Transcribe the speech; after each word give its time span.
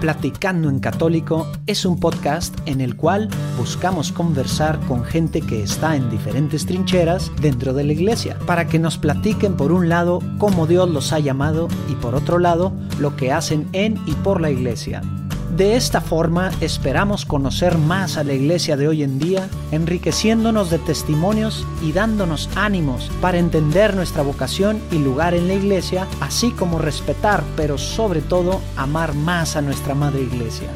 Platicando 0.00 0.70
en 0.70 0.78
Católico 0.78 1.48
es 1.66 1.84
un 1.84 1.98
podcast 1.98 2.56
en 2.66 2.80
el 2.80 2.94
cual 2.94 3.28
buscamos 3.56 4.12
conversar 4.12 4.78
con 4.86 5.04
gente 5.04 5.40
que 5.40 5.60
está 5.60 5.96
en 5.96 6.08
diferentes 6.08 6.66
trincheras 6.66 7.32
dentro 7.40 7.74
de 7.74 7.82
la 7.82 7.94
iglesia, 7.94 8.38
para 8.46 8.68
que 8.68 8.78
nos 8.78 8.96
platiquen 8.96 9.56
por 9.56 9.72
un 9.72 9.88
lado 9.88 10.20
cómo 10.38 10.68
Dios 10.68 10.88
los 10.88 11.12
ha 11.12 11.18
llamado 11.18 11.66
y 11.90 11.96
por 11.96 12.14
otro 12.14 12.38
lado 12.38 12.72
lo 13.00 13.16
que 13.16 13.32
hacen 13.32 13.68
en 13.72 13.98
y 14.06 14.12
por 14.12 14.40
la 14.40 14.52
iglesia. 14.52 15.02
De 15.56 15.76
esta 15.76 16.00
forma 16.00 16.50
esperamos 16.60 17.24
conocer 17.24 17.78
más 17.78 18.16
a 18.18 18.24
la 18.24 18.34
iglesia 18.34 18.76
de 18.76 18.86
hoy 18.86 19.02
en 19.02 19.18
día, 19.18 19.48
enriqueciéndonos 19.72 20.70
de 20.70 20.78
testimonios 20.78 21.66
y 21.82 21.92
dándonos 21.92 22.50
ánimos 22.54 23.10
para 23.22 23.38
entender 23.38 23.96
nuestra 23.96 24.22
vocación 24.22 24.80
y 24.92 24.98
lugar 24.98 25.34
en 25.34 25.48
la 25.48 25.54
iglesia, 25.54 26.06
así 26.20 26.50
como 26.50 26.78
respetar, 26.78 27.42
pero 27.56 27.78
sobre 27.78 28.20
todo 28.20 28.60
amar 28.76 29.14
más 29.14 29.56
a 29.56 29.62
nuestra 29.62 29.94
madre 29.94 30.22
iglesia. 30.22 30.68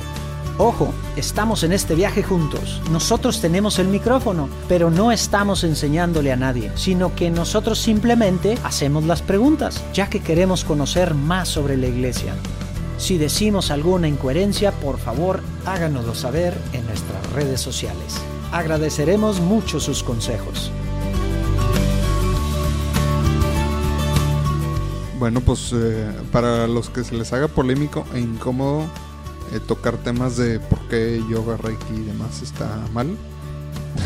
Ojo, 0.58 0.92
estamos 1.16 1.64
en 1.64 1.72
este 1.72 1.94
viaje 1.94 2.22
juntos. 2.22 2.80
Nosotros 2.90 3.40
tenemos 3.40 3.78
el 3.78 3.88
micrófono, 3.88 4.48
pero 4.68 4.90
no 4.90 5.12
estamos 5.12 5.64
enseñándole 5.64 6.32
a 6.32 6.36
nadie, 6.36 6.70
sino 6.76 7.14
que 7.14 7.30
nosotros 7.30 7.78
simplemente 7.78 8.58
hacemos 8.64 9.04
las 9.04 9.22
preguntas, 9.22 9.82
ya 9.92 10.08
que 10.08 10.20
queremos 10.20 10.64
conocer 10.64 11.14
más 11.14 11.48
sobre 11.48 11.76
la 11.76 11.86
iglesia. 11.86 12.34
Si 13.02 13.18
decimos 13.18 13.72
alguna 13.72 14.06
incoherencia, 14.06 14.70
por 14.70 14.96
favor 14.96 15.40
háganoslo 15.66 16.14
saber 16.14 16.56
en 16.72 16.86
nuestras 16.86 17.32
redes 17.32 17.60
sociales. 17.60 18.14
Agradeceremos 18.52 19.40
mucho 19.40 19.80
sus 19.80 20.04
consejos. 20.04 20.70
Bueno, 25.18 25.40
pues 25.40 25.72
eh, 25.74 26.12
para 26.30 26.68
los 26.68 26.90
que 26.90 27.02
se 27.02 27.16
les 27.16 27.32
haga 27.32 27.48
polémico 27.48 28.04
e 28.14 28.20
incómodo 28.20 28.82
eh, 29.52 29.58
tocar 29.66 29.96
temas 29.96 30.36
de 30.36 30.60
por 30.60 30.78
qué 30.82 31.20
yoga, 31.28 31.56
reiki 31.56 31.94
y 31.94 32.02
demás 32.02 32.40
está 32.40 32.68
mal, 32.92 33.16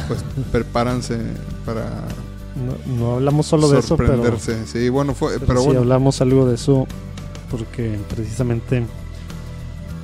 pues 0.09 0.25
prepárense 0.53 1.19
para 1.67 2.09
no, 2.87 3.17
hablamos 3.17 3.45
solo 3.45 3.69
de 3.69 3.81
eso, 3.81 3.99
pero 3.99 4.39
sí, 4.65 4.89
bueno, 4.89 5.13
fue, 5.13 5.39
pero, 5.39 5.61
sí 5.61 5.77
hablamos 5.77 6.23
algo 6.23 6.47
de 6.47 6.55
eso 6.55 6.87
porque 7.51 7.99
precisamente 8.09 8.85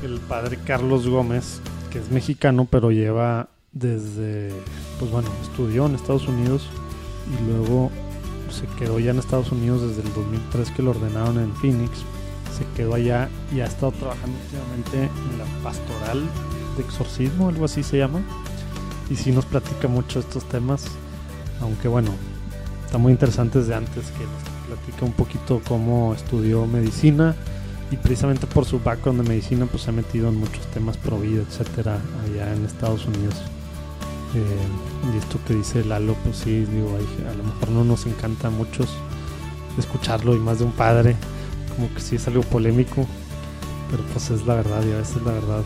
el 0.02 0.20
padre 0.20 0.58
Carlos 0.64 1.08
Gómez, 1.08 1.60
que 1.90 1.98
es 1.98 2.10
mexicano, 2.10 2.66
pero 2.70 2.90
lleva 2.90 3.48
desde, 3.72 4.50
pues 4.98 5.10
bueno, 5.10 5.28
estudió 5.42 5.86
en 5.86 5.94
Estados 5.94 6.28
Unidos 6.28 6.68
y 7.26 7.50
luego 7.50 7.90
se 8.50 8.66
quedó 8.78 8.98
ya 8.98 9.12
en 9.12 9.18
Estados 9.18 9.50
Unidos 9.50 9.82
desde 9.82 10.02
el 10.02 10.14
2003 10.14 10.70
que 10.72 10.82
lo 10.82 10.90
ordenaron 10.90 11.38
en 11.38 11.54
Phoenix. 11.54 11.90
Se 12.56 12.66
quedó 12.76 12.94
allá 12.94 13.30
y 13.54 13.60
ha 13.60 13.66
estado 13.66 13.92
trabajando 13.92 14.36
últimamente 14.44 15.10
en 15.30 15.38
la 15.38 15.44
pastoral 15.62 16.22
de 16.76 16.82
exorcismo, 16.82 17.48
algo 17.48 17.64
así 17.64 17.82
se 17.82 17.98
llama. 17.98 18.20
Y 19.08 19.16
sí 19.16 19.32
nos 19.32 19.46
platica 19.46 19.88
mucho 19.88 20.20
estos 20.20 20.44
temas, 20.48 20.84
aunque 21.60 21.88
bueno, 21.88 22.10
está 22.84 22.98
muy 22.98 23.12
interesante 23.12 23.58
desde 23.58 23.74
antes 23.74 24.10
que 24.12 24.51
platica 24.74 25.04
un 25.04 25.12
poquito 25.12 25.60
cómo 25.66 26.14
estudió 26.14 26.66
medicina 26.66 27.34
y 27.90 27.96
precisamente 27.96 28.46
por 28.46 28.64
su 28.64 28.80
background 28.80 29.22
de 29.22 29.28
medicina 29.28 29.66
pues 29.66 29.82
se 29.82 29.90
ha 29.90 29.92
metido 29.92 30.28
en 30.28 30.36
muchos 30.36 30.66
temas 30.68 30.96
pro 30.96 31.18
vida, 31.18 31.42
etcétera, 31.42 31.98
allá 32.24 32.52
en 32.54 32.64
Estados 32.64 33.04
Unidos. 33.06 33.34
Eh, 34.34 35.12
y 35.12 35.18
esto 35.18 35.38
que 35.46 35.54
dice 35.54 35.84
Lalo, 35.84 36.14
pues 36.24 36.38
sí, 36.38 36.64
digo, 36.64 36.96
a 36.96 37.34
lo 37.34 37.44
mejor 37.44 37.68
no 37.68 37.84
nos 37.84 38.06
encanta 38.06 38.48
a 38.48 38.50
muchos 38.50 38.88
escucharlo 39.78 40.34
y 40.34 40.38
más 40.38 40.58
de 40.58 40.64
un 40.64 40.72
padre, 40.72 41.16
como 41.76 41.92
que 41.94 42.00
sí 42.00 42.16
es 42.16 42.26
algo 42.26 42.42
polémico, 42.42 43.06
pero 43.90 44.02
pues 44.12 44.30
es 44.30 44.46
la 44.46 44.54
verdad 44.54 44.82
y 44.86 44.92
a 44.92 44.98
veces 44.98 45.22
la 45.22 45.32
verdad 45.32 45.62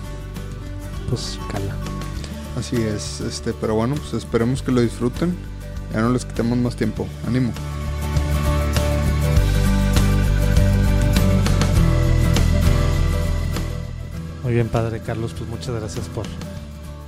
pues 1.08 1.38
cala. 1.52 1.76
Así 2.58 2.76
es, 2.76 3.20
este, 3.20 3.52
pero 3.52 3.76
bueno, 3.76 3.94
pues 3.94 4.14
esperemos 4.14 4.62
que 4.62 4.72
lo 4.72 4.80
disfruten. 4.80 5.36
Ya 5.92 6.00
no 6.00 6.10
les 6.10 6.24
quitemos 6.24 6.58
más 6.58 6.74
tiempo. 6.74 7.06
Ánimo. 7.26 7.52
Muy 14.46 14.54
bien, 14.54 14.68
Padre 14.68 15.00
Carlos, 15.00 15.34
pues 15.36 15.50
muchas 15.50 15.74
gracias 15.74 16.08
por, 16.08 16.24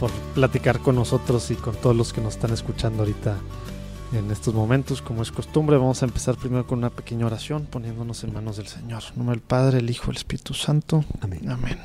por 0.01 0.11
platicar 0.35 0.81
con 0.81 0.97
nosotros 0.97 1.53
y 1.53 1.55
con 1.55 1.77
todos 1.77 1.95
los 1.95 2.13
que 2.13 2.21
nos 2.21 2.35
están 2.35 2.53
escuchando 2.53 3.05
ahorita 3.05 3.37
en 4.13 4.29
estos 4.33 4.55
momentos. 4.55 5.03
Como 5.03 5.23
es 5.23 5.31
costumbre, 5.31 5.77
vamos 5.77 6.03
a 6.03 6.07
empezar 6.07 6.35
primero 6.35 6.67
con 6.67 6.79
una 6.79 6.91
pequeña 6.91 7.27
oración, 7.27 7.67
poniéndonos 7.67 8.25
en 8.25 8.35
manos 8.35 8.57
del 8.57 8.67
Señor. 8.67 9.05
En 9.11 9.19
nombre 9.19 9.37
del 9.37 9.45
Padre, 9.45 9.79
el 9.79 9.89
Hijo, 9.89 10.11
el 10.11 10.17
Espíritu 10.17 10.53
Santo. 10.53 11.05
Amén. 11.21 11.49
Amén. 11.49 11.79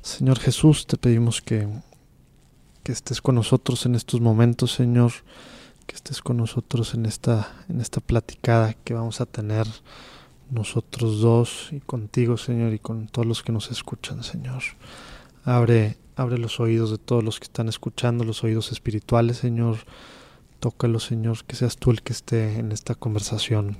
Señor 0.00 0.38
Jesús, 0.38 0.86
te 0.86 0.96
pedimos 0.96 1.42
que, 1.42 1.68
que 2.82 2.92
estés 2.92 3.20
con 3.20 3.34
nosotros 3.34 3.84
en 3.84 3.94
estos 3.94 4.22
momentos, 4.22 4.72
Señor, 4.72 5.12
que 5.86 5.94
estés 5.94 6.22
con 6.22 6.38
nosotros 6.38 6.94
en 6.94 7.04
esta, 7.04 7.52
en 7.68 7.82
esta 7.82 8.00
platicada 8.00 8.72
que 8.72 8.94
vamos 8.94 9.20
a 9.20 9.26
tener 9.26 9.66
nosotros 10.50 11.20
dos 11.20 11.68
y 11.72 11.80
contigo, 11.80 12.36
Señor, 12.36 12.72
y 12.72 12.78
con 12.78 13.06
todos 13.08 13.26
los 13.26 13.42
que 13.42 13.52
nos 13.52 13.70
escuchan, 13.70 14.22
Señor. 14.22 14.62
Abre, 15.44 15.96
abre 16.16 16.38
los 16.38 16.60
oídos 16.60 16.90
de 16.90 16.98
todos 16.98 17.24
los 17.24 17.38
que 17.38 17.44
están 17.44 17.68
escuchando, 17.68 18.24
los 18.24 18.44
oídos 18.44 18.72
espirituales, 18.72 19.38
Señor. 19.38 19.78
Tócalo, 20.60 21.00
Señor, 21.00 21.44
que 21.44 21.56
seas 21.56 21.76
tú 21.76 21.90
el 21.90 22.02
que 22.02 22.12
esté 22.12 22.58
en 22.58 22.72
esta 22.72 22.94
conversación, 22.94 23.76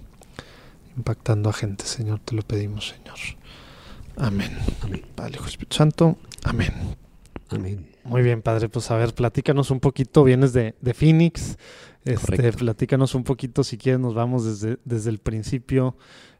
impactando 0.96 1.48
a 1.48 1.52
gente, 1.52 1.84
Señor, 1.84 2.20
te 2.20 2.34
lo 2.34 2.42
pedimos, 2.42 2.88
Señor. 2.88 3.18
Amén. 4.16 4.56
Amén. 4.82 5.02
Padre, 5.14 5.36
Hijo, 5.36 5.46
Espíritu 5.46 5.76
Santo. 5.76 6.18
Amén. 6.44 6.72
Amén. 7.48 7.88
Muy 8.04 8.22
bien, 8.22 8.42
Padre, 8.42 8.68
pues 8.68 8.90
a 8.90 8.96
ver, 8.96 9.14
platícanos 9.14 9.70
un 9.70 9.80
poquito, 9.80 10.24
vienes 10.24 10.52
de, 10.52 10.74
de 10.80 10.92
Phoenix, 10.92 11.56
este, 12.04 12.52
platícanos 12.52 13.14
un 13.14 13.24
poquito, 13.24 13.64
si 13.64 13.78
quieres, 13.78 14.00
nos 14.00 14.14
vamos 14.14 14.44
desde, 14.44 14.78
desde 14.84 15.08
el 15.10 15.18
principio. 15.18 15.96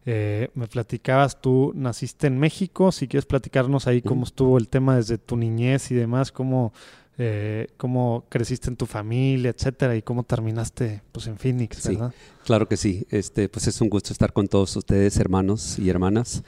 Eh, 0.07 0.51
me 0.55 0.67
platicabas, 0.67 1.41
tú 1.41 1.73
naciste 1.75 2.27
en 2.27 2.39
México, 2.39 2.93
si 2.93 3.09
quieres 3.09 3.25
platicarnos 3.25 3.87
ahí 3.87 4.03
cómo 4.03 4.25
estuvo 4.25 4.59
el 4.59 4.69
tema 4.69 4.97
desde 4.97 5.17
tu 5.17 5.37
niñez 5.37 5.91
y 5.91 5.95
demás, 5.95 6.31
cómo, 6.31 6.75
eh, 7.17 7.69
cómo 7.79 8.27
creciste 8.29 8.69
en 8.69 8.77
tu 8.77 8.85
familia, 8.85 9.51
etcétera, 9.51 9.97
y 9.97 10.03
cómo 10.03 10.25
terminaste 10.25 11.03
pues 11.11 11.27
en 11.27 11.39
Phoenix, 11.39 11.89
¿verdad? 11.89 12.13
claro 12.45 12.69
que 12.69 12.77
sí. 12.77 13.07
Este, 13.11 13.49
pues 13.49 13.67
es 13.67 13.81
un 13.81 13.89
gusto 13.89 14.13
estar 14.13 14.35
con 14.35 14.47
todos 14.47 14.77
ustedes, 14.77 15.17
hermanos 15.17 15.79
y 15.79 15.89
hermanas, 15.89 16.43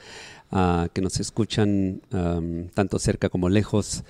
ah, 0.51 0.87
que 0.93 1.01
nos 1.01 1.19
escuchan 1.19 2.01
tanto 2.75 2.99
cerca 2.99 3.29
como 3.29 3.49
lejos. 3.49 4.03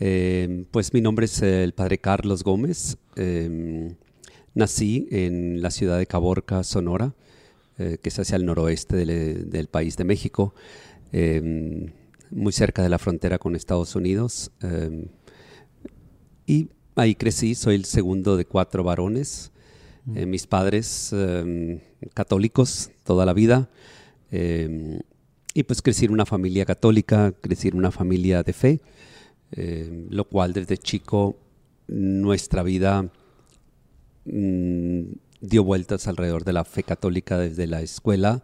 Em, 0.00 0.64
pues 0.64 0.92
mi 0.92 1.00
nombre 1.00 1.26
es 1.26 1.40
el 1.42 1.72
padre 1.72 1.98
Carlos 1.98 2.42
Gómez. 2.42 2.98
Em, 3.14 3.94
nací 4.54 5.06
en 5.12 5.62
la 5.62 5.70
ciudad 5.70 5.98
de 5.98 6.06
Caborca, 6.06 6.64
Sonora. 6.64 7.14
Eh, 7.78 7.98
que 8.02 8.08
es 8.08 8.18
hacia 8.18 8.34
el 8.34 8.44
noroeste 8.44 8.96
del, 8.96 9.68
país 9.68 9.96
de 9.96 10.02
México, 10.02 10.52
em, 11.12 11.92
muy 12.28 12.52
cerca 12.52 12.82
de 12.82 12.88
la 12.88 12.98
frontera 12.98 13.38
con 13.38 13.54
Estados 13.54 13.94
Unidos. 13.94 14.50
Em, 14.62 15.06
y 16.44 16.70
ahí 16.96 17.14
crecí, 17.14 17.54
soy 17.54 17.76
el 17.76 17.84
segundo 17.84 18.36
de 18.36 18.46
cuatro 18.46 18.82
varones. 18.82 19.52
Eh, 20.16 20.26
mis 20.26 20.48
padres 20.48 21.12
em, 21.12 21.78
católicos 22.14 22.90
toda 23.04 23.24
la 23.24 23.32
vida. 23.32 23.68
y 25.54 25.62
pues 25.62 25.80
crecí 25.82 26.04
en 26.04 26.12
una 26.12 26.26
familia 26.26 26.64
católica, 26.66 27.32
crecí 27.40 27.68
en 27.68 27.76
una 27.76 27.90
familia 27.90 28.42
de 28.42 28.52
fe, 28.52 28.80
lo 30.10 30.24
cual 30.24 30.52
desde 30.52 30.76
chico 30.76 31.36
nuestra 31.88 32.62
vida 32.62 33.10
mm, 34.26 35.02
dio 35.40 35.64
vueltas 35.64 36.08
alrededor 36.08 36.44
de 36.44 36.52
la 36.52 36.64
fe 36.64 36.82
católica 36.82 37.38
desde 37.38 37.66
la 37.66 37.80
escuela, 37.80 38.42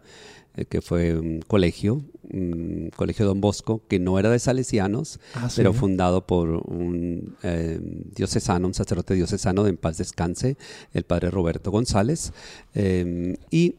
eh, 0.55 0.65
que 0.65 0.81
fue 0.81 1.17
un 1.17 1.41
colegio, 1.41 2.01
un 2.31 2.91
colegio 2.95 3.25
Don 3.25 3.41
Bosco, 3.41 3.81
que 3.87 3.99
no 3.99 4.17
era 4.19 4.29
de 4.29 4.39
salesianos, 4.39 5.19
ah, 5.33 5.49
pero 5.55 5.73
fundado 5.73 6.25
por 6.25 6.49
un 6.49 7.35
eh, 7.43 7.79
diocesano, 8.15 8.67
un 8.67 8.73
sacerdote 8.73 9.15
diocesano 9.15 9.63
de 9.63 9.71
en 9.71 9.77
paz 9.77 9.97
descanse, 9.97 10.57
el 10.93 11.03
padre 11.03 11.29
Roberto 11.29 11.71
González. 11.71 12.31
Eh, 12.73 13.37
y 13.51 13.75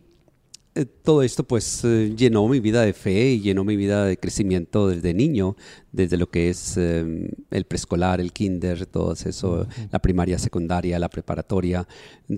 eh, 0.76 0.84
todo 0.84 1.22
esto 1.22 1.44
pues 1.44 1.82
eh, 1.84 2.12
llenó 2.14 2.46
mi 2.48 2.60
vida 2.60 2.82
de 2.82 2.92
fe 2.92 3.30
y 3.30 3.40
llenó 3.40 3.64
mi 3.64 3.76
vida 3.76 4.04
de 4.04 4.18
crecimiento 4.18 4.88
desde 4.88 5.14
niño, 5.14 5.56
desde 5.90 6.18
lo 6.18 6.30
que 6.30 6.50
es 6.50 6.76
em, 6.76 7.30
el 7.50 7.64
preescolar, 7.64 8.20
el 8.20 8.32
kinder, 8.32 8.84
todo 8.84 9.14
eso, 9.14 9.66
la 9.90 10.00
primaria, 10.00 10.38
secundaria, 10.38 10.98
la 10.98 11.08
preparatoria, 11.08 11.88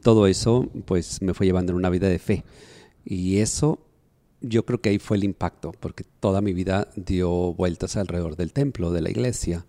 todo 0.03 0.29
eso 0.29 0.71
pues 0.85 1.21
me 1.21 1.35
fue 1.35 1.47
llevando 1.47 1.73
en 1.73 1.79
una 1.79 1.91
vida 1.91 2.09
de 2.09 2.21
fe. 2.21 2.45
Y 3.05 3.39
eso 3.39 3.81
yo 4.41 4.65
creo 4.65 4.81
que 4.81 4.91
ahí 4.91 4.99
fue 4.99 5.17
el 5.17 5.25
impacto, 5.25 5.73
porque 5.73 6.05
toda 6.21 6.41
mi 6.41 6.53
vida 6.53 6.89
dio 6.95 7.53
vueltas 7.55 7.97
alrededor 7.97 8.37
del 8.37 8.53
templo, 8.53 8.93
de 8.93 9.03
la 9.03 9.11
iglesia. 9.11 9.67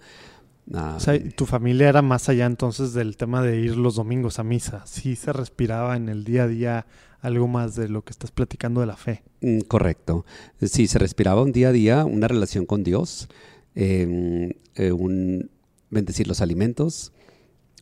Ah, 0.73 0.93
o 0.97 0.99
sea, 0.99 1.19
tu 1.35 1.47
familia 1.47 1.89
era 1.89 2.03
más 2.03 2.29
allá 2.29 2.45
entonces 2.45 2.93
del 2.93 3.17
tema 3.17 3.41
de 3.41 3.59
ir 3.59 3.77
los 3.77 3.95
domingos 3.95 4.37
a 4.37 4.43
misa. 4.43 4.85
Sí 4.85 5.15
se 5.15 5.33
respiraba 5.33 5.97
en 5.97 6.09
el 6.09 6.23
día 6.23 6.43
a 6.43 6.47
día 6.47 6.85
algo 7.21 7.47
más 7.47 7.75
de 7.75 7.89
lo 7.89 8.03
que 8.03 8.11
estás 8.11 8.31
platicando 8.31 8.81
de 8.81 8.87
la 8.87 8.95
fe. 8.97 9.23
Mm, 9.41 9.59
correcto. 9.61 10.25
Sí, 10.61 10.87
se 10.87 10.99
respiraba 10.99 11.41
un 11.43 11.51
día 11.51 11.69
a 11.69 11.71
día 11.71 12.05
una 12.05 12.27
relación 12.27 12.65
con 12.65 12.83
Dios. 12.83 13.27
eh, 13.75 14.55
eh, 14.75 14.91
un 14.91 15.49
bendecir 15.89 16.27
los 16.27 16.41
alimentos, 16.41 17.11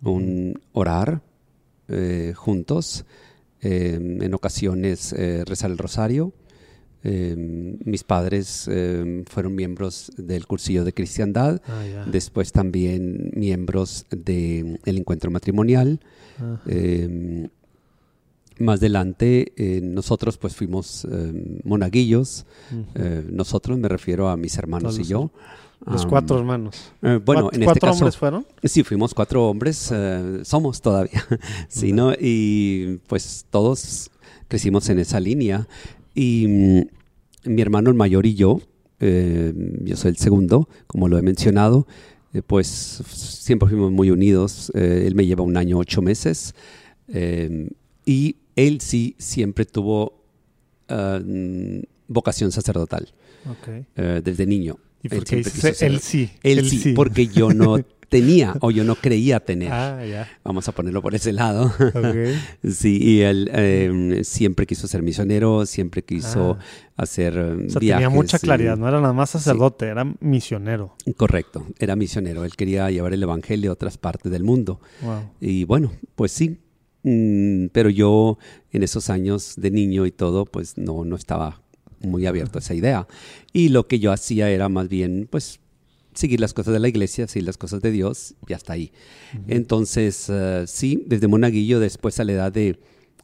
un 0.03 0.59
orar 0.73 1.21
eh, 1.87 2.33
juntos, 2.35 3.05
eh, 3.61 3.97
en 4.21 4.33
ocasiones 4.33 5.13
eh, 5.13 5.43
rezar 5.45 5.71
el 5.71 5.77
rosario. 5.77 6.33
Eh, 7.03 7.35
mis 7.85 8.03
padres 8.03 8.67
eh, 8.69 9.23
fueron 9.29 9.55
miembros 9.55 10.11
del 10.17 10.45
cursillo 10.45 10.83
de 10.83 10.93
cristiandad, 10.93 11.61
Ah, 11.67 12.05
después 12.11 12.51
también 12.51 13.31
miembros 13.35 14.05
del 14.09 14.79
encuentro 14.83 15.31
matrimonial. 15.31 15.99
Ajá. 16.37 16.61
Eh, 16.67 17.47
más 18.59 18.79
adelante 18.79 19.53
eh, 19.57 19.81
nosotros 19.83 20.37
pues 20.37 20.55
fuimos 20.55 21.05
eh, 21.11 21.59
monaguillos, 21.63 22.45
eh, 22.95 23.23
nosotros 23.31 23.77
me 23.77 23.87
refiero 23.87 24.29
a 24.29 24.37
mis 24.37 24.57
hermanos 24.57 24.95
Todos 24.95 25.07
y 25.07 25.09
yo. 25.11 25.31
Los 25.85 26.05
cuatro 26.07 26.39
hermanos. 26.39 26.91
bueno, 27.01 27.19
¿Cuat- 27.23 27.55
en 27.55 27.61
este 27.61 27.65
¿Cuatro 27.65 27.81
caso 27.89 27.93
hombres 27.99 28.17
fueron? 28.17 28.45
sí 28.63 28.83
fuimos 28.83 29.13
cuatro 29.13 29.47
hombres, 29.47 29.93
somos 30.43 30.81
todavía, 30.81 31.23
sí, 31.69 31.93
¿no? 31.93 32.13
Y 32.19 32.99
pues 33.07 33.45
todos 33.51 34.09
crecimos 34.47 34.89
en 34.89 34.97
esa 34.99 35.19
línea 35.19 35.67
y 36.15 36.47
mm, 37.45 37.49
mi 37.51 37.61
hermano 37.61 37.89
el 37.91 37.95
mayor 37.95 38.25
y 38.25 38.33
yo, 38.33 38.59
yo 38.99 39.95
soy 39.95 40.09
el 40.09 40.17
segundo, 40.17 40.67
como 40.87 41.07
lo 41.07 41.19
he 41.19 41.21
mencionado, 41.21 41.85
pues 42.47 42.67
siempre 43.13 43.69
fuimos 43.69 43.91
muy 43.91 44.09
unidos. 44.09 44.71
él 44.73 45.13
me 45.13 45.27
lleva 45.27 45.43
un 45.43 45.57
año 45.57 45.77
ocho 45.77 46.01
meses 46.01 46.55
y 48.05 48.35
él 48.57 48.81
sí 48.81 49.15
siempre 49.17 49.63
tuvo 49.65 50.25
ah, 50.89 51.19
mm, 51.23 51.79
vocación 52.09 52.51
sacerdotal 52.51 53.13
Ok. 53.49 53.85
eh, 53.95 54.21
desde 54.23 54.45
niño. 54.45 54.77
¿Y 55.03 55.07
Él 55.13 55.19
por 55.19 55.23
qué 55.25 55.35
él 55.37 55.99
sí? 56.01 56.29
Él, 56.43 56.67
sí, 56.69 56.93
porque 56.93 57.27
yo 57.27 57.53
no 57.53 57.77
tenía 58.09 58.55
o 58.61 58.71
yo 58.71 58.83
no 58.83 58.95
creía 58.95 59.39
tener. 59.41 59.69
Ah. 59.71 59.99
Vamos 60.43 60.67
a 60.67 60.71
ponerlo 60.71 61.01
por 61.01 61.13
ese 61.13 61.31
lado. 61.33 61.71
Sí, 62.67 62.97
y 63.01 63.21
él 63.21 63.49
eh, 63.53 64.21
siempre 64.23 64.65
quiso 64.65 64.87
ser 64.87 65.03
misionero, 65.03 65.65
siempre 65.65 66.03
quiso 66.03 66.57
Ah. 66.59 66.63
hacer 67.03 67.37
O 67.37 67.69
sea, 67.69 67.79
viajes. 67.79 67.79
tenía 67.79 68.09
mucha 68.09 68.37
y- 68.37 68.39
claridad. 68.39 68.75
No 68.77 68.87
era 68.87 68.99
nada 69.01 69.13
más 69.13 69.29
sacerdote, 69.29 69.85
era 69.87 70.03
misionero. 70.19 70.95
Correcto, 71.15 71.67
era 71.79 71.95
misionero. 71.95 72.43
Él 72.43 72.55
quería 72.55 72.89
llevar 72.89 73.13
el 73.13 73.21
evangelio 73.21 73.69
a 73.69 73.73
otras 73.73 73.97
partes 73.97 74.31
del 74.31 74.43
mundo. 74.43 74.79
Wow. 75.01 75.29
Y 75.41 75.63
bueno, 75.65 75.91
pues 76.15 76.31
sí. 76.31 76.57
Mm, 77.03 77.67
pero 77.71 77.89
yo 77.89 78.37
en 78.71 78.83
esos 78.83 79.09
años 79.09 79.53
de 79.57 79.71
niño 79.71 80.05
y 80.05 80.11
todo, 80.11 80.45
pues 80.45 80.77
no, 80.77 81.05
no 81.05 81.15
estaba 81.15 81.61
muy 82.01 82.25
abierto 82.25 82.57
a 82.57 82.61
esa 82.61 82.73
idea. 82.73 83.07
Y 83.53 83.69
lo 83.69 83.87
que 83.87 83.99
yo 83.99 84.11
hacía 84.11 84.49
era 84.49 84.69
más 84.69 84.89
bien, 84.89 85.27
pues, 85.29 85.59
seguir 86.13 86.39
las 86.39 86.53
cosas 86.53 86.73
de 86.73 86.79
la 86.79 86.87
iglesia, 86.87 87.27
seguir 87.27 87.45
las 87.45 87.57
cosas 87.57 87.81
de 87.81 87.91
Dios 87.91 88.35
y 88.47 88.53
hasta 88.53 88.73
ahí. 88.73 88.91
Entonces, 89.47 90.27
eh, 90.29 90.63
sí, 90.67 91.03
desde 91.05 91.27
monaguillo, 91.27 91.79
después 91.79 92.19
a 92.19 92.23
la 92.23 92.33
edad 92.33 92.51
de 92.51 92.79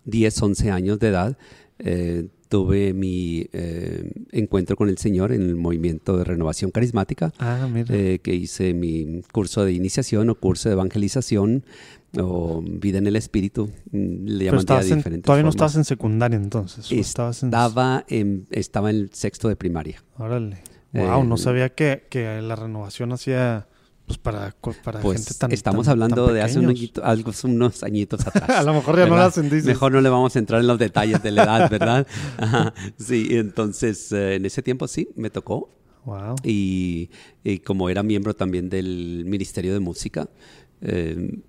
10, 0.06 0.42
11 0.42 0.72
años 0.72 1.00
de 1.00 1.08
edad, 1.08 1.38
eh, 1.80 2.28
tuve 2.54 2.94
mi 2.94 3.48
eh, 3.52 4.12
encuentro 4.32 4.76
con 4.76 4.88
el 4.88 5.00
Señor 5.00 5.32
en 5.32 5.42
el 5.42 5.56
movimiento 5.56 6.18
de 6.18 6.24
renovación 6.24 6.70
carismática 6.70 7.34
Ah, 7.40 7.68
mira. 7.74 7.88
eh, 7.96 8.20
que 8.22 8.36
hice 8.36 8.76
mi 8.76 9.24
curso 9.32 9.66
de 9.66 9.74
iniciación 9.74 10.30
o 10.30 10.36
curso 10.36 10.70
de 10.70 10.74
evangelización 10.74 11.66
o 12.20 12.62
vida 12.64 13.00
en 13.00 13.08
el 13.08 13.16
espíritu, 13.16 13.72
mm, 13.92 14.26
le 14.28 14.46
llaman 14.46 14.58
de 14.58 14.62
estabas 14.62 14.86
en- 14.92 14.98
diferentes 14.98 15.26
todavía 15.26 15.44
no 15.46 15.50
estabas 15.50 15.76
en 15.78 15.84
secundaria 15.84 16.38
entonces. 16.38 16.92
estabas 16.92 17.42
en... 17.42 17.48
Estaba 17.50 18.06
en, 18.08 18.46
estaba 18.52 18.92
en 18.92 18.98
el 18.98 19.10
sexto 19.14 19.50
de 19.50 19.56
primaria. 19.56 20.04
Órale. 20.20 20.58
Wow, 20.94 21.24
no 21.24 21.36
Eh, 21.36 21.38
sabía 21.40 21.70
que, 21.70 22.04
que 22.12 22.40
la 22.44 22.56
renovación 22.56 23.14
hacía 23.14 23.68
pues 24.06 24.18
para, 24.18 24.54
para 24.84 25.00
Pues 25.00 25.20
gente 25.26 25.34
tan 25.40 25.52
estamos 25.52 25.86
tan- 25.86 25.92
hablando 25.94 26.26
tan 26.26 26.36
de 26.36 26.42
hace 26.42 26.60
un 26.60 26.66
añito- 26.68 27.02
algo- 27.04 27.32
unos 27.46 27.84
añitos 27.84 28.20
atrás. 28.28 28.50
A 28.50 28.64
lo 28.64 28.74
mejor 28.74 28.96
ya 28.98 29.06
no 29.06 29.12
¿verdad? 29.12 29.18
lo 29.26 29.30
hacen, 29.30 29.44
dices. 29.50 29.66
Mejor 29.66 29.92
no 29.94 30.02
le 30.02 30.10
vamos 30.10 30.36
a 30.36 30.40
entrar 30.40 30.60
en 30.62 30.68
los 30.68 30.78
detalles 30.80 31.24
de 31.24 31.32
la 31.32 31.44
edad, 31.44 31.70
¿verdad? 31.72 32.06
Ajá. 32.38 32.74
Sí, 32.98 33.28
entonces 33.32 34.12
eh, 34.12 34.36
en 34.36 34.46
ese 34.46 34.62
tiempo 34.62 34.88
sí, 34.88 35.10
me 35.16 35.30
tocó. 35.30 35.70
Wow. 36.06 36.36
Y, 36.44 37.10
y 37.46 37.60
como 37.60 37.90
era 37.90 38.04
miembro 38.04 38.36
también 38.36 38.70
del 38.70 39.24
Ministerio 39.26 39.72
de 39.74 39.80
Música, 39.80 40.28
eh, 40.82 41.40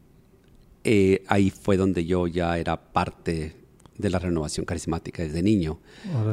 eh, 0.85 1.25
ahí 1.27 1.51
fue 1.51 1.77
donde 1.77 2.05
yo 2.05 2.27
ya 2.29 2.57
era 2.59 2.93
parte 2.93 3.57
de 3.99 4.11
la 4.11 4.19
renovación 4.19 4.65
carismática 4.67 5.23
desde 5.23 5.43
niño, 5.43 5.81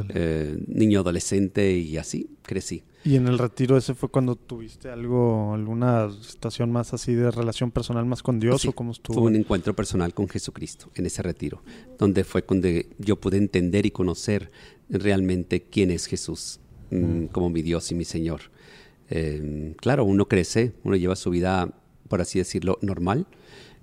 eh, 0.09 0.57
niño 0.68 1.00
adolescente 1.00 1.71
y 1.77 1.97
así 1.97 2.29
crecí. 2.44 2.83
Y 3.03 3.15
en 3.15 3.27
el 3.27 3.39
retiro 3.39 3.77
ese 3.77 3.95
fue 3.95 4.09
cuando 4.09 4.36
tuviste 4.36 4.89
algo, 4.89 5.53
alguna 5.53 6.12
situación 6.21 6.71
más 6.71 6.94
así 6.94 7.15
de 7.15 7.31
relación 7.31 7.71
personal 7.71 8.06
más 8.06 8.21
con 8.21 8.39
Dios 8.39 8.62
Sí, 8.62 8.68
o 8.68 8.74
cómo 8.74 8.92
estuvo. 8.92 9.15
Fue 9.15 9.24
un 9.24 9.36
encuentro 9.36 9.75
personal 9.75 10.13
con 10.13 10.30
Jesucristo 10.30 10.92
en 10.94 11.07
ese 11.07 11.24
retiro, 11.24 11.63
donde 11.98 12.24
fue 12.24 12.44
donde 12.48 12.89
yo 13.00 13.15
pude 13.15 13.38
entender 13.38 13.86
y 13.86 13.92
conocer 13.92 14.51
realmente 14.89 15.63
quién 15.63 15.89
es 15.89 16.06
Jesús 16.06 16.59
mm, 16.92 17.25
como 17.27 17.50
mi 17.50 17.63
Dios 17.63 17.92
y 17.92 17.95
mi 17.95 18.06
Señor. 18.06 18.42
Eh, 19.09 19.74
claro, 19.77 20.06
uno 20.06 20.27
crece, 20.27 20.74
uno 20.83 20.95
lleva 20.95 21.15
su 21.15 21.31
vida, 21.31 21.74
por 22.07 22.21
así 22.21 22.39
decirlo, 22.39 22.77
normal 22.81 23.25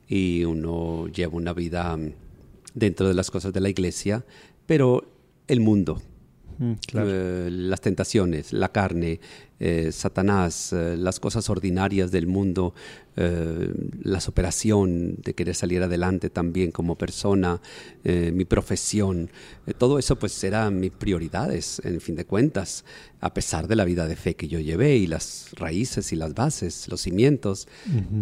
y 0.09 0.45
uno 0.45 1.09
lleva 1.09 1.35
una 1.35 1.53
vida 1.53 1.97
mm, 1.97 2.13
dentro 2.75 3.09
de 3.09 3.15
las 3.15 3.31
cosas 3.31 3.53
de 3.53 3.61
la 3.61 3.69
iglesia, 3.69 4.25
pero 4.67 5.11
el 5.49 5.61
mundo, 5.61 6.01
Mm, 6.59 6.73
claro. 6.87 7.09
eh, 7.11 7.49
las 7.51 7.81
tentaciones, 7.81 8.53
la 8.53 8.71
carne, 8.71 9.21
eh, 9.61 9.91
Satanás, 9.93 10.73
eh, 10.73 10.97
las 10.99 11.21
cosas 11.21 11.49
ordinarias 11.51 12.11
del 12.11 12.27
mundo, 12.27 12.75
la 14.05 14.21
superación 14.21 15.17
de 15.25 15.35
querer 15.35 15.57
salir 15.57 15.83
adelante 15.83 16.31
también 16.31 16.71
como 16.71 16.97
persona, 16.97 17.61
mi 18.05 18.45
profesión, 18.45 19.29
todo 19.77 19.99
eso 19.99 20.21
pues 20.21 20.45
eran 20.45 20.79
mis 20.79 20.93
prioridades 20.93 21.83
en 21.85 22.01
fin 22.01 22.15
de 22.15 22.25
cuentas, 22.27 22.85
a 23.21 23.35
pesar 23.35 23.67
de 23.67 23.75
la 23.75 23.85
vida 23.85 24.07
de 24.07 24.15
fe 24.15 24.37
que 24.37 24.47
yo 24.47 24.61
llevé 24.61 24.99
y 24.99 25.09
las 25.09 25.49
raíces 25.57 26.13
y 26.13 26.15
las 26.15 26.33
bases, 26.35 26.87
los 26.87 27.01
cimientos. 27.01 27.67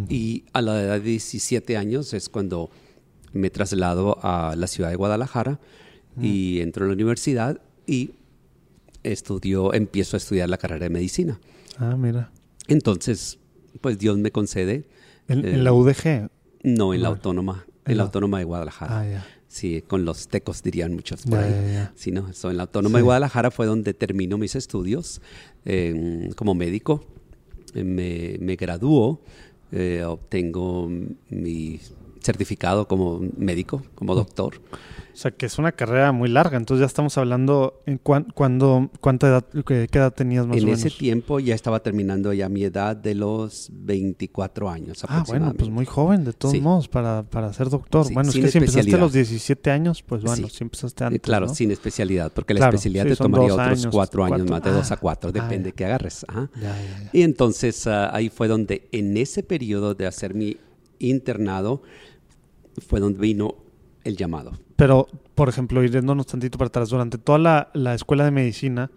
Y 0.09 0.45
a 0.55 0.63
la 0.63 0.83
edad 0.83 0.95
de 0.95 1.11
17 1.11 1.77
años 1.77 2.15
es 2.15 2.31
cuando 2.31 2.71
me 3.35 3.51
traslado 3.51 4.17
a 4.23 4.57
la 4.57 4.67
ciudad 4.67 4.89
de 4.89 4.97
Guadalajara 4.97 5.61
y 6.23 6.61
entro 6.61 6.87
a 6.87 6.89
la 6.89 6.95
universidad 6.95 7.61
y 7.87 8.13
estudio, 9.13 9.73
empiezo 9.75 10.17
a 10.17 10.19
estudiar 10.19 10.49
la 10.49 10.59
carrera 10.59 10.85
de 10.85 10.91
medicina. 10.91 11.41
Ah, 11.79 11.97
mira. 11.97 12.31
Entonces, 12.69 13.39
pues 13.81 13.99
Dios 13.99 14.19
me 14.19 14.31
concede, 14.31 14.85
En, 15.29 15.45
Eh, 15.45 15.55
en 15.55 15.65
la 15.65 15.73
UDG. 15.73 16.29
no 16.63 16.95
en 16.95 17.03
la 17.03 17.09
No. 17.09 17.15
autónoma, 17.17 17.67
En 17.85 17.93
la 17.93 17.97
la- 17.97 18.03
autónoma 18.05 18.39
de 18.39 18.45
Guadalajara. 18.45 19.01
Ah, 19.01 19.09
ya. 19.09 19.27
Sí, 19.49 19.83
con 19.87 20.05
los 20.05 20.29
tecos 20.29 20.63
dirían 20.63 20.93
muchos 20.95 21.23
por 21.23 21.39
Ya, 21.41 21.45
ahí. 21.47 21.51
ya, 21.53 21.73
ya. 21.73 21.93
Sí, 21.97 22.11
no, 22.13 22.33
so, 22.33 22.51
en 22.51 22.57
la 22.59 22.65
Autónoma 22.65 22.99
de. 22.99 23.05
Guadalajara 23.05 23.51
fue 23.51 23.67
donde 23.67 23.95
termino 23.95 24.39
mis 24.39 24.55
estudios 24.55 25.21
eh, 25.65 26.31
como 26.37 26.55
médico. 26.55 27.05
Eh, 27.75 27.83
Me, 27.85 28.37
me 28.41 28.55
graduó, 28.57 29.21
eh, 29.73 30.03
obtengo 30.07 30.89
mi 31.31 31.81
certificado 32.27 32.87
como 32.89 33.21
médico, 33.39 33.83
como 33.95 34.15
doctor. 34.15 34.61
O 35.15 35.19
sea, 35.19 35.31
que 35.31 35.47
es 35.47 35.59
una 35.59 35.73
carrera 35.73 36.13
muy 36.13 36.29
larga. 36.29 36.59
Entonces 36.59 36.81
ya 36.81 36.87
estamos 36.87 37.17
hablando 37.17 37.81
en 37.87 37.97
cuán- 37.97 38.27
cuándo, 38.35 38.91
cuánta 39.01 39.29
edad, 39.29 39.45
qué, 39.67 39.89
qué 39.91 39.99
edad 39.99 40.13
tenías 40.13 40.47
más 40.47 40.59
en 40.59 40.69
o 40.69 40.73
ese 40.75 40.85
menos. 40.85 40.99
tiempo 40.99 41.41
ya 41.41 41.55
estaba 41.55 41.81
terminando 41.81 42.35
ya 42.35 42.51
mi 42.51 42.65
edad 42.65 42.95
de 42.95 43.15
los 43.15 43.71
24 43.73 44.69
años 44.69 45.03
Ah, 45.05 45.07
bueno, 45.07 45.25
pues 45.25 45.31
aproximadamente. 45.31 45.71
muy 45.71 45.87
joven 45.87 46.25
de 46.27 46.33
todos 46.35 46.53
Sí. 46.53 46.61
modos 46.61 46.89
para, 46.89 47.23
para 47.23 47.51
ser 47.55 47.71
doctor. 47.71 48.05
Sí, 48.07 48.13
bueno, 48.13 48.29
es 48.29 48.35
que 48.37 48.49
si 48.49 48.59
empezaste 48.59 48.95
a 48.95 48.99
los 48.99 49.15
17 49.15 49.71
años, 49.71 50.03
pues 50.03 50.23
bueno, 50.23 50.49
Sí. 50.49 50.57
si 50.59 50.65
empezaste 50.65 51.05
Eh, 51.05 51.07
antes, 51.07 51.21
claro, 51.23 51.47
¿no? 51.47 51.55
sin 51.55 51.71
especialidad, 51.71 52.31
porque 52.35 52.53
la 52.53 52.59
Claro, 52.59 52.75
especialidad 52.77 53.07
te 53.07 53.17
tomaría 53.17 53.49
dos 53.49 53.59
otros 53.59 53.69
años, 53.79 53.87
cuatro 53.95 54.25
años 54.25 54.39
cuatro. 54.41 54.55
más, 54.55 54.63
de 54.65 54.71
dos 54.73 54.91
Ah, 54.91 54.95
a 54.95 54.97
cuatro, 54.99 55.31
ah, 55.31 55.33
depende 55.33 55.71
ya. 55.71 55.77
que 55.77 55.85
agarres. 55.87 56.27
Ajá. 56.29 56.51
Ya, 56.57 56.61
ya, 56.61 56.75
ya. 57.05 57.11
Y 57.15 57.23
entonces 57.23 57.87
ah, 57.87 58.15
ahí 58.15 58.29
fue 58.29 58.49
donde, 58.49 58.87
en 58.93 59.17
ese 59.17 59.43
periodo 59.43 59.95
de 59.95 60.07
hacer 60.07 60.35
mi 60.35 60.59
internado, 60.99 61.83
fue 62.81 63.01
donde 63.01 63.19
vino 63.19 63.55
el 64.05 64.17
llamado. 64.17 64.53
Pero, 64.77 65.09
por 65.35 65.49
ejemplo, 65.49 65.85
yéndonos 65.85 66.27
tantito 66.27 66.59
para 66.59 66.69
atrás, 66.69 66.91
durante 66.91 67.19
toda 67.19 67.39
la, 67.39 67.71
la 67.75 67.95
escuela 67.95 68.25
de 68.25 68.31
medicina, 68.31 68.91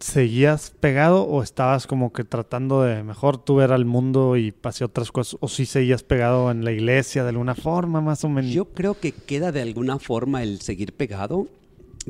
¿seguías 0.00 0.70
pegado 0.80 1.22
o 1.22 1.42
estabas 1.42 1.86
como 1.86 2.12
que 2.12 2.24
tratando 2.24 2.82
de 2.82 3.02
mejor 3.02 3.38
tú 3.38 3.56
ver 3.56 3.72
al 3.72 3.84
mundo 3.84 4.36
y 4.36 4.52
hacer 4.62 4.86
otras 4.86 5.12
cosas? 5.12 5.38
¿O 5.40 5.48
sí 5.48 5.66
seguías 5.66 6.02
pegado 6.02 6.50
en 6.50 6.64
la 6.64 6.72
iglesia 6.72 7.22
de 7.22 7.30
alguna 7.30 7.54
forma, 7.54 8.00
más 8.00 8.24
o 8.24 8.28
menos? 8.28 8.50
Yo 8.50 8.66
creo 8.66 8.98
que 8.98 9.12
queda 9.12 9.52
de 9.52 9.62
alguna 9.62 9.98
forma 9.98 10.42
el 10.42 10.60
seguir 10.60 10.92
pegado, 10.92 11.48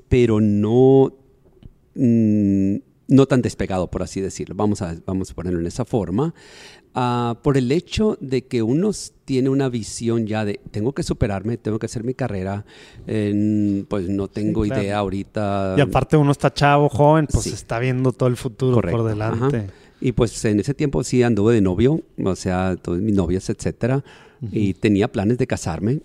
pero 0.09 0.41
no, 0.41 1.13
mm, 1.95 2.77
no 3.09 3.27
tan 3.27 3.43
despegado, 3.43 3.91
por 3.91 4.03
así 4.03 4.21
decirlo. 4.21 4.55
Vamos 4.55 4.81
a, 4.83 4.97
vamos 5.07 5.31
a 5.31 5.35
ponerlo 5.35 5.61
en 5.61 5.67
esa 5.67 5.85
forma. 5.85 6.35
Ah, 6.97 7.39
por 7.43 7.57
el 7.57 7.73
hecho 7.73 8.17
de 8.21 8.47
que 8.47 8.63
uno 8.63 8.91
tiene 9.25 9.49
una 9.49 9.69
visión 9.69 10.27
ya 10.29 10.45
de 10.45 10.61
tengo 10.71 10.93
que 10.93 11.03
superarme, 11.03 11.57
tengo 11.59 11.79
que 11.81 11.87
hacer 11.87 12.05
mi 12.05 12.15
carrera, 12.15 12.65
pues 13.89 14.09
no 14.09 14.29
tengo 14.29 14.63
claro. 14.63 14.83
idea 14.83 14.99
ahorita. 14.99 15.75
Y 15.77 15.81
aparte 15.81 16.17
uno 16.17 16.31
está 16.33 16.53
chavo, 16.53 16.89
joven, 16.89 17.27
pues 17.31 17.45
Sí. 17.45 17.51
está 17.51 17.79
viendo 17.79 18.13
todo 18.13 18.29
el 18.29 18.37
futuro 18.37 18.75
Correcto, 18.77 18.99
por 18.99 19.09
delante. 19.09 19.57
ajá. 19.57 19.67
Y 20.01 20.13
pues 20.13 20.45
en 20.45 20.61
ese 20.61 20.75
tiempo 20.75 21.03
sí 21.03 21.23
anduve 21.23 21.55
de 21.55 21.61
novio, 21.63 22.01
o 22.23 22.37
sea, 22.37 22.77
todas 22.81 23.01
mis 23.01 23.15
novias, 23.15 23.49
etcétera, 23.49 24.05
y 24.53 24.75
tenía 24.75 25.11
planes 25.11 25.39
de 25.39 25.47
casarme. 25.47 26.01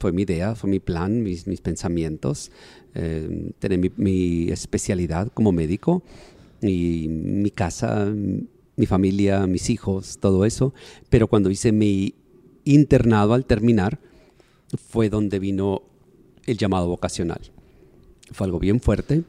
Fue 0.00 0.10
mi 0.10 0.22
idea, 0.22 0.56
fue 0.56 0.68
mi 0.68 0.80
plan, 0.80 1.22
mis, 1.22 1.46
mis 1.46 1.60
pensamientos, 1.60 2.50
eh, 2.94 3.52
tener 3.60 3.78
mi, 3.78 3.92
mi 3.96 4.50
especialidad 4.50 5.28
como 5.32 5.52
médico 5.52 6.02
y 6.68 7.08
mi 7.08 7.50
casa, 7.50 8.12
mi 8.76 8.86
familia, 8.86 9.46
mis 9.46 9.70
hijos, 9.70 10.18
todo 10.18 10.44
eso. 10.44 10.74
Pero 11.10 11.28
cuando 11.28 11.50
hice 11.50 11.72
mi 11.72 12.14
internado 12.64 13.34
al 13.34 13.44
terminar, 13.46 13.98
fue 14.88 15.08
donde 15.10 15.38
vino 15.38 15.82
el 16.46 16.56
llamado 16.58 16.88
vocacional. 16.88 17.40
Fue 18.32 18.46
algo 18.46 18.58
bien 18.58 18.80
fuerte. 18.80 19.22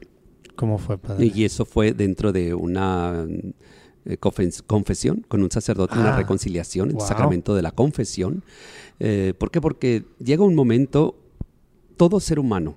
¿Cómo 0.56 0.78
fue, 0.78 0.96
padre? 0.98 1.30
Y 1.34 1.44
eso 1.44 1.64
fue 1.66 1.92
dentro 1.92 2.32
de 2.32 2.54
una 2.54 3.26
eh, 4.06 4.16
confes- 4.18 4.62
confesión 4.66 5.24
con 5.28 5.42
un 5.42 5.50
sacerdote, 5.50 5.98
una 5.98 6.14
Ah, 6.14 6.16
reconciliación, 6.16 6.90
el 6.90 7.00
sacramento 7.00 7.54
de 7.54 7.62
la 7.62 7.72
confesión. 7.72 8.42
Eh, 9.00 9.34
¿Por 9.38 9.50
qué? 9.50 9.60
Porque 9.60 10.04
llega 10.18 10.44
un 10.44 10.54
momento, 10.54 11.16
todo 11.96 12.20
ser 12.20 12.38
humano, 12.38 12.76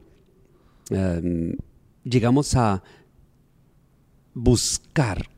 eh, 0.90 1.56
llegamos 2.04 2.56
a 2.56 2.84
buscar 4.34 5.30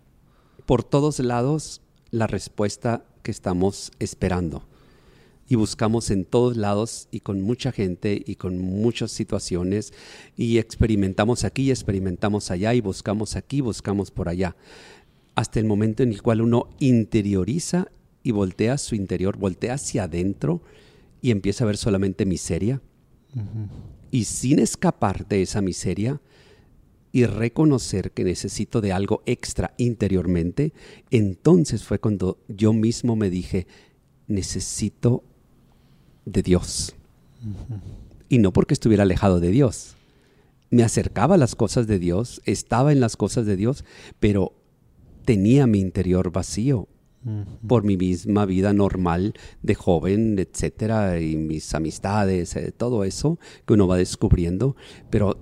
por 0.65 0.83
todos 0.83 1.19
lados 1.19 1.81
la 2.12 2.27
respuesta 2.27 3.05
que 3.24 3.31
estamos 3.31 3.91
esperando. 4.00 4.63
Y 5.48 5.55
buscamos 5.55 6.12
en 6.12 6.24
todos 6.24 6.55
lados 6.55 7.10
y 7.12 7.19
con 7.19 7.41
mucha 7.41 7.74
gente 7.74 8.21
y 8.25 8.36
con 8.36 8.57
muchas 8.57 9.12
situaciones 9.12 9.93
y 10.38 10.60
experimentamos 10.60 11.43
aquí 11.43 11.63
y 11.63 11.71
experimentamos 11.71 12.51
allá 12.51 12.74
y 12.74 12.79
buscamos 12.79 13.36
aquí, 13.36 13.60
buscamos 13.60 14.12
por 14.12 14.29
allá. 14.29 14.55
Hasta 15.36 15.60
el 15.60 15.65
momento 15.65 16.03
en 16.03 16.10
el 16.12 16.21
cual 16.21 16.41
uno 16.41 16.69
interioriza 16.79 17.88
y 18.24 18.31
voltea 18.31 18.77
su 18.77 18.95
interior, 18.95 19.38
voltea 19.38 19.74
hacia 19.74 20.03
adentro 20.03 20.62
y 21.21 21.31
empieza 21.31 21.63
a 21.63 21.67
ver 21.67 21.77
solamente 21.77 22.25
miseria. 22.25 22.81
Y 24.10 24.25
sin 24.25 24.60
escapar 24.60 25.27
de 25.27 25.41
esa 25.41 25.62
miseria, 25.62 26.21
y 27.12 27.25
reconocer 27.25 28.12
que 28.12 28.24
necesito 28.24 28.82
de 28.82 28.94
algo 28.94 29.22
extra 29.25 29.74
interiormente, 29.77 30.74
entonces 31.10 31.84
fue 31.84 32.00
cuando 32.00 32.38
yo 32.48 32.74
mismo 32.74 33.15
me 33.15 33.30
dije, 33.30 33.68
necesito 34.27 35.24
de 36.25 36.41
Dios. 36.41 36.96
Y 38.30 38.38
no 38.38 38.53
porque 38.53 38.74
estuviera 38.74 39.03
alejado 39.03 39.39
de 39.39 39.50
Dios. 39.50 39.96
Me 40.70 40.84
acercaba 40.84 41.36
a 41.36 41.38
las 41.38 41.56
cosas 41.56 41.86
de 41.88 42.00
Dios, 42.00 42.41
estaba 42.46 42.94
en 42.94 43.01
las 43.01 43.18
cosas 43.18 43.46
de 43.46 43.58
Dios, 43.58 43.84
pero 44.20 44.53
tenía 45.25 45.68
mi 45.68 45.80
interior 45.80 46.32
vacío 46.32 46.88
por 47.68 47.84
mi 47.84 47.98
misma 47.98 48.46
vida 48.46 48.74
normal 48.74 49.34
de 49.62 49.75
joven, 49.75 50.39
etcétera, 50.39 51.20
y 51.20 51.36
mis 51.36 51.75
amistades, 51.75 52.56
eh, 52.56 52.72
todo 52.72 53.03
eso 53.03 53.38
que 53.65 53.74
uno 53.74 53.88
va 53.88 53.98
descubriendo, 53.98 54.75
pero 55.12 55.38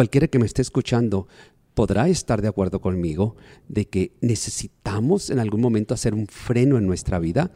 cualquiera 0.00 0.28
que 0.28 0.38
me 0.38 0.46
esté 0.46 0.62
escuchando 0.62 1.28
podrá 1.74 2.08
estar 2.08 2.40
de 2.40 2.48
acuerdo 2.48 2.80
conmigo 2.80 3.36
de 3.68 3.84
que 3.86 4.12
necesitamos 4.22 5.28
en 5.28 5.38
algún 5.40 5.60
momento 5.60 5.92
hacer 5.92 6.14
un 6.14 6.26
freno 6.26 6.78
en 6.78 6.86
nuestra 6.86 7.18
vida 7.18 7.50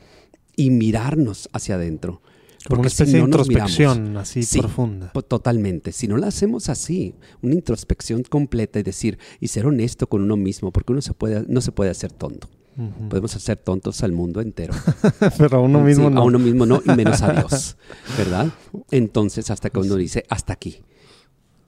y 0.56 0.68
mirarnos 0.68 1.48
hacia 1.54 1.76
adentro. 1.76 2.20
Como 2.68 2.80
una 2.82 2.88
Porque 2.88 2.90
si 2.90 3.02
especie 3.04 3.20
no 3.20 3.26
de 3.28 3.30
nos 3.38 3.48
miramos- 3.48 3.70
introspección 3.70 4.16
así 4.18 4.42
Sí, 4.42 4.58
profunda. 4.58 5.10
Totalmente. 5.26 5.90
Si 5.92 6.06
no 6.06 6.18
la 6.18 6.26
hacemos 6.26 6.68
así, 6.68 7.14
una 7.40 7.54
introspección 7.54 8.22
completa 8.24 8.78
y 8.78 8.82
decir, 8.82 9.18
y 9.40 9.48
ser 9.48 9.64
honesto 9.66 10.06
con 10.06 10.20
uno 10.22 10.36
mismo, 10.36 10.70
porque 10.70 10.92
uno 10.92 11.00
se 11.00 11.14
puede, 11.14 11.44
no 11.48 11.62
se 11.62 11.72
puede 11.72 11.90
hacer 11.90 12.12
tonto. 12.12 12.50
Ujú. 12.76 13.08
Podemos 13.08 13.34
hacer 13.36 13.56
tontos 13.56 14.02
al 14.02 14.12
mundo 14.12 14.42
entero. 14.42 14.74
Pero 15.38 15.56
a 15.56 15.60
uno 15.60 15.80
mismo 15.80 16.08
Sí, 16.08 16.14
no. 16.14 16.20
A 16.20 16.24
uno 16.24 16.38
mismo 16.38 16.66
no, 16.66 16.82
y 16.84 16.90
menos 16.94 17.22
a 17.22 17.32
Dios, 17.40 17.78
¿verdad? 18.18 18.48
Entonces, 18.90 19.50
hasta 19.50 19.70
que 19.70 19.78
uno 19.78 19.96
dice, 19.96 20.24
hasta 20.28 20.52
aquí. 20.52 20.82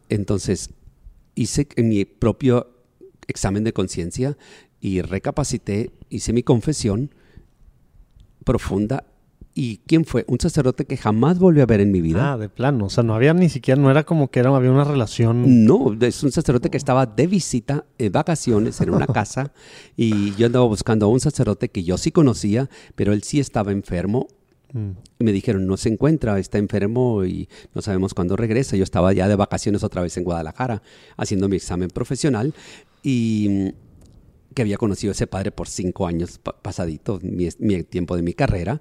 Entonces, 0.08 0.70
hice 1.34 1.68
mi 1.76 2.04
propio 2.04 2.68
examen 3.28 3.64
de 3.64 3.72
conciencia 3.72 4.36
y 4.80 5.02
recapacité, 5.02 5.90
hice 6.10 6.32
mi 6.32 6.42
confesión 6.42 7.10
profunda. 8.44 9.04
¿Y 9.58 9.78
quién 9.86 10.04
fue? 10.04 10.26
Un 10.28 10.38
sacerdote 10.38 10.84
que 10.84 10.98
jamás 10.98 11.38
volví 11.38 11.62
a 11.62 11.66
ver 11.66 11.80
en 11.80 11.90
mi 11.90 12.02
vida. 12.02 12.34
Ah, 12.34 12.36
de 12.36 12.50
plano. 12.50 12.84
O 12.84 12.90
sea, 12.90 13.02
no 13.02 13.14
había 13.14 13.32
ni 13.32 13.48
siquiera, 13.48 13.80
no 13.80 13.90
era 13.90 14.04
como 14.04 14.30
que 14.30 14.40
era, 14.40 14.54
había 14.54 14.70
una 14.70 14.84
relación. 14.84 15.64
No, 15.64 15.96
es 15.98 16.22
un 16.22 16.30
sacerdote 16.30 16.68
que 16.68 16.76
estaba 16.76 17.06
de 17.06 17.26
visita, 17.26 17.86
en 17.96 18.12
vacaciones, 18.12 18.78
en 18.82 18.90
una 18.90 19.06
casa, 19.06 19.52
y 19.96 20.34
yo 20.34 20.44
andaba 20.44 20.66
buscando 20.66 21.06
a 21.06 21.08
un 21.08 21.20
sacerdote 21.20 21.70
que 21.70 21.84
yo 21.84 21.96
sí 21.96 22.12
conocía, 22.12 22.68
pero 22.96 23.14
él 23.14 23.22
sí 23.22 23.40
estaba 23.40 23.72
enfermo. 23.72 24.28
Mm. 24.72 24.90
Y 25.20 25.24
me 25.24 25.32
dijeron, 25.32 25.66
no 25.66 25.76
se 25.76 25.88
encuentra, 25.88 26.38
está 26.38 26.58
enfermo 26.58 27.24
y 27.24 27.48
no 27.74 27.82
sabemos 27.82 28.14
cuándo 28.14 28.36
regresa. 28.36 28.76
Yo 28.76 28.84
estaba 28.84 29.12
ya 29.12 29.28
de 29.28 29.36
vacaciones 29.36 29.82
otra 29.84 30.02
vez 30.02 30.16
en 30.16 30.24
Guadalajara, 30.24 30.82
haciendo 31.16 31.48
mi 31.48 31.56
examen 31.56 31.88
profesional, 31.88 32.52
y 33.02 33.46
mm, 33.48 33.68
que 34.54 34.62
había 34.62 34.78
conocido 34.78 35.10
a 35.10 35.12
ese 35.12 35.26
padre 35.26 35.50
por 35.50 35.68
cinco 35.68 36.06
años 36.06 36.38
pa- 36.38 36.56
pasadito, 36.60 37.20
mi, 37.22 37.48
mi 37.58 37.82
tiempo 37.84 38.16
de 38.16 38.22
mi 38.22 38.32
carrera. 38.32 38.80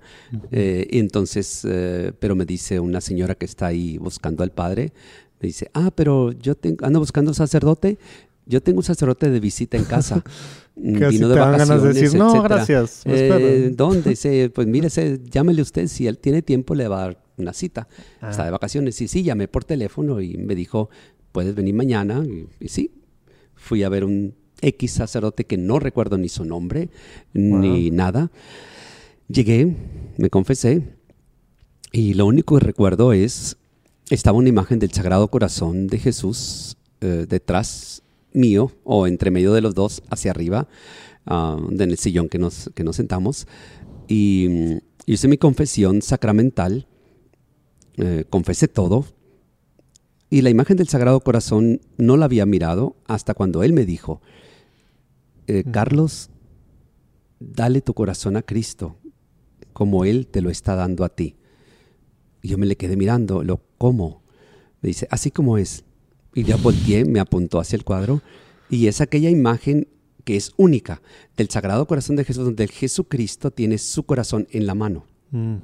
Eh, 0.52 0.88
y 0.90 1.00
entonces, 1.00 1.62
eh, 1.70 2.14
pero 2.20 2.36
me 2.36 2.46
dice 2.46 2.80
una 2.80 3.02
señora 3.02 3.36
que 3.36 3.46
está 3.46 3.68
ahí 3.68 3.98
buscando 3.98 4.42
al 4.44 4.52
padre, 4.52 4.94
me 5.42 5.48
dice, 5.48 5.70
ah, 5.74 5.92
pero 5.94 6.32
yo 6.32 6.56
tengo- 6.56 6.86
ando 6.86 7.00
buscando 7.00 7.32
un 7.32 7.36
sacerdote. 7.36 7.98
Yo 8.46 8.62
tengo 8.62 8.80
un 8.80 8.84
sacerdote 8.84 9.30
de 9.30 9.40
visita 9.40 9.78
en 9.78 9.86
casa. 9.86 10.24
Vino 10.76 11.00
te 11.10 11.18
de 11.20 11.20
dan 11.36 11.52
ganas 11.54 11.68
de 11.70 11.76
vacaciones, 11.76 11.96
decir, 12.02 12.20
no, 12.20 12.30
etcétera". 12.36 12.56
gracias, 12.56 13.02
Eh. 13.06 13.72
¿Dónde? 13.76 14.10
Dice, 14.10 14.50
pues 14.54 14.68
mire, 14.68 14.90
se- 14.90 15.22
llámele 15.32 15.62
usted, 15.62 15.88
si 15.88 16.06
él 16.06 16.18
tiene 16.18 16.42
tiempo 16.42 16.76
le 16.76 16.88
va 16.88 16.98
a 16.98 17.02
dar 17.08 17.24
una 17.38 17.54
cita. 17.54 17.88
Ah. 18.22 18.30
Está 18.32 18.44
de 18.46 18.52
vacaciones. 18.52 19.00
Y 19.02 19.08
sí, 19.08 19.24
llamé 19.24 19.48
por 19.48 19.64
teléfono 19.64 20.22
y 20.22 20.38
me 20.38 20.54
dijo, 20.54 20.90
puedes 21.32 21.56
venir 21.56 21.74
mañana. 21.76 22.24
Y, 22.26 22.48
y 22.60 22.68
sí, 22.68 22.92
fui 23.56 23.84
a 23.84 23.90
ver 23.90 24.04
un 24.04 24.36
X 24.62 24.92
sacerdote 24.92 25.46
que 25.46 25.58
no 25.58 25.80
recuerdo 25.80 26.18
ni 26.18 26.30
su 26.30 26.44
nombre 26.46 26.90
ni 27.34 27.90
nada. 27.92 28.32
Llegué, 29.28 29.76
me 30.18 30.30
confesé 30.30 30.84
y 31.92 32.14
lo 32.14 32.26
único 32.26 32.58
que 32.60 32.66
recuerdo 32.66 33.12
es, 33.14 33.58
estaba 34.10 34.38
una 34.38 34.50
imagen 34.50 34.78
del 34.80 34.92
Sagrado 34.92 35.28
Corazón 35.30 35.88
de 35.88 35.98
Jesús 36.00 36.78
eh, 37.02 37.26
detrás 37.28 38.02
mío 38.36 38.72
o 38.84 39.08
entre 39.08 39.32
medio 39.32 39.54
de 39.54 39.62
los 39.62 39.74
dos 39.74 40.04
hacia 40.10 40.32
arriba, 40.32 40.68
ah, 41.26 41.58
en 41.70 41.82
el 41.82 41.98
sillón 41.98 42.30
que 42.30 42.38
nos, 42.38 42.70
que 42.76 42.84
nos 42.84 42.96
sentamos. 42.96 43.48
Y 44.08 44.48
mm, 44.50 44.78
hice 45.08 45.28
mi 45.28 45.38
confesión 45.38 46.02
sacramental, 46.02 46.88
eh, 47.98 48.26
confesé 48.30 48.68
todo. 48.68 49.06
Y 50.30 50.42
la 50.42 50.50
imagen 50.50 50.78
del 50.78 50.90
Sagrado 50.90 51.20
Corazón 51.22 51.82
no 51.98 52.18
la 52.18 52.26
había 52.26 52.46
mirado 52.46 52.96
hasta 53.08 53.34
cuando 53.34 53.64
él 53.64 53.74
me 53.74 53.86
dijo, 53.86 54.22
eh, 55.48 55.64
Carlos, 55.72 56.30
dale 57.40 57.82
tu 57.82 57.94
corazón 57.94 58.36
a 58.36 58.42
Cristo 58.42 58.98
como 59.76 60.06
Él 60.06 60.28
te 60.28 60.42
lo 60.42 60.50
está 60.50 60.76
dando 60.76 61.04
a 61.04 61.10
ti. 61.10 61.36
Y 62.42 62.48
yo 62.48 62.58
me 62.58 62.66
le 62.66 62.78
quedé 62.78 62.96
mirando, 62.96 63.44
lo 63.44 63.62
¿cómo? 63.78 64.24
Me 64.82 64.88
dice, 64.88 65.06
así 65.12 65.32
como 65.32 65.58
es. 65.58 65.84
Y 66.36 66.44
ya 66.44 66.58
volteé, 66.58 67.06
me 67.06 67.20
apuntó 67.20 67.60
hacia 67.60 67.78
el 67.78 67.84
cuadro 67.84 68.22
y 68.70 68.88
es 68.88 69.02
aquella 69.02 69.30
imagen 69.30 69.88
que 70.24 70.36
es 70.36 70.54
única 70.58 71.02
del 71.38 71.50
Sagrado 71.50 71.88
Corazón 71.88 72.16
de 72.16 72.26
Jesús, 72.26 72.44
donde 72.44 72.64
el 72.64 72.72
Jesucristo 72.72 73.52
tiene 73.52 73.78
su 73.78 74.04
corazón 74.04 74.48
en 74.52 74.68
la 74.68 74.76
mano. 74.76 75.06
Mm. 75.32 75.56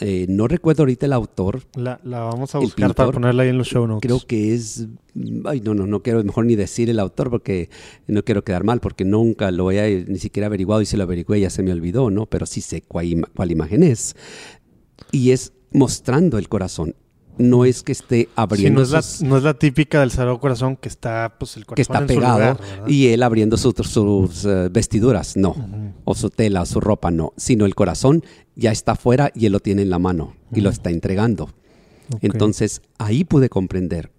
Eh, 0.00 0.26
no 0.28 0.48
recuerdo 0.48 0.82
ahorita 0.82 1.06
el 1.06 1.12
autor, 1.12 1.62
La, 1.76 2.00
la 2.02 2.20
vamos 2.20 2.54
a 2.54 2.58
buscar 2.58 2.94
para 2.94 3.08
pintor, 3.08 3.14
ponerla 3.14 3.42
ahí 3.44 3.50
en 3.50 3.58
los 3.58 3.68
show 3.68 3.86
notes. 3.86 4.00
creo 4.08 4.26
que 4.26 4.54
es, 4.54 4.88
ay 5.44 5.60
no, 5.60 5.74
no, 5.74 5.86
no 5.86 6.02
quiero 6.02 6.24
mejor 6.24 6.46
ni 6.46 6.56
decir 6.56 6.90
el 6.90 6.98
autor 6.98 7.30
porque 7.30 7.68
no 8.08 8.24
quiero 8.24 8.42
quedar 8.42 8.64
mal, 8.64 8.80
porque 8.80 9.04
nunca 9.04 9.50
lo 9.50 9.70
he 9.70 10.04
ni 10.08 10.18
siquiera 10.18 10.46
averiguado 10.46 10.80
y 10.82 10.86
si 10.86 10.96
lo 10.96 11.04
averigué 11.04 11.40
ya 11.40 11.50
se 11.50 11.62
me 11.62 11.72
olvidó, 11.72 12.10
¿no? 12.10 12.26
Pero 12.26 12.46
sí 12.46 12.62
sé 12.62 12.82
cuál, 12.82 13.28
cuál 13.36 13.52
imagen 13.52 13.82
es. 13.82 14.16
Y 15.12 15.30
es 15.30 15.52
mostrando 15.72 16.38
el 16.38 16.48
corazón. 16.48 16.96
No 17.38 17.64
es 17.64 17.82
que 17.82 17.92
esté 17.92 18.22
Sí, 18.22 18.28
abriendo 18.36 18.80
no, 18.80 18.84
es 18.84 18.90
la, 18.90 19.28
no 19.28 19.36
es 19.38 19.42
la 19.42 19.54
típica 19.54 20.00
del 20.00 20.10
Sagrado 20.10 20.38
Corazón 20.38 20.76
que 20.76 20.88
está, 20.88 21.36
pues, 21.38 21.56
el 21.56 21.64
corazón 21.64 21.76
que 21.76 21.82
está 21.82 21.98
en 21.98 22.08
su 22.08 22.14
pegado 22.14 22.58
y 22.86 23.08
él 23.08 23.22
abriendo 23.22 23.56
sus, 23.56 23.74
sus, 23.74 24.44
eh, 24.44 24.68
vestiduras, 24.70 25.36
no, 25.36 25.56
o 26.04 26.14
su 26.14 26.30
tela, 26.30 26.66
su 26.66 26.80
ropa, 26.80 27.10
no, 27.10 27.32
sino 27.36 27.64
el 27.64 27.74
corazón 27.74 28.22
ya 28.54 28.70
está 28.70 28.92
afuera 28.92 29.30
y 29.34 29.46
él 29.46 29.52
lo 29.52 29.60
tiene 29.60 29.82
en 29.82 29.90
la 29.90 29.98
mano 29.98 30.34
y 30.52 30.60
lo 30.60 30.70
está 30.70 30.90
entregando. 30.90 31.50
Entonces 32.20 32.82
ahí 32.98 33.24
pude 33.24 33.48
comprender. 33.48 34.12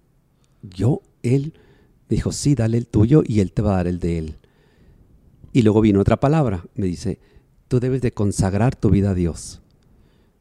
Yo, 0.62 1.02
él, 1.22 1.54
me 2.08 2.16
dijo, 2.16 2.32
sí, 2.32 2.54
dale 2.54 2.78
el 2.78 2.86
tuyo 2.86 3.22
y 3.24 3.40
él 3.40 3.52
te 3.52 3.62
va 3.62 3.74
a 3.74 3.76
dar 3.76 3.86
el 3.86 4.00
de 4.00 4.18
él. 4.18 4.36
Y 5.52 5.62
luego 5.62 5.80
vino 5.80 6.00
otra 6.00 6.18
palabra, 6.18 6.64
me 6.74 6.86
dice, 6.86 7.20
tú 7.68 7.78
debes 7.78 8.02
de 8.02 8.12
consagrar 8.12 8.74
tu 8.74 8.90
vida 8.90 9.10
a 9.10 9.14
Dios. 9.14 9.62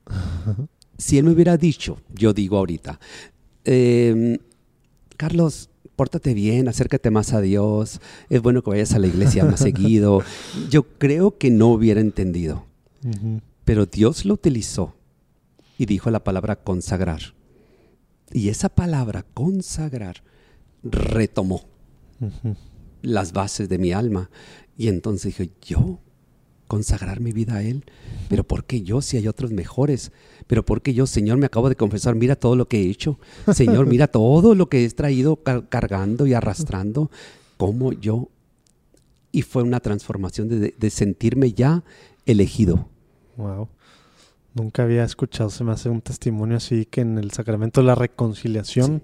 Si 1.04 1.18
él 1.18 1.26
me 1.26 1.32
hubiera 1.32 1.58
dicho, 1.58 1.98
yo 2.14 2.34
digo 2.34 2.58
ahorita, 2.58 2.98
"Em, 3.66 4.38
Carlos, 5.18 5.70
pórtate 5.98 6.34
bien, 6.34 6.70
acércate 6.70 7.12
más 7.12 7.34
a 7.34 7.42
Dios, 7.42 8.00
es 8.30 8.42
bueno 8.42 8.64
que 8.64 8.70
vayas 8.70 8.94
a 8.94 9.00
la 9.00 9.08
iglesia 9.08 9.44
más 9.44 9.60
seguido. 10.00 10.22
Yo 10.70 10.84
creo 10.98 11.38
que 11.38 11.52
no 11.52 11.68
hubiera 11.74 12.00
entendido, 12.00 12.66
pero 13.66 13.86
Dios 13.86 14.24
lo 14.24 14.36
utilizó 14.36 14.96
y 15.78 15.88
dijo 15.88 16.10
la 16.10 16.24
palabra 16.24 16.56
consagrar. 16.56 17.34
Y 18.32 18.48
esa 18.48 18.70
palabra 18.70 19.26
consagrar 19.34 20.24
retomó 20.84 21.66
las 23.02 23.34
bases 23.34 23.68
de 23.68 23.78
mi 23.78 23.92
alma. 23.92 24.30
Y 24.78 24.88
entonces 24.88 25.36
dije, 25.38 25.52
yo 25.62 26.00
consagrar 26.68 27.20
mi 27.20 27.32
vida 27.32 27.56
a 27.56 27.64
Él, 27.64 27.84
pero 28.30 28.44
¿por 28.44 28.66
qué 28.66 28.82
yo 28.82 29.02
si 29.02 29.18
hay 29.18 29.28
otros 29.28 29.52
mejores? 29.52 30.12
Pero 30.48 30.66
¿por 30.66 30.82
qué 30.82 30.94
yo, 30.94 31.06
Señor, 31.08 31.38
me 31.38 31.46
acabo 31.46 31.70
de 31.70 31.76
confesar, 31.76 32.16
mira 32.16 32.36
todo 32.36 32.56
lo 32.56 32.68
que 32.68 32.82
he 32.82 32.90
hecho? 32.90 33.20
Señor, 33.54 33.86
mira 33.86 34.08
todo 34.08 34.56
lo 34.56 34.68
que 34.70 34.84
he 34.84 34.90
traído 34.90 35.38
car- 35.38 35.68
cargando 35.70 36.26
y 36.28 36.34
arrastrando, 36.34 37.10
como 37.58 37.94
yo. 37.94 38.30
Y 39.32 39.42
fue 39.44 39.64
una 39.64 39.80
transformación 39.80 40.48
de, 40.50 40.74
de 40.78 40.90
sentirme 40.90 41.54
ya 41.54 41.84
elegido. 42.26 42.88
Wow. 43.38 43.68
Nunca 44.54 44.84
había 44.84 45.04
escuchado, 45.04 45.50
se 45.50 45.64
me 45.64 45.72
hace 45.72 45.90
un 45.90 46.02
testimonio 46.02 46.58
así 46.58 46.86
que 46.86 47.02
en 47.02 47.18
el 47.18 47.32
sacramento 47.32 47.82
de 47.82 47.88
la 47.88 47.96
reconciliación 47.96 49.02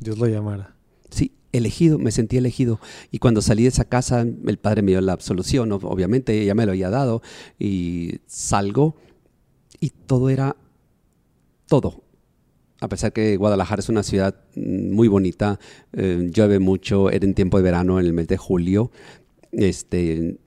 Dios 0.00 0.18
lo 0.18 0.26
llamara. 0.26 0.74
Sí, 1.10 1.30
elegido, 1.52 1.98
me 1.98 2.10
sentí 2.10 2.36
elegido. 2.36 2.80
Y 3.10 3.18
cuando 3.18 3.42
salí 3.42 3.62
de 3.64 3.68
esa 3.68 3.84
casa, 3.84 4.20
el 4.22 4.58
padre 4.58 4.82
me 4.82 4.92
dio 4.92 5.00
la 5.00 5.12
absolución, 5.12 5.70
ob- 5.70 5.84
obviamente, 5.84 6.44
ya 6.44 6.54
me 6.54 6.64
lo 6.66 6.72
había 6.72 6.90
dado, 6.90 7.22
y 7.58 8.20
salgo 8.26 8.96
y 9.80 9.90
todo 9.90 10.30
era, 10.30 10.56
todo. 11.68 12.02
A 12.80 12.88
pesar 12.88 13.12
que 13.12 13.36
Guadalajara 13.36 13.80
es 13.80 13.88
una 13.88 14.02
ciudad 14.02 14.34
mm, 14.56 14.92
muy 14.92 15.08
bonita, 15.08 15.58
eh, 15.92 16.30
llueve 16.32 16.58
mucho, 16.58 17.10
era 17.10 17.24
en 17.24 17.34
tiempo 17.34 17.56
de 17.56 17.62
verano, 17.62 18.00
en 18.00 18.06
el 18.06 18.12
mes 18.12 18.28
de 18.28 18.36
julio, 18.36 18.90
este, 19.52 20.38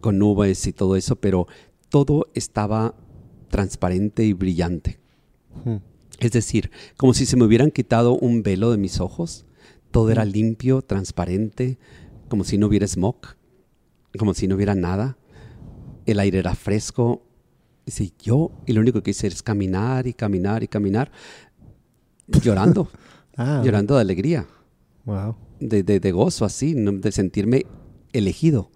con 0.00 0.18
nubes 0.18 0.66
y 0.66 0.72
todo 0.72 0.96
eso, 0.96 1.16
pero 1.16 1.46
todo 1.88 2.28
estaba 2.34 2.94
transparente 3.50 4.24
y 4.24 4.32
brillante. 4.32 4.98
Ujú. 5.60 5.80
Es 6.18 6.32
decir, 6.32 6.70
como 6.96 7.14
si 7.14 7.26
se 7.26 7.36
me 7.36 7.44
hubieran 7.44 7.70
quitado 7.70 8.16
un 8.16 8.42
velo 8.42 8.70
de 8.70 8.78
mis 8.78 9.00
ojos. 9.00 9.45
Todo 9.96 10.10
era 10.10 10.26
limpio, 10.26 10.82
transparente, 10.82 11.78
como 12.28 12.44
si 12.44 12.58
no 12.58 12.66
hubiera 12.66 12.86
smog, 12.86 13.16
como 14.18 14.34
si 14.34 14.46
no 14.46 14.54
hubiera 14.56 14.74
nada. 14.74 15.16
El 16.04 16.20
aire 16.20 16.38
era 16.40 16.54
fresco. 16.54 17.22
Dice 17.86 18.12
yo, 18.18 18.50
y 18.66 18.74
lo 18.74 18.82
único 18.82 19.02
que 19.02 19.12
hice 19.12 19.26
es 19.26 19.42
caminar 19.42 20.06
y 20.06 20.12
caminar 20.12 20.62
y 20.62 20.68
caminar, 20.68 21.10
llorando, 22.28 22.90
Ah, 23.38 23.62
llorando 23.64 23.94
de 23.94 24.02
alegría, 24.02 24.46
Wow. 25.06 25.34
de, 25.60 25.82
de- 25.82 25.98
de 26.00 26.12
gozo 26.12 26.44
así, 26.44 26.74
de 26.74 27.10
sentirme 27.10 27.64
elegido, 28.12 28.70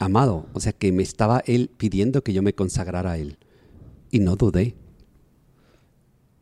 amado. 0.00 0.46
O 0.52 0.58
sea, 0.58 0.72
que 0.72 0.90
me 0.90 1.04
estaba 1.04 1.44
él 1.46 1.70
pidiendo 1.76 2.24
que 2.24 2.32
yo 2.32 2.42
me 2.42 2.54
consagrara 2.54 3.12
a 3.12 3.18
él. 3.18 3.38
Y 4.10 4.18
no 4.18 4.34
dudé. 4.34 4.74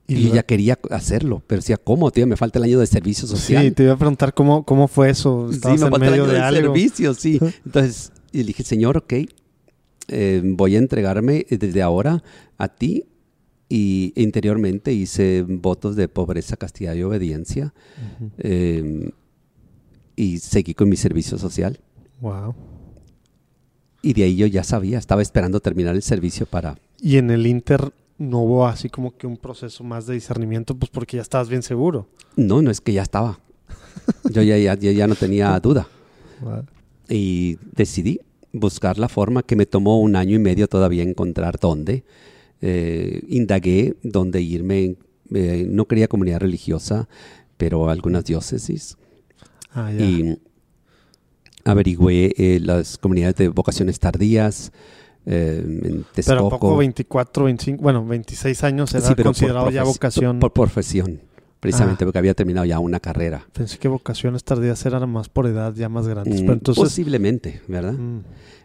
Y, 0.08 0.16
Y 0.16 0.30
ya 0.32 0.42
quería 0.42 0.78
hacerlo, 0.90 1.42
pero 1.46 1.60
decía, 1.60 1.76
¿cómo, 1.76 2.10
tío? 2.10 2.26
Me 2.26 2.36
falta 2.36 2.58
el 2.58 2.64
año 2.64 2.78
de 2.80 2.86
servicio 2.86 3.28
social. 3.28 3.62
Sí, 3.62 3.70
te 3.72 3.82
iba 3.82 3.92
a 3.92 3.96
preguntar 3.98 4.32
cómo, 4.32 4.64
cómo 4.64 4.88
fue 4.88 5.10
eso. 5.10 5.48
Sí, 5.50 5.56
¿Estabas 5.56 5.80
me 5.80 5.86
en 5.86 5.90
falta 5.92 6.06
el 6.06 6.10
medio 6.12 6.24
año 6.24 6.32
de 6.32 6.38
de, 6.38 6.44
algo? 6.44 6.74
servicio, 6.74 7.14
sí. 7.14 7.38
Entonces, 7.66 8.10
y 8.32 8.38
le 8.38 8.44
dije, 8.44 8.64
Señor, 8.64 8.96
ok, 8.96 9.12
eh, 10.08 10.42
voy 10.42 10.76
a 10.76 10.78
entregarme 10.78 11.46
desde 11.50 11.82
ahora 11.82 12.22
a 12.56 12.68
ti. 12.68 13.04
Y 13.68 14.14
interiormente 14.16 14.94
hice 14.94 15.44
votos 15.46 15.94
de 15.94 16.08
pobreza, 16.08 16.56
castidad 16.56 16.94
y 16.94 17.02
obediencia. 17.02 17.74
Eh, 18.38 19.10
y 20.16 20.38
seguí 20.38 20.72
con 20.72 20.88
mi 20.88 20.96
servicio 20.96 21.36
social. 21.36 21.78
Wow. 22.22 22.54
Y 24.00 24.14
de 24.14 24.22
ahí 24.22 24.36
yo 24.36 24.46
ya 24.46 24.64
sabía, 24.64 24.96
estaba 24.98 25.20
esperando 25.20 25.60
terminar 25.60 25.94
el 25.94 26.02
servicio 26.02 26.46
para... 26.46 26.78
Y 26.98 27.18
en 27.18 27.30
el 27.30 27.46
Inter 27.46 27.92
no 28.18 28.40
hubo 28.40 28.66
así 28.66 28.88
como 28.88 29.16
que 29.16 29.26
un 29.26 29.36
proceso 29.36 29.84
más 29.84 30.06
de 30.06 30.14
discernimiento, 30.14 30.76
pues 30.76 30.90
porque 30.90 31.16
ya 31.16 31.22
estabas 31.22 31.48
bien 31.48 31.62
seguro. 31.62 32.08
No, 32.36 32.60
no 32.62 32.70
es 32.70 32.80
que 32.80 32.92
ya 32.92 33.02
estaba. 33.02 33.38
Yo 34.30 34.42
ya, 34.42 34.56
ya, 34.58 34.74
ya- 34.74 35.06
no 35.06 35.14
tenía 35.14 35.58
duda. 35.62 35.86
Y 37.08 37.56
decidí 37.74 38.20
buscar 38.52 38.98
la 38.98 39.08
forma 39.08 39.42
que 39.42 39.56
me 39.56 39.66
tomó 39.66 40.00
un 40.00 40.16
año 40.16 40.34
y 40.36 40.38
medio 40.38 40.68
todavía 40.68 41.02
encontrar 41.02 41.58
dónde. 41.60 42.04
Eh, 42.60 43.22
indagué 43.28 43.96
dónde 44.02 44.40
irme. 44.42 44.96
Eh, 45.34 45.66
no 45.68 45.86
quería 45.86 46.08
comunidad 46.08 46.40
religiosa, 46.40 47.08
pero 47.56 47.88
algunas 47.88 48.24
diócesis. 48.24 48.96
Ah. 49.72 49.92
Y 49.92 50.38
averigüé 51.64 52.32
eh, 52.36 52.60
las 52.60 52.98
comunidades 52.98 53.36
de 53.36 53.48
vocaciones 53.48 53.98
tardías 54.00 54.72
eh, 55.30 55.62
en 55.62 55.80
Pero 55.80 56.00
¿a 56.00 56.12
Texcoco. 56.14 56.48
poco 56.48 56.76
24, 56.78 57.44
25, 57.44 57.82
bueno, 57.82 58.06
26 58.06 58.64
años 58.64 58.94
era 58.94 59.02
Sí, 59.06 59.12
pero 59.14 59.16
por 59.16 59.24
considerado 59.34 59.70
ya 59.70 59.84
vocación? 59.84 60.38
Por 60.40 60.52
profesión, 60.54 61.20
precisamente 61.60 62.04
Ah. 62.04 62.06
porque 62.06 62.18
había 62.18 62.32
terminado 62.34 62.64
ya 62.64 62.78
una 62.78 62.98
carrera. 62.98 63.46
Pensé 63.52 63.76
que 63.78 63.88
vocaciones 63.88 64.42
tardías 64.44 64.84
eran 64.86 65.08
más 65.10 65.28
por 65.28 65.46
edad, 65.46 65.74
ya 65.74 65.88
más 65.90 66.08
grandes. 66.08 66.40
Mm, 66.40 66.44
Pero 66.44 66.52
entonces... 66.54 66.82
Posiblemente, 66.82 67.60
¿verdad? 67.68 67.92
Mm, 67.92 68.20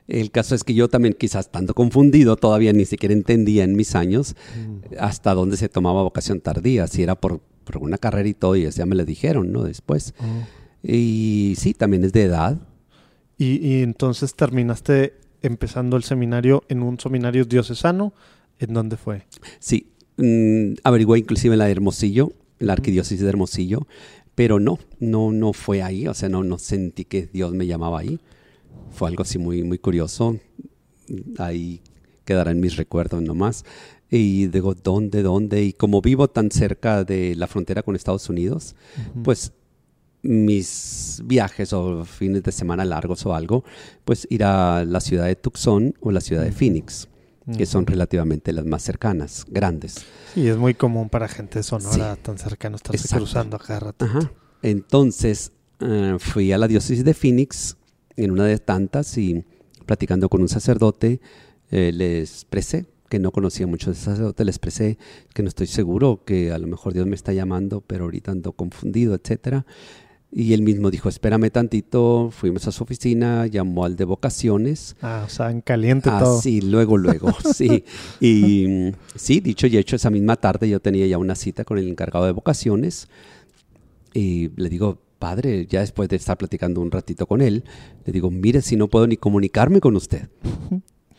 El 0.08 0.32
caso 0.32 0.54
es 0.56 0.64
que 0.64 0.74
yo 0.74 0.90
también 0.90 1.16
quizás 1.18 1.50
tanto 1.52 1.74
confundido, 1.74 2.36
todavía 2.38 2.72
ni 2.74 2.86
siquiera 2.86 3.14
entendía 3.14 3.64
en 3.64 3.76
mis 3.76 3.94
años 3.96 4.36
mm. 4.58 4.96
hasta 5.00 5.34
dónde 5.34 5.58
se 5.58 5.70
tomaba 5.70 6.02
vocación 6.04 6.40
tardía, 6.42 6.88
si 6.88 7.04
era 7.04 7.16
por, 7.16 7.40
por 7.64 7.78
una 7.78 7.98
carrera 7.98 8.28
y 8.30 8.34
todo, 8.34 8.56
y 8.56 8.70
ya 8.70 8.86
me 8.86 8.96
lo 8.96 9.06
dijeron, 9.06 9.52
¿no? 9.52 9.64
Después. 9.64 10.14
Oh. 10.20 10.24
Y 10.86 11.56
sí, 11.58 11.74
también 11.74 12.04
es 12.04 12.12
de 12.14 12.24
edad. 12.24 12.58
Y, 13.38 13.66
y 13.66 13.82
entonces 13.82 14.36
terminaste 14.36 15.14
empezando 15.44 15.96
el 15.98 16.04
seminario 16.04 16.64
en 16.70 16.82
un 16.82 17.00
seminario 17.00 17.46
diocesano. 17.46 18.14
¿En 18.60 18.74
dónde 18.74 18.98
fue? 18.98 19.28
Sí, 19.60 19.92
mm, 20.18 20.76
averigué 20.84 21.20
inclusive 21.20 21.56
la 21.58 21.66
de 21.66 21.72
Hermosillo, 21.72 22.32
la 22.60 22.74
arquidiócesis 22.74 23.20
de 23.20 23.30
Hermosillo, 23.30 23.88
pero 24.36 24.60
no, 24.60 24.80
no, 25.00 25.32
no 25.32 25.54
fue 25.54 25.84
ahí, 25.84 26.08
o 26.08 26.14
sea, 26.14 26.30
no, 26.30 26.44
no 26.44 26.58
sentí 26.58 27.06
que 27.06 27.28
Dios 27.32 27.54
me 27.54 27.68
llamaba 27.68 28.00
ahí. 28.00 28.20
Fue 28.92 29.10
algo 29.10 29.24
así 29.24 29.38
muy, 29.38 29.64
muy 29.64 29.78
curioso. 29.78 30.40
Ahí 31.38 31.82
quedará 32.26 32.52
en 32.52 32.60
mis 32.60 32.78
recuerdos 32.78 33.22
nomás. 33.22 33.66
Y 34.10 34.48
digo, 34.48 34.76
¿dónde, 34.76 35.24
dónde? 35.24 35.64
Y 35.64 35.74
como 35.74 36.02
vivo 36.02 36.28
tan 36.28 36.52
cerca 36.52 37.04
de 37.04 37.36
la 37.36 37.48
frontera 37.48 37.82
con 37.82 37.96
Estados 37.96 38.30
Unidos, 38.30 38.76
pues 39.24 39.54
mis 40.24 41.22
viajes 41.26 41.74
o 41.74 42.06
fines 42.06 42.42
de 42.44 42.52
semana 42.52 42.86
largos 42.86 43.26
o 43.26 43.36
algo, 43.36 43.64
pues 44.06 44.26
ir 44.30 44.44
a 44.44 44.84
la 44.86 45.00
ciudad 45.00 45.26
de 45.26 45.36
Tucson 45.36 45.94
o 46.00 46.12
la 46.12 46.22
ciudad 46.22 46.44
de 46.44 46.52
Phoenix, 46.52 47.08
que 47.58 47.66
son 47.66 47.86
relativamente 47.86 48.54
las 48.54 48.66
más 48.66 48.82
cercanas, 48.84 49.46
grandes. 49.50 49.96
Sí, 50.34 50.48
es 50.48 50.58
muy 50.58 50.74
común 50.74 51.10
para 51.10 51.28
gente 51.28 51.60
de 51.60 51.64
Sonora 51.64 52.16
Sí. 52.16 52.22
tan 52.24 52.38
cercano 52.38 52.78
estarse 52.78 53.02
Exacto. 53.04 53.24
cruzando 53.26 53.60
cada 53.60 53.80
rato. 53.82 54.06
Ajá. 54.06 54.32
Entonces 54.62 55.52
eh, 55.82 56.16
fui 56.20 56.52
a 56.54 56.58
la 56.58 56.68
diócesis 56.70 57.04
de 57.04 57.14
Phoenix 57.14 57.76
en 58.16 58.32
una 58.32 58.46
de 58.46 58.58
tantas 58.60 59.18
y 59.18 59.44
platicando 59.86 60.30
con 60.30 60.42
un 60.42 60.48
sacerdote 60.48 61.20
eh, 61.72 61.92
le 61.92 62.22
expresé 62.22 62.86
que 63.10 63.20
no 63.20 63.32
conocía 63.32 63.68
mucho 63.68 63.92
de 63.92 63.96
sacerdote, 63.98 64.44
le 64.46 64.50
expresé 64.52 64.98
que 65.36 65.44
no 65.44 65.50
estoy 65.50 65.68
seguro, 65.68 66.24
que 66.26 66.52
a 66.52 66.58
lo 66.58 66.66
mejor 66.68 66.94
Dios 66.94 67.06
me 67.06 67.16
está 67.16 67.32
llamando, 67.34 67.82
pero 67.82 68.06
ahorita 68.06 68.32
ando 68.32 68.54
confundido, 68.54 69.14
etcétera. 69.14 69.66
Y 70.36 70.54
él 70.54 70.64
mismo 70.64 70.90
dijo, 70.90 71.10
espérame 71.10 71.52
tantito, 71.52 72.30
fuimos 72.32 72.68
a 72.68 72.72
su 72.72 72.84
oficina, 72.84 73.46
llamó 73.46 73.86
al 73.86 73.96
de 73.96 74.04
vocaciones, 74.06 74.96
Ah, 75.02 75.24
o 75.26 75.30
sea, 75.30 75.52
en 75.52 75.62
caliente 75.62 76.10
Ah, 76.12 76.18
todo. 76.20 76.42
sí, 76.42 76.60
luego, 76.62 76.98
luego, 76.98 77.30
sí. 77.54 77.84
Y 78.20 78.92
sí, 79.16 79.42
dicho 79.42 79.68
y 79.68 79.78
hecho, 79.78 79.96
esa 79.96 80.10
misma 80.10 80.36
tarde 80.38 80.68
yo 80.68 80.80
tenía 80.80 81.06
ya 81.06 81.20
una 81.20 81.36
cita 81.36 81.64
con 81.64 81.78
el 81.78 81.88
encargado 81.88 82.26
de 82.26 82.32
vocaciones 82.32 83.08
y 84.14 84.50
le 84.60 84.70
digo, 84.70 84.98
padre, 85.20 85.68
ya 85.68 85.82
después 85.82 86.10
de 86.10 86.16
estar 86.16 86.38
platicando 86.38 86.82
un 86.82 86.90
ratito 86.92 87.28
con 87.28 87.42
él, 87.42 87.64
le 88.06 88.12
digo, 88.12 88.32
mire, 88.32 88.62
si 88.64 88.76
no 88.76 88.88
puedo 88.90 89.06
ni 89.08 89.18
comunicarme 89.18 89.80
con 89.82 89.96
usted. 89.96 90.30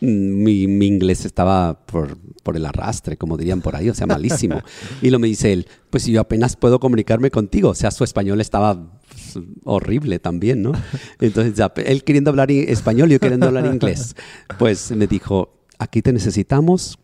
Mm, 0.04 0.42
Mi, 0.42 0.66
mi 0.66 0.86
inglés 0.86 1.24
estaba 1.24 1.86
por, 1.86 2.18
por 2.42 2.56
el 2.56 2.66
arrastre, 2.66 3.16
como 3.16 3.36
dirían 3.36 3.60
por 3.60 3.74
ahí, 3.74 3.88
o 3.88 3.94
sea, 3.94 4.06
malísimo. 4.06 4.60
Y 5.02 5.10
lo 5.10 5.18
me 5.18 5.28
dice 5.28 5.52
él, 5.52 5.66
pues 5.90 6.06
yo 6.06 6.20
apenas 6.20 6.56
puedo 6.56 6.78
comunicarme 6.78 7.30
contigo, 7.30 7.70
o 7.70 7.74
sea, 7.74 7.90
su 7.90 8.04
español 8.04 8.40
estaba 8.40 8.98
pues, 9.08 9.44
horrible 9.64 10.18
también, 10.18 10.62
¿no? 10.62 10.72
Entonces, 11.20 11.54
ya, 11.54 11.72
él 11.76 12.04
queriendo 12.04 12.30
hablar 12.30 12.50
español 12.50 13.10
y 13.10 13.14
yo 13.14 13.20
queriendo 13.20 13.46
hablar 13.46 13.66
inglés, 13.66 14.14
pues 14.58 14.90
me 14.90 15.06
dijo, 15.06 15.60
aquí 15.78 16.02
te 16.02 16.12
necesitamos, 16.12 16.98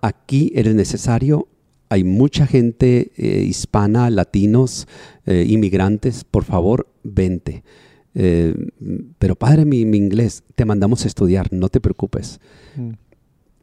aquí 0.00 0.52
eres 0.54 0.74
necesario, 0.74 1.48
hay 1.88 2.04
mucha 2.04 2.46
gente 2.46 3.12
eh, 3.16 3.44
hispana, 3.44 4.10
latinos, 4.10 4.86
eh, 5.24 5.46
inmigrantes, 5.48 6.24
por 6.24 6.44
favor, 6.44 6.88
vente. 7.02 7.64
Eh, 8.20 8.52
pero 9.20 9.36
padre, 9.36 9.64
mi, 9.64 9.84
mi 9.84 9.96
inglés, 9.96 10.42
te 10.56 10.64
mandamos 10.64 11.04
a 11.04 11.08
estudiar, 11.08 11.52
no 11.52 11.68
te 11.68 11.80
preocupes. 11.80 12.40
Mm. 12.74 12.90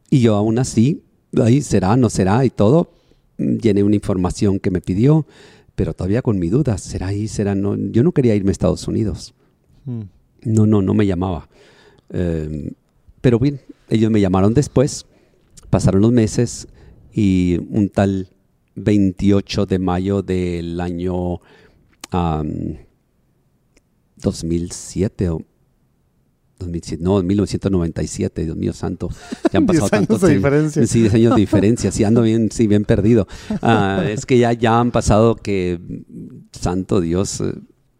Y 0.08 0.20
yo 0.20 0.34
aún 0.34 0.58
así, 0.58 1.02
ahí 1.36 1.60
será, 1.60 1.94
no 1.98 2.08
será 2.08 2.42
y 2.42 2.48
todo, 2.48 2.90
llené 3.36 3.82
una 3.82 3.96
información 3.96 4.58
que 4.58 4.70
me 4.70 4.80
pidió, 4.80 5.26
pero 5.74 5.92
todavía 5.92 6.22
con 6.22 6.38
mi 6.38 6.48
duda, 6.48 6.78
¿será 6.78 7.08
ahí? 7.08 7.28
¿Será 7.28 7.54
no? 7.54 7.76
Yo 7.76 8.02
no 8.02 8.12
quería 8.12 8.34
irme 8.34 8.48
a 8.48 8.52
Estados 8.52 8.88
Unidos. 8.88 9.34
Mm. 9.84 10.00
No, 10.44 10.66
no, 10.66 10.80
no 10.80 10.94
me 10.94 11.04
llamaba. 11.04 11.50
Eh, 12.08 12.72
pero 13.20 13.38
bien, 13.38 13.60
ellos 13.90 14.10
me 14.10 14.22
llamaron 14.22 14.54
después, 14.54 15.04
pasaron 15.68 16.00
los 16.00 16.12
meses 16.12 16.66
y 17.12 17.58
un 17.68 17.90
tal 17.90 18.30
28 18.76 19.66
de 19.66 19.78
mayo 19.78 20.22
del 20.22 20.80
año 20.80 21.40
2007 24.30 25.30
o 25.30 25.42
2007, 26.58 27.02
no, 27.04 27.22
1997, 27.22 28.44
Dios 28.44 28.56
mío 28.56 28.72
santo, 28.72 29.10
ya 29.52 29.58
han 29.58 29.66
10 29.66 29.80
pasado 29.80 29.84
años 29.84 29.90
tantos 30.08 30.24
años. 30.24 30.36
diferencia. 30.36 30.86
Sí, 30.86 31.00
10 31.02 31.14
años 31.14 31.34
de 31.34 31.40
diferencia, 31.40 31.92
sí, 31.92 32.02
ando 32.04 32.22
bien, 32.22 32.50
sí, 32.50 32.66
bien 32.66 32.84
perdido. 32.84 33.26
Ah, 33.62 34.02
es 34.08 34.24
que 34.26 34.38
ya, 34.38 34.52
ya 34.54 34.80
han 34.80 34.90
pasado 34.90 35.36
que, 35.36 35.78
santo 36.52 37.00
Dios, 37.00 37.40
eh, 37.42 37.52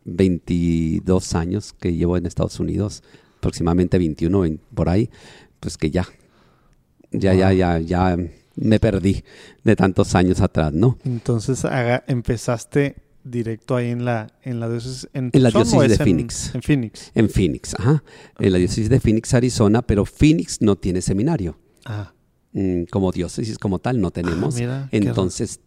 22 0.04 1.34
años 1.34 1.72
que 1.74 1.94
llevo 1.94 2.16
en 2.16 2.26
Estados 2.26 2.58
Unidos, 2.58 3.02
aproximadamente 3.38 3.98
21 3.98 4.44
en- 4.46 4.60
por 4.74 4.88
ahí, 4.88 5.10
pues 5.60 5.76
que 5.76 5.90
ya, 5.90 6.06
ya, 7.12 7.34
ya, 7.34 7.52
ya, 7.52 7.78
ya 7.78 8.16
me 8.56 8.80
perdí 8.80 9.22
de 9.64 9.76
tantos 9.76 10.14
años 10.14 10.40
atrás, 10.40 10.72
¿no? 10.72 10.96
Entonces 11.04 11.64
haga- 11.66 12.04
empezaste 12.06 12.96
directo 13.30 13.76
ahí 13.76 13.90
en 13.90 14.04
la 14.04 14.28
en 14.42 14.60
la 14.60 14.68
diócesis 14.68 15.08
en, 15.12 15.30
En 15.32 15.42
la 15.42 15.50
Tucson, 15.50 15.78
¿o 15.78 15.82
diócesis 15.82 15.92
es 15.92 15.98
de 15.98 16.02
en- 16.04 16.06
Phoenix. 16.16 16.54
En 16.54 16.62
Phoenix. 16.62 17.12
En 17.14 17.28
Phoenix, 17.30 17.74
ajá, 17.78 18.04
en 18.38 18.52
la 18.52 18.58
diócesis 18.58 18.88
de 18.88 19.00
Phoenix, 19.00 19.34
Arizona, 19.34 19.82
pero 19.82 20.04
Phoenix 20.04 20.60
no 20.60 20.76
tiene 20.76 21.00
seminario. 21.02 21.58
Ah, 21.84 22.12
Mm, 22.52 22.84
como 22.90 23.12
diócesis 23.12 23.58
como 23.58 23.80
tal 23.80 24.00
no 24.00 24.10
tenemos. 24.10 24.54
Ah, 24.54 24.58
mira. 24.58 24.88
Entonces 24.90 25.60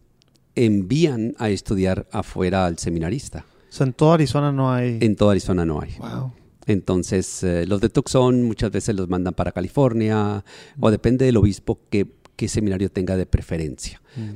envían 0.56 1.34
a 1.38 1.48
estudiar 1.50 2.08
afuera 2.10 2.66
al 2.66 2.78
seminarista. 2.78 3.44
o 3.68 3.72
sea, 3.72 3.86
en 3.86 3.92
toda 3.92 4.14
Arizona 4.14 4.50
no 4.50 4.72
hay. 4.72 4.98
En 5.00 5.14
toda 5.14 5.30
Arizona 5.32 5.64
no 5.64 5.80
hay. 5.80 5.92
Wow. 5.98 6.32
Entonces 6.66 7.42
eh, 7.44 7.64
los 7.66 7.80
de 7.80 7.88
Tucson 7.90 8.42
muchas 8.42 8.70
veces 8.70 8.94
los 8.96 9.08
mandan 9.08 9.34
para 9.34 9.52
California 9.52 10.44
o 10.80 10.90
depende 10.90 11.24
del 11.26 11.36
obispo 11.36 11.78
que, 11.90 12.08
qué 12.36 12.48
seminario 12.48 12.90
tenga 12.90 13.16
de 13.16 13.26
preferencia. 13.26 14.00
Mm. 14.16 14.30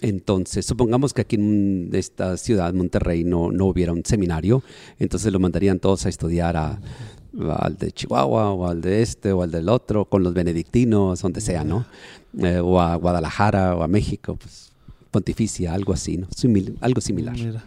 Entonces, 0.00 0.64
supongamos 0.64 1.12
que 1.12 1.22
aquí 1.22 1.36
en 1.36 1.90
esta 1.92 2.36
ciudad, 2.36 2.72
Monterrey, 2.74 3.24
no, 3.24 3.50
no 3.50 3.66
hubiera 3.66 3.92
un 3.92 4.04
seminario, 4.04 4.62
entonces 4.98 5.32
lo 5.32 5.40
mandarían 5.40 5.78
todos 5.80 6.06
a 6.06 6.08
estudiar 6.08 6.56
a, 6.56 6.80
al 7.58 7.76
de 7.76 7.90
Chihuahua 7.92 8.52
o 8.52 8.68
al 8.68 8.80
de 8.80 9.02
este 9.02 9.32
o 9.32 9.42
al 9.42 9.50
del 9.50 9.68
otro, 9.68 10.04
con 10.04 10.22
los 10.22 10.34
benedictinos, 10.34 11.20
donde 11.22 11.40
sea, 11.40 11.64
¿no? 11.64 11.84
Eh, 12.38 12.60
o 12.62 12.80
a 12.80 12.94
Guadalajara 12.96 13.74
o 13.76 13.82
a 13.82 13.88
México, 13.88 14.36
pues 14.36 14.72
pontificia, 15.10 15.74
algo 15.74 15.92
así, 15.92 16.16
¿no? 16.18 16.28
Simil- 16.28 16.76
algo 16.80 17.00
similar. 17.00 17.34
Mira. 17.34 17.64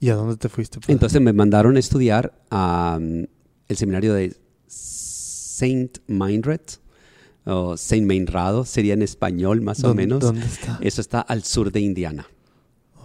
¿Y 0.00 0.08
a 0.10 0.14
dónde 0.14 0.36
te 0.36 0.48
fuiste? 0.48 0.80
padre? 0.80 0.92
Entonces 0.92 1.20
me 1.20 1.32
mandaron 1.32 1.76
a 1.76 1.78
estudiar 1.78 2.32
a 2.50 2.98
el 3.68 3.76
seminario 3.76 4.14
de 4.14 4.34
Saint 4.66 5.98
Meinrad, 6.06 6.60
o 7.46 7.76
Saint 7.76 8.06
Meinrado, 8.06 8.64
sería 8.64 8.94
en 8.94 9.02
español 9.02 9.60
más 9.60 9.82
o 9.84 9.88
¿Dónde- 9.88 10.02
menos. 10.02 10.20
¿Dónde 10.20 10.46
está? 10.46 10.78
Eso 10.80 11.00
está 11.00 11.20
al 11.20 11.42
sur 11.44 11.70
de 11.72 11.80
Indiana. 11.80 12.26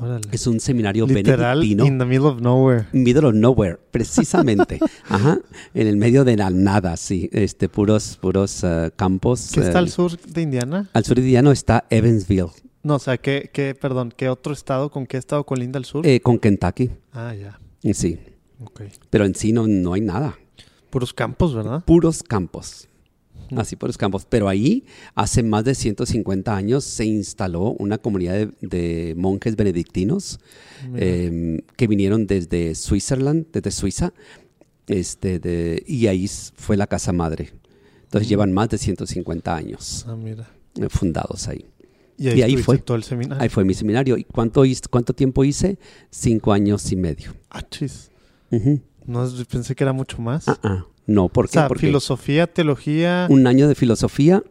Órale. 0.02 0.22
Es 0.32 0.48
un 0.48 0.62
seminario 0.62 1.06
Literal, 1.06 1.58
benedictino. 1.60 1.86
in 1.86 1.98
the 2.00 2.06
middle 2.06 2.28
of 2.28 2.40
nowhere. 2.40 2.86
Middle 2.94 3.28
of 3.28 3.34
nowhere, 3.34 3.78
precisamente. 3.92 4.80
Ajá. 5.10 5.40
En 5.74 5.88
el 5.88 5.98
medio 5.98 6.24
de 6.24 6.38
la 6.38 6.50
nada, 6.50 6.96
sí. 6.96 7.30
Este, 7.34 7.68
puros, 7.68 8.18
puros 8.22 8.64
eh, 8.64 8.92
campos. 8.96 9.52
¿Qué 9.54 9.60
está 9.60 9.74
eh, 9.74 9.78
al 9.80 9.90
sur 9.90 10.18
de 10.18 10.42
Indiana? 10.42 10.90
Al 10.94 11.04
sur 11.04 11.16
de 11.18 11.22
Indiana 11.24 11.52
está 11.52 11.84
Evansville, 11.90 12.48
No, 12.82 12.96
o 12.96 13.00
sea, 13.00 13.18
¿qué, 13.18 13.50
qué, 13.54 13.76
perdón, 13.76 14.14
qué 14.16 14.30
otro 14.30 14.54
estado, 14.54 14.90
con 14.90 15.06
qué 15.06 15.18
estado 15.18 15.44
colinda 15.46 15.78
al 15.78 15.84
sur? 15.84 16.08
eh, 16.08 16.22
con 16.22 16.40
Kentucky. 16.40 16.92
ah, 17.12 17.34
ya. 17.36 17.60
Sí. 17.94 18.20
Pero 19.10 19.26
en 19.26 19.36
sí 19.36 19.52
no, 19.52 19.68
no 19.68 19.94
hay 19.94 20.02
nada. 20.02 20.38
Puros 20.90 21.14
campos, 21.14 21.54
¿verdad? 21.54 21.84
puros 21.86 22.24
campos. 22.24 22.88
Así 23.56 23.76
puros 23.76 23.98
campos. 23.98 24.26
Pero 24.30 24.48
ahí, 24.50 24.84
hace 25.16 25.42
más 25.44 25.64
de 25.64 25.74
150 25.76 26.56
años, 26.56 26.84
se 26.84 27.06
instaló 27.06 27.72
una 27.80 27.98
comunidad 27.98 28.34
de, 28.36 28.52
de 28.62 29.16
monjes 29.16 29.56
benedictinos 29.56 30.40
eh, 30.96 31.62
que 31.76 31.88
vinieron 31.88 32.28
desde 32.28 32.76
Switzerland, 32.76 33.48
desde 33.52 33.72
Suiza, 33.72 34.14
este, 34.88 35.40
de- 35.40 35.84
y 35.88 36.08
ahí 36.08 36.28
fue 36.28 36.78
la 36.78 36.88
casa 36.88 37.12
madre. 37.14 37.52
Entonces 38.04 38.28
Mm. 38.28 38.30
llevan 38.30 38.52
más 38.54 38.70
de 38.70 38.78
150 38.78 39.56
años 39.56 40.06
ah, 40.08 40.16
mira. 40.16 40.50
eh, 40.80 40.90
fundados 40.90 41.48
ahí. 41.48 41.66
Y 42.18 42.28
ahí, 42.28 42.40
y 42.40 42.42
ahí 42.42 42.52
estuviste 42.52 42.66
fue. 42.66 42.78
todo 42.80 42.98
el 42.98 43.04
seminario. 43.04 43.42
Ahí 43.42 43.50
fue 43.50 43.64
mi 43.64 43.74
seminario. 43.74 44.18
¿Y 44.18 44.24
cuánto, 44.26 44.66
hice- 44.66 44.82
cuánto 44.90 45.14
tiempo 45.14 45.44
hice? 45.46 45.78
Cinco 46.10 46.52
años 46.52 46.92
y 46.92 46.96
medio. 46.96 47.34
Ah, 47.50 47.62
chis. 47.70 48.10
No, 49.06 49.28
pensé 49.50 49.74
que 49.76 49.84
era 49.84 49.94
mucho 49.94 50.22
más. 50.22 50.48
Ah, 50.48 50.60
ah. 50.64 50.86
No, 51.10 51.28
¿por 51.30 51.46
o 51.46 51.48
qué? 51.48 51.54
sea, 51.54 51.68
Porque 51.68 51.88
filosofía, 51.88 52.48
teología. 52.48 53.28
un 53.30 53.48
año 53.48 53.68
de 53.68 53.76
filosofía. 53.76 54.44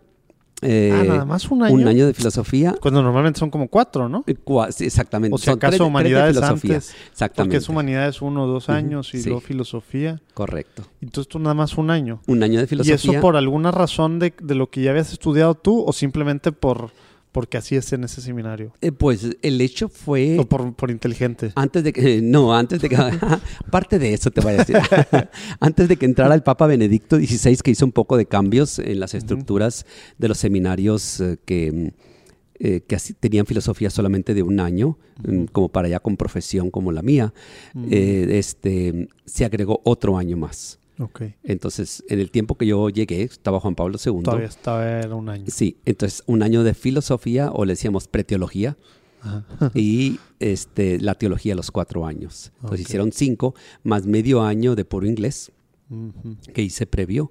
eh, 0.60 0.90
ah, 0.92 1.04
nada 1.04 1.24
más 1.24 1.48
un 1.52 1.62
año. 1.62 1.72
Un 1.72 1.86
año 1.86 2.04
de 2.06 2.14
filosofía. 2.14 2.74
Cuando 2.80 3.00
normalmente 3.00 3.38
son 3.38 3.48
como 3.48 3.68
cuatro, 3.68 4.08
¿no? 4.08 4.24
Eh, 4.26 4.34
cua- 4.44 4.72
sí, 4.72 4.84
exactamente. 4.86 5.32
O 5.34 5.38
si 5.38 5.44
Son 5.44 5.54
acaso 5.54 5.70
tres 5.70 5.70
de- 5.70 5.76
tres 5.78 5.78
de 5.78 5.88
humanidades 5.88 6.34
filosofía. 6.36 6.74
antes. 6.74 6.94
Exactamente. 7.12 7.36
Porque 7.44 7.56
es 7.58 7.68
humanidades 7.68 8.22
uno 8.22 8.42
o 8.42 8.46
dos 8.48 8.68
años 8.68 9.14
y 9.14 9.18
sí. 9.22 9.28
luego 9.28 9.40
filosofía. 9.40 10.20
Correcto. 10.34 10.82
Entonces 11.00 11.28
tú 11.28 11.38
nada 11.38 11.54
más 11.54 11.78
un 11.78 11.90
año. 11.90 12.20
Un 12.26 12.42
año 12.42 12.58
de 12.58 12.64
¿Y 12.64 12.66
filosofía. 12.66 12.94
eso 12.96 13.20
por 13.20 13.36
alguna 13.36 13.70
razón 13.70 14.18
de, 14.18 14.34
de 14.42 14.54
lo 14.56 14.68
que 14.68 14.82
ya 14.82 14.90
habías 14.90 15.12
estudiado 15.12 15.54
tú 15.54 15.84
o 15.86 15.92
simplemente 15.92 16.50
por 16.50 16.90
porque 17.38 17.56
así 17.56 17.76
es 17.76 17.92
en 17.92 18.02
ese 18.02 18.20
seminario? 18.20 18.72
Eh, 18.80 18.90
pues 18.90 19.36
el 19.42 19.60
hecho 19.60 19.88
fue... 19.88 20.40
o 20.40 20.48
por, 20.48 20.74
por 20.74 20.90
inteligente. 20.90 21.52
Antes 21.54 21.84
de 21.84 21.92
que... 21.92 22.20
No, 22.20 22.52
antes 22.52 22.82
de 22.82 22.88
que... 22.88 22.96
Aparte 23.64 24.00
de 24.00 24.12
eso 24.12 24.32
te 24.32 24.40
voy 24.40 24.54
a 24.54 24.56
decir. 24.56 24.76
antes 25.60 25.86
de 25.86 25.96
que 25.96 26.04
entrara 26.04 26.34
el 26.34 26.42
Papa 26.42 26.66
Benedicto 26.66 27.16
XVI, 27.16 27.58
que 27.58 27.70
hizo 27.70 27.84
un 27.84 27.92
poco 27.92 28.16
de 28.16 28.26
cambios 28.26 28.80
en 28.80 28.98
las 28.98 29.14
estructuras 29.14 29.86
de 30.18 30.26
los 30.26 30.38
seminarios 30.38 31.20
eh, 31.20 31.38
que... 31.44 31.92
eh, 32.58 32.80
que 32.80 32.96
así 32.96 33.14
tenían 33.14 33.46
filosofía 33.46 33.88
solamente 33.88 34.34
de 34.34 34.42
un 34.42 34.58
año, 34.58 34.98
mm, 35.24 35.44
como 35.52 35.68
para 35.68 35.86
allá 35.86 36.00
con 36.00 36.16
profesión 36.16 36.72
como 36.72 36.90
la 36.90 37.02
mía, 37.02 37.32
eh, 37.88 38.26
este, 38.32 39.10
se 39.26 39.44
agregó 39.44 39.80
otro 39.84 40.18
año 40.18 40.36
más. 40.36 40.77
Entonces, 41.44 42.04
en 42.08 42.20
el 42.20 42.30
tiempo 42.30 42.56
que 42.56 42.66
yo 42.66 42.88
llegué, 42.90 43.22
estaba 43.22 43.60
Juan 43.60 43.74
Pablo 43.74 43.98
II. 44.04 44.22
Todavía 44.22 44.46
estaba 44.46 44.88
era 44.88 45.14
un 45.14 45.28
año. 45.28 45.44
Sí, 45.48 45.76
entonces 45.84 46.22
un 46.26 46.42
año 46.42 46.64
de 46.64 46.74
filosofía 46.74 47.50
o 47.52 47.64
le 47.64 47.72
decíamos 47.74 48.08
preteología 48.08 48.76
Ajá. 49.22 49.70
y 49.74 50.18
este, 50.40 51.00
la 51.00 51.14
teología 51.14 51.52
a 51.52 51.56
los 51.56 51.70
cuatro 51.70 52.06
años. 52.06 52.52
Entonces 52.62 52.80
hicieron 52.80 53.12
cinco 53.12 53.54
más 53.84 54.06
medio 54.06 54.42
año 54.42 54.74
de 54.74 54.84
puro 54.84 55.06
inglés 55.06 55.52
que 56.52 56.62
hice 56.62 56.86
previo. 56.86 57.30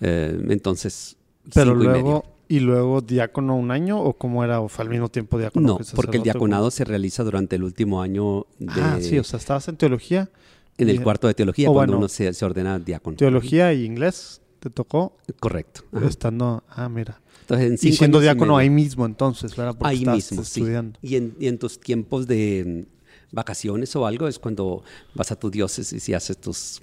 Eh, 0.00 0.40
entonces, 0.48 1.16
Pero 1.54 1.72
cinco 1.72 1.82
y 1.82 1.84
luego, 1.84 2.08
medio. 2.08 2.24
y, 2.48 2.60
luego 2.60 3.00
diácono 3.00 3.56
un 3.56 3.70
año 3.70 4.00
o 4.00 4.14
cómo 4.14 4.44
era? 4.44 4.60
¿O 4.60 4.68
fue 4.68 4.84
al 4.84 4.90
mismo 4.90 5.08
tiempo 5.08 5.38
diácono? 5.38 5.66
No, 5.66 5.78
que 5.78 5.84
porque 5.94 6.16
el 6.18 6.22
diaconado 6.22 6.70
se 6.70 6.84
realiza 6.84 7.24
durante 7.24 7.56
el 7.56 7.64
último 7.64 8.00
año 8.00 8.46
de, 8.58 8.80
Ah, 8.80 8.98
sí, 9.00 9.18
o 9.18 9.24
sea, 9.24 9.38
estabas 9.38 9.68
en 9.68 9.76
teología. 9.76 10.30
En 10.78 10.88
el 10.88 11.02
cuarto 11.02 11.26
de 11.26 11.34
teología 11.34 11.68
o 11.70 11.74
cuando 11.74 11.92
bueno, 11.92 11.98
uno 11.98 12.08
se, 12.08 12.32
se 12.32 12.44
ordena 12.44 12.78
diácono. 12.78 13.16
Teología 13.16 13.72
y 13.74 13.84
inglés. 13.84 14.40
¿Te 14.60 14.70
tocó? 14.70 15.16
Correcto. 15.38 15.82
Ajá. 15.92 16.06
Estando, 16.08 16.64
ah, 16.70 16.88
mira. 16.88 17.20
Entonces, 17.42 17.82
en 17.84 17.88
Y 17.88 17.92
siendo 17.92 18.20
diácono 18.20 18.56
ahí 18.56 18.70
mismo 18.70 19.06
entonces, 19.06 19.54
¿verdad? 19.56 19.76
Porque 19.78 19.90
Ahí 19.94 20.04
mismo, 20.04 20.42
sí. 20.44 20.60
estudiando. 20.60 20.98
Y 21.02 21.16
en, 21.16 21.34
y 21.38 21.46
en 21.46 21.58
tus 21.58 21.78
tiempos 21.78 22.26
de 22.26 22.86
mm, 22.86 23.34
vacaciones 23.36 23.94
o 23.96 24.06
algo 24.06 24.26
es 24.28 24.38
cuando 24.38 24.82
vas 25.14 25.30
a 25.32 25.36
tu 25.36 25.50
diócesis 25.50 26.08
y 26.08 26.14
haces 26.14 26.36
tus, 26.38 26.82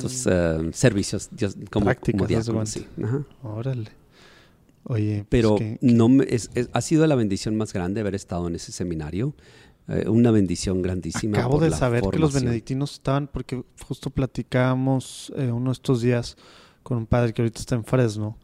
tus 0.00 0.26
eh, 0.26 0.70
servicios 0.72 1.28
dios- 1.32 1.56
como. 1.70 1.84
Prácticas, 1.86 2.18
como 2.18 2.26
diácono. 2.28 2.66
sí. 2.66 2.86
Ajá. 3.02 3.24
Órale. 3.42 3.90
Oye, 4.84 5.18
pues 5.18 5.26
Pero 5.28 5.54
que- 5.56 5.78
no 5.80 6.08
me- 6.08 6.24
es- 6.28 6.50
es- 6.54 6.68
ha 6.72 6.80
sido 6.80 7.06
la 7.06 7.14
bendición 7.14 7.56
más 7.56 7.72
grande 7.72 8.00
haber 8.00 8.14
estado 8.16 8.48
en 8.48 8.56
ese 8.56 8.72
seminario. 8.72 9.32
Eh, 9.92 10.08
una 10.08 10.30
bendición 10.30 10.82
grandísima. 10.82 11.38
Acabo 11.38 11.54
por 11.54 11.62
de 11.64 11.70
la 11.70 11.76
saber 11.76 12.02
que 12.10 12.18
los 12.18 12.32
benedictinos 12.32 12.92
estaban, 12.94 13.26
porque 13.28 13.62
justo 13.86 14.10
platicábamos 14.10 15.32
eh, 15.36 15.50
uno 15.52 15.70
de 15.70 15.74
estos 15.74 16.00
días 16.02 16.36
con 16.82 16.98
un 16.98 17.06
padre 17.06 17.32
que 17.32 17.42
ahorita 17.42 17.60
está 17.60 17.74
en 17.76 17.84
Fresno, 17.84 18.38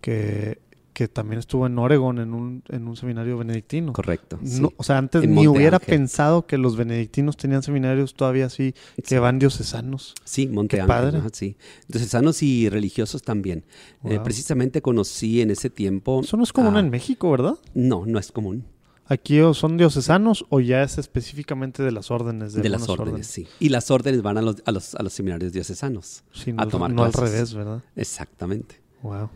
que, 0.00 0.58
que 0.92 1.08
también 1.08 1.38
estuvo 1.38 1.66
en 1.66 1.78
Oregon 1.78 2.18
en 2.18 2.34
un, 2.34 2.62
en 2.68 2.86
un 2.88 2.96
seminario 2.96 3.38
benedictino. 3.38 3.92
Correcto. 3.92 4.38
sí. 4.44 4.60
No, 4.60 4.72
o 4.76 4.82
sea, 4.82 4.98
antes 4.98 5.22
En 5.22 5.30
ni 5.30 5.36
Monte 5.36 5.48
hubiera 5.48 5.76
Ángel. 5.78 5.94
pensado 5.96 6.46
que 6.46 6.58
los 6.58 6.76
benedictinos 6.76 7.36
tenían 7.38 7.62
seminarios 7.62 8.14
todavía 8.14 8.46
así, 8.46 8.74
que 8.96 9.02
Sí. 9.06 9.16
van 9.18 9.38
diocesanos. 9.38 10.14
Sí, 10.24 10.46
Monte 10.48 10.76
Qué 10.76 10.82
Ángel, 10.82 10.88
padre. 11.12 11.20
sí. 11.32 11.56
Entonces, 11.86 12.10
sanos 12.10 12.42
y 12.42 12.68
religiosos 12.68 13.22
también. 13.22 13.64
Eh, 14.04 14.20
precisamente 14.22 14.82
conocí 14.82 15.40
en 15.40 15.50
ese 15.50 15.70
tiempo. 15.70 16.20
Eso 16.22 16.36
no 16.36 16.42
es 16.42 16.52
común 16.52 16.76
a- 16.76 16.80
en 16.80 16.90
México, 16.90 17.30
¿verdad? 17.30 17.54
No, 17.74 18.04
no 18.06 18.18
es 18.18 18.30
común. 18.32 18.64
Aquí 19.10 19.40
son 19.54 19.76
diocesanos 19.76 20.46
o 20.50 20.60
ya 20.60 20.84
es 20.84 20.96
específicamente 20.96 21.82
de 21.82 21.90
las 21.90 22.12
órdenes. 22.12 22.52
De, 22.52 22.62
De, 22.62 22.68
las 22.68 22.88
órdenes, 22.88 23.26
sí. 23.26 23.48
Y 23.58 23.70
las 23.70 23.90
órdenes 23.90 24.22
van 24.22 24.38
a 24.38 24.42
los, 24.42 24.62
a 24.64 24.70
los, 24.70 24.94
a 24.94 25.02
los 25.02 25.12
seminarios 25.12 25.52
diocesanos. 25.52 26.22
Sí, 26.32 26.52
a 26.52 26.64
no, 26.64 26.68
tomar 26.68 26.92
no 26.92 27.02
al 27.02 27.12
revés, 27.12 27.52
¿verdad? 27.52 27.82
Exactamente. 27.96 28.80
Wow. 29.02 29.28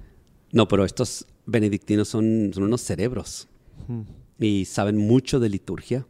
No, 0.52 0.68
pero 0.68 0.84
estos 0.84 1.26
benedictinos 1.44 2.06
son, 2.06 2.52
son 2.54 2.62
unos 2.62 2.82
cerebros 2.82 3.48
y 4.38 4.64
saben 4.66 4.96
mucho 4.96 5.40
de 5.40 5.48
liturgia. 5.48 6.06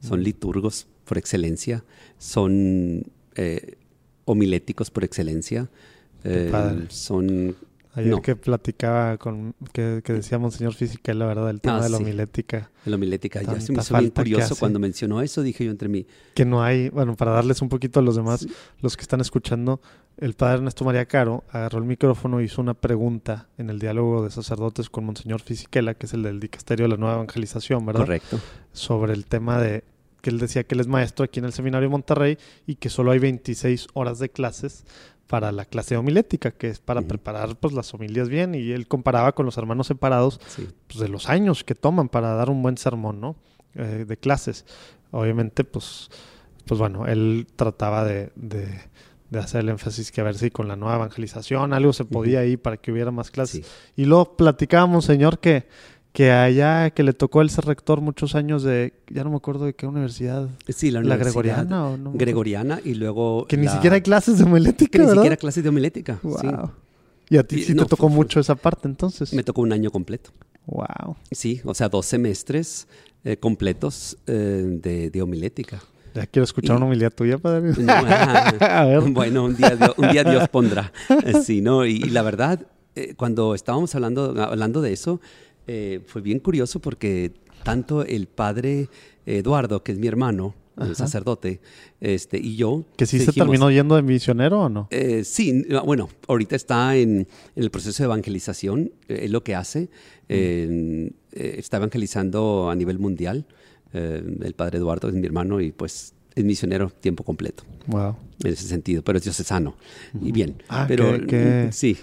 son 0.00 0.22
liturgos 0.22 0.86
por 1.04 1.18
excelencia, 1.18 1.84
son 2.16 3.12
eh, 3.34 3.76
homiléticos 4.24 4.90
por 4.90 5.04
excelencia, 5.04 5.68
eh, 6.24 6.86
son... 6.88 7.56
Ayer 7.96 8.10
no. 8.12 8.22
que 8.22 8.36
platicaba 8.36 9.16
con, 9.16 9.54
que, 9.72 10.02
que 10.04 10.12
decía 10.12 10.38
Monseñor 10.38 10.74
Física, 10.74 11.12
la 11.14 11.26
verdad, 11.26 11.50
el 11.50 11.60
tema 11.60 11.78
Ah, 11.78 11.82
de 11.82 11.88
la 11.90 11.96
sí. 11.96 12.02
homilética, 12.04 12.70
La 12.84 12.96
homilética, 12.96 13.42
ya 13.42 13.60
se 13.60 13.72
me 13.72 13.80
hizo 13.80 13.98
bien 13.98 14.10
curioso 14.10 14.54
cuando 14.56 14.78
mencionó 14.78 15.22
eso, 15.22 15.42
dije 15.42 15.64
yo 15.64 15.70
entre 15.70 15.88
mí, 15.88 16.06
que 16.34 16.44
no 16.44 16.62
hay, 16.62 16.90
bueno, 16.90 17.16
para 17.16 17.32
darles 17.32 17.62
un 17.62 17.68
poquito 17.68 17.98
a 18.00 18.02
los 18.02 18.14
demás, 18.16 18.40
Sí. 18.40 18.52
los 18.82 18.96
que 18.96 19.02
están 19.02 19.20
escuchando, 19.20 19.80
el 20.18 20.34
padre 20.34 20.56
Ernesto 20.58 20.84
María 20.84 21.06
Caro 21.06 21.44
agarró 21.50 21.78
el 21.78 21.84
micrófono 21.84 22.40
y 22.40 22.44
hizo 22.44 22.60
una 22.60 22.74
pregunta 22.74 23.48
en 23.58 23.70
el 23.70 23.78
diálogo 23.78 24.22
de 24.24 24.30
sacerdotes 24.30 24.88
con 24.90 25.04
Monseñor 25.04 25.40
Fisiquela, 25.42 25.94
que 25.94 26.06
es 26.06 26.12
el 26.14 26.22
del 26.22 26.38
dicasterio 26.38 26.84
de 26.84 26.90
la 26.90 26.96
nueva 26.96 27.14
evangelización, 27.16 27.84
¿verdad? 27.86 28.02
correcto, 28.02 28.38
Sobre 28.72 29.14
el 29.14 29.24
tema 29.26 29.58
de 29.60 29.84
que 30.22 30.30
él 30.30 30.38
decía 30.38 30.64
que 30.64 30.74
él 30.74 30.80
es 30.80 30.88
maestro 30.88 31.24
aquí 31.24 31.38
en 31.38 31.44
el 31.44 31.52
seminario 31.52 31.88
de 31.88 31.92
Monterrey 31.92 32.36
y 32.66 32.74
que 32.76 32.88
solo 32.90 33.12
hay 33.12 33.20
26 33.20 33.86
horas 33.94 34.18
de 34.18 34.28
clases 34.28 34.84
para 35.26 35.52
la 35.52 35.64
clase 35.64 35.96
homilética, 35.96 36.52
que 36.52 36.68
es 36.68 36.78
para 36.78 37.02
preparar 37.02 37.56
pues 37.56 37.74
las 37.74 37.92
homilias 37.94 38.28
bien 38.28 38.54
y 38.54 38.70
él 38.72 38.86
comparaba 38.86 39.32
con 39.32 39.46
los 39.46 39.58
hermanos 39.58 39.88
separados 39.88 40.40
sí. 40.46 40.68
pues, 40.86 41.00
de 41.00 41.08
los 41.08 41.28
años 41.28 41.64
que 41.64 41.74
toman 41.74 42.08
para 42.08 42.34
dar 42.34 42.50
un 42.50 42.62
buen 42.62 42.78
sermón, 42.78 43.20
¿no? 43.20 43.36
Eh, 43.74 44.04
de 44.06 44.16
clases. 44.16 44.64
Obviamente, 45.10 45.64
pues, 45.64 46.10
pues 46.64 46.78
bueno, 46.78 47.06
él 47.06 47.46
trataba 47.56 48.04
de, 48.04 48.30
de, 48.36 48.68
de 49.30 49.38
hacer 49.38 49.62
el 49.62 49.70
énfasis 49.70 50.12
que 50.12 50.20
a 50.20 50.24
ver 50.24 50.36
si 50.36 50.50
con 50.50 50.68
la 50.68 50.76
nueva 50.76 50.96
evangelización 50.96 51.72
algo 51.72 51.92
se 51.92 52.04
podía 52.04 52.44
ir 52.44 52.60
para 52.60 52.76
que 52.76 52.92
hubiera 52.92 53.10
más 53.10 53.30
clases. 53.30 53.66
sí. 53.66 53.72
Y 53.96 54.04
luego 54.04 54.36
platicábamos, 54.36 55.04
señor, 55.04 55.40
que, 55.40 55.66
que 56.16 56.30
allá, 56.32 56.88
que 56.92 57.02
le 57.02 57.12
tocó 57.12 57.42
el 57.42 57.50
ser 57.50 57.66
rector 57.66 58.00
muchos 58.00 58.34
años 58.34 58.62
de, 58.62 58.94
ya 59.10 59.22
no 59.22 59.28
me 59.28 59.36
acuerdo 59.36 59.66
de 59.66 59.74
qué 59.74 59.86
universidad, 59.86 60.48
Sí, 60.66 60.90
la, 60.90 61.00
la, 61.00 61.16
universidad 61.16 61.42
gregoriana 61.42 61.86
o 61.88 61.96
no. 61.98 62.12
Gregoriana 62.14 62.80
y 62.82 62.94
luego... 62.94 63.44
Que 63.46 63.58
ni 63.58 63.66
la- 63.66 63.72
siquiera 63.72 63.96
hay 63.96 64.00
clases 64.00 64.38
de 64.38 64.44
homilética, 64.44 64.98
que 64.98 65.04
ni 65.04 65.10
siquiera 65.12 65.36
clases 65.36 65.62
de 65.62 65.68
homilética. 65.68 66.18
sí. 66.22 66.46
Wow. 66.46 66.70
Y 67.28 67.36
a 67.36 67.42
ti 67.46 67.56
Y 67.56 67.62
sí 67.64 67.74
no, 67.74 67.82
te 67.82 67.90
tocó 67.90 68.06
fue- 68.08 68.16
mucho 68.16 68.40
esa 68.40 68.54
parte, 68.54 68.88
entonces. 68.88 69.34
Me 69.34 69.42
tocó 69.42 69.60
un 69.60 69.74
año 69.74 69.90
completo. 69.90 70.30
Wow. 70.64 71.16
Sí, 71.30 71.60
o 71.64 71.74
sea, 71.74 71.90
dos 71.90 72.06
semestres 72.06 72.88
eh, 73.22 73.36
completos 73.36 74.16
eh, 74.26 74.64
de, 74.82 75.10
de 75.10 75.20
homilética. 75.22 75.82
Ya 76.14 76.24
quiero 76.26 76.44
escuchar 76.44 76.74
Y- 76.74 76.76
una 76.78 76.86
homilía 76.86 77.10
tuya, 77.10 77.36
padre. 77.36 77.72
No, 77.78 77.92
a 78.60 78.84
ver. 78.86 79.00
Bueno, 79.10 79.44
un 79.44 79.54
día, 79.54 79.76
Dios, 79.76 79.92
un 79.98 80.08
día 80.08 80.24
Dios 80.24 80.48
pondrá. 80.48 80.92
Sí, 81.44 81.60
¿no? 81.60 81.84
Y, 81.84 81.96
y 81.96 82.08
la 82.08 82.22
verdad, 82.22 82.60
eh, 82.94 83.12
cuando 83.16 83.54
estábamos 83.54 83.94
hablando, 83.94 84.34
hablando 84.42 84.80
de 84.80 84.94
eso, 84.94 85.20
eh, 85.66 86.00
fue 86.06 86.22
bien 86.22 86.38
curioso 86.40 86.80
porque 86.80 87.32
tanto 87.64 88.04
el 88.04 88.26
padre 88.26 88.88
Eduardo, 89.26 89.82
que 89.82 89.92
es 89.92 89.98
mi 89.98 90.06
hermano, 90.06 90.54
Ajá. 90.76 90.88
el 90.90 90.94
sacerdote, 90.96 91.60
este, 92.00 92.38
y 92.38 92.56
yo... 92.56 92.84
¿Que 92.96 93.06
sí 93.06 93.18
se 93.18 93.32
terminó 93.32 93.70
yendo 93.70 93.96
de 93.96 94.02
misionero 94.02 94.60
o 94.60 94.68
no? 94.68 94.88
eh, 94.90 95.24
sí, 95.24 95.64
bueno, 95.84 96.08
ahorita 96.28 96.54
está 96.54 96.96
en, 96.96 97.20
en 97.56 97.62
el 97.62 97.70
proceso 97.70 98.02
de 98.02 98.04
evangelización, 98.06 98.92
eh, 99.08 99.20
es 99.24 99.30
lo 99.30 99.42
que 99.42 99.54
hace, 99.54 99.88
eh, 100.28 101.10
eh, 101.32 101.54
está 101.58 101.78
evangelizando 101.78 102.68
a 102.70 102.74
nivel 102.76 102.98
mundial, 102.98 103.46
eh, 103.94 104.22
el 104.42 104.52
padre 104.54 104.78
Eduardo 104.78 105.08
es 105.08 105.14
mi 105.14 105.26
hermano 105.26 105.60
y 105.60 105.72
pues 105.72 106.12
es 106.34 106.44
misionero 106.44 106.90
tiempo 106.90 107.24
completo 107.24 107.64
Wow. 107.86 108.14
en 108.44 108.52
ese 108.52 108.68
sentido, 108.68 109.02
pero 109.02 109.16
es 109.18 109.24
diocesano 109.24 109.76
y 110.20 110.32
bien. 110.32 110.62
Ah, 110.68 110.84
pero 110.86 111.12
qué- 111.20 111.26
qué- 111.26 111.66
mm, 111.68 111.72
sí. 111.72 111.96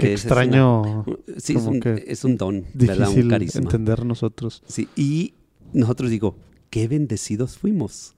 Qué 0.00 0.14
es 0.14 0.24
extraño, 0.24 1.04
una- 1.06 1.16
sí, 1.38 1.54
es 1.56 1.62
un, 1.62 1.80
es 1.84 2.22
don, 2.38 2.64
¿verdad? 2.74 3.08
Un 3.10 3.28
carisma. 3.28 3.60
entender 3.62 4.04
nosotros. 4.04 4.62
Sí, 4.66 4.88
y 4.96 5.34
nosotros 5.72 6.10
digo, 6.10 6.36
qué 6.70 6.88
bendecidos 6.88 7.58
fuimos. 7.58 8.14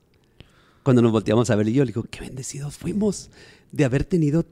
Cuando 0.83 1.03
nos 1.03 1.12
volteamos 1.12 1.49
a 1.51 1.57
ver 1.57 1.68
y 1.68 1.73
yo 1.75 1.85
le 1.85 1.88
digo, 1.92 2.05
qué 2.11 2.21
bendecidos 2.21 2.77
fuimos 2.77 3.31
de 3.71 3.85
haber 3.85 4.05
tenido 4.05 4.45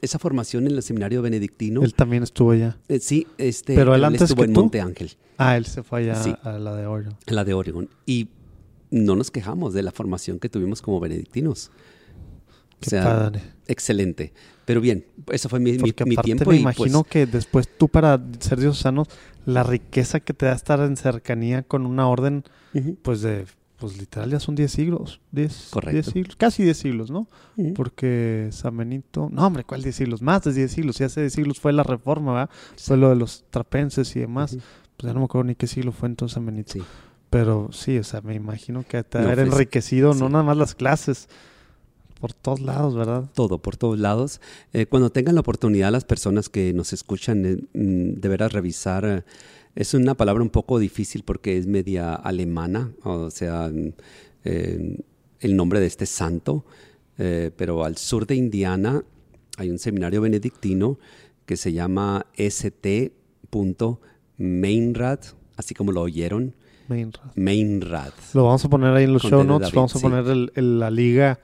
esa 0.00 0.18
formación 0.18 0.66
en 0.66 0.72
el 0.74 0.82
seminario 0.82 1.22
benedictino. 1.22 1.82
Él 1.82 1.94
también 1.94 2.22
estuvo 2.22 2.52
allá. 2.52 2.78
Eh, 2.88 3.00
sí, 3.00 3.26
este, 3.36 3.74
Pero 3.74 3.94
él 3.94 4.04
antes 4.04 4.22
estuvo 4.22 4.42
que 4.42 4.48
en 4.48 4.54
tú. 4.54 4.60
Monte 4.60 4.80
Ángel, 4.80 5.10
Ah, 5.36 5.56
él 5.56 5.66
se 5.66 5.82
fue 5.82 6.00
allá 6.00 6.14
Sí. 6.22 6.34
a 6.42 6.58
la 6.58 6.74
de 6.74 6.86
Oregon. 6.86 7.16
en 7.26 7.34
la 7.36 7.44
de 7.44 7.54
Oregon. 7.54 7.88
Y 8.06 8.28
no 8.90 9.14
nos 9.16 9.30
quejamos 9.30 9.72
de 9.74 9.82
la 9.82 9.92
formación 9.92 10.38
que 10.38 10.48
tuvimos 10.48 10.82
como 10.82 10.98
benedictinos. 11.00 11.70
O 11.70 12.80
Qué 12.80 12.90
sea, 12.90 13.04
padre. 13.04 13.40
excelente. 13.66 14.32
Pero 14.68 14.82
bien, 14.82 15.06
eso 15.32 15.48
fue 15.48 15.60
mi, 15.60 15.72
mi- 15.78 15.94
mi 16.04 16.16
tiempo. 16.16 16.50
me 16.50 16.56
y, 16.56 16.60
pues, 16.62 16.76
imagino 16.76 17.02
que 17.02 17.24
después 17.24 17.66
tú 17.78 17.88
para 17.88 18.20
ser 18.38 18.60
diocesano, 18.60 19.04
la 19.46 19.62
riqueza 19.62 20.20
que 20.20 20.34
te 20.34 20.44
da 20.44 20.52
estar 20.52 20.78
en 20.80 20.98
cercanía 20.98 21.62
con 21.62 21.86
una 21.86 22.06
orden, 22.06 22.44
pues 23.00 23.22
de, 23.22 23.46
pues 23.78 23.96
literal 23.98 24.30
ya 24.30 24.40
son 24.40 24.56
10 24.56 24.70
siglos. 24.70 25.22
10, 25.32 25.68
Correcto. 25.70 25.94
10 25.94 26.06
siglos, 26.06 26.36
casi 26.36 26.64
10 26.64 26.76
siglos, 26.76 27.10
¿no? 27.10 27.28
Porque 27.74 28.48
San 28.52 28.76
Benito, 28.76 29.30
no 29.32 29.46
hombre, 29.46 29.64
¿cuál 29.64 29.82
10 29.82 29.94
siglos? 29.96 30.20
Más 30.20 30.42
de 30.44 30.52
10 30.52 30.70
siglos, 30.70 31.00
y 31.00 31.04
hace 31.04 31.22
10 31.22 31.32
siglos 31.32 31.60
fue 31.60 31.72
la 31.72 31.82
reforma, 31.82 32.32
¿verdad? 32.34 32.50
Fue 32.76 32.98
lo 32.98 33.08
de 33.08 33.16
los 33.16 33.44
trapenses 33.48 34.14
y 34.16 34.20
demás. 34.20 34.52
Pues 34.98 35.06
ya 35.08 35.14
no 35.14 35.20
me 35.20 35.24
acuerdo 35.24 35.44
ni 35.44 35.54
qué 35.54 35.66
siglo 35.66 35.92
fue 35.92 36.10
entonces 36.10 36.34
San 36.34 36.44
Benito. 36.44 36.74
Sí. 36.74 36.82
Pero 37.30 37.70
sí, 37.72 37.96
o 37.98 38.04
sea, 38.04 38.20
me 38.20 38.34
imagino 38.34 38.84
que 38.86 39.02
te 39.02 39.18
No, 39.18 39.24
haber 39.28 39.46
pues, 39.46 39.52
enriquecido 39.54 40.12
no 40.12 40.28
nada 40.28 40.44
más 40.44 40.56
las 40.58 40.74
clases, 40.74 41.28
por 42.18 42.32
todos 42.32 42.60
lados, 42.60 42.94
¿verdad? 42.94 43.30
todo, 43.34 43.58
por 43.58 43.76
todos 43.76 43.98
lados. 43.98 44.40
Eh, 44.72 44.86
cuando 44.86 45.10
tengan 45.10 45.34
la 45.34 45.40
oportunidad, 45.40 45.92
las 45.92 46.04
personas 46.04 46.48
que 46.48 46.72
nos 46.72 46.92
escuchan, 46.92 47.46
eh, 47.46 47.58
mm, 47.72 48.20
revisar. 48.50 49.04
eh, 49.04 49.22
es 49.74 49.94
una 49.94 50.14
palabra 50.14 50.42
un 50.42 50.50
poco 50.50 50.78
difícil 50.78 51.22
porque 51.22 51.56
es 51.56 51.66
media 51.66 52.14
alemana, 52.14 52.92
o 53.04 53.30
sea, 53.30 53.68
mm, 53.68 53.92
eh, 54.44 54.98
el 55.40 55.56
nombre 55.56 55.80
de 55.80 55.86
este 55.86 56.06
santo. 56.06 56.64
pero 57.56 57.82
al 57.84 57.96
sur 57.96 58.28
de 58.28 58.36
Indiana 58.36 59.02
hay 59.56 59.70
un 59.70 59.80
seminario 59.80 60.20
benedictino 60.20 61.00
que 61.46 61.56
se 61.56 61.72
llama 61.72 62.26
St. 62.36 63.12
Mainrad, 64.36 65.18
así 65.56 65.74
como 65.74 65.90
lo 65.90 66.02
oyeron, 66.02 66.54
Mainrad. 66.88 67.30
Mainrad. 67.36 68.12
Lo 68.34 68.44
vamos 68.44 68.64
a 68.64 68.68
poner 68.68 68.94
ahí 68.94 69.04
en 69.04 69.12
los 69.12 69.22
show 69.22 69.44
notes, 69.44 69.68
David, 69.68 69.76
vamos 69.76 69.94
a 69.94 69.98
sí. 69.98 70.02
poner 70.02 70.26
el- 70.26 70.52
el- 70.54 70.78
la 70.80 70.90
liga 70.90 71.38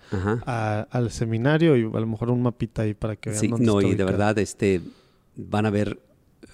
a- 0.46 0.86
al 0.90 1.10
seminario 1.10 1.76
y 1.76 1.82
a 1.82 2.00
lo 2.00 2.06
mejor 2.06 2.30
un 2.30 2.42
mapita 2.42 2.82
ahí 2.82 2.94
para 2.94 3.16
que 3.16 3.30
vean 3.30 3.40
Sí, 3.40 3.48
dónde 3.48 3.66
no, 3.66 3.78
está 3.80 3.92
y 3.92 3.94
de 3.94 4.04
verdad 4.04 4.38
este, 4.38 4.80
van 5.36 5.66
a 5.66 5.70
ver 5.70 5.98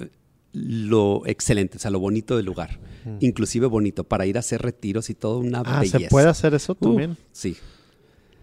eh, 0.00 0.08
lo 0.52 1.22
excelente, 1.26 1.76
o 1.76 1.80
sea, 1.80 1.90
lo 1.90 2.00
bonito 2.00 2.36
del 2.36 2.46
lugar. 2.46 2.78
Mm. 3.04 3.16
Inclusive 3.20 3.66
bonito, 3.66 4.04
para 4.04 4.26
ir 4.26 4.36
a 4.36 4.40
hacer 4.40 4.60
retiros 4.62 5.08
y 5.10 5.14
todo, 5.14 5.38
una 5.38 5.60
Ah, 5.64 5.78
belleza. 5.80 5.98
¿se 6.00 6.08
puede 6.08 6.28
hacer 6.28 6.54
eso 6.54 6.72
Uh, 6.72 6.84
también? 6.86 7.16
sí, 7.32 7.56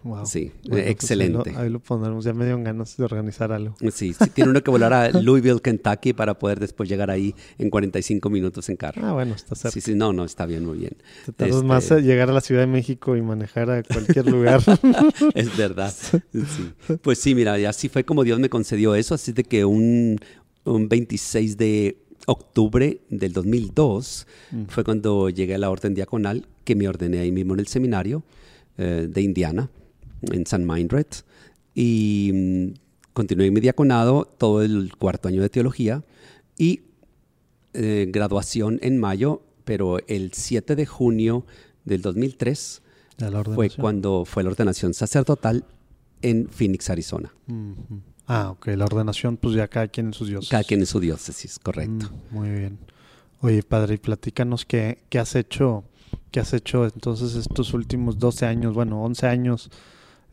Wow. 0.07 0.25
sí, 0.25 0.51
Bueno, 0.63 0.77
eh, 0.77 0.81
pues 0.83 0.87
excelente. 0.91 1.49
ahí, 1.49 1.55
lo, 1.55 1.61
ahí 1.61 1.69
lo 1.69 1.79
pondremos, 1.79 2.23
ya 2.25 2.33
me 2.33 2.45
dieron 2.45 2.63
ganas 2.63 2.95
de 2.97 3.03
organizar 3.03 3.51
algo. 3.51 3.75
Sí, 3.91 4.13
sí, 4.13 4.29
tiene 4.33 4.49
uno 4.51 4.63
que 4.63 4.71
volar 4.71 4.93
a 4.93 5.09
Louisville, 5.21 5.59
Kentucky 5.61 6.13
para 6.13 6.37
poder 6.39 6.59
después 6.59 6.87
llegar 6.89 7.11
ahí 7.11 7.35
en 7.57 7.69
45 7.69 8.29
minutos 8.29 8.69
en 8.69 8.77
carro. 8.77 9.01
Ah, 9.05 9.13
bueno, 9.13 9.35
está 9.35 9.55
cerca. 9.55 9.71
Sí, 9.73 9.81
sí, 9.81 9.95
no, 9.95 10.13
no, 10.13 10.23
está 10.25 10.45
bien, 10.45 10.65
muy 10.65 10.77
bien. 10.77 10.93
Te 11.25 11.33
tardas 11.33 11.55
Este, 11.55 11.67
más 11.67 11.89
llegar 11.91 12.29
a 12.29 12.33
la 12.33 12.41
Ciudad 12.41 12.61
de 12.61 12.67
México 12.67 13.15
y 13.17 13.21
manejar 13.21 13.69
a 13.69 13.83
cualquier 13.83 14.25
lugar. 14.31 14.61
Es 15.35 15.55
verdad. 15.57 15.93
Sí. 15.93 16.17
Pues 17.01 17.19
sí, 17.19 17.35
mira, 17.35 17.55
así 17.69 17.89
fue 17.89 18.03
como 18.03 18.23
Dios 18.23 18.39
me 18.39 18.49
concedió 18.49 18.95
eso. 18.95 19.13
Así 19.15 19.31
de 19.33 19.43
que 19.43 19.65
un, 19.65 20.19
un 20.63 20.87
26 20.89 21.57
de 21.57 21.97
octubre 22.25 22.99
del 23.09 23.33
2002 23.33 24.27
Mm. 24.51 24.63
fue 24.69 24.83
cuando 24.83 25.29
llegué 25.29 25.55
a 25.55 25.57
la 25.57 25.69
orden 25.69 25.93
diaconal, 25.93 26.45
que 26.63 26.75
me 26.75 26.87
ordené 26.87 27.19
ahí 27.19 27.31
mismo 27.31 27.53
en 27.53 27.59
el 27.61 27.67
seminario 27.67 28.23
eh, 28.77 29.07
de 29.09 29.21
Indiana, 29.21 29.69
en 30.21 30.45
San 30.45 30.65
Mindred. 30.65 31.08
Y 31.73 32.32
mm, 32.34 32.67
continué 33.13 33.51
mi 33.51 33.60
diaconado 33.60 34.25
todo 34.25 34.62
el 34.62 34.95
cuarto 34.97 35.27
año 35.27 35.41
de 35.41 35.49
teología 35.49 36.03
y 36.58 36.82
eh, 37.73 38.08
graduación 38.10 38.80
en 38.82 38.99
mayo, 38.99 39.41
pero 39.63 39.99
el 40.08 40.34
7 40.34 40.75
de 40.75 40.86
junio 40.86 41.45
del 41.86 42.01
2003 42.01 42.82
Ya 43.17 43.30
la 43.30 43.43
fue 43.43 43.69
cuando 43.69 44.25
fue 44.25 44.43
la 44.43 44.49
ordenación 44.49 44.93
sacerdotal 44.93 45.65
en 46.21 46.47
Phoenix, 46.49 46.89
Arizona. 46.89 47.34
Ah, 48.27 48.49
ok, 48.51 48.67
la 48.67 48.86
ordenación, 48.86 49.38
pues 49.38 49.56
ya 49.56 49.67
cada 49.67 49.88
quien 49.88 50.08
en 50.08 50.13
sus 50.13 50.27
dioses. 50.27 50.49
Cada 50.49 50.63
quien 50.63 50.82
en 50.82 50.86
su 50.86 50.99
diócesis, 50.99 51.60
correcto. 51.60 52.10
Mm, 52.32 52.36
muy 52.36 52.49
bien. 52.49 52.77
Oye, 53.41 53.63
padre, 53.63 53.95
y 53.95 53.97
platícanos 53.97 54.65
qué, 54.65 55.03
qué 55.10 55.19
has 55.19 55.36
hecho, 55.36 55.84
qué 56.32 56.39
has 56.39 56.53
hecho 56.53 56.86
entonces 56.86 57.36
estos 57.36 57.73
últimos 57.73 58.17
12 58.17 58.45
años, 58.45 58.73
bueno, 58.73 59.03
11 59.03 59.27
años, 59.27 59.69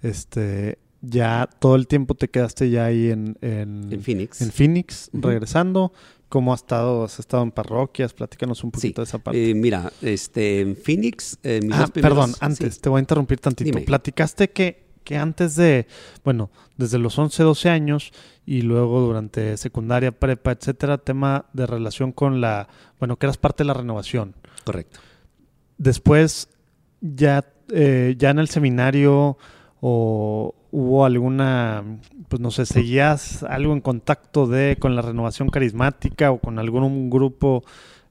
este, 0.09 0.79
ya 1.01 1.49
todo 1.59 1.75
el 1.77 1.87
tiempo 1.87 2.14
te 2.14 2.29
quedaste 2.29 2.71
ya 2.71 2.85
ahí 2.87 3.11
en, 3.11 3.37
en, 3.40 3.93
En 3.93 4.01
Phoenix. 4.03 4.40
en 4.43 4.53
Phoenix, 4.53 5.11
regresando. 5.12 5.93
¿Cómo 6.29 6.53
has 6.53 6.61
estado? 6.62 7.05
¿Has 7.05 7.19
estado 7.21 7.43
en 7.45 7.53
parroquias? 7.53 8.12
Platícanos 8.12 8.64
un 8.64 8.71
poquito 8.73 9.03
de 9.03 9.07
esa 9.07 9.19
parte. 9.19 9.51
Eh, 9.51 9.55
mira, 9.55 9.93
este, 10.03 10.61
en 10.61 10.77
Phoenix, 10.77 11.38
eh, 11.45 11.61
mis 11.62 11.73
Ah, 11.75 11.81
dos 11.83 11.90
primeros- 11.93 12.17
perdón, 12.19 12.35
antes, 12.40 12.75
sí. 12.75 12.81
te 12.81 12.88
voy 12.88 12.99
a 12.99 13.01
interrumpir 13.01 13.38
tantito. 13.38 13.71
Dime. 13.71 13.83
Platicaste 13.83 14.51
que, 14.51 14.85
que 15.05 15.17
antes 15.17 15.55
de, 15.55 15.87
bueno, 16.25 16.51
desde 16.77 16.99
los 16.99 17.17
11, 17.19 17.43
12 17.45 17.69
años 17.71 18.11
y 18.47 18.62
luego 18.62 19.01
durante 19.01 19.57
secundaria, 19.59 20.11
prepa, 20.11 20.53
etcétera, 20.53 20.99
tema 20.99 21.45
de 21.53 21.67
relación 21.67 22.11
con 22.11 22.40
la, 22.40 22.69
bueno, 22.99 23.17
que 23.17 23.27
eras 23.27 23.37
parte 23.38 23.62
de 23.62 23.69
la 23.69 23.75
renovación. 23.75 24.35
Correcto. 24.64 24.99
Después 25.79 26.49
ya 27.01 27.45
eh, 27.71 28.14
ya 28.19 28.31
en 28.31 28.38
el 28.40 28.49
seminario 28.49 29.38
o 29.87 30.55
hubo 30.70 31.05
alguna, 31.05 31.85
pues 32.31 32.40
no 32.40 32.51
sé, 32.51 32.64
seguías 32.64 33.42
algo 33.42 33.75
en 33.75 33.83
contacto 33.83 34.47
de 34.47 34.79
con 34.81 34.97
la 34.97 35.03
renovación 35.03 35.51
carismática 35.51 36.31
o 36.33 36.38
con 36.38 36.59
algún 36.59 37.11
grupo, 37.11 37.62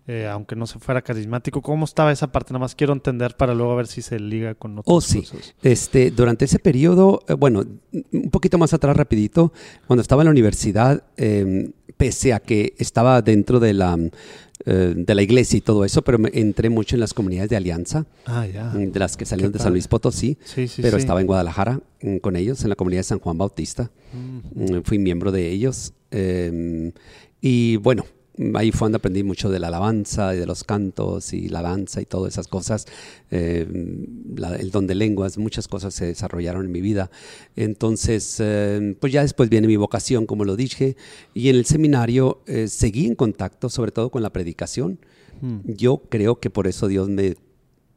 eh, 0.06 0.28
aunque 0.32 0.56
no 0.56 0.68
se 0.68 0.78
fuera 0.78 1.02
carismático? 1.02 1.64
¿Cómo 1.64 1.86
estaba 1.86 2.12
esa 2.12 2.32
parte? 2.32 2.54
Nada 2.54 2.60
más 2.60 2.76
quiero 2.76 2.94
entender 2.94 3.36
para 3.38 3.56
luego 3.56 3.76
ver 3.76 3.88
si 3.88 4.04
se 4.04 4.20
liga 4.20 4.54
con 4.54 4.78
otros 4.78 4.96
Oh, 4.96 5.02
sí. 5.02 5.22
cursos. 5.22 5.56
Este, 5.64 6.12
durante 6.12 6.46
ese 6.46 6.60
periodo, 6.60 7.22
eh, 7.28 7.34
bueno, 7.34 7.64
un 8.12 8.30
poquito 8.30 8.60
más 8.60 8.72
atrás 8.76 8.96
rapidito, 8.96 9.52
cuando 9.88 10.02
estaba 10.04 10.22
en 10.22 10.26
la 10.26 10.32
universidad, 10.32 11.04
eh, 11.18 11.72
pese 11.98 12.34
a 12.34 12.40
que 12.40 12.76
estaba 12.78 13.24
dentro 13.24 13.60
de 13.60 13.74
la, 13.74 13.98
eh, 14.66 14.94
de 14.96 15.16
la 15.16 15.22
iglesia 15.22 15.58
y 15.58 15.62
todo 15.62 15.84
eso, 15.86 16.02
pero 16.04 16.18
me 16.20 16.30
entré 16.34 16.70
mucho 16.70 16.96
en 16.96 17.00
las 17.02 17.14
comunidades 17.14 17.50
de 17.50 17.56
alianza, 17.58 18.06
Ah, 18.26 18.46
ya. 18.48 18.66
mm, 18.74 18.92
de 18.92 19.00
las 19.00 19.18
que 19.18 19.26
salieron 19.26 19.52
de 19.52 19.60
San 19.60 19.72
Luis. 19.74 19.88
Potosí, 19.88 20.38
Sí, 20.46 20.68
sí, 20.68 20.82
pero 20.82 20.98
sí. 20.98 21.02
estaba 21.02 21.22
en 21.22 21.28
Guadalajara 21.28 21.82
mm, 22.02 22.18
con 22.18 22.36
ellos, 22.36 22.64
en 22.64 22.70
la 22.70 22.76
comunidad 22.76 23.00
de 23.00 23.04
San 23.04 23.20
Juan 23.20 23.38
Bautista. 23.38 23.92
Mm. 24.14 24.76
Mm, 24.78 24.84
Fui 24.84 25.00
miembro 25.00 25.32
de 25.32 25.50
ellos. 25.52 25.94
eh, 26.12 26.92
y 27.42 27.76
bueno, 27.78 28.06
ahí 28.56 28.72
fue 28.72 28.86
donde 28.86 28.98
aprendí 28.98 29.22
mucho 29.24 29.50
de 29.52 29.60
la 29.60 29.68
alabanza 29.68 30.34
y 30.36 30.40
de 30.40 30.46
los 30.48 30.64
cantos 30.64 31.34
y 31.34 31.50
la 31.50 31.62
danza 31.62 32.02
y 32.02 32.06
todas 32.06 32.34
esas 32.34 32.48
cosas. 32.48 32.86
eh, 33.32 33.68
la- 34.36 34.56
el 34.56 34.70
don 34.72 34.86
de 34.88 34.96
lenguas, 34.96 35.38
muchas 35.38 35.68
cosas 35.68 35.94
se 35.94 36.06
desarrollaron 36.06 36.66
en 36.66 36.72
mi 36.72 36.82
vida. 36.82 37.10
Entonces, 37.56 38.38
eh, 38.40 38.96
pues 39.00 39.12
ya 39.14 39.22
después 39.24 39.50
viene 39.50 39.68
mi 39.68 39.76
vocación, 39.78 40.26
como 40.26 40.46
lo 40.46 40.56
dije, 40.56 40.96
y 41.34 41.50
en 41.50 41.56
el 41.56 41.66
seminario 41.66 42.42
eh, 42.48 42.68
seguí 42.68 43.06
en 43.08 43.16
contacto, 43.16 43.70
sobre 43.70 43.92
todo 43.92 44.10
con 44.12 44.22
la 44.22 44.32
predicación. 44.32 45.00
Mm. 45.42 45.60
Yo 45.66 46.04
creo 46.10 46.40
que 46.40 46.50
por 46.50 46.68
eso 46.68 46.88
Dios 46.88 47.10
me 47.10 47.36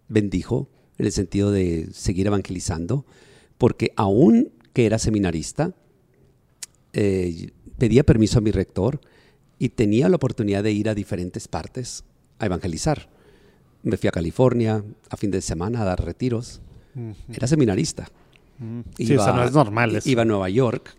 bendijo 0.08 0.68
en 0.98 1.06
el 1.06 1.12
sentido 1.12 1.50
de 1.50 1.88
seguir 1.92 2.26
evangelizando, 2.28 3.04
porque 3.58 3.92
aún 3.96 4.52
que 4.72 4.86
era 4.86 4.98
seminarista, 4.98 5.74
eh, 6.92 7.50
pedía 7.78 8.04
permiso 8.04 8.38
a 8.38 8.42
mi 8.42 8.50
rector 8.50 9.00
y 9.58 9.70
tenía 9.70 10.08
la 10.08 10.16
oportunidad 10.16 10.62
de 10.62 10.72
ir 10.72 10.88
a 10.88 10.94
diferentes 10.94 11.48
partes 11.48 12.04
a 12.38 12.46
evangelizar. 12.46 13.08
Me 13.82 13.96
fui 13.96 14.08
a 14.08 14.12
California 14.12 14.82
a 15.10 15.16
fin 15.16 15.30
de 15.30 15.40
semana 15.40 15.82
a 15.82 15.84
dar 15.84 16.04
retiros. 16.04 16.60
Era 17.32 17.46
seminarista. 17.46 18.08
Mm. 18.58 18.80
Sí, 18.96 19.16
o 19.16 19.22
sea, 19.22 19.32
no 19.32 19.44
es 19.44 19.52
normal 19.52 19.96
eso. 19.96 20.08
Iba 20.08 20.22
a 20.22 20.24
Nueva 20.24 20.48
York 20.48 20.94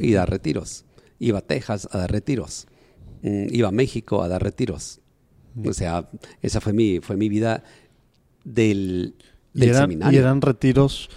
y 0.00 0.12
dar 0.12 0.30
retiros. 0.30 0.84
Iba 1.18 1.38
a 1.38 1.42
Texas 1.42 1.88
a 1.92 1.98
dar 1.98 2.10
retiros. 2.10 2.66
Mm, 3.22 3.46
Iba 3.54 3.68
a 3.68 3.72
México 3.72 4.22
a 4.22 4.28
dar 4.28 4.42
retiros. 4.42 5.00
Mm. 5.54 5.68
O 5.68 5.72
sea, 5.72 6.08
esa 6.42 6.60
fue 6.60 6.72
mi, 6.72 7.00
fue 7.00 7.16
mi 7.16 7.28
vida 7.28 7.62
del, 8.44 9.14
Y 9.54 9.60
del 9.60 9.68
eran, 9.70 9.82
seminario. 9.82 10.16
y 10.18 10.20
eran 10.22 10.40
retiros 10.40 11.10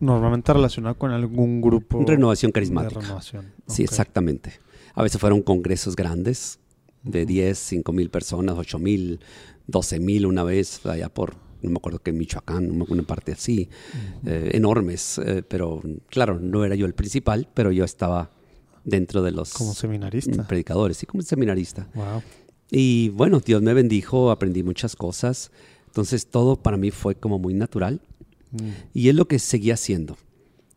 normalmente 0.00 0.52
relacionados 0.52 0.98
con 0.98 1.10
algún 1.10 1.60
grupo 1.60 2.04
Renovación 2.06 2.52
carismática. 2.52 3.00
renovación. 3.00 3.52
Sí, 3.66 3.82
exactamente. 3.84 4.52
A 4.94 5.02
veces 5.02 5.20
fueron 5.20 5.42
congresos 5.42 5.96
grandes 5.96 6.58
de 7.02 7.26
10, 7.26 7.58
5 7.58 7.92
mil 7.92 8.10
personas, 8.10 8.56
8 8.56 8.78
mil, 8.78 9.20
12 9.66 10.00
mil 10.00 10.26
una 10.26 10.42
vez, 10.44 10.84
allá 10.86 11.08
por, 11.12 11.36
no 11.62 11.70
me 11.70 11.76
acuerdo 11.76 11.98
que 12.00 12.12
Michoacán, 12.12 12.70
una- 12.70 13.02
parte 13.02 13.32
así, 13.32 13.68
eh, 14.24 14.50
enormes. 14.54 15.18
eh, 15.18 15.42
pero 15.46 15.82
claro, 16.08 16.38
no 16.40 16.64
era 16.64 16.74
yo 16.76 16.86
el 16.86 16.94
principal, 16.94 17.48
pero 17.54 17.72
yo 17.72 17.84
estaba 17.84 18.30
dentro 18.84 19.22
de 19.22 19.32
los 19.32 19.52
Como 19.52 19.74
seminarista. 19.74 20.46
predicadores, 20.46 20.96
sí, 20.98 21.06
como 21.06 21.22
seminarista. 21.22 21.88
Wow. 21.94 22.22
Y 22.70 23.10
bueno, 23.10 23.40
Dios 23.40 23.62
me 23.62 23.74
bendijo, 23.74 24.30
aprendí 24.30 24.62
muchas 24.62 24.96
cosas. 24.96 25.50
Entonces 25.86 26.26
todo 26.26 26.56
para 26.56 26.76
mí 26.76 26.90
fue 26.90 27.14
como 27.14 27.38
muy 27.38 27.54
natural 27.54 28.00
Mm. 28.52 28.68
y 28.94 29.08
es 29.08 29.14
lo 29.14 29.26
que 29.26 29.38
seguía 29.38 29.74
haciendo. 29.74 30.16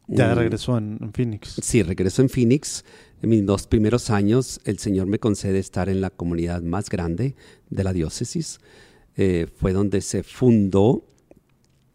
Ya 0.07 0.33
Mm, 0.33 0.37
regresó 0.37 0.77
en, 0.77 0.97
en 1.01 1.11
Phoenix. 1.13 1.59
Sí, 1.61 1.83
regreso 1.83 2.21
en 2.21 2.29
Phoenix. 2.29 2.83
En 3.21 3.29
mis 3.29 3.45
dos 3.45 3.65
primeros 3.67 4.09
años, 4.09 4.59
el 4.65 4.77
Señor 4.77 5.07
me 5.07 5.19
concede 5.19 5.59
estar 5.59 5.89
en 5.89 6.01
la 6.01 6.09
comunidad 6.11 6.61
más 6.61 6.89
grande 6.89 7.35
de 7.69 7.83
la 7.83 7.93
diócesis. 7.93 8.59
Eh, 9.15 9.47
fue 9.55 9.73
donde 9.73 10.01
se 10.01 10.21
fundó 10.23 11.03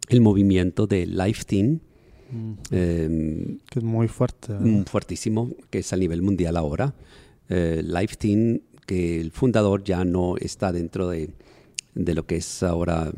el 0.09 0.19
movimiento 0.21 0.87
de 0.87 1.05
Life 1.07 1.43
Team, 1.45 1.79
Mm. 2.31 2.53
eh, 2.71 3.57
Que 3.69 3.79
es 3.79 3.85
muy 3.85 4.07
fuerte. 4.07 4.53
¿verdad? 4.53 4.65
mm, 4.65 4.83
fuertísimo, 4.85 5.51
que 5.69 5.79
es 5.79 5.93
a 5.93 5.97
nivel 5.97 6.23
mundial 6.23 6.57
ahora. 6.57 6.95
Eh, 7.47 7.83
Life 7.85 8.15
Team, 8.17 8.59
que 8.87 9.21
el 9.21 9.29
fundador 9.31 9.83
ya 9.83 10.03
no 10.03 10.35
está 10.37 10.71
dentro 10.71 11.07
de, 11.09 11.29
de 11.93 12.13
lo 12.15 12.25
que 12.25 12.37
es 12.37 12.63
ahora 12.63 13.11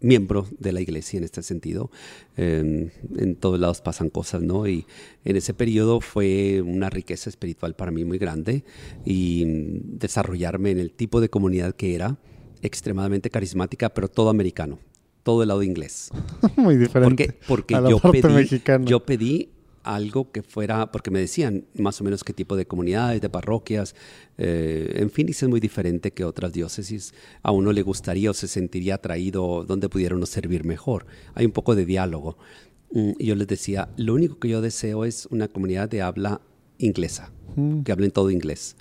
miembro 0.00 0.46
de 0.58 0.72
la 0.72 0.80
iglesia 0.80 1.18
en 1.18 1.24
este 1.24 1.42
sentido. 1.42 1.90
Eh, 2.36 2.90
en 3.16 3.36
todos 3.36 3.58
lados 3.58 3.80
pasan 3.80 4.10
cosas, 4.10 4.42
¿no? 4.42 4.66
Y 4.66 4.86
en 5.24 5.36
ese 5.36 5.54
periodo 5.54 6.00
fue 6.00 6.62
una 6.62 6.90
riqueza 6.90 7.30
espiritual 7.30 7.74
para 7.74 7.90
mí 7.90 8.04
muy 8.04 8.18
grande 8.18 8.64
y 9.04 9.44
mm, 9.46 9.98
desarrollarme 9.98 10.70
en 10.70 10.78
el 10.78 10.92
tipo 10.92 11.20
de 11.20 11.28
comunidad 11.28 11.74
que 11.74 11.94
era, 11.94 12.18
extremadamente 12.62 13.30
carismática, 13.30 13.88
pero 13.94 14.08
todo 14.08 14.30
americano, 14.30 14.78
todo 15.22 15.42
el 15.42 15.48
lado 15.48 15.62
inglés. 15.62 16.10
muy 16.56 16.76
diferente. 16.76 17.26
Porque, 17.26 17.38
porque 17.46 17.74
a 17.74 17.80
la 17.80 17.90
yo, 17.90 17.98
parte 17.98 18.22
pedí, 18.22 18.34
mexicana. 18.34 18.84
yo 18.84 19.04
pedí 19.04 19.50
algo 19.82 20.30
que 20.32 20.42
fuera, 20.42 20.90
porque 20.92 21.10
me 21.10 21.18
decían 21.20 21.64
más 21.74 22.00
o 22.00 22.04
menos 22.04 22.24
qué 22.24 22.32
tipo 22.32 22.56
de 22.56 22.66
comunidades, 22.66 23.20
de 23.20 23.28
parroquias. 23.30 23.94
eh, 24.36 24.92
en 24.96 25.10
Phoenix 25.10 25.42
es 25.42 25.48
muy 25.48 25.60
diferente 25.60 26.12
que 26.12 26.24
otras 26.24 26.52
diócesis. 26.52 27.12
A 27.42 27.50
uno 27.50 27.72
le 27.72 27.82
gustaría 27.82 28.30
o 28.30 28.34
se 28.34 28.46
sentiría 28.48 28.94
atraído 28.96 29.64
donde 29.64 29.88
pudiera 29.88 30.14
uno 30.14 30.26
servir 30.26 30.64
mejor. 30.64 31.06
Hay 31.34 31.44
un 31.46 31.52
poco 31.52 31.74
de 31.74 31.84
diálogo. 31.84 32.38
Mm, 32.92 33.12
Y 33.18 33.26
yo 33.26 33.34
les 33.34 33.46
decía, 33.48 33.88
lo 33.96 34.14
único 34.14 34.38
que 34.38 34.48
yo 34.48 34.60
deseo 34.60 35.04
es 35.04 35.26
una 35.30 35.48
comunidad 35.48 35.88
de 35.88 36.02
habla 36.02 36.40
inglesa, 36.78 37.32
Mm. 37.56 37.82
que 37.82 37.92
hablen 37.92 38.10
todo 38.12 38.30
inglés. 38.30 38.76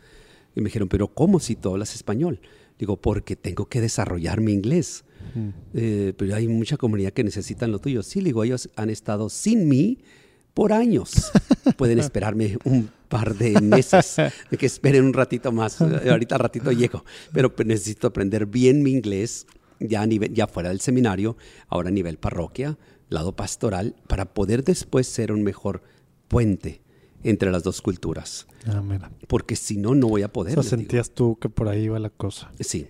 Y 0.56 0.62
me 0.62 0.66
dijeron, 0.66 0.88
pero 0.90 1.08
¿cómo 1.08 1.40
si 1.40 1.56
tú 1.56 1.70
hablas 1.72 1.96
español? 1.96 2.40
Digo, 2.80 2.98
porque 2.98 3.36
tengo 3.36 3.66
que 3.68 3.82
desarrollar 3.82 4.40
mi 4.42 4.54
inglés. 4.54 5.04
Mm. 5.34 5.50
Eh, 5.74 6.14
pero 6.18 6.36
hay 6.36 6.48
mucha 6.48 6.78
comunidad 6.78 7.12
que 7.12 7.24
necesitan 7.24 7.72
lo 7.72 7.80
tuyo. 7.80 8.04
Sí, 8.04 8.22
digo, 8.22 8.44
ellos 8.44 8.70
han 8.76 8.90
estado 8.92 9.30
sin 9.30 9.68
mí 9.68 9.98
por 10.58 10.74
años. 10.74 11.32
Pueden 11.78 12.00
esperarme 12.06 12.58
un 12.64 12.90
par 13.08 13.36
de 13.36 13.62
meses, 13.62 14.16
de 14.50 14.58
que 14.58 14.66
esperen 14.66 15.06
un 15.06 15.14
ratito 15.14 15.52
más. 15.52 15.80
Eh, 15.82 16.10
Ahorita 16.10 16.34
al 16.34 16.40
ratito 16.42 16.72
llego, 16.72 17.06
pero 17.32 17.56
pues, 17.56 17.68
necesito 17.68 18.08
aprender 18.08 18.48
bien 18.48 18.82
mi 18.82 18.90
inglés 18.90 19.46
ya, 19.80 20.02
a 20.02 20.08
nivel, 20.08 20.34
ya 20.34 20.48
fuera 20.48 20.70
del 20.70 20.82
seminario, 20.82 21.38
ahora 21.68 21.90
a 21.90 21.92
nivel 21.92 22.18
parroquia, 22.18 22.76
lado 23.10 23.36
pastoral, 23.36 23.96
para 24.08 24.26
poder 24.34 24.64
después 24.64 25.06
ser 25.08 25.32
un 25.32 25.44
mejor 25.44 25.84
puente 26.28 26.82
entre 27.24 27.52
las 27.52 27.62
dos 27.62 27.80
culturas. 27.84 28.48
Ah, 28.66 28.82
mira. 28.82 29.12
Porque 29.28 29.56
si 29.56 29.78
no, 29.78 29.94
no 29.94 30.08
voy 30.08 30.24
a 30.24 30.26
O 30.26 30.32
poder. 30.34 30.54
sea, 30.54 30.64
les 30.64 30.72
digo. 30.72 30.80
sentías 30.82 31.12
tú 31.12 31.38
que 31.40 31.50
por 31.50 31.68
ahí 31.68 31.84
iba 31.84 32.00
la 32.00 32.10
cosa. 32.10 32.50
Sí. 32.60 32.88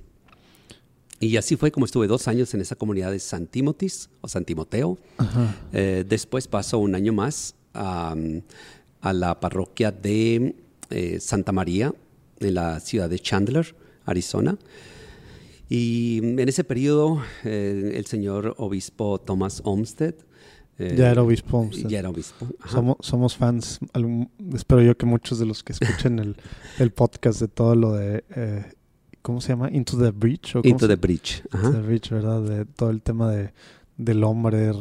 Y 1.20 1.36
así 1.36 1.58
fue 1.58 1.72
como 1.72 1.86
estuve 1.86 2.08
dos 2.08 2.30
años 2.30 2.54
en 2.54 2.62
esa 2.62 2.76
comunidad 2.78 3.12
de 3.12 3.20
San 3.20 3.48
Timotis 3.48 4.10
o 4.22 4.30
San 4.30 4.46
Timoteo. 4.46 4.98
Ajá. 5.18 5.54
Eh, 5.74 6.06
después 6.08 6.48
pasó 6.48 6.78
un 6.78 6.96
año 6.96 7.12
más 7.12 7.56
a, 7.78 8.16
a 9.02 9.14
la 9.14 9.40
parroquia 9.40 9.92
de 9.92 10.56
eh, 10.90 11.20
Santa 11.20 11.52
María 11.52 11.94
en 12.40 12.54
la 12.54 12.80
ciudad 12.80 13.10
de 13.10 13.20
Chandler, 13.20 13.76
Arizona. 14.06 14.58
Y 15.70 16.20
en 16.24 16.48
ese 16.48 16.64
periodo 16.64 17.22
eh, 17.44 17.92
el 17.96 18.06
señor 18.06 18.56
obispo 18.58 19.20
Thomas 19.20 19.62
Olmsted 19.66 20.16
eh, 20.80 20.96
Ya 20.98 21.12
era 21.12 21.24
obispo 21.24 21.58
Olmsted. 21.58 21.88
Ya 21.90 22.00
era 22.00 22.10
obispo. 22.10 22.48
Somos, 22.70 22.98
somos 23.02 23.36
fans, 23.36 23.80
algún- 23.94 24.30
espero 24.54 24.82
yo 24.82 24.96
que 24.96 25.06
muchos 25.08 25.40
de 25.40 25.46
los 25.46 25.64
que 25.64 25.74
escuchen 25.74 26.20
el, 26.20 26.36
el 26.80 26.92
podcast 26.92 27.42
de 27.42 27.48
todo 27.48 27.74
lo 27.76 27.94
de, 27.94 28.24
eh, 28.36 28.64
¿cómo 29.24 29.42
se 29.42 29.50
llama? 29.50 29.70
Into 29.72 29.98
the 29.98 30.12
Breach. 30.12 30.56
¿o 30.56 30.62
Into 30.64 30.88
the 30.88 30.96
Bridge. 30.96 31.42
ajá. 31.52 31.68
Into 31.68 31.82
the 31.82 31.86
Breach, 31.88 32.10
¿verdad? 32.12 32.42
De 32.44 32.66
todo 32.66 32.92
el 32.92 33.02
tema 33.02 33.32
de, 33.32 33.52
del 33.98 34.24
hombre 34.24 34.72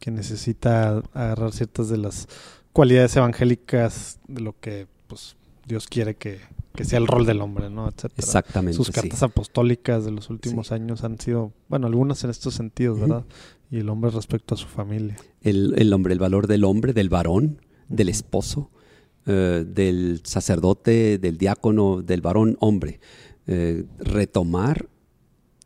que 0.00 0.10
necesita 0.10 1.02
agarrar 1.14 1.52
ciertas 1.52 1.88
de 1.88 1.98
las 1.98 2.26
cualidades 2.72 3.14
evangélicas 3.16 4.18
de 4.26 4.40
lo 4.40 4.58
que 4.58 4.88
pues 5.06 5.36
Dios 5.66 5.86
quiere 5.86 6.16
que, 6.16 6.40
que 6.74 6.84
sea 6.84 6.98
el 6.98 7.06
rol 7.06 7.26
del 7.26 7.40
hombre, 7.42 7.70
¿no? 7.70 7.86
Etcétera. 7.86 8.14
Exactamente. 8.16 8.76
Sus 8.76 8.88
sí. 8.88 8.92
cartas 8.92 9.22
apostólicas 9.22 10.04
de 10.04 10.10
los 10.10 10.30
últimos 10.30 10.72
años 10.72 11.04
han 11.04 11.20
sido, 11.20 11.52
bueno, 11.68 11.86
algunas 11.86 12.24
en 12.24 12.30
estos 12.30 12.54
sentidos. 12.54 12.98
¿verdad? 12.98 13.24
Y 13.70 13.78
el 13.78 13.88
hombre 13.88 14.10
respecto 14.10 14.54
a 14.54 14.58
su 14.58 14.66
familia. 14.66 15.16
el, 15.42 15.74
el 15.76 15.92
hombre, 15.92 16.12
el 16.14 16.18
valor 16.18 16.46
del 16.48 16.64
hombre, 16.64 16.92
del 16.92 17.08
varón, 17.08 17.60
del 17.88 18.08
esposo, 18.08 18.70
eh, 19.26 19.64
del 19.68 20.22
sacerdote, 20.24 21.18
del 21.18 21.36
diácono, 21.36 22.00
del 22.02 22.22
varón 22.22 22.56
hombre. 22.60 23.00
Eh, 23.46 23.84
retomar 23.98 24.88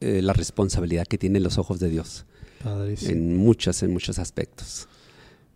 eh, 0.00 0.22
la 0.22 0.32
responsabilidad 0.32 1.06
que 1.06 1.18
tiene 1.18 1.38
en 1.38 1.44
los 1.44 1.58
ojos 1.58 1.78
de 1.78 1.88
Dios 1.88 2.26
Padrísimo. 2.64 3.12
en 3.12 3.36
muchas, 3.36 3.82
en 3.84 3.92
muchos 3.92 4.18
aspectos. 4.18 4.88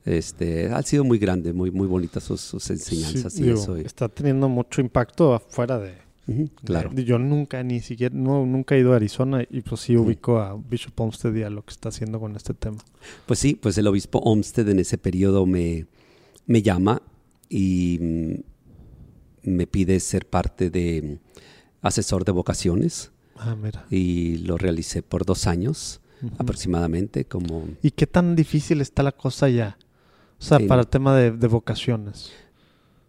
Este, 0.04 0.68
ha 0.68 0.82
sido 0.82 1.02
muy 1.04 1.18
grande, 1.18 1.52
muy, 1.52 1.70
muy 1.70 1.86
bonita 1.88 2.20
sus, 2.20 2.40
sus 2.40 2.70
enseñanzas 2.70 3.32
Sí, 3.32 3.40
y 3.40 3.46
digo, 3.46 3.58
eso. 3.60 3.76
Está 3.76 4.08
teniendo 4.08 4.48
mucho 4.48 4.80
impacto 4.80 5.34
afuera 5.34 5.78
de, 5.78 5.94
claro. 6.64 6.92
Yo 6.94 7.18
nunca, 7.18 7.62
ni 7.62 7.80
siquiera, 7.80 8.14
no, 8.14 8.46
nunca 8.46 8.74
he 8.74 8.80
ido 8.80 8.92
a 8.92 8.96
Arizona 8.96 9.44
y 9.50 9.60
pues 9.62 9.80
sí 9.82 9.96
ubico 9.96 10.38
a 10.38 10.56
Bishop 10.56 10.98
Olmsted 11.00 11.34
y 11.34 11.42
a 11.42 11.50
lo 11.50 11.64
que 11.64 11.72
está 11.72 11.88
haciendo 11.88 12.20
con 12.20 12.36
este 12.36 12.54
tema. 12.54 12.78
Pues 13.26 13.38
sí, 13.38 13.54
pues 13.54 13.76
el 13.78 13.86
obispo 13.86 14.18
Olmsted 14.20 14.68
en 14.68 14.78
ese 14.78 14.98
periodo 14.98 15.46
me, 15.46 15.86
me 16.46 16.62
llama 16.62 17.02
y 17.48 17.98
mm, 18.00 19.50
me 19.56 19.66
pide 19.66 20.00
ser 20.00 20.26
parte 20.26 20.70
de 20.70 21.02
mm, 21.02 21.86
asesor 21.86 22.24
de 22.24 22.32
vocaciones 22.32 23.10
Ah, 23.36 23.54
mira. 23.54 23.86
y 23.90 24.38
lo 24.38 24.58
realicé 24.58 25.02
por 25.02 25.24
dos 25.24 25.46
años 25.46 26.00
Aproximadamente 26.38 27.24
como 27.24 27.68
¿Y 27.82 27.90
qué 27.92 28.06
tan 28.06 28.34
difícil 28.36 28.80
está 28.80 29.02
la 29.02 29.12
cosa 29.12 29.48
ya? 29.48 29.76
O 30.38 30.42
sea, 30.42 30.58
Sí. 30.58 30.64
para 30.66 30.82
el 30.82 30.88
tema 30.88 31.14
de, 31.16 31.30
de 31.32 31.46
vocaciones. 31.48 32.32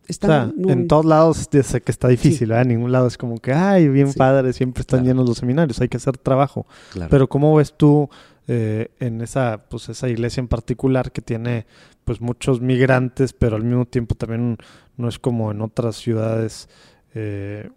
está 0.07 0.27
o 0.27 0.29
sea, 0.63 0.73
en 0.73 0.87
todos 0.87 1.05
lados 1.05 1.47
sé 1.51 1.81
que 1.81 1.91
está 1.91 2.07
difícil, 2.07 2.49
¿verdad? 2.49 2.63
En 2.63 2.69
ningún 2.69 2.91
lado 2.91 3.05
es 3.07 3.17
como 3.17 3.37
que, 3.37 3.53
ay, 3.53 3.87
bien 3.89 4.11
Sí. 4.11 4.17
padre, 4.17 4.53
siempre 4.53 4.81
están 4.81 5.01
Claro. 5.01 5.13
llenos 5.13 5.29
los 5.29 5.37
seminarios, 5.37 5.79
hay 5.81 5.87
que 5.89 5.97
hacer 5.97 6.17
trabajo. 6.17 6.65
claro. 6.91 7.09
Pero 7.11 7.29
¿cómo 7.29 7.55
ves 7.55 7.73
tú 7.77 8.09
eh, 8.51 8.89
en 8.99 9.21
esa, 9.21 9.65
pues 9.69 9.89
esa 9.89 10.09
iglesia 10.09 10.41
en 10.41 10.47
particular 10.47 11.11
que 11.11 11.21
tiene 11.21 11.67
pues 12.03 12.19
muchos 12.21 12.59
migrantes, 12.61 13.31
pero 13.33 13.55
al 13.55 13.63
mismo 13.63 13.85
tiempo 13.85 14.15
también 14.15 14.57
no 14.97 15.07
es 15.07 15.19
como 15.19 15.51
en 15.51 15.61
otras 15.61 15.97
ciudades, 15.97 16.67
eh, 17.13 17.69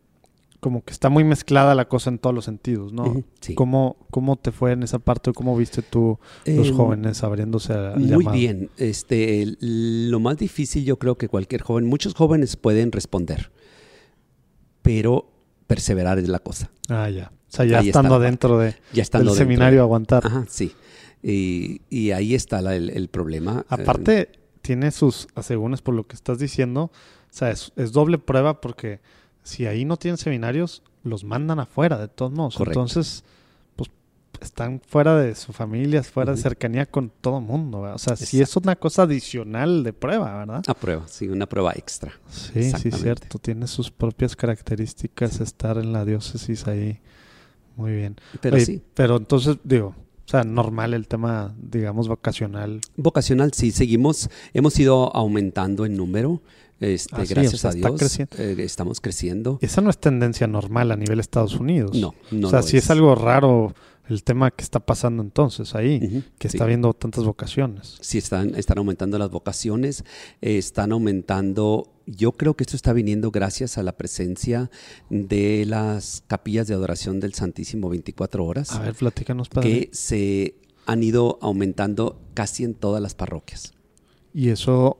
como 0.62 0.84
que 0.84 0.92
está 0.92 1.08
muy 1.08 1.24
mezclada 1.24 1.74
la 1.74 1.88
cosa 1.88 2.08
en 2.08 2.18
todos 2.20 2.32
los 2.32 2.44
sentidos, 2.44 2.92
¿no? 2.92 3.24
Sí. 3.40 3.54
¿Cómo, 3.56 3.96
¿Cómo 4.12 4.36
te 4.36 4.52
fue 4.52 4.70
en 4.70 4.84
esa 4.84 5.00
parte? 5.00 5.32
¿Cómo 5.32 5.56
viste 5.56 5.82
tú 5.82 6.20
los 6.46 6.68
Em, 6.68 6.76
jóvenes 6.76 7.24
abriéndose 7.24 7.72
al 7.72 7.98
Muy 7.98 8.24
bien. 8.28 8.70
Este, 8.76 9.56
lo 9.60 10.20
más 10.20 10.36
difícil 10.38 10.84
yo 10.84 11.00
creo 11.00 11.18
que 11.18 11.26
cualquier 11.28 11.62
joven, 11.62 11.86
muchos 11.86 12.14
jóvenes 12.14 12.56
pueden 12.56 12.92
responder, 12.92 13.50
pero 14.82 15.28
perseverar 15.66 16.18
es 16.18 16.28
la 16.28 16.38
cosa. 16.38 16.70
Ah, 16.88 17.08
ya. 17.08 17.32
O 17.48 17.54
sea, 17.54 17.64
ya 17.64 17.80
Ahí 17.80 17.88
estando 17.88 18.14
adentro 18.14 18.58
de, 18.58 18.74
Ya 18.92 19.02
estando 19.02 19.30
del 19.30 19.38
dentro. 19.38 19.44
seminario 19.52 19.82
aguantar. 19.82 20.24
Ajá, 20.26 20.44
sí. 20.48 20.72
Y, 21.22 21.82
y 21.90 22.10
ahí 22.12 22.34
está 22.34 22.62
la- 22.62 22.74
el, 22.76 22.90
el 22.90 23.08
problema. 23.08 23.64
Aparte, 23.68 24.30
tiene 24.62 24.90
sus 24.90 25.28
asegúnes 25.34 25.82
por 25.82 25.94
lo 25.94 26.06
que 26.06 26.14
estás 26.14 26.38
diciendo. 26.38 26.84
O 26.84 26.90
sea, 27.30 27.50
es, 27.50 27.72
es 27.76 27.92
doble 27.92 28.18
prueba 28.18 28.60
porque 28.60 29.00
si 29.42 29.66
ahí 29.66 29.84
no 29.84 29.96
tienen 29.96 30.18
seminarios, 30.18 30.82
los 31.04 31.24
mandan 31.24 31.58
afuera 31.60 31.98
de 31.98 32.08
todos 32.08 32.32
modos. 32.32 32.56
Correcto. 32.56 32.80
Entonces, 32.80 33.24
pues 33.76 33.90
están 34.40 34.80
fuera 34.86 35.16
de 35.16 35.34
su 35.34 35.52
familia, 35.52 36.02
fuera 36.02 36.32
de 36.32 36.38
cercanía 36.38 36.86
con 36.86 37.10
todo 37.10 37.40
mundo. 37.40 37.82
¿verdad? 37.82 37.96
O 37.96 37.98
sea, 37.98 38.14
Exacto. 38.14 38.42
es 38.42 38.56
una 38.56 38.76
cosa 38.76 39.02
adicional 39.02 39.82
de 39.84 39.92
prueba, 39.92 40.38
¿verdad? 40.38 40.62
A 40.66 40.74
prueba, 40.74 41.06
sí, 41.08 41.28
una 41.28 41.46
prueba 41.46 41.72
extra. 41.74 42.12
Sí, 42.30 42.70
sí, 42.72 42.90
cierto. 42.90 43.38
Tiene 43.38 43.66
sus 43.66 43.90
propias 43.90 44.36
características 44.36 45.40
estar 45.40 45.78
en 45.78 45.92
la 45.92 46.04
diócesis 46.04 46.66
ahí. 46.66 47.00
Muy 47.76 47.92
bien. 47.92 48.16
Pero 48.40 48.56
Oye, 48.56 48.64
sí, 48.66 48.82
Pero 48.94 49.16
entonces, 49.16 49.56
digo, 49.64 49.94
o 50.24 50.28
sea, 50.28 50.44
normal 50.44 50.94
el 50.94 51.08
tema, 51.08 51.54
digamos, 51.60 52.06
vocacional. 52.08 52.80
vocacional, 52.96 53.52
sí, 53.52 53.70
seguimos, 53.72 54.30
hemos 54.52 54.78
ido 54.78 55.14
aumentando 55.16 55.84
en 55.84 55.96
número. 55.96 56.42
Este, 56.82 57.26
sí, 57.26 57.34
gracias 57.34 57.60
sea, 57.60 57.70
a 57.70 57.74
Dios, 57.74 57.98
creciendo. 57.98 58.36
eh, 58.38 58.56
estamos 58.58 59.00
creciendo. 59.00 59.58
Esa 59.62 59.80
no 59.80 59.90
es 59.90 59.98
tendencia 59.98 60.46
normal 60.46 60.90
a 60.92 60.96
nivel 60.96 61.20
Estados 61.20 61.54
Unidos. 61.58 61.96
No, 61.96 62.14
no 62.30 62.48
o 62.48 62.50
sea, 62.50 62.62
sí 62.62 62.76
es. 62.76 62.90
algo 62.90 63.14
raro 63.14 63.74
el 64.08 64.24
tema 64.24 64.50
que 64.50 64.62
está 64.64 64.80
pasando 64.80 65.22
entonces 65.22 65.74
ahí, 65.74 66.24
que 66.38 66.48
sí. 66.48 66.56
está 66.56 66.64
habiendo 66.64 66.92
tantas 66.92 67.24
vocaciones. 67.24 67.96
Sí, 68.00 68.18
están, 68.18 68.54
están 68.56 68.78
aumentando 68.78 69.16
las 69.16 69.30
vocaciones, 69.30 70.04
eh, 70.42 70.58
están 70.58 70.92
aumentando, 70.92 71.92
yo 72.06 72.32
creo 72.32 72.54
que 72.54 72.64
esto 72.64 72.76
está 72.76 72.92
viniendo 72.92 73.30
gracias 73.30 73.78
a 73.78 73.82
la 73.84 73.92
presencia 73.96 74.70
de 75.08 75.64
las 75.66 76.24
capillas 76.26 76.66
de 76.66 76.74
adoración 76.74 77.20
del 77.20 77.32
Santísimo 77.34 77.88
24 77.88 78.44
horas, 78.44 78.72
A 78.72 78.80
ver, 78.80 78.94
platícanos, 78.94 79.48
padre. 79.48 79.70
que 79.70 79.90
se 79.92 80.56
han 80.84 81.02
ido 81.04 81.38
aumentando 81.40 82.20
casi 82.34 82.64
en 82.64 82.74
todas 82.74 83.00
las 83.00 83.14
parroquias. 83.14 83.72
¿Y 84.34 84.48
eso, 84.48 84.98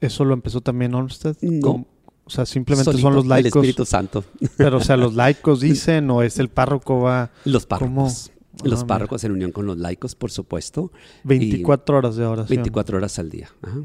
eso 0.00 0.24
lo 0.24 0.34
empezó 0.34 0.60
también 0.60 0.94
Olmsted? 0.94 1.36
No. 1.42 1.60
¿Cómo? 1.60 1.86
O 2.24 2.30
sea, 2.30 2.46
simplemente 2.46 2.84
Solito, 2.92 3.02
son 3.02 3.14
los 3.14 3.24
El 3.24 3.28
laicos. 3.30 3.56
Espíritu 3.56 3.84
Santo, 3.84 4.24
Pero, 4.56 4.76
o 4.78 4.80
sea, 4.80 4.96
los 4.96 5.14
laicos 5.14 5.60
dicen 5.60 6.08
o 6.10 6.22
es 6.22 6.38
el 6.38 6.48
párroco 6.48 7.00
va 7.00 7.30
los 7.44 7.66
¿Cómo? 7.66 7.78
párrocos. 7.78 8.30
Ah, 8.52 8.62
Los 8.64 8.80
mira. 8.80 8.86
párrocos 8.86 9.24
en 9.24 9.32
unión 9.32 9.52
con 9.52 9.66
los 9.66 9.78
laicos, 9.78 10.14
por 10.14 10.30
supuesto, 10.30 10.92
24 11.24 11.96
horas 11.98 12.16
de 12.16 12.24
oración. 12.26 12.56
24 12.56 12.96
horas 12.98 13.18
al 13.18 13.30
día. 13.30 13.48
ajá. 13.62 13.78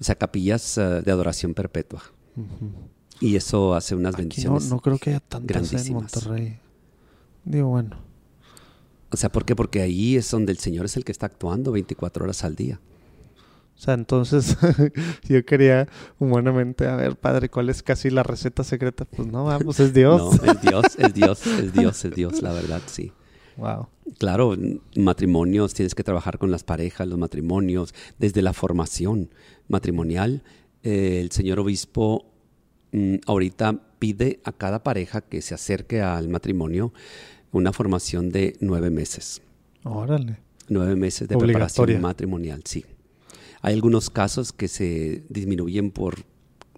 O 0.00 0.04
sea, 0.04 0.14
capillas 0.14 0.78
eh, 0.78 1.02
de 1.04 1.10
adoración 1.10 1.54
perpetua. 1.54 2.00
Ujú. 2.36 2.70
Y 3.20 3.34
eso 3.36 3.74
hace 3.74 3.96
unas 3.96 4.14
Aquí 4.14 4.22
no, 4.22 4.28
bendiciones. 4.28 4.70
no 4.70 4.78
creo 4.80 4.98
que 4.98 5.10
haya 5.10 5.20
tantas 5.20 5.40
en 5.40 5.46
grandísimas. 5.46 6.14
Monterrey. 6.14 6.58
Digo, 7.44 7.68
bueno. 7.68 7.96
O 9.10 9.16
sea, 9.16 9.30
¿por 9.32 9.44
qué? 9.44 9.56
Porque 9.56 9.82
ahí 9.82 10.16
es 10.16 10.30
donde 10.30 10.52
el 10.52 10.58
Señor 10.58 10.84
es 10.84 10.96
el 10.96 11.04
que 11.04 11.10
está 11.12 11.26
actuando 11.26 11.72
24 11.72 12.24
horas 12.24 12.44
al 12.44 12.54
día. 12.54 12.80
O 13.78 13.80
sea, 13.80 13.94
entonces 13.94 14.56
yo 15.28 15.44
quería 15.44 15.86
humanamente, 16.18 16.88
a 16.88 16.96
ver, 16.96 17.14
padre, 17.14 17.48
¿cuál 17.48 17.70
es 17.70 17.80
casi 17.84 18.10
la 18.10 18.24
receta 18.24 18.64
secreta? 18.64 19.04
Pues 19.04 19.28
no, 19.28 19.44
vamos, 19.44 19.78
es 19.78 19.94
Dios. 19.94 20.20
No, 20.42 20.52
es 20.52 20.60
Dios, 20.60 20.84
es 20.98 21.14
Dios, 21.14 21.46
es 21.46 21.72
Dios, 21.72 22.04
es 22.04 22.14
Dios, 22.14 22.42
la 22.42 22.52
verdad, 22.60 22.82
sí. 22.86 23.12
Wow. 23.56 23.86
Claro, 24.18 24.56
matrimonios, 24.96 25.74
tienes 25.74 25.94
que 25.94 26.02
trabajar 26.02 26.38
con 26.38 26.50
las 26.50 26.64
parejas, 26.64 27.06
los 27.06 27.18
matrimonios, 27.18 27.94
desde 28.18 28.42
la 28.42 28.52
formación 28.52 29.30
matrimonial. 29.68 30.42
eh, 30.82 31.20
el 31.20 31.30
señor 31.30 31.60
obispo 31.60 32.26
mm, 32.92 33.16
ahorita 33.26 33.80
pide 34.00 34.40
a 34.44 34.52
cada 34.52 34.82
pareja 34.82 35.20
que 35.20 35.40
se 35.40 35.54
acerque 35.54 36.00
al 36.00 36.28
matrimonio 36.28 36.92
una 37.52 37.72
formación 37.72 38.30
de 38.30 38.56
nueve 38.60 38.90
meses. 38.90 39.40
Órale. 39.84 40.38
Nueve 40.68 40.96
meses 40.96 41.28
de 41.28 41.36
preparación 41.36 42.00
matrimonial, 42.00 42.62
sí. 42.64 42.84
Hay 43.62 43.74
algunos 43.74 44.10
casos 44.10 44.52
que 44.52 44.68
se 44.68 45.24
disminuyen 45.28 45.90
por 45.90 46.24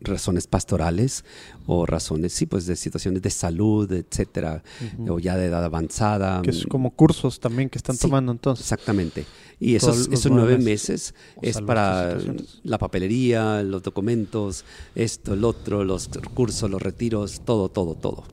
razones 0.03 0.47
pastorales 0.47 1.25
o 1.67 1.85
razones, 1.85 2.33
sí, 2.33 2.47
pues 2.47 2.65
de 2.65 2.75
situaciones 2.75 3.21
de 3.21 3.29
salud, 3.31 3.93
etcétera, 3.93 4.63
o 5.07 5.19
ya 5.19 5.37
de 5.37 5.47
edad 5.47 5.63
avanzada. 5.63 6.41
Que 6.43 6.51
es 6.51 6.65
como 6.67 6.91
cursos 6.93 7.39
también 7.39 7.69
que 7.69 7.77
están 7.77 7.97
Sí. 7.97 8.03
tomando 8.03 8.33
entonces. 8.33 8.65
Exactamente. 8.65 9.27
Y 9.59 9.75
esos, 9.75 10.09
nueve 10.31 10.57
meses. 10.57 11.15
es 11.43 11.61
para 11.61 12.17
la 12.63 12.79
papelería, 12.79 13.63
los 13.63 13.83
documentos, 13.83 14.65
esto, 14.95 15.35
el 15.35 15.45
otro, 15.45 15.85
los 15.85 16.09
cursos, 16.33 16.71
los 16.71 16.81
retiros, 16.81 17.43
todo, 17.45 17.69
todo, 17.69 17.95
todo. 17.95 18.25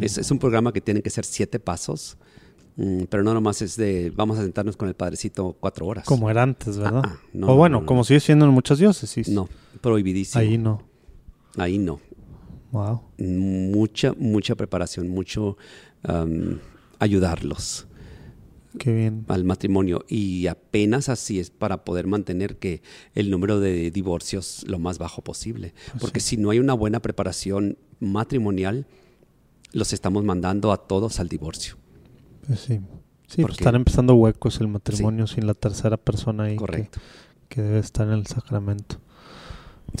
Es, 0.00 0.18
es 0.18 0.30
un 0.32 0.38
programa 0.40 0.72
que 0.72 0.80
tiene 0.80 1.00
que 1.02 1.10
ser 1.10 1.24
siete 1.24 1.58
pasos, 1.60 2.16
pero 3.10 3.24
no 3.24 3.34
nomás 3.34 3.60
es 3.62 3.76
de 3.76 4.12
vamos 4.14 4.38
a 4.38 4.42
sentarnos 4.42 4.76
con 4.76 4.88
el 4.88 4.94
padrecito 4.94 5.56
cuatro 5.58 5.86
horas. 5.86 6.04
Como 6.04 6.30
era 6.30 6.42
antes, 6.44 6.78
¿verdad? 6.78 7.02
Ah, 7.04 7.12
ah, 7.16 7.20
no, 7.32 7.48
o 7.48 7.56
bueno, 7.56 7.76
no, 7.76 7.80
no. 7.80 7.86
como 7.86 8.04
sigue 8.04 8.20
siendo 8.20 8.44
en 8.44 8.52
muchas 8.52 8.78
diócesis. 8.78 9.28
No, 9.28 9.48
prohibidísimo. 9.80 10.40
Ahí 10.40 10.48
Ahí, 11.56 11.78
no. 11.78 11.94
no. 11.94 12.00
Wow. 12.70 13.02
Mucha, 13.18 14.12
mucha 14.16 14.54
preparación, 14.54 15.08
mucho 15.08 15.56
ayudarlos. 16.98 17.86
Qué 18.78 18.92
bien. 18.92 19.24
al 19.28 19.44
matrimonio 19.44 20.04
y 20.08 20.46
apenas 20.46 21.08
así 21.08 21.40
es 21.40 21.50
para 21.50 21.84
poder 21.84 22.06
mantener 22.06 22.58
que 22.58 22.82
el 23.14 23.28
número 23.30 23.58
de 23.58 23.90
divorcios 23.90 24.64
lo 24.68 24.78
más 24.78 24.98
bajo 24.98 25.22
posible. 25.22 25.74
Pues 25.90 26.00
Porque 26.00 26.20
si 26.20 26.36
no 26.36 26.50
hay 26.50 26.60
una 26.60 26.74
buena 26.74 27.00
preparación 27.00 27.78
matrimonial, 27.98 28.86
los 29.72 29.92
estamos 29.92 30.22
mandando 30.22 30.70
a 30.70 30.86
todos 30.86 31.18
al 31.18 31.28
divorcio. 31.28 31.76
Pues 32.48 32.58
sí. 32.60 32.80
Sí, 33.28 33.36
pues 33.36 33.42
Porque- 33.42 33.52
están 33.62 33.74
empezando 33.76 34.14
huecos 34.14 34.60
el 34.60 34.68
matrimonio 34.68 35.26
sin 35.28 35.46
la 35.46 35.54
tercera 35.54 35.96
persona 35.98 36.44
ahí 36.44 36.52
que- 36.54 36.56
Correcto. 36.56 36.98
Que, 37.48 37.62
debe 37.62 37.78
estar 37.78 38.06
en 38.08 38.14
el 38.14 38.26
sacramento. 38.26 38.96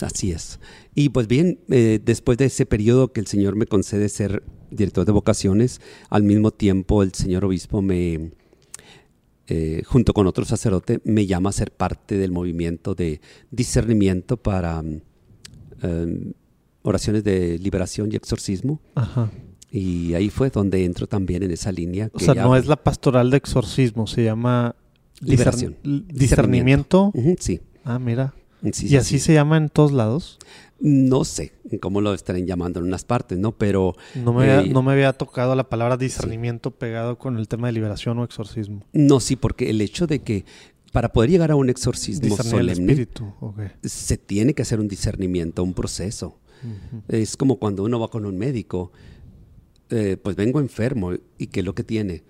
Así 0.02 0.32
es. 0.32 0.58
Y 0.94 1.10
pues 1.10 1.28
bien, 1.28 1.60
eh, 1.70 2.00
después 2.04 2.36
de 2.38 2.46
ese 2.46 2.66
periodo 2.66 3.12
que 3.12 3.20
el 3.20 3.26
Señor 3.26 3.54
me 3.56 3.66
concede 3.66 4.08
ser 4.08 4.42
director 4.70 5.04
de 5.06 5.12
vocaciones, 5.12 5.80
al 6.10 6.22
mismo 6.24 6.50
tiempo 6.50 7.02
el 7.02 7.14
Señor 7.14 7.44
Obispo 7.46 7.80
me, 7.80 8.32
eh, 9.46 9.82
junto 9.86 10.12
con 10.12 10.26
otro 10.26 10.44
sacerdote, 10.44 11.00
me 11.04 11.26
llama 11.26 11.48
a 11.50 11.52
ser 11.52 11.70
parte 11.72 12.18
del 12.18 12.32
movimiento 12.32 12.94
de 12.94 13.20
discernimiento 13.50 14.36
para 14.36 14.82
em, 15.82 16.32
oraciones 16.82 17.24
de 17.24 17.58
liberación 17.58 18.10
y 18.12 18.16
exorcismo. 18.16 18.80
Ajá. 18.94 19.30
Y 19.70 20.14
ahí 20.14 20.30
fue 20.30 20.50
donde 20.50 20.84
entro 20.84 21.06
también 21.06 21.42
en 21.42 21.50
esa 21.50 21.70
línea. 21.72 22.10
O 22.14 22.18
que 22.18 22.24
sea, 22.24 22.34
ya- 22.34 22.42
no 22.44 22.56
es 22.56 22.66
la 22.66 22.76
pastoral 22.76 23.30
de 23.30 23.36
exorcismo, 23.36 24.06
se 24.06 24.24
llama 24.24 24.74
Liberación. 25.20 25.76
discern- 25.84 26.06
discernimiento. 26.06 27.12
Sí. 27.38 27.60
Ah, 27.84 27.98
mira. 27.98 28.34
Sí, 28.72 28.86
¿Y 28.86 28.88
sí, 28.90 28.96
así 28.96 29.18
sí. 29.18 29.26
se 29.26 29.34
llama 29.34 29.56
en 29.56 29.68
todos 29.68 29.92
lados? 29.92 30.38
No 30.80 31.24
sé 31.24 31.52
cómo 31.80 32.00
lo 32.00 32.12
estarán 32.14 32.46
llamando 32.46 32.80
en 32.80 32.86
unas 32.86 33.04
partes, 33.04 33.38
¿no? 33.38 33.52
Pero 33.52 33.94
No 34.16 34.32
me, 34.32 34.50
había, 34.50 34.60
Eh, 34.62 34.72
no 34.72 34.82
me 34.82 34.92
había 34.92 35.12
tocado 35.12 35.54
la 35.54 35.68
palabra 35.68 35.96
discernimiento 35.96 36.70
pegado 36.72 37.18
con 37.18 37.36
el 37.36 37.46
tema 37.46 37.68
de 37.68 37.72
liberación 37.74 38.18
o 38.18 38.24
exorcismo. 38.24 38.84
No, 38.92 39.20
sí, 39.20 39.36
porque 39.36 39.70
el 39.70 39.80
hecho 39.80 40.06
de 40.06 40.20
que 40.20 40.44
para 40.92 41.12
poder 41.12 41.30
llegar 41.30 41.50
a 41.50 41.56
un 41.56 41.68
exorcismo 41.68 42.36
solemne 42.36 42.72
espíritu. 42.92 43.32
ok. 43.40 43.60
se 43.84 44.16
tiene 44.16 44.54
que 44.54 44.62
hacer 44.62 44.80
un 44.80 44.88
discernimiento, 44.88 45.62
un 45.62 45.74
proceso. 45.74 46.38
Es 47.08 47.36
como 47.36 47.56
cuando 47.60 47.84
uno 47.84 48.00
va 48.00 48.08
con 48.08 48.24
un 48.26 48.36
médico 48.38 48.90
eh, 49.90 50.16
pues 50.22 50.36
vengo 50.36 50.60
enfermo. 50.60 51.12
¿Y 51.38 51.46
qué 51.48 51.60
es 51.60 51.66
lo 51.66 51.74
que 51.74 51.84
tiene? 51.84 52.22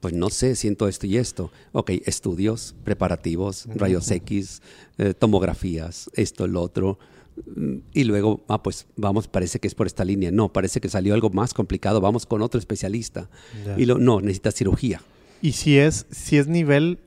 Pues 0.00 0.12
no 0.14 0.28
sé, 0.30 0.54
siento 0.56 0.86
esto 0.88 1.06
y 1.06 1.16
esto. 1.16 1.50
Ok, 1.72 1.90
estudios, 2.04 2.74
preparativos, 2.84 3.66
rayos 3.74 4.10
X, 4.10 4.60
eh, 4.98 5.14
tomografías, 5.14 6.10
esto, 6.14 6.46
lo 6.46 6.60
otro. 6.60 6.98
Mm, 7.56 7.76
Y 7.92 8.04
luego, 8.04 8.44
ah, 8.48 8.62
pues 8.62 8.86
vamos, 8.96 9.28
parece 9.28 9.60
que 9.60 9.68
es 9.68 9.74
por 9.74 9.86
esta 9.86 10.04
línea. 10.04 10.30
No, 10.30 10.52
parece 10.52 10.80
que 10.80 10.88
salió 10.88 11.14
algo 11.14 11.30
más 11.30 11.54
complicado. 11.54 12.00
Vamos 12.00 12.26
con 12.26 12.42
otro 12.42 12.58
especialista. 12.58 13.30
Y 13.76 13.86
lo, 13.86 13.98
no, 13.98 14.20
necesita 14.20 14.50
cirugía. 14.50 15.00
Y 15.40 15.52
si 15.52 15.78
es, 15.78 16.06
si 16.10 16.36
es 16.36 16.48
nivel, 16.48 16.98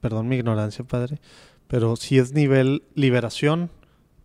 perdón 0.00 0.28
mi 0.28 0.36
ignorancia, 0.36 0.84
padre, 0.84 1.20
pero 1.68 1.96
si 1.96 2.18
es 2.18 2.32
nivel 2.32 2.82
liberación 2.94 3.70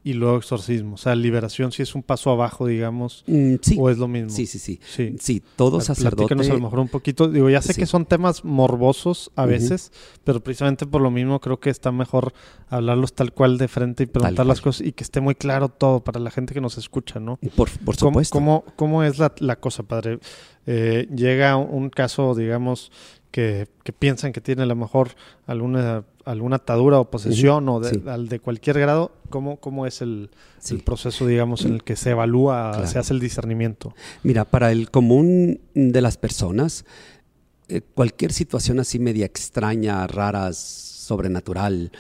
y 0.04 0.14
luego 0.14 0.38
exorcismo. 0.38 0.96
O 0.96 0.98
sea, 0.98 1.14
liberación 1.16 1.72
si 1.72 1.84
es 1.84 1.94
un 1.94 2.02
paso 2.02 2.32
abajo, 2.32 2.66
digamos, 2.66 3.24
Mm, 3.28 3.56
sí. 3.62 3.78
o 3.80 3.90
es 3.90 3.98
lo 4.00 4.08
mismo. 4.08 4.30
sí, 4.32 4.46
sí, 4.48 4.58
sí. 4.58 4.80
Sí. 4.84 5.16
Sí, 5.20 5.44
todo 5.56 5.78
Pla- 5.78 5.86
sacerdote. 5.86 6.34
a 6.34 6.38
lo 6.54 6.60
mejor 6.60 6.80
un 6.80 6.88
poquito. 6.88 7.28
Digo, 7.28 7.50
ya 7.50 7.62
sé 7.62 7.74
Sí. 7.74 7.82
que 7.82 7.86
son 7.86 8.06
temas 8.06 8.44
morbosos 8.44 9.32
a 9.36 9.46
veces, 9.46 9.92
pero 10.24 10.40
precisamente 10.44 10.86
por 10.88 11.02
lo 11.02 11.12
mismo 11.12 11.40
creo 11.40 11.60
que 11.60 11.70
está 11.70 11.92
mejor 11.92 12.34
hablarlos 12.70 13.14
tal 13.14 13.32
cual 13.34 13.58
de 13.58 13.68
frente 13.68 14.04
y 14.04 14.06
preguntar 14.08 14.46
las 14.46 14.62
cosas 14.62 14.86
y 14.88 14.92
que 14.94 15.04
esté 15.04 15.22
muy 15.22 15.36
claro 15.36 15.70
todo 15.70 16.04
para 16.04 16.20
la 16.20 16.32
gente 16.32 16.54
que 16.54 16.62
nos 16.62 16.78
escucha, 16.78 17.20
¿no? 17.20 17.38
Por, 17.56 17.70
por 17.80 17.96
¿Cómo, 17.98 18.10
supuesto. 18.12 18.34
cómo- 18.34 18.64
cómo 18.76 19.04
es 19.04 19.20
la, 19.20 19.34
la 19.40 19.58
cosa, 19.58 19.84
padre? 19.84 20.20
Eh, 20.66 21.08
llega 21.16 21.58
un 21.58 21.90
caso, 21.90 22.34
digamos, 22.36 22.92
que, 23.32 23.68
que 23.84 23.94
piensan 23.94 24.34
que 24.34 24.42
tiene 24.42 24.64
a 24.64 24.66
lo 24.66 24.76
mejor 24.76 25.10
alguna, 25.48 26.04
alguna 26.26 26.58
atadura 26.58 27.00
o 27.00 27.10
posesión 27.10 27.68
o 27.70 27.80
de, 27.80 27.90
sí. 27.90 28.04
al 28.08 28.28
de 28.30 28.40
cualquier 28.40 28.80
grado. 28.80 29.12
¿Cómo, 29.30 29.58
cómo 29.58 29.86
es 29.88 30.02
el, 30.02 30.30
Sí. 30.60 30.76
el 30.76 30.82
proceso, 30.84 31.26
digamos, 31.26 31.66
en 31.66 31.74
el 31.74 31.84
que 31.84 31.96
se 31.96 32.12
evalúa, 32.12 32.72
Claro. 32.74 32.88
se 32.88 33.00
hace 33.00 33.14
el 33.14 33.20
discernimiento? 33.20 33.94
Mira, 34.24 34.46
para 34.46 34.72
el 34.72 34.92
común 34.92 35.60
de 35.74 36.02
las 36.02 36.18
personas, 36.18 36.86
eh, 37.70 37.82
cualquier 37.82 38.34
situación 38.34 38.80
así 38.80 39.00
media 39.00 39.26
extraña, 39.26 40.06
rara, 40.08 40.52
sobrenatural, 40.54 41.92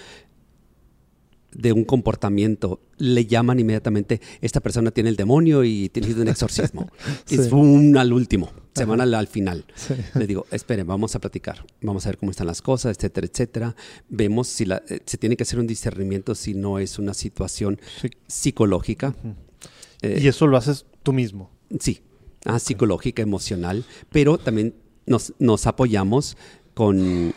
de 1.54 1.74
un 1.74 1.84
comportamiento, 1.84 2.80
le 2.98 3.26
llaman 3.26 3.60
inmediatamente, 3.60 4.22
esta 4.40 4.62
persona 4.62 4.92
tiene 4.92 5.10
el 5.10 5.16
demonio 5.18 5.64
y 5.64 5.90
tiene 5.90 6.14
un 6.14 6.28
exorcismo. 6.28 6.90
Sí. 7.26 7.36
Es 7.36 7.52
un 7.52 7.98
al 7.98 8.14
último, 8.14 8.52
se 8.74 8.86
van 8.86 9.02
al, 9.02 9.14
al 9.14 9.28
final. 9.28 9.66
Sí. 9.76 9.94
Le 10.16 10.28
digo, 10.28 10.46
esperen, 10.52 10.88
vamos 10.88 11.16
a 11.16 11.20
platicar, 11.20 11.66
vamos 11.82 12.06
a 12.06 12.10
ver 12.10 12.18
cómo 12.18 12.32
están 12.32 12.48
las 12.48 12.62
cosas, 12.62 12.96
etcétera, 12.98 13.28
etcétera. 13.32 13.76
Vemos 14.10 14.48
si 14.48 14.66
la- 14.66 14.82
eh, 14.90 15.00
se 15.06 15.18
tiene 15.18 15.36
que 15.36 15.44
hacer 15.44 15.60
un 15.60 15.68
discernimiento 15.68 16.36
si 16.36 16.54
no 16.54 16.80
es 16.80 17.00
una 17.00 17.14
situación 17.14 17.80
Sí. 18.02 18.10
psicológica. 18.28 19.14
Eh, 20.02 20.20
y 20.24 20.28
eso 20.28 20.48
lo 20.48 20.58
haces 20.58 20.86
tú 21.04 21.14
mismo. 21.14 21.52
Sí, 21.80 22.02
ah, 22.46 22.60
psicológica, 22.60 23.22
emocional, 23.22 23.86
pero 24.10 24.38
también 24.38 24.74
nos, 25.06 25.34
nos 25.40 25.68
apoyamos 25.68 26.38
con, 26.74 27.34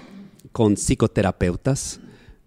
con 0.52 0.76
psicoterapeutas 0.76 2.00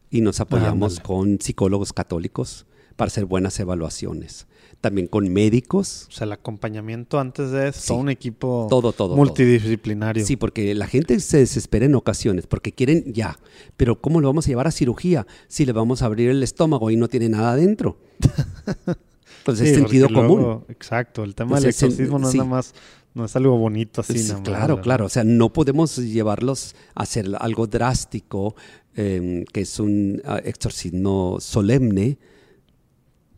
y 0.09 0.21
nos 0.21 0.39
apoyamos 0.39 0.99
con 0.99 1.39
psicólogos 1.41 1.93
católicos 1.93 2.65
para 2.95 3.07
hacer 3.07 3.25
buenas 3.25 3.59
evaluaciones. 3.59 4.47
También 4.81 5.07
con 5.07 5.27
médicos. 5.33 6.05
O 6.09 6.11
sea, 6.11 6.25
el 6.25 6.31
acompañamiento 6.33 7.19
antes 7.19 7.49
de 7.51 7.69
eso, 7.69 7.79
Sí. 7.81 7.87
todo 7.87 7.97
un 7.97 8.09
equipo 8.09 8.67
Todo, 8.69 8.91
todo, 8.93 9.15
multidisciplinario. 9.15 10.23
Sí, 10.25 10.35
porque 10.35 10.73
la 10.75 10.85
gente 10.87 11.19
se 11.19 11.37
desespera 11.39 11.85
en 11.87 11.95
ocasiones 11.95 12.45
porque 12.45 12.71
quieren 12.71 13.11
ya, 13.11 13.39
pero 13.75 13.99
¿cómo 13.99 14.21
lo 14.21 14.27
vamos 14.27 14.45
a 14.45 14.49
llevar 14.49 14.67
a 14.67 14.71
cirugía 14.71 15.25
si 15.47 15.65
le 15.65 15.71
vamos 15.73 16.01
a 16.01 16.05
abrir 16.05 16.29
el 16.29 16.43
estómago 16.43 16.91
y 16.91 16.95
no 16.95 17.07
tiene 17.07 17.27
nada 17.29 17.51
adentro? 17.53 17.97
Pues 19.43 19.59
Sí, 19.59 19.65
es 19.65 19.75
sentido 19.75 20.07
común. 20.09 20.41
luego- 20.41 20.65
exacto, 20.67 21.23
el 21.23 21.33
tema 21.33 21.51
Pues 21.51 21.61
del 21.61 21.69
es 21.69 21.81
exorcismo 21.81 22.19
no 22.19 22.27
es 22.27 22.31
sí. 22.33 22.37
nada 22.37 22.49
más, 22.49 22.73
no 23.13 23.23
es 23.23 23.33
algo 23.37 23.57
bonito 23.57 24.01
así, 24.01 24.17
Sí, 24.19 24.27
nada 24.27 24.39
más, 24.41 24.43
claro, 24.49 24.67
¿verdad? 24.75 24.83
claro. 24.83 25.05
O 25.05 25.09
sea, 25.09 25.23
no 25.23 25.53
podemos 25.53 25.95
llevarlos 25.97 26.75
a 26.95 27.03
hacer 27.03 27.27
algo 27.39 27.65
drástico, 27.65 28.55
eh, 28.97 29.45
que 29.53 29.61
es 29.61 29.79
un 29.79 30.21
ah, 30.25 30.41
exorcismo 30.43 31.37
solemne. 31.39 32.17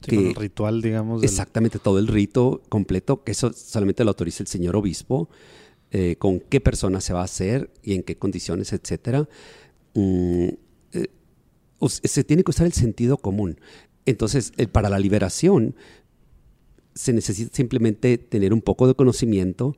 Sí, 0.01 0.15
con 0.15 0.23
que- 0.23 0.29
el 0.29 0.35
ritual, 0.35 0.81
digamos. 0.81 1.21
del- 1.21 1.29
Exactamente 1.29 1.77
todo 1.77 1.99
el 1.99 2.07
rito 2.07 2.61
completo, 2.69 3.23
que 3.23 3.33
eso 3.33 3.51
solamente 3.53 4.03
lo 4.03 4.09
autoriza 4.11 4.41
el 4.43 4.47
señor 4.47 4.75
obispo, 4.75 5.29
eh, 5.91 6.15
con 6.17 6.39
qué 6.39 6.61
persona 6.61 7.01
se 7.01 7.13
va 7.13 7.21
a 7.21 7.25
hacer 7.25 7.69
y 7.83 7.93
en 7.95 8.03
qué 8.03 8.17
condiciones, 8.17 8.71
etcétera. 8.73 9.27
Mm, 9.95 10.47
eh, 10.93 11.07
se 12.03 12.23
tiene 12.23 12.43
que 12.43 12.51
usar 12.51 12.65
el 12.65 12.73
sentido 12.73 13.17
común. 13.17 13.59
Entonces, 14.05 14.53
eh, 14.57 14.67
para 14.67 14.89
la 14.89 14.99
liberación, 14.99 15.75
se 16.95 17.13
necesita 17.13 17.55
simplemente 17.55 18.17
tener 18.17 18.53
un 18.53 18.61
poco 18.61 18.87
de 18.87 18.93
conocimiento, 18.95 19.75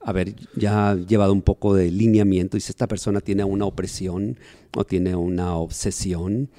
haber 0.00 0.34
ya 0.54 0.94
llevado 0.94 1.32
un 1.32 1.42
poco 1.42 1.74
de 1.74 1.90
lineamiento 1.90 2.56
y 2.56 2.60
si 2.60 2.70
esta 2.70 2.86
persona 2.86 3.20
tiene 3.20 3.44
una 3.44 3.64
opresión 3.64 4.38
o 4.76 4.84
tiene 4.84 5.14
una 5.16 5.56
obsesión 5.56 6.50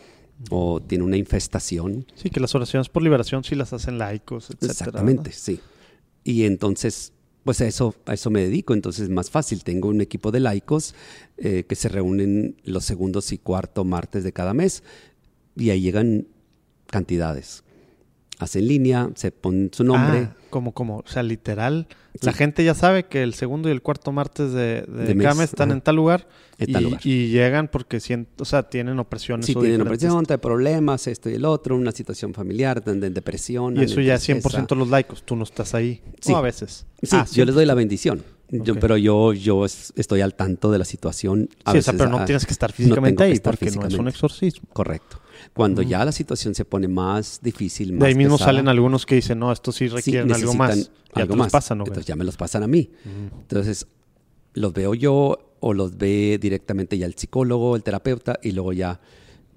o 0.49 0.81
tiene 0.81 1.03
una 1.03 1.17
infestación, 1.17 2.05
Sí, 2.15 2.29
que 2.29 2.39
las 2.39 2.55
oraciones 2.55 2.89
por 2.89 3.03
liberación 3.03 3.43
sí 3.43 3.55
las 3.55 3.73
hacen 3.73 3.97
laicos, 3.97 4.49
etcétera. 4.49 4.71
Exactamente, 4.71 5.31
sí. 5.31 5.59
Y 6.23 6.43
entonces, 6.43 7.13
pues 7.43 7.61
a 7.61 7.67
eso, 7.67 7.95
a 8.05 8.13
eso 8.13 8.29
me 8.29 8.41
dedico. 8.41 8.73
Entonces 8.73 9.03
es 9.03 9.09
más 9.09 9.29
fácil. 9.29 9.63
Tengo 9.63 9.89
un 9.89 10.01
equipo 10.01 10.31
de 10.31 10.39
laicos 10.39 10.95
eh, 11.37 11.65
que 11.67 11.75
se 11.75 11.89
reúnen 11.89 12.55
los 12.63 12.85
segundos 12.85 13.31
y 13.31 13.37
cuarto 13.37 13.83
martes 13.83 14.23
de 14.23 14.31
cada 14.31 14.53
mes 14.53 14.83
y 15.55 15.71
ahí 15.71 15.81
llegan 15.81 16.27
cantidades. 16.87 17.63
Hacen 18.39 18.67
línea, 18.67 19.09
se 19.15 19.31
ponen 19.31 19.69
su 19.73 19.83
nombre. 19.83 20.29
Ah, 20.31 20.35
como, 20.49 20.73
como, 20.73 20.97
o 20.99 21.03
sea, 21.05 21.21
literal. 21.23 21.87
Sí. 22.13 22.25
La 22.25 22.33
gente 22.33 22.63
ya 22.63 22.73
sabe 22.73 23.03
que 23.03 23.21
el 23.21 23.33
segundo 23.33 23.69
y 23.69 23.71
el 23.73 23.81
cuarto 23.81 24.11
martes 24.11 24.53
de, 24.53 24.81
de, 24.87 25.05
De 25.05 25.13
mes, 25.13 25.39
están 25.41 25.69
ajá. 25.69 25.75
en 25.75 25.81
tal 25.81 25.95
lugar. 25.97 26.27
En 26.57 26.69
y, 26.69 26.73
tal 26.73 26.83
lugar. 26.85 27.01
y 27.03 27.27
llegan 27.27 27.67
porque 27.67 27.97
sient- 27.97 28.27
o 28.39 28.45
sea, 28.45 28.63
tienen 28.63 28.97
opresiones. 28.97 29.45
Si 29.45 29.53
o 29.55 29.59
tienen 29.59 29.81
opresión, 29.81 30.25
trae 30.25 30.37
problemas, 30.39 31.05
esto 31.07 31.29
y 31.29 31.33
el 31.35 31.45
otro, 31.45 31.75
una 31.75 31.91
situación 31.91 32.33
familiar, 32.33 32.83
de, 32.83 32.95
de 32.95 33.09
depresión. 33.09 33.75
Y 33.77 33.83
eso 33.83 33.99
ya 34.01 34.15
es 34.15 34.23
tristeza. 34.23 34.65
100% 34.65 34.75
los 34.77 34.89
laicos. 34.89 35.21
Tú 35.23 35.35
no 35.35 35.43
estás 35.43 35.75
ahí. 35.75 36.01
Sí. 36.21 36.31
O 36.33 36.37
a 36.37 36.41
veces. 36.41 36.85
Sí, 37.03 37.09
Ah, 37.11 37.25
yo 37.31 37.43
les 37.45 37.53
doy 37.53 37.65
la 37.65 37.73
bendición. 37.75 38.23
Yo- 38.51 38.79
pero 38.79 38.97
yo, 38.97 39.33
yo 39.33 39.63
es- 39.65 39.93
estoy 39.95 40.21
al 40.21 40.33
tanto 40.33 40.71
de 40.71 40.79
la 40.79 40.85
situación. 40.85 41.49
A 41.65 41.71
Sí, 41.73 41.77
o 41.77 41.81
sea, 41.81 41.91
veces, 41.93 41.95
pero 41.97 42.09
no 42.09 42.17
ah, 42.19 42.25
tienes 42.25 42.45
que 42.45 42.51
estar 42.53 42.71
no 42.71 42.75
físicamente 42.75 43.17
que 43.17 43.23
ahí 43.25 43.31
estar 43.33 43.53
porque 43.53 43.65
no 43.65 43.69
es 43.71 43.75
un 43.77 43.83
físicamente. 43.83 44.09
exorcismo. 44.15 44.69
Correcto. 44.73 45.19
Cuando 45.53 45.81
ya 45.83 46.03
la 46.03 46.11
situación 46.11 46.55
se 46.55 46.65
pone 46.65 46.87
más 46.87 47.39
difícil, 47.41 47.93
más 47.93 47.99
De 48.01 48.05
ahí 48.07 48.15
mismo 48.15 48.35
pesada, 48.35 48.51
salen 48.51 48.67
algunos 48.67 49.05
que 49.05 49.15
dicen, 49.15 49.39
no, 49.39 49.51
esto 49.51 49.71
sí 49.71 49.87
sí, 49.87 49.95
requieren 49.95 50.31
algo 50.33 50.53
necesitan 50.53 50.57
más. 50.79 50.91
Ya 51.15 51.21
algo 51.21 51.35
más. 51.35 51.51
pasan, 51.51 51.77
¿no? 51.77 51.83
Entonces 51.85 52.05
ya 52.05 52.15
me 52.15 52.23
los 52.25 52.37
pasan 52.37 52.63
a 52.63 52.67
mí. 52.67 52.89
Entonces, 53.41 53.87
los 54.53 54.73
veo 54.73 54.93
yo 54.95 55.37
o 55.59 55.73
los 55.73 55.97
ve 55.97 56.37
directamente 56.41 56.97
ya 56.97 57.05
el 57.05 57.13
psicólogo, 57.15 57.75
el 57.75 57.83
terapeuta, 57.83 58.39
y 58.41 58.51
luego 58.51 58.73
ya, 58.73 58.99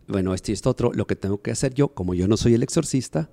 bueno, 0.06 0.34
esto 0.34 0.50
y 0.50 0.54
esto 0.54 0.68
otro. 0.70 0.92
Lo 0.92 1.06
que 1.06 1.16
tengo 1.16 1.40
que 1.42 1.50
hacer 1.50 1.72
yo, 1.74 1.88
como 1.88 2.14
yo 2.14 2.28
no 2.28 2.36
soy 2.36 2.54
el 2.54 2.62
exorcista, 2.62 3.30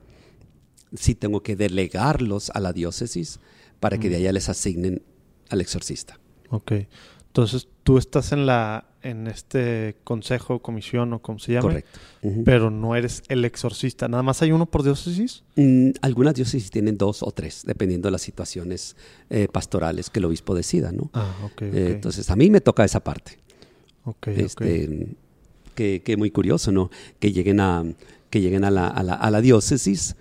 sí 0.95 1.15
tengo 1.15 1.43
que 1.43 1.55
delegarlos 1.55 2.49
a 2.51 2.59
la 2.59 2.73
diócesis 2.73 3.39
para 3.79 3.99
que 3.99 4.09
de 4.09 4.17
allá 4.17 4.31
les 4.33 4.49
asignen 4.49 5.01
al 5.49 5.61
exorcista. 5.61 6.19
Ok. 6.49 6.73
Entonces, 7.27 7.67
tú 7.83 7.97
estás 7.97 8.31
en 8.31 8.45
la 8.45 8.85
en 9.01 9.27
este 9.27 9.95
consejo, 10.03 10.59
comisión 10.59 11.13
o 11.13 11.21
como 11.21 11.39
se 11.39 11.53
llama, 11.53 11.69
Correcto. 11.69 11.99
Pero 12.43 12.69
no 12.69 12.95
eres 12.95 13.23
el 13.29 13.45
exorcista. 13.45 14.07
Nada 14.07 14.23
más 14.23 14.41
hay 14.41 14.51
uno 14.51 14.65
por 14.65 14.83
diócesis. 14.83 15.43
Mm, 15.55 15.91
algunas 16.01 16.35
diócesis 16.35 16.69
tienen 16.69 16.97
dos 16.97 17.23
o 17.23 17.31
tres, 17.31 17.63
dependiendo 17.65 18.07
de 18.07 18.11
las 18.11 18.21
situaciones 18.21 18.97
eh, 19.29 19.47
pastorales 19.49 20.09
que 20.09 20.19
el 20.19 20.25
obispo 20.25 20.53
decida, 20.53 20.91
¿no? 20.91 21.09
Ah, 21.13 21.33
ok. 21.45 21.61
Eh, 21.61 21.91
entonces, 21.93 22.29
a 22.29 22.35
mí 22.35 22.49
me 22.49 22.59
toca 22.59 22.83
esa 22.83 23.01
parte. 23.01 23.39
ok, 24.03 24.27
este, 24.27 25.07
que, 25.75 26.01
que 26.03 26.17
muy 26.17 26.31
curioso, 26.31 26.71
¿no? 26.71 26.89
Que 27.19 27.31
lleguen 27.31 27.61
a, 27.61 27.85
que 28.29 28.41
lleguen 28.41 28.65
a, 28.65 28.71
la, 28.71 28.87
a, 28.87 29.03
la, 29.03 29.13
a 29.13 29.31
la 29.31 29.39
diócesis, 29.39 30.15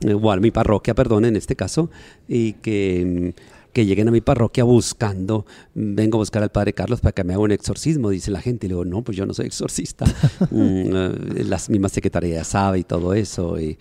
eh, 0.00 0.14
o 0.14 0.30
a 0.30 0.36
mi 0.36 0.50
parroquia, 0.50 0.94
perdón, 0.94 1.24
en 1.24 1.36
este 1.36 1.56
caso, 1.56 1.90
y 2.28 2.54
que, 2.54 3.34
que 3.72 3.86
lleguen 3.86 4.08
a 4.08 4.10
mi 4.10 4.20
parroquia 4.20 4.64
buscando, 4.64 5.46
mm, 5.74 5.94
vengo 5.94 6.18
a 6.18 6.20
buscar 6.20 6.42
al 6.42 6.50
Padre 6.50 6.72
Carlos 6.72 7.00
para 7.00 7.12
que 7.12 7.24
me 7.24 7.32
haga 7.34 7.42
un 7.42 7.52
exorcismo, 7.52 8.10
dice 8.10 8.30
la 8.30 8.40
gente, 8.40 8.66
y 8.66 8.68
le 8.68 8.74
digo, 8.74 8.84
no, 8.84 9.02
pues 9.02 9.16
yo 9.16 9.26
no 9.26 9.34
soy 9.34 9.46
exorcista, 9.46 10.04
Mm, 10.50 10.94
eh, 10.94 11.44
las 11.44 11.70
mismas 11.70 11.92
secretarías 11.92 12.46
sabe 12.46 12.80
y 12.80 12.84
todo 12.84 13.14
eso, 13.14 13.58
y 13.60 13.78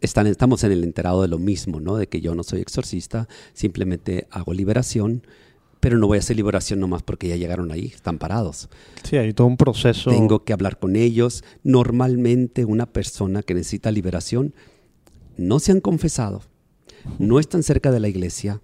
están, 0.00 0.26
estamos 0.26 0.62
en 0.64 0.72
el 0.72 0.84
enterado 0.84 1.22
de 1.22 1.28
lo 1.28 1.38
mismo, 1.38 1.80
¿no? 1.80 1.96
De 1.96 2.06
que 2.06 2.20
yo 2.20 2.34
no 2.34 2.42
soy 2.42 2.60
exorcista, 2.60 3.28
simplemente 3.52 4.26
hago 4.30 4.52
liberación, 4.52 5.22
pero 5.80 5.98
no 5.98 6.06
voy 6.06 6.18
a 6.18 6.20
hacer 6.20 6.36
liberación 6.36 6.80
nomás 6.80 7.02
porque 7.02 7.28
ya 7.28 7.36
llegaron 7.36 7.70
ahí, 7.70 7.86
están 7.86 8.18
parados. 8.18 8.68
Sí, 9.02 9.16
hay 9.16 9.32
todo 9.32 9.46
un 9.46 9.56
proceso. 9.56 10.10
Tengo 10.10 10.44
que 10.44 10.52
hablar 10.52 10.78
con 10.78 10.96
ellos. 10.96 11.44
Normalmente 11.62 12.64
una 12.64 12.86
persona 12.86 13.42
que 13.42 13.54
necesita 13.54 13.90
liberación 13.90 14.54
no 15.36 15.60
se 15.60 15.72
han 15.72 15.80
confesado, 15.80 16.42
no 17.18 17.38
están 17.38 17.62
cerca 17.62 17.92
de 17.92 18.00
la 18.00 18.08
iglesia, 18.08 18.60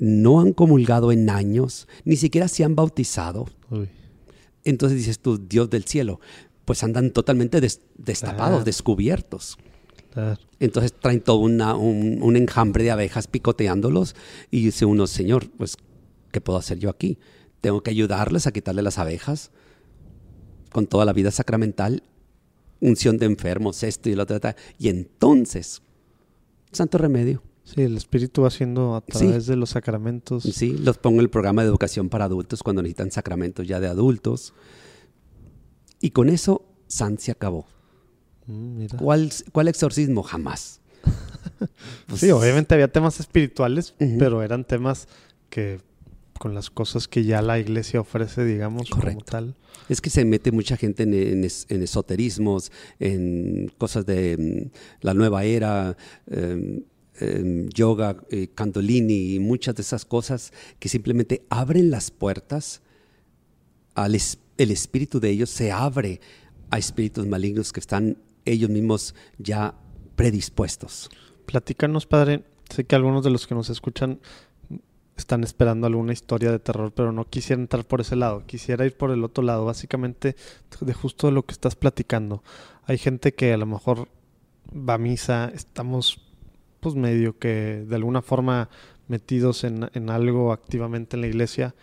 no 0.00 0.40
han 0.40 0.52
comulgado 0.52 1.12
en 1.12 1.30
años, 1.30 1.86
ni 2.04 2.16
siquiera 2.16 2.48
se 2.48 2.64
han 2.64 2.74
bautizado. 2.74 3.46
Uy. 3.70 3.88
Entonces 4.64 4.98
dices 4.98 5.20
tú, 5.20 5.38
Dios 5.38 5.70
del 5.70 5.84
cielo, 5.84 6.18
pues 6.64 6.82
andan 6.82 7.12
totalmente 7.12 7.60
des- 7.60 7.80
destapados, 7.96 8.64
descubiertos. 8.64 9.56
Entonces 10.58 10.92
traen 10.92 11.20
todo 11.20 11.36
una- 11.36 11.76
un, 11.76 12.18
un 12.22 12.36
enjambre 12.36 12.82
de 12.82 12.90
abejas 12.90 13.28
picoteándolos 13.28 14.16
y 14.50 14.64
dice 14.64 14.84
uno, 14.84 15.06
Señor, 15.06 15.48
pues, 15.50 15.76
¿qué 16.32 16.40
puedo 16.40 16.58
hacer 16.58 16.78
yo 16.78 16.90
aquí? 16.90 17.18
Tengo 17.60 17.82
que 17.82 17.90
ayudarles 17.90 18.46
a 18.46 18.52
quitarle 18.52 18.82
las 18.82 18.98
abejas 18.98 19.50
con 20.72 20.86
toda 20.86 21.04
la 21.04 21.12
vida 21.12 21.30
sacramental, 21.30 22.02
unción 22.80 23.18
de 23.18 23.26
enfermos, 23.26 23.82
esto 23.82 24.08
y 24.08 24.14
lo 24.14 24.22
otro. 24.22 24.38
Y 24.78 24.88
entonces, 24.88 25.82
santo 26.72 26.96
remedio. 26.98 27.42
Sí, 27.74 27.82
el 27.82 27.96
Espíritu 27.96 28.42
va 28.42 28.48
haciendo 28.48 28.96
a 28.96 29.04
Sí. 29.12 29.18
través 29.26 29.46
de 29.46 29.56
los 29.56 29.70
sacramentos. 29.70 30.42
Sí, 30.42 30.76
los 30.78 30.98
pongo 30.98 31.16
en 31.16 31.22
el 31.24 31.30
programa 31.30 31.62
de 31.62 31.68
educación 31.68 32.08
para 32.08 32.24
adultos 32.24 32.62
cuando 32.62 32.82
necesitan 32.82 33.10
sacramentos 33.10 33.66
ya 33.66 33.80
de 33.80 33.86
adultos. 33.88 34.54
Y 36.00 36.10
con 36.10 36.28
eso, 36.28 36.64
San 36.88 37.18
se 37.18 37.30
acabó. 37.30 37.66
Mm, 38.46 38.78
mira. 38.78 38.98
¿Cuál, 38.98 39.30
cuál 39.52 39.68
exorcismo? 39.68 40.22
Jamás. 40.22 40.80
Pues, 42.06 42.20
Sí, 42.20 42.30
obviamente 42.30 42.74
había 42.74 42.88
temas 42.88 43.20
espirituales, 43.20 43.94
pero 44.18 44.42
eran 44.42 44.64
temas 44.64 45.06
que 45.48 45.80
con 46.38 46.54
las 46.54 46.70
cosas 46.70 47.06
que 47.06 47.22
ya 47.24 47.42
la 47.42 47.58
iglesia 47.58 48.00
ofrece, 48.00 48.44
digamos, 48.44 48.88
como 48.90 49.20
tal. 49.20 49.54
Es 49.88 50.00
que 50.00 50.08
se 50.10 50.24
mete 50.24 50.52
mucha 50.52 50.76
gente 50.76 51.02
en, 51.02 51.12
en 51.14 51.44
es- 51.44 51.66
en 51.68 51.82
esoterismos, 51.82 52.72
en 52.98 53.70
cosas 53.78 54.06
de 54.06 54.36
mm, 54.72 55.04
la 55.06 55.14
nueva 55.14 55.44
era, 55.44 55.96
em, 56.30 56.82
em, 57.20 57.68
yoga, 57.68 58.16
eh, 58.30 58.48
Candolini 58.54 59.34
y 59.34 59.38
muchas 59.38 59.74
de 59.76 59.82
esas 59.82 60.04
cosas 60.04 60.52
que 60.78 60.88
simplemente 60.88 61.44
abren 61.50 61.90
las 61.90 62.10
puertas 62.10 62.82
al 63.94 64.14
es- 64.14 64.38
el 64.56 64.70
espíritu 64.70 65.20
de 65.20 65.30
ellos 65.30 65.50
se 65.50 65.72
abre 65.72 66.20
a 66.70 66.78
espíritus 66.78 67.26
malignos 67.26 67.72
que 67.72 67.80
están 67.80 68.18
ellos 68.44 68.70
mismos 68.70 69.14
ya 69.38 69.74
predispuestos. 70.16 71.10
Platícanos, 71.46 72.06
padre. 72.06 72.44
Sé 72.68 72.84
que 72.84 72.94
algunos 72.94 73.24
de 73.24 73.30
los 73.30 73.46
que 73.46 73.54
nos 73.54 73.70
escuchan 73.70 74.20
están 75.16 75.44
esperando 75.44 75.86
alguna 75.86 76.12
historia 76.12 76.50
de 76.50 76.58
terror, 76.58 76.92
pero 76.94 77.12
no 77.12 77.28
quisiera 77.28 77.60
entrar 77.60 77.86
por 77.86 78.00
ese 78.00 78.16
lado. 78.16 78.46
Quisiera 78.46 78.86
ir 78.86 78.96
por 78.96 79.10
el 79.10 79.24
otro 79.24 79.42
lado, 79.44 79.64
básicamente 79.64 80.36
de 80.80 80.94
justo 80.94 81.30
lo 81.30 81.44
que 81.44 81.52
estás 81.52 81.74
platicando. 81.76 82.42
Hay 82.84 82.96
gente 82.98 83.34
que 83.34 83.52
a 83.52 83.56
lo 83.58 83.66
mejor 83.66 84.08
va 84.72 84.94
a 84.94 84.98
misa, 84.98 85.50
estamos 85.54 86.20
pues 86.80 86.94
medio 86.94 87.38
que 87.38 87.84
de 87.86 87.94
alguna 87.96 88.22
forma 88.22 88.68
metidos 89.08 89.64
en, 89.64 89.88
en 89.94 90.10
algo 90.10 90.52
activamente 90.52 91.16
en 91.16 91.20
la 91.22 91.26
iglesia, 91.28 91.74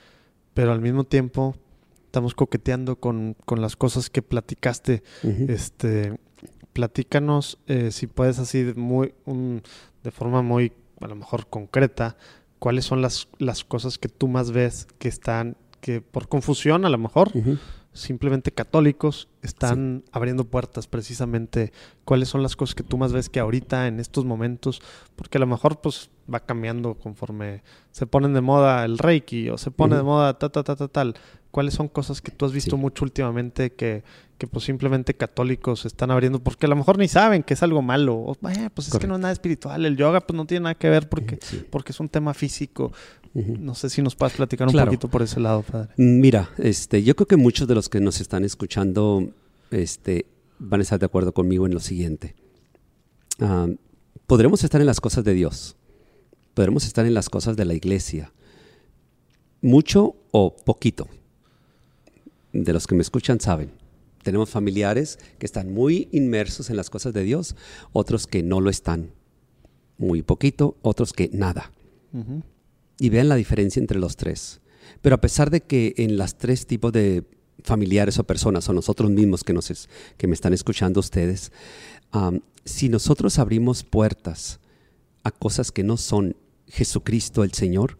pero 0.53 0.71
al 0.71 0.81
mismo 0.81 1.03
tiempo 1.03 1.55
estamos 2.05 2.33
coqueteando 2.33 2.95
con, 2.97 3.35
con 3.45 3.61
las 3.61 3.75
cosas 3.75 4.09
que 4.09 4.21
platicaste 4.21 5.03
este, 5.49 6.17
platícanos 6.73 7.57
eh, 7.67 7.91
si 7.91 8.07
puedes 8.07 8.39
así 8.39 8.63
de 8.63 8.73
muy 8.75 9.13
un- 9.25 9.61
de 10.03 10.11
forma 10.11 10.41
muy 10.41 10.71
a 11.01 11.07
lo 11.07 11.15
mejor 11.15 11.47
concreta, 11.47 12.17
cuáles 12.59 12.85
son 12.85 13.01
las, 13.01 13.27
las 13.39 13.63
cosas 13.63 13.97
que 13.97 14.09
tú 14.09 14.27
más 14.27 14.51
ves 14.51 14.87
que 14.99 15.07
están 15.09 15.57
que 15.81 16.01
por 16.01 16.27
confusión 16.27 16.85
a 16.85 16.89
lo 16.89 16.97
mejor. 16.97 17.31
Simplemente 17.97 18.51
católicos 18.51 19.27
están 19.41 20.03
abriendo 20.11 20.45
puertas 20.45 20.87
precisamente 20.87 21.71
cuáles 22.05 22.29
son 22.29 22.43
las 22.43 22.55
cosas 22.55 22.75
que 22.75 22.83
tú 22.83 22.97
más 22.97 23.13
ves 23.13 23.29
que 23.29 23.39
ahorita 23.39 23.87
en 23.87 23.99
estos 23.99 24.25
momentos 24.25 24.81
porque 25.15 25.37
a 25.37 25.41
lo 25.41 25.47
mejor 25.47 25.79
pues 25.81 26.09
va 26.33 26.39
cambiando 26.41 26.95
conforme 26.95 27.63
se 27.91 28.05
ponen 28.05 28.33
de 28.33 28.41
moda 28.41 28.83
el 28.85 28.97
reiki 28.97 29.49
o 29.49 29.57
se 29.57 29.71
pone 29.71 29.95
de 29.95 30.03
moda 30.03 30.37
ta 30.37 30.49
ta 30.49 30.63
ta 30.63 30.75
ta 30.75 30.87
tal. 30.87 31.15
Cuáles 31.51 31.73
son 31.73 31.87
cosas 31.87 32.21
que 32.21 32.29
tú 32.31 32.45
has 32.45 32.51
visto 32.51 32.75
Sí. 32.75 32.81
mucho 32.81 33.05
últimamente 33.05 33.71
que, 33.71 34.03
que 34.37 34.45
pues 34.47 34.65
simplemente 34.65 35.15
católicos 35.15 35.85
están 35.85 36.11
abriendo 36.11 36.39
porque 36.43 36.65
a 36.65 36.69
lo 36.69 36.75
mejor 36.75 36.97
ni 36.97 37.07
saben 37.07 37.41
que 37.41 37.53
es 37.55 37.63
algo 37.63 37.81
malo. 37.81 38.15
O, 38.15 38.33
"Eh, 38.49 38.69
pues 38.73 38.89
es 38.89 38.99
que 38.99 39.07
no 39.07 39.15
es 39.15 39.21
nada 39.21 39.31
espiritual 39.31 39.85
el 39.85 39.95
yoga 39.97 40.19
pues 40.21 40.35
no 40.35 40.45
tiene 40.45 40.63
nada 40.65 40.75
que 40.75 40.89
ver 40.89 41.07
porque 41.09 41.39
Sí. 41.41 41.65
porque 41.71 41.93
es 41.93 41.99
un 41.99 42.09
tema 42.09 42.33
físico 42.33 42.91
No 43.33 43.75
sé 43.75 43.89
si 43.89 44.01
nos 44.01 44.15
puedes 44.15 44.35
platicar 44.35 44.67
un 44.67 44.73
Claro. 44.73 44.87
poquito 44.91 45.07
por 45.09 45.21
ese 45.21 45.39
lado 45.39 45.61
padre 45.63 45.89
Mira, 45.97 46.49
este, 46.57 47.03
yo 47.03 47.15
creo 47.15 47.27
que 47.27 47.37
muchos 47.37 47.67
de 47.67 47.75
los 47.75 47.89
que 47.89 47.99
nos 47.99 48.19
están 48.21 48.43
escuchando 48.45 49.29
este, 49.71 50.25
van 50.59 50.79
a 50.79 50.83
estar 50.83 50.99
de 50.99 51.05
acuerdo 51.05 51.33
conmigo 51.33 51.65
en 51.65 51.73
lo 51.73 51.79
siguiente. 51.79 52.35
Ah, 53.39 53.67
podremos 54.25 54.63
estar 54.63 54.81
en 54.81 54.87
las 54.87 54.99
cosas 55.01 55.23
de 55.23 55.33
Dios, 55.33 55.75
podremos 56.53 56.85
estar 56.85 57.05
en 57.05 57.13
las 57.13 57.29
cosas 57.29 57.55
de 57.55 57.65
la 57.65 57.73
iglesia, 57.73 58.31
mucho 59.61 60.15
o 60.31 60.55
poquito. 60.55 61.07
De 62.53 62.73
los 62.73 62.87
que 62.87 62.95
me 62.95 63.01
escuchan 63.01 63.39
saben. 63.39 63.71
Tenemos 64.23 64.49
familiares 64.49 65.19
que 65.37 65.45
están 65.45 65.71
muy 65.73 66.09
inmersos 66.11 66.69
en 66.69 66.75
las 66.77 66.89
cosas 66.89 67.13
de 67.13 67.23
Dios, 67.23 67.55
otros 67.93 68.25
que 68.27 68.41
no 68.43 68.59
lo 68.61 68.69
están. 68.69 69.11
Muy 69.97 70.21
poquito, 70.21 70.75
otros 70.81 71.13
que 71.13 71.29
nada. 71.33 71.71
Y 72.99 73.09
vean 73.09 73.29
la 73.29 73.35
diferencia 73.35 73.79
entre 73.79 73.99
los 73.99 74.15
tres. 74.15 74.59
Pero 75.01 75.15
a 75.15 75.21
pesar 75.21 75.49
de 75.49 75.61
que 75.61 75.93
en 75.97 76.17
las 76.17 76.37
tres 76.37 76.65
tipos 76.65 76.91
de 76.91 77.23
familiares 77.63 78.17
o 78.19 78.23
personas, 78.23 78.67
o 78.69 78.73
nosotros 78.73 79.09
mismos 79.11 79.43
que, 79.43 79.53
nos 79.53 79.69
es- 79.71 79.89
que 80.17 80.27
me 80.27 80.33
están 80.33 80.53
escuchando 80.53 80.99
ustedes, 80.99 81.51
si 82.65 82.89
nosotros 82.89 83.39
abrimos 83.39 83.83
puertas 83.83 84.59
a 85.23 85.31
cosas 85.31 85.71
que 85.71 85.83
no 85.83 85.97
son 85.97 86.35
Jesucristo 86.67 87.43
el 87.43 87.53
Señor, 87.53 87.97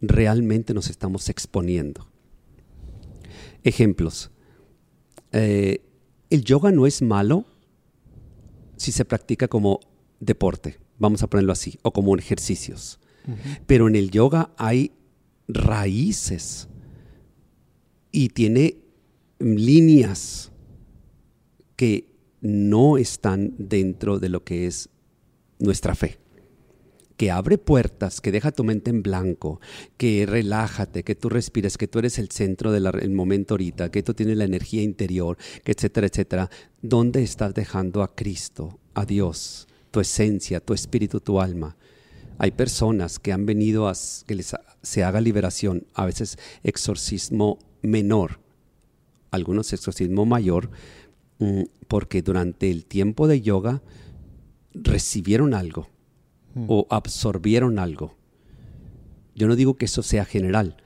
realmente 0.00 0.74
nos 0.74 0.90
estamos 0.90 1.28
exponiendo. 1.28 2.06
Ejemplos. 3.64 4.30
Eh, 5.32 5.82
el 6.30 6.44
yoga 6.44 6.70
no 6.72 6.86
es 6.86 7.02
malo 7.02 7.44
si 8.76 8.92
se 8.92 9.04
practica 9.04 9.48
como 9.48 9.80
deporte, 10.20 10.78
vamos 10.98 11.22
a 11.22 11.26
ponerlo 11.28 11.52
así, 11.52 11.78
o 11.82 11.92
como 11.92 12.16
ejercicios. 12.16 12.98
Pero 13.66 13.88
en 13.88 13.96
el 13.96 14.10
yoga 14.10 14.50
hay 14.56 14.92
raíces 15.48 16.68
y 18.12 18.30
tiene 18.30 18.78
líneas 19.38 20.50
que 21.76 22.08
no 22.40 22.96
están 22.96 23.54
dentro 23.58 24.18
de 24.18 24.28
lo 24.28 24.44
que 24.44 24.66
es 24.66 24.88
nuestra 25.58 25.94
fe. 25.94 26.18
Que 27.16 27.30
abre 27.30 27.56
puertas, 27.56 28.20
que 28.20 28.30
deja 28.30 28.52
tu 28.52 28.62
mente 28.62 28.90
en 28.90 29.02
blanco, 29.02 29.60
que 29.96 30.26
relájate, 30.26 31.02
que 31.02 31.14
tú 31.14 31.30
respires, 31.30 31.78
que 31.78 31.88
tú 31.88 31.98
eres 31.98 32.18
el 32.18 32.30
centro 32.30 32.72
del 32.72 33.10
momento 33.10 33.54
ahorita, 33.54 33.90
que 33.90 34.02
tú 34.02 34.12
tienes 34.12 34.36
la 34.36 34.44
energía 34.44 34.82
interior, 34.82 35.38
etcétera, 35.64 36.06
etcétera. 36.06 36.50
¿Dónde 36.82 37.22
estás 37.22 37.54
dejando 37.54 38.02
a 38.02 38.14
Cristo, 38.14 38.78
a 38.94 39.06
Dios, 39.06 39.66
tu 39.90 40.00
esencia, 40.00 40.60
tu 40.60 40.74
espíritu, 40.74 41.20
tu 41.20 41.40
alma? 41.40 41.76
Hay 42.38 42.50
personas 42.50 43.18
que 43.18 43.32
han 43.32 43.46
venido 43.46 43.88
a 43.88 43.94
que 44.26 44.34
les 44.34 44.52
ha- 44.54 44.60
se 44.82 45.04
haga 45.04 45.20
liberación, 45.20 45.86
a 45.94 46.04
veces 46.06 46.38
exorcismo 46.62 47.58
menor, 47.82 48.40
algunos 49.30 49.72
exorcismo 49.72 50.26
mayor, 50.26 50.70
mm, 51.38 51.62
porque 51.88 52.22
durante 52.22 52.70
el 52.70 52.84
tiempo 52.84 53.26
de 53.28 53.40
yoga 53.40 53.82
recibieron 54.74 55.54
algo 55.54 55.88
o 56.68 56.86
absorbieron 56.90 57.78
algo. 57.78 58.14
Yo 59.34 59.46
no 59.46 59.56
digo 59.56 59.76
que 59.76 59.84
eso 59.84 60.02
sea 60.02 60.24
general. 60.24 60.76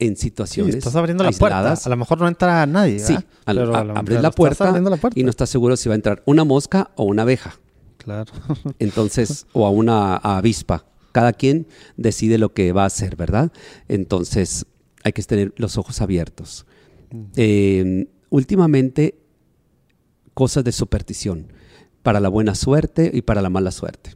En 0.00 0.16
Sí, 0.16 0.22
situaciones 0.22 0.74
estás 0.74 0.96
abriendo 0.96 1.22
la 1.22 1.28
aisladas, 1.28 1.62
puerta. 1.80 1.86
A 1.86 1.90
lo 1.90 1.96
mejor 1.96 2.20
no 2.20 2.26
entra 2.26 2.66
nadie. 2.66 2.98
Sí, 2.98 3.14
a- 3.14 3.80
abres 4.00 4.20
la 4.22 4.30
puerta, 4.32 4.64
la 4.90 4.96
puerta. 4.96 5.18
y 5.20 5.22
no 5.22 5.30
estás 5.30 5.48
seguro 5.50 5.76
si 5.76 5.88
va 5.88 5.94
a 5.94 5.96
entrar 5.96 6.22
una 6.26 6.42
mosca 6.44 6.90
o 6.96 7.04
una 7.04 7.22
abeja. 7.22 7.60
Claro. 7.98 8.32
Entonces, 8.78 9.46
o 9.52 9.66
a 9.66 9.70
una 9.70 10.16
avispa. 10.16 10.86
Cada 11.12 11.32
quien 11.32 11.66
decide 11.96 12.38
lo 12.38 12.52
que 12.52 12.72
va 12.72 12.82
a 12.82 12.86
hacer, 12.86 13.16
¿verdad? 13.16 13.52
Entonces, 13.88 14.66
hay 15.04 15.12
que 15.12 15.22
tener 15.22 15.52
los 15.56 15.78
ojos 15.78 16.00
abiertos. 16.00 16.66
Eh, 17.36 18.08
últimamente, 18.30 19.20
cosas 20.32 20.64
de 20.64 20.72
superstición, 20.72 21.52
para 22.02 22.20
la 22.20 22.28
buena 22.28 22.54
suerte 22.54 23.10
y 23.14 23.22
para 23.22 23.42
la 23.42 23.50
mala 23.50 23.70
suerte. 23.70 24.14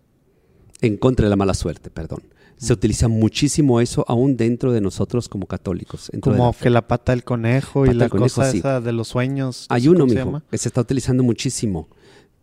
En 0.81 0.97
contra 0.97 1.25
de 1.27 1.31
la 1.31 1.37
mala 1.37 1.55
suerte, 1.55 1.91
perdón. 1.91 2.23
Se 2.57 2.73
utiliza 2.73 3.07
muchísimo 3.07 3.81
eso 3.81 4.05
aún 4.09 4.37
dentro 4.37 4.73
de 4.73 4.81
nosotros 4.81 5.29
como 5.29 5.47
católicos. 5.47 6.11
Como 6.21 6.47
la 6.47 6.53
fe. 6.53 6.65
que 6.65 6.71
la 6.71 6.89
pata 6.89 7.13
del 7.13 7.23
conejo 7.23 7.87
y 7.87 7.95
la 7.95 8.09
conejo, 8.09 8.25
cosa 8.25 8.51
sí. 8.51 8.59
esa 8.59 8.81
de 8.81 8.93
los 8.93 9.09
sueños. 9.09 9.67
Hay 9.69 9.87
uno, 9.87 10.07
mijo, 10.07 10.43
que 10.51 10.59
se 10.59 10.69
está 10.69 10.81
utilizando 10.81 11.23
muchísimo, 11.23 11.89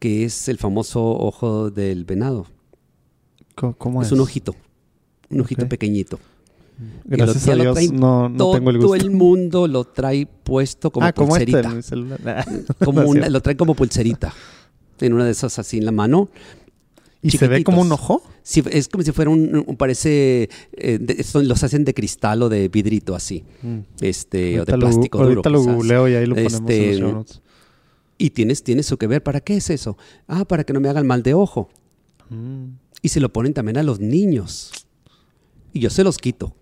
que 0.05 0.23
es 0.23 0.49
el 0.49 0.59
famoso 0.59 1.01
ojo 1.03 1.71
del 1.71 2.05
venado. 2.05 2.45
Co- 3.55 3.73
¿Cómo 3.75 4.03
es? 4.03 4.09
es 4.09 4.11
un 4.11 4.19
ojito, 4.19 4.55
un 5.31 5.41
ojito 5.41 5.63
Ok. 5.63 5.69
pequeñito. 5.69 6.19
Gracias 7.05 7.47
a 7.47 7.55
Dios 7.55 7.91
no, 7.91 8.29
no 8.29 8.37
Todo 8.37 8.53
tengo 8.53 8.69
el 8.69 8.77
gusto. 8.77 8.93
el 8.93 9.09
mundo 9.09 9.67
lo 9.67 9.83
trae 9.85 10.27
puesto 10.27 10.91
como 10.91 11.07
ah, 11.07 11.11
como 11.11 11.35
este 11.37 11.45
pulserita. 11.47 11.69
en 11.71 11.77
mi 11.77 11.81
celular. 11.81 12.45
como 12.85 13.01
No 13.01 13.07
una- 13.09 13.29
lo 13.29 13.41
trae 13.41 13.57
como 13.57 13.73
pulserita. 13.73 14.31
En 14.99 15.13
una 15.13 15.25
de 15.25 15.31
esas 15.31 15.57
así 15.57 15.79
en 15.79 15.85
la 15.85 15.91
mano. 15.91 16.29
¿Y 17.23 17.31
se 17.31 17.47
ve 17.47 17.63
como 17.63 17.81
un 17.81 17.91
ojo? 17.91 18.21
Sí, 18.43 18.61
es 18.69 18.87
como 18.87 19.03
si 19.03 19.11
fuera 19.11 19.31
un, 19.31 19.63
un- 19.65 19.75
parece, 19.75 20.49
eh, 20.73 20.99
de- 21.01 21.23
son- 21.23 21.47
los 21.47 21.63
hacen 21.63 21.83
de 21.83 21.95
cristal 21.95 22.43
o 22.43 22.49
de 22.49 22.67
vidrito 22.67 23.15
así, 23.15 23.43
este, 24.01 24.59
o 24.59 24.65
de 24.65 24.71
Ahorita 24.73 24.77
lo- 24.77 24.79
plástico 24.85 25.17
duro. 25.17 25.29
Ahorita 25.29 25.49
lo 25.49 25.63
googleo 25.63 26.07
y 26.07 26.13
ahí 26.13 26.27
lo 26.27 26.35
ponemos 26.35 26.53
en 26.53 26.59
Este, 26.59 26.89
los 26.91 26.99
show 26.99 27.11
notes. 27.13 27.41
Y 28.17 28.29
tienes, 28.31 28.63
tienes 28.63 28.87
eso 28.87 28.97
que 28.97 29.07
ver. 29.07 29.23
¿Para 29.23 29.41
qué 29.41 29.57
es 29.57 29.69
eso? 29.69 29.97
Ah, 30.27 30.45
para 30.45 30.63
que 30.63 30.73
no 30.73 30.79
me 30.79 30.89
hagan 30.89 31.05
mal 31.05 31.23
de 31.23 31.33
ojo. 31.33 31.69
Mm. 32.29 32.67
Y 33.01 33.09
se 33.09 33.19
lo 33.19 33.31
ponen 33.31 33.53
también 33.53 33.77
a 33.77 33.83
los 33.83 33.99
niños. 33.99 34.71
Y 35.73 35.79
yo 35.81 35.89
se 35.89 36.03
los 36.03 36.17
quito. 36.17 36.55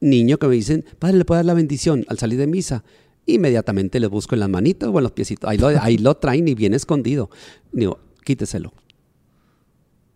Niño 0.00 0.38
que 0.38 0.46
me 0.46 0.54
dicen, 0.54 0.84
padre, 0.98 1.18
¿le 1.18 1.24
puedo 1.24 1.38
dar 1.38 1.44
la 1.44 1.54
bendición 1.54 2.04
al 2.08 2.18
salir 2.18 2.38
de 2.38 2.46
misa? 2.46 2.84
Inmediatamente 3.26 3.98
le 3.98 4.06
busco 4.06 4.36
en 4.36 4.40
las 4.40 4.48
manitas 4.48 4.88
o 4.88 4.96
en 4.96 5.02
los 5.02 5.12
piecitos. 5.12 5.50
Ahí 5.50 5.58
lo, 5.58 5.66
ahí 5.66 5.98
lo 5.98 6.16
traen 6.16 6.46
y 6.46 6.54
viene 6.54 6.76
escondido. 6.76 7.30
Digo, 7.72 7.98
quíteselo. 8.24 8.72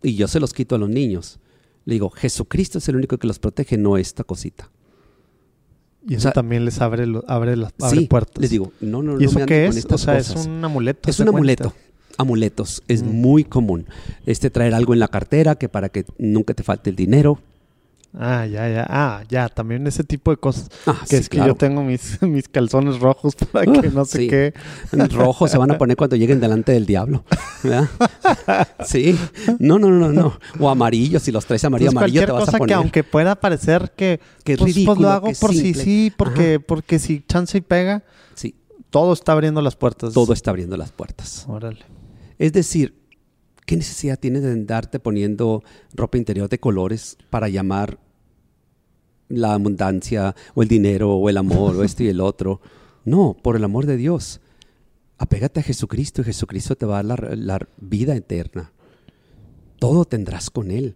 Y 0.01 0.15
yo 0.15 0.27
se 0.27 0.39
los 0.39 0.53
quito 0.53 0.75
a 0.75 0.77
los 0.79 0.89
niños. 0.89 1.39
Le 1.85 1.95
digo, 1.95 2.09
Jesucristo 2.09 2.77
es 2.77 2.87
el 2.87 2.95
único 2.95 3.17
que 3.17 3.27
los 3.27 3.39
protege, 3.39 3.77
no 3.77 3.97
esta 3.97 4.23
cosita. 4.23 4.71
Y 6.07 6.13
O 6.15 6.17
eso 6.17 6.23
sea, 6.23 6.31
también 6.33 6.65
les 6.65 6.81
abre, 6.81 7.05
lo- 7.07 7.23
abre 7.27 7.55
las 7.55 7.71
abre 7.81 7.99
Sí, 8.01 8.07
puertas. 8.07 8.41
les 8.41 8.49
digo, 8.49 8.71
no, 8.81 9.01
no, 9.01 9.13
no 9.13 9.21
¿Y 9.21 9.25
eso 9.25 9.39
me 9.39 9.45
qué 9.45 9.67
con 9.67 9.77
es? 9.77 9.85
O 9.85 9.97
sea, 9.97 10.17
cosas. 10.17 10.35
es 10.41 10.45
un 10.47 10.63
amuleto. 10.65 11.09
Es 11.09 11.15
¿se 11.15 11.23
un 11.23 11.27
cuenta? 11.31 11.37
amuleto. 11.63 11.73
Amuletos. 12.17 12.83
Es 12.87 13.03
Mm. 13.03 13.07
muy 13.07 13.43
común. 13.43 13.85
Este 14.25 14.49
traer 14.49 14.73
algo 14.73 14.93
en 14.93 14.99
la 14.99 15.07
cartera 15.07 15.55
que 15.55 15.69
para 15.69 15.89
que 15.89 16.05
nunca 16.17 16.53
te 16.53 16.61
falte 16.63 16.89
el 16.89 16.95
dinero. 16.95 17.39
Ah, 18.15 18.45
ya, 18.45 18.69
ya. 18.69 18.85
Ah, 18.89 19.23
ya. 19.27 19.49
También 19.49 19.87
ese 19.87 20.03
tipo 20.03 20.29
de 20.29 20.37
cosas. 20.37 20.69
Ah, 20.85 20.99
Que 21.01 21.07
sí, 21.07 21.15
es 21.15 21.29
que 21.29 21.37
claro. 21.37 21.53
yo 21.53 21.57
tengo 21.57 21.83
mis, 21.83 22.21
mis 22.21 22.47
calzones 22.47 22.99
rojos 22.99 23.33
para 23.51 23.65
que 23.71 23.89
no 23.89 24.05
sé 24.05 24.17
sí. 24.19 24.27
qué. 24.27 24.53
Rojo 25.11 25.47
se 25.47 25.57
van 25.57 25.71
a 25.71 25.77
poner 25.79 25.97
cuando 25.97 26.15
lleguen 26.15 26.39
delante 26.39 26.71
del 26.73 26.85
diablo. 26.85 27.23
¿verdad? 27.63 27.89
Sí. 28.85 29.17
No, 29.59 29.79
no, 29.79 29.89
no, 29.89 30.11
no. 30.11 30.39
O 30.59 30.69
amarillo, 30.69 31.19
si 31.19 31.31
los 31.31 31.45
traes 31.45 31.63
amarillo, 31.65 31.89
Entonces, 31.89 32.03
amarillo 32.19 32.25
te 32.25 32.31
vas 32.31 32.45
cosa 32.45 32.57
a 32.57 32.59
poner. 32.59 32.67
que 32.67 32.73
aunque 32.75 33.03
pueda 33.03 33.35
parecer 33.35 33.91
que, 33.95 34.19
Que 34.43 34.53
es 34.53 34.59
pues, 34.59 34.73
pues, 34.73 34.75
ridículo, 34.75 35.01
lo 35.01 35.09
hago 35.09 35.31
por 35.39 35.51
si 35.51 35.59
simple. 35.73 35.83
sí, 35.83 36.13
porque, 36.15 36.59
porque 36.59 36.99
si 36.99 37.23
chance 37.27 37.57
y 37.57 37.61
pega, 37.61 38.03
Sí, 38.35 38.55
todo 38.89 39.13
está 39.13 39.31
abriendo 39.31 39.61
las 39.61 39.75
puertas. 39.75 40.13
todo 40.13 40.33
está 40.33 40.51
abriendo 40.51 40.77
las 40.77 40.91
puertas. 40.91 41.45
Órale. 41.47 41.79
Es 42.37 42.53
decir, 42.53 42.95
¿qué 43.65 43.75
necesidad 43.77 44.19
tienes 44.19 44.43
de 44.43 44.51
andarte 44.51 44.99
poniendo 44.99 45.63
ropa 45.95 46.17
interior 46.17 46.49
de 46.49 46.59
colores 46.59 47.17
para 47.29 47.47
llamar 47.49 47.99
la 49.35 49.53
abundancia 49.53 50.35
o 50.55 50.63
el 50.63 50.67
dinero 50.67 51.15
o 51.15 51.29
el 51.29 51.37
amor 51.37 51.75
o 51.75 51.83
esto 51.83 52.03
y 52.03 52.07
el 52.07 52.21
otro? 52.21 52.61
No, 53.05 53.35
por 53.41 53.55
el 53.55 53.63
amor 53.63 53.85
de 53.85 53.97
Dios. 53.97 54.41
Apégate 55.17 55.59
a 55.59 55.63
Jesucristo 55.63 56.21
y 56.21 56.25
Jesucristo 56.25 56.75
te 56.75 56.85
va 56.85 56.99
a 56.99 57.03
dar 57.03 57.21
la, 57.21 57.35
la 57.35 57.67
vida 57.77 58.15
eterna. 58.15 58.71
Todo 59.79 60.05
tendrás 60.05 60.49
con 60.49 60.71
Él. 60.71 60.95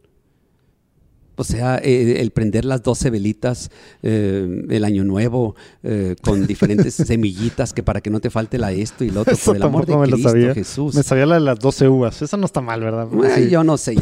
O 1.40 1.44
sea, 1.44 1.78
eh, 1.78 2.20
el 2.20 2.32
prender 2.32 2.66
las 2.66 2.82
12 2.84 3.12
velitas, 3.12 3.70
eh, 4.04 4.66
el 4.70 4.84
año 4.84 5.04
nuevo, 5.04 5.56
eh, 5.84 6.16
con 6.22 6.48
diferentes 6.48 6.96
semillitas 6.96 7.74
que 7.74 7.84
para 7.84 8.02
que 8.02 8.10
no 8.10 8.20
te 8.20 8.30
falte 8.30 8.58
la 8.58 8.72
esto 8.72 9.04
y 9.04 9.12
lo 9.12 9.22
otro, 9.22 9.34
Eso 9.34 9.46
por 9.52 9.56
el 9.58 9.62
amor 9.64 9.86
de 9.86 9.96
me 9.98 10.08
Cristo 10.08 10.30
sabía. 10.30 10.54
Jesús. 10.54 10.96
Me 10.96 11.04
sabía 11.04 11.26
la 11.28 11.36
de 11.36 11.42
las 11.42 11.60
12 11.60 11.88
uvas. 11.88 12.22
Esa 12.22 12.38
no 12.38 12.46
está 12.46 12.62
mal, 12.62 12.82
¿verdad? 12.82 13.08
Ay, 13.36 13.46
Sí. 13.46 13.50
Yo 13.52 13.64
no 13.64 13.78
sé. 13.78 13.96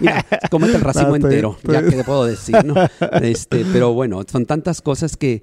Mira, 0.00 0.24
cómete 0.50 0.76
el 0.76 0.82
racimo 0.82 1.08
No, 1.08 1.16
estoy- 1.16 1.30
entero. 1.32 1.56
Ya 1.64 1.78
estoy- 1.78 1.90
que 1.90 1.96
te 1.96 2.04
puedo 2.04 2.24
decir, 2.26 2.64
¿no? 2.64 2.74
Este, 3.22 3.64
pero 3.72 3.92
bueno, 3.94 4.20
son 4.30 4.44
tantas 4.46 4.82
cosas 4.82 5.16
que 5.16 5.42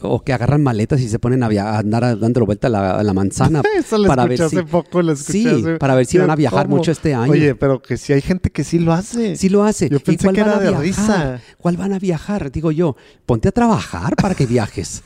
o 0.00 0.22
que 0.22 0.32
agarran 0.32 0.62
maletas 0.62 1.00
y 1.00 1.08
se 1.08 1.18
ponen 1.18 1.42
a, 1.42 1.48
via- 1.48 1.70
a 1.70 1.78
andar 1.78 2.18
dándole 2.18 2.44
vuelta 2.46 2.66
a 2.66 2.70
la, 2.70 2.90
a 2.98 3.02
la 3.02 3.14
manzana 3.14 3.62
Eso 3.78 3.96
lo 3.98 4.06
para 4.08 4.24
escuché 4.24 4.42
ver 4.42 4.50
si 4.50 4.56
hace 4.58 4.66
poco, 4.66 5.00
lo 5.02 5.12
escuché 5.12 5.32
Sí, 5.32 5.46
hace- 5.48 5.76
para 5.78 5.94
ver 5.94 6.04
si 6.06 6.18
van 6.18 6.30
a 6.30 6.36
viajar 6.36 6.66
¿Cómo? 6.66 6.76
mucho 6.76 6.90
este 6.92 7.14
año. 7.14 7.32
Oye, 7.32 7.54
pero 7.54 7.80
que 7.80 7.96
si 7.96 8.12
hay 8.12 8.20
gente 8.20 8.50
que 8.50 8.62
sí 8.64 8.78
lo 8.78 8.92
hace. 8.92 9.36
Sí 9.36 9.48
lo 9.48 9.64
hace. 9.64 9.88
Yo 9.88 9.96
¿Y 9.96 10.00
pensé 10.00 10.24
cuál 10.24 10.34
que 10.34 10.40
era 10.42 10.58
de 10.58 10.68
viajar? 10.68 10.82
risa. 10.82 11.40
¿Cuál 11.58 11.76
van 11.78 11.92
a 11.94 11.98
viajar? 11.98 12.50
Digo 12.52 12.70
yo, 12.72 12.96
ponte 13.24 13.48
a 13.48 13.52
trabajar 13.52 14.16
para 14.16 14.34
que 14.34 14.46
viajes. 14.46 15.02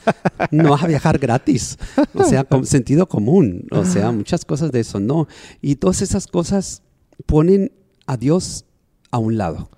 No 0.51 0.71
vas 0.71 0.83
a 0.83 0.87
viajar 0.87 1.17
gratis. 1.19 1.77
O 2.13 2.23
sea, 2.23 2.43
con 2.43 2.65
sentido 2.65 3.07
común. 3.07 3.65
O 3.71 3.85
sea, 3.85 4.11
muchas 4.11 4.43
cosas 4.45 4.71
de 4.71 4.81
eso, 4.81 4.99
¿no? 4.99 5.27
Y 5.61 5.75
todas 5.75 6.01
esas 6.01 6.27
cosas 6.27 6.83
ponen 7.25 7.71
a 8.07 8.17
Dios 8.17 8.65
a 9.09 9.17
un 9.19 9.37
lado. 9.37 9.69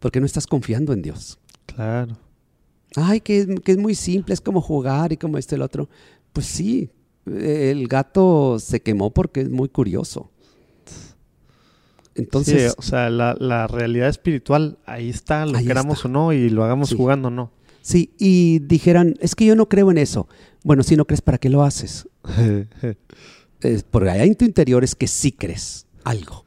Porque 0.00 0.20
no 0.20 0.26
estás 0.26 0.46
confiando 0.46 0.92
en 0.92 1.02
Dios. 1.02 1.38
Claro. 1.66 2.16
Ay, 2.96 3.20
que 3.20 3.38
es, 3.40 3.46
que 3.64 3.72
es 3.72 3.78
muy 3.78 3.94
simple, 3.94 4.34
es 4.34 4.40
como 4.40 4.60
jugar 4.60 5.12
y 5.12 5.16
como 5.16 5.38
esto 5.38 5.54
y 5.54 5.56
el 5.56 5.62
otro. 5.62 5.88
Pues 6.32 6.46
sí, 6.46 6.90
el 7.26 7.86
gato 7.88 8.58
se 8.58 8.80
quemó 8.80 9.10
porque 9.12 9.40
es 9.42 9.50
muy 9.50 9.68
curioso. 9.68 10.30
Entonces, 12.14 12.72
sí, 12.72 12.76
o 12.78 12.82
sea, 12.82 13.10
la, 13.10 13.36
la 13.38 13.66
realidad 13.68 14.08
espiritual, 14.08 14.78
ahí 14.86 15.08
está, 15.08 15.46
lo 15.46 15.56
Ahí 15.58 15.66
queramos 15.66 15.98
está. 15.98 16.08
o 16.08 16.10
no, 16.10 16.32
y 16.32 16.48
lo 16.50 16.64
hagamos 16.64 16.88
Sí. 16.88 16.96
jugando 16.96 17.28
o 17.28 17.30
no. 17.30 17.52
sí, 17.80 18.12
y 18.18 18.58
dijeran, 18.60 19.14
es 19.20 19.34
que 19.36 19.44
yo 19.46 19.54
no 19.54 19.68
creo 19.68 19.90
en 19.90 19.98
eso. 19.98 20.26
Bueno, 20.64 20.82
si 20.82 20.96
no 20.96 21.04
crees, 21.04 21.22
¿para 21.22 21.38
qué 21.38 21.48
lo 21.48 21.62
haces? 21.62 22.08
Es 23.60 23.82
porque 23.82 24.10
allá 24.10 24.22
en 24.24 24.36
tu 24.36 24.44
interior 24.44 24.84
es 24.84 24.94
que 24.94 25.08
sí 25.08 25.32
crees 25.32 25.86
algo. 26.04 26.44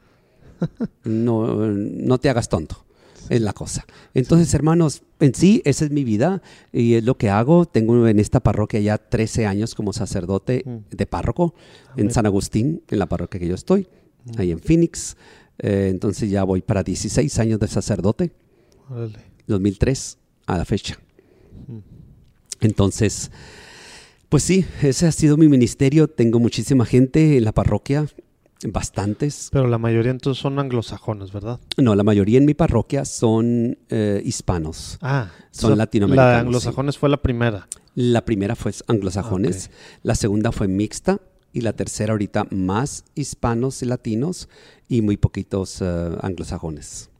No, 1.04 1.56
no 1.66 2.18
te 2.18 2.30
hagas 2.30 2.48
tonto. 2.48 2.84
Es 3.28 3.40
la 3.40 3.52
cosa. 3.52 3.84
Entonces, 4.14 4.52
hermanos, 4.54 5.02
en 5.20 5.34
sí, 5.34 5.62
esa 5.64 5.84
es 5.84 5.90
mi 5.90 6.04
vida 6.04 6.42
y 6.72 6.94
es 6.94 7.04
lo 7.04 7.16
que 7.16 7.30
hago. 7.30 7.64
Tengo 7.66 8.06
en 8.08 8.18
esta 8.18 8.40
parroquia 8.40 8.80
ya 8.80 8.98
13 8.98 9.46
años 9.46 9.74
como 9.74 9.92
sacerdote 9.92 10.62
Mm. 10.66 10.96
de 10.96 11.06
párroco 11.06 11.54
en 11.96 12.10
San 12.10 12.26
Agustín, 12.26 12.82
en 12.88 12.98
la 12.98 13.06
parroquia 13.06 13.38
que 13.40 13.46
yo 13.48 13.54
estoy, 13.54 13.88
ahí 14.36 14.50
en 14.50 14.58
Phoenix. 14.60 15.16
Eh, 15.58 15.88
entonces 15.90 16.30
ya 16.30 16.44
voy 16.44 16.62
para 16.62 16.82
16 16.82 17.38
años 17.38 17.60
de 17.60 17.68
sacerdote, 17.68 18.32
Órale. 18.90 19.18
2003 19.46 20.18
a 20.46 20.58
la 20.58 20.64
fecha. 20.64 20.98
Entonces, 22.60 23.30
pues 24.28 24.42
sí, 24.42 24.64
ese 24.82 25.06
ha 25.06 25.12
sido 25.12 25.36
mi 25.36 25.48
ministerio. 25.48 26.08
Tengo 26.08 26.38
muchísima 26.38 26.84
gente 26.86 27.36
en 27.36 27.44
la 27.44 27.52
parroquia, 27.52 28.06
bastantes. 28.64 29.48
Pero 29.52 29.66
la 29.66 29.78
mayoría 29.78 30.10
entonces 30.10 30.40
son 30.40 30.58
anglosajones, 30.58 31.32
¿verdad? 31.32 31.60
No, 31.76 31.94
la 31.94 32.02
mayoría 32.04 32.38
en 32.38 32.44
mi 32.44 32.54
parroquia 32.54 33.04
son 33.04 33.78
eh, 33.88 34.22
hispanos. 34.24 34.98
Ah, 35.00 35.30
Son 35.50 35.76
latinoamericanos, 35.76 36.30
La 36.30 36.34
de 36.36 36.40
anglosajones 36.40 36.98
fue 36.98 37.08
la 37.08 37.20
primera. 37.20 37.68
La 37.94 38.24
primera 38.24 38.56
fue 38.56 38.72
anglosajones, 38.86 39.70
la 40.02 40.14
segunda 40.14 40.50
fue 40.50 40.66
mixta 40.68 41.20
y 41.52 41.60
la 41.60 41.74
tercera 41.74 42.12
ahorita 42.12 42.46
más 42.50 43.04
hispanos 43.14 43.82
y 43.82 43.86
latinos 43.86 44.48
y 44.88 45.02
muy 45.02 45.16
poquitos 45.18 45.82
eh, 45.82 46.16
anglosajones. 46.22 47.10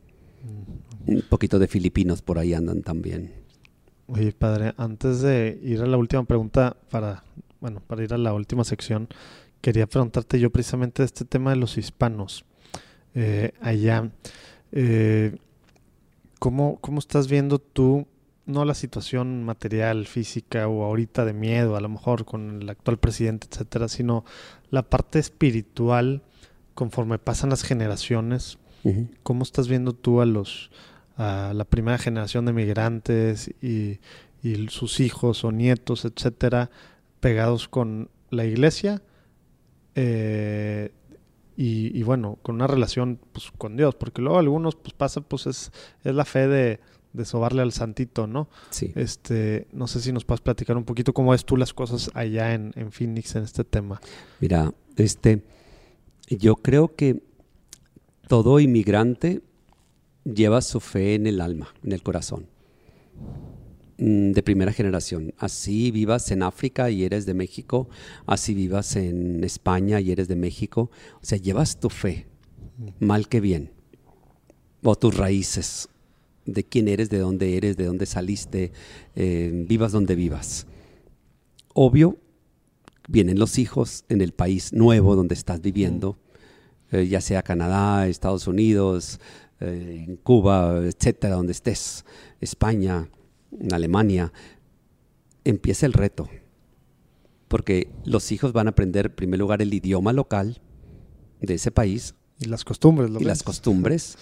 Un 1.07 1.23
poquito 1.29 1.59
de 1.59 1.69
filipinos 1.69 2.23
por 2.23 2.39
ahí 2.39 2.55
andan 2.55 2.83
también. 2.83 3.33
Oye, 4.07 4.33
padre, 4.33 4.75
antes 4.77 5.21
de 5.21 5.59
ir 5.63 5.81
a 5.83 5.87
la 5.87 5.97
última 5.97 6.25
pregunta, 6.25 6.77
para, 6.91 7.23
bueno, 7.61 7.81
para 7.87 8.03
ir 8.03 8.13
a 8.15 8.19
la 8.19 8.33
última 8.35 8.65
sección, 8.65 9.09
quería 9.63 9.87
preguntarte 9.87 10.39
yo 10.39 10.51
precisamente 10.51 11.03
de 11.03 11.07
este 11.07 11.25
tema 11.25 11.51
de 11.51 11.57
los 11.57 11.79
hispanos. 11.79 12.45
Eh, 13.15 13.53
allá, 13.61 14.11
eh, 14.73 15.39
¿cómo, 16.39 16.79
¿cómo 16.81 16.99
estás 16.99 17.29
viendo 17.29 17.59
tú, 17.59 18.07
no 18.45 18.65
la 18.65 18.75
situación 18.75 19.45
material, 19.45 20.07
física 20.07 20.67
o 20.67 20.83
ahorita 20.85 21.25
de 21.25 21.33
miedo, 21.33 21.77
a 21.77 21.81
lo 21.81 21.89
mejor 21.89 22.25
con 22.25 22.61
el 22.61 22.69
actual 22.69 22.99
presidente, 22.99 23.47
etcétera, 23.51 23.89
sino 23.89 24.25
la 24.71 24.83
parte 24.83 25.21
espiritual 25.21 26.23
conforme 26.75 27.19
pasan 27.19 27.51
las 27.51 27.63
generaciones? 27.63 28.59
¿Cómo 29.23 29.45
estás 29.45 29.69
viendo 29.69 29.93
tú 29.93 30.21
a 30.21 30.27
los 30.27 30.71
a 31.17 31.53
la 31.55 31.65
primera 31.65 31.99
generación 31.99 32.47
de 32.47 32.53
migrantes 32.53 33.55
y, 33.63 34.01
y 34.43 34.69
sus 34.71 34.99
hijos 34.99 35.45
o 35.45 35.53
nietos, 35.53 36.05
etcétera, 36.05 36.71
pegados 37.21 37.69
con 37.69 38.09
la 38.31 38.45
iglesia 38.45 39.03
eh, 39.95 40.93
y, 41.57 41.99
y 41.99 42.03
bueno, 42.03 42.39
con 42.43 42.55
una 42.57 42.67
relación 42.67 43.19
pues, 43.33 43.51
con 43.57 43.77
Dios? 43.77 43.95
Porque 43.95 44.23
luego 44.23 44.39
algunos 44.39 44.77
pues 44.77 44.95
pasa 44.95 45.21
pues 45.21 45.47
es, 45.47 45.71
es 46.03 46.15
la 46.15 46.25
fe 46.25 46.49
de, 46.49 46.81
de 47.13 47.25
sobarle 47.25 47.63
al 47.63 47.73
santito, 47.73 48.27
¿no? 48.27 48.49
Sí. 48.71 48.93
Este, 48.95 49.67
no 49.73 49.87
sé 49.87 50.01
si 50.01 50.13
nos 50.13 50.25
puedes 50.25 50.41
platicar 50.41 50.77
un 50.77 50.85
poquito 50.85 51.13
cómo 51.13 51.33
ves 51.33 51.45
tú 51.45 51.57
las 51.57 51.75
cosas 51.75 52.11
allá 52.15 52.55
en, 52.55 52.73
en 52.75 52.91
Phoenix 52.91 53.37
en 53.37 53.45
este 53.45 53.65
tema. 53.65 54.01
Mira, 54.41 54.73
este, 54.97 55.43
yo 56.29 56.57
creo 56.57 56.95
que 56.95 57.23
todo 58.29 58.61
inmigrante 58.61 59.43
lleva 60.25 60.63
su 60.63 60.81
fe 60.81 61.15
en 61.15 61.27
el 61.27 61.41
alma, 61.41 61.75
en 61.85 61.93
el 61.93 62.03
corazón, 62.03 62.47
de 63.99 64.43
primera 64.43 64.73
generación. 64.73 65.35
Así 65.39 65.91
vivas 65.91 66.31
en 66.31 66.43
África 66.43 66.91
y 66.91 67.05
eres 67.05 67.27
de 67.27 67.35
México, 67.35 67.89
así 68.27 68.55
vivas 68.55 68.97
en 68.97 69.45
España 69.45 70.01
y 70.01 70.11
eres 70.11 70.29
de 70.29 70.37
México, 70.37 70.91
o 71.17 71.25
sea, 71.25 71.39
llevas 71.39 71.79
tu 71.79 71.91
fe, 71.91 72.27
mal 72.99 73.29
que 73.29 73.41
bien, 73.41 73.71
o 74.83 74.97
tus 74.97 75.17
raíces, 75.17 75.89
de 76.45 76.65
quién 76.65 76.89
eres, 76.89 77.09
de 77.11 77.19
dónde 77.19 77.57
eres, 77.57 77.77
de 77.77 77.85
dónde 77.85 78.07
saliste, 78.07 78.73
eh, 79.15 79.51
vivas 79.69 79.93
donde 79.93 80.15
vivas. 80.15 80.67
Obvio, 81.75 82.19
vienen 83.09 83.39
los 83.39 83.59
hijos 83.59 84.05
en 84.09 84.21
el 84.21 84.33
país 84.33 84.73
nuevo 84.73 85.17
donde 85.17 85.35
estás 85.35 85.61
viviendo, 85.61 86.19
eh, 86.91 87.07
ya 87.07 87.21
sea 87.21 87.43
Canadá, 87.43 88.09
Estados 88.09 88.47
Unidos, 88.47 89.21
eh, 89.61 90.19
Cuba, 90.23 90.81
etcétera, 90.85 91.37
donde 91.37 91.53
estés, 91.53 92.05
España, 92.41 93.09
Alemania, 93.73 94.33
empieza 95.45 95.87
el 95.87 95.93
reto. 95.93 96.29
porque 97.49 97.91
los 98.07 98.33
hijos 98.33 98.55
van 98.55 98.67
a 98.67 98.71
aprender 98.71 99.07
en 99.07 99.13
primer 99.15 99.39
lugar 99.39 99.61
el 99.61 99.75
idioma 99.75 100.15
local 100.15 100.63
de 101.43 101.53
ese 101.55 101.71
país 101.71 102.15
Y 102.41 102.47
las 102.47 102.65
costumbres, 102.65 103.11
¿lo 103.11 103.17
y 103.21 103.25
ves? 103.25 103.27
las 103.27 103.43
costumbres. 103.43 104.17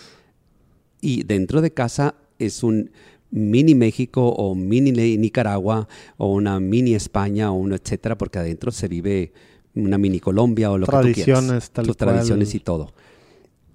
Y 1.00 1.22
dentro 1.22 1.60
de 1.60 1.70
casa 1.72 2.16
es 2.40 2.64
un 2.64 2.90
mini 3.30 3.76
México 3.76 4.30
o 4.30 4.56
mini 4.56 4.90
Ni- 4.90 5.16
Nicaragua 5.16 5.86
o 6.16 6.32
una 6.34 6.58
mini 6.58 6.94
España 6.96 7.52
o 7.52 7.54
un 7.54 7.72
etcétera, 7.72 8.18
porque 8.18 8.40
adentro 8.40 8.72
se 8.72 8.88
vive 8.88 9.32
una 9.76 9.96
mini 9.96 10.18
Colombia 10.18 10.72
o 10.72 10.78
lo 10.78 10.86
que 10.86 10.90
tú 10.92 10.98
Tradiciones, 11.00 11.44
quieras. 11.46 11.70
tal 11.70 11.84
cual. 11.86 11.96
tradiciones 11.96 12.52
y 12.56 12.58
todo. 12.58 12.92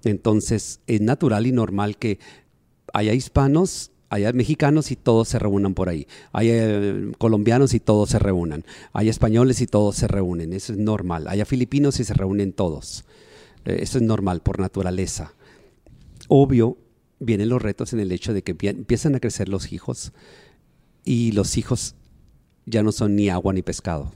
Entonces 0.04 0.80
es 0.86 1.00
natural 1.00 1.46
y 1.46 1.52
normal 1.52 1.96
que 1.96 2.18
haya 2.92 3.14
hispanos, 3.14 3.90
haya 4.08 4.32
mexicanos 4.32 4.90
y 4.90 4.96
todos 4.96 5.28
se 5.28 5.38
reúnan 5.38 5.74
por 5.74 5.88
ahí. 5.88 6.06
Haya 6.32 6.52
eh, 6.56 7.12
colombianos 7.18 7.74
y 7.74 7.80
todos 7.80 8.10
se 8.10 8.18
reúnan. 8.18 8.64
Haya 8.92 9.10
españoles 9.10 9.60
y 9.60 9.66
todos 9.66 9.96
se 9.96 10.06
reúnen. 10.08 10.52
Eso 10.52 10.72
es 10.72 10.78
normal. 10.78 11.26
Haya 11.28 11.44
filipinos 11.44 11.98
y 12.00 12.04
se 12.04 12.14
reúnen 12.14 12.52
todos. 12.52 13.04
Eh, 13.64 13.78
eso 13.80 13.98
es 13.98 14.04
normal 14.04 14.40
por 14.42 14.60
naturaleza. 14.60 15.32
Obvio, 16.28 16.76
vienen 17.18 17.48
los 17.48 17.62
retos 17.62 17.92
en 17.92 18.00
el 18.00 18.12
hecho 18.12 18.32
de 18.32 18.42
que 18.42 18.56
empie- 18.56 18.70
empiezan 18.70 19.14
a 19.14 19.20
crecer 19.20 19.48
los 19.48 19.72
hijos 19.72 20.12
y 21.04 21.32
los 21.32 21.56
hijos 21.56 21.94
ya 22.66 22.82
no 22.82 22.92
son 22.92 23.16
ni 23.16 23.28
agua 23.28 23.52
ni 23.52 23.62
pescado. 23.62 24.12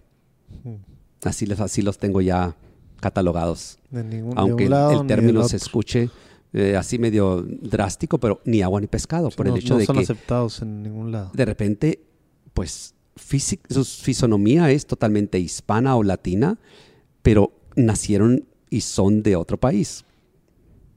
Así, 1.23 1.47
les, 1.47 1.61
así 1.61 1.83
los 1.83 1.99
tengo 1.99 2.21
ya 2.21 2.57
catalogados. 3.01 3.79
Ningún 3.91 4.33
Aunque 4.37 4.67
un 4.69 4.73
el- 4.75 5.07
término 5.07 5.47
se 5.49 5.57
escuche 5.57 6.11
eh, 6.53 6.77
así 6.77 6.99
medio 6.99 7.43
drástico, 7.43 8.19
pero 8.19 8.41
ni 8.45 8.63
agua 8.63 8.81
ni 8.81 8.87
pescado, 8.87 9.31
Sí, 9.31 9.37
por 9.37 9.47
no, 9.47 9.55
el 9.55 9.61
hecho 9.61 9.75
no 9.75 9.79
de 9.81 9.87
son 9.87 9.97
que 9.97 10.03
aceptados 10.03 10.63
en 10.63 10.83
ningún 10.83 11.13
lado. 11.13 11.31
de 11.35 11.45
repente, 11.45 12.01
pues 12.55 12.95
su 13.17 13.85
fisonomía 13.85 14.71
es 14.71 14.87
totalmente 14.87 15.39
hispana 15.39 15.95
o 15.97 16.03
latina, 16.03 16.59
pero 17.23 17.53
nacieron 17.77 18.47
y 18.71 18.81
son 18.81 19.23
de 19.23 19.37
otro 19.37 19.59
país. 19.59 20.05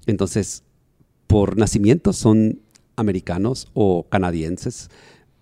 Entonces, 0.05 0.63
por 1.27 1.57
nacimiento 1.57 2.13
son 2.13 2.59
americanos 2.95 3.67
o 3.73 4.05
canadienses, 4.09 4.89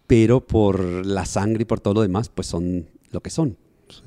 pero 0.07 0.45
por 0.45 1.05
la 1.05 1.26
sangre 1.26 1.64
y 1.64 1.66
por 1.66 1.80
todo 1.80 1.95
lo 1.95 2.01
demás, 2.01 2.30
pues 2.30 2.47
son 2.47 2.88
lo 3.12 3.22
que 3.22 3.30
son, 3.30 3.57
Sí. 3.89 4.01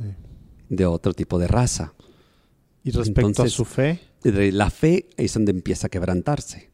de 0.71 0.87
otro 0.87 1.13
tipo 1.13 1.39
de 1.39 1.47
raza. 1.47 1.93
Y 2.83 2.91
respecto 2.91 3.27
Entonces- 3.29 3.53
a 3.55 3.57
su 3.57 3.65
fe, 3.65 4.01
La 4.25 4.71
fe 4.71 5.11
es 5.19 5.35
donde 5.35 5.53
empieza 5.53 5.89
a 5.89 5.91
quebrantarse, 5.91 6.71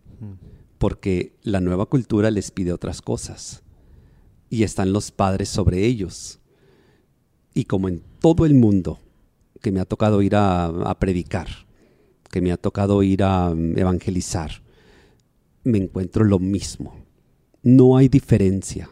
porque 0.79 1.35
la 1.43 1.61
nueva 1.61 1.87
cultura 1.87 2.31
les 2.31 2.53
pide 2.53 2.73
otras 2.73 3.03
cosas 3.03 3.65
y 4.49 4.63
están 4.63 4.93
los 4.93 5.11
padres 5.11 5.49
sobre 5.49 5.85
ellos. 5.85 6.39
Y 7.53 7.65
como 7.65 7.89
en 7.89 8.03
todo 8.21 8.47
el 8.47 8.55
mundo 8.55 9.01
que 9.61 9.73
me 9.73 9.81
ha 9.81 9.85
tocado 9.85 10.23
ir 10.23 10.37
a, 10.37 10.67
a 10.67 10.99
predicar, 11.01 11.49
que 12.31 12.41
me 12.41 12.53
ha 12.53 12.57
tocado 12.57 13.03
ir 13.03 13.25
a 13.25 13.51
mm, 13.51 13.77
evangelizar, 13.79 14.63
me 15.65 15.79
encuentro 15.79 16.25
lo 16.25 16.39
mismo. 16.39 16.95
No 17.65 17.97
hay 17.97 18.09
diferencia. 18.09 18.91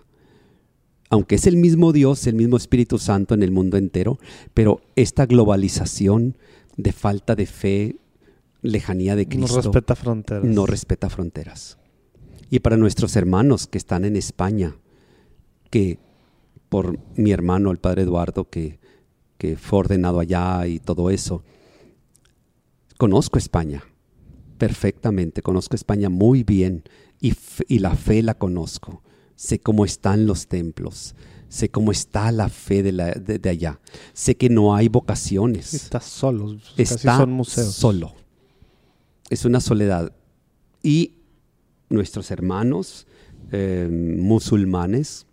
Aunque 1.11 1.37
es 1.37 1.47
el 1.47 1.57
mismo 1.57 1.93
Dios, 1.93 2.27
el 2.27 2.35
mismo 2.35 2.57
Espíritu 2.57 2.99
Santo 2.99 3.35
en 3.35 3.45
el 3.45 3.53
mundo 3.53 3.77
entero, 3.77 4.19
pero 4.53 4.81
esta 4.97 5.27
globalización 5.27 6.37
de 6.77 6.93
falta 6.93 7.37
de 7.37 7.47
fe, 7.47 7.97
lejanía 8.63 9.15
de 9.17 9.25
no 9.25 9.31
Cristo, 9.31 9.63
respeta 9.63 9.95
fronteras. 9.95 10.45
no 10.45 10.67
respeta 10.67 11.09
fronteras. 11.11 11.79
Y 12.51 12.61
para 12.61 12.77
nuestros 12.77 13.15
hermanos 13.17 13.67
que 13.67 13.79
están 13.79 14.05
en 14.05 14.17
España, 14.17 14.77
que 15.71 15.99
por 16.69 16.99
mi 17.17 17.31
hermano, 17.31 17.71
el 17.71 17.79
padre 17.79 18.03
Eduardo, 18.03 18.49
que, 18.49 18.79
que 19.39 19.57
fue 19.57 19.81
ordenado 19.81 20.21
allá 20.21 20.67
y 20.67 20.79
todo 20.81 21.11
eso, 21.11 21.43
conozco 22.97 23.39
España 23.39 23.85
perfectamente, 24.59 25.41
conozco 25.43 25.77
España 25.77 26.09
muy 26.09 26.43
bien 26.43 26.83
y, 27.21 27.35
y 27.69 27.79
la 27.79 27.95
fe 27.95 28.23
la 28.23 28.35
conozco. 28.35 29.03
Sé 29.37 29.61
cómo 29.61 29.85
están 29.85 30.27
los 30.27 30.49
templos, 30.49 31.15
sé 31.49 31.69
cómo 31.69 31.93
está 31.93 32.33
la 32.33 32.49
fe 32.49 32.83
de, 32.83 32.91
la- 32.93 33.13
de- 33.13 33.39
de 33.39 33.49
allá, 33.51 33.81
sé 34.13 34.37
que 34.37 34.49
no 34.51 34.75
hay 34.75 34.89
vocaciones 34.89 35.75
Está 35.75 36.01
solo. 36.01 36.57
casi 36.77 36.83
está 36.83 37.19
son 37.19 37.31
museos. 37.33 37.73
solo. 37.75 38.15
Es 39.31 39.45
una 39.45 39.61
soledad. 39.61 40.13
Y 40.83 41.15
nuestros 41.91 42.31
hermanos 42.31 43.07
eh, 43.53 43.89
musulmanes 43.91 45.27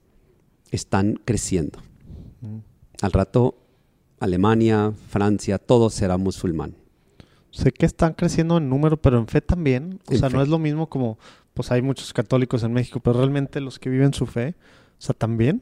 están 0.71 1.19
creciendo. 1.25 1.79
Mm. 2.41 2.57
Al 3.01 3.11
rato, 3.11 3.57
Alemania, 4.19 4.93
Francia, 5.09 5.57
todo 5.57 5.89
será 5.89 6.17
musulmán. 6.17 6.75
Sé 7.51 7.71
que 7.71 7.85
están 7.85 8.13
creciendo 8.13 8.57
en 8.57 8.69
número, 8.69 8.97
pero 9.01 9.17
en 9.17 9.27
fe 9.27 9.41
también. 9.41 9.99
O 10.09 10.13
En 10.13 10.19
sea, 10.19 10.29
fe. 10.29 10.35
no 10.35 10.43
es 10.43 10.49
lo 10.49 10.59
mismo 10.59 10.87
como, 10.89 11.17
pues 11.53 11.71
hay 11.71 11.81
muchos 11.81 12.11
católicos 12.11 12.63
en 12.63 12.73
México, 12.73 12.99
pero 12.99 13.17
realmente 13.19 13.61
los 13.61 13.79
que 13.79 13.89
viven 13.89 14.13
su 14.13 14.25
fe, 14.25 14.55
o 14.97 15.01
sea, 15.01 15.15
también. 15.15 15.61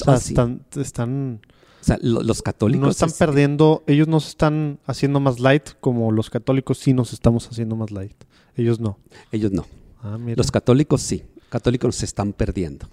O 0.00 0.04
sea, 0.04 0.14
Ah, 0.14 0.18
sí. 0.18 0.32
están, 0.32 0.64
están, 0.76 1.40
O 1.80 1.84
sea, 1.84 1.98
lo- 2.02 2.22
los 2.22 2.42
católicos 2.42 2.82
no 2.84 2.90
están 2.90 3.08
es- 3.10 3.16
perdiendo, 3.18 3.84
ellos 3.86 4.08
no 4.08 4.20
se 4.20 4.30
están 4.30 4.78
haciendo 4.86 5.20
más 5.20 5.38
light 5.40 5.70
como 5.80 6.10
los 6.12 6.28
católicos 6.30 6.78
sí 6.78 6.92
nos 6.92 7.12
estamos 7.12 7.48
haciendo 7.48 7.76
más 7.76 7.90
light. 7.90 8.16
Ellos 8.56 8.80
no. 8.80 8.98
ellos 9.32 9.52
no. 9.52 9.66
Ah, 10.02 10.18
mira. 10.18 10.34
Los 10.36 10.50
católicos 10.50 11.00
sí. 11.02 11.24
Católicos 11.48 11.94
se 11.96 12.04
están 12.04 12.32
perdiendo. 12.32 12.88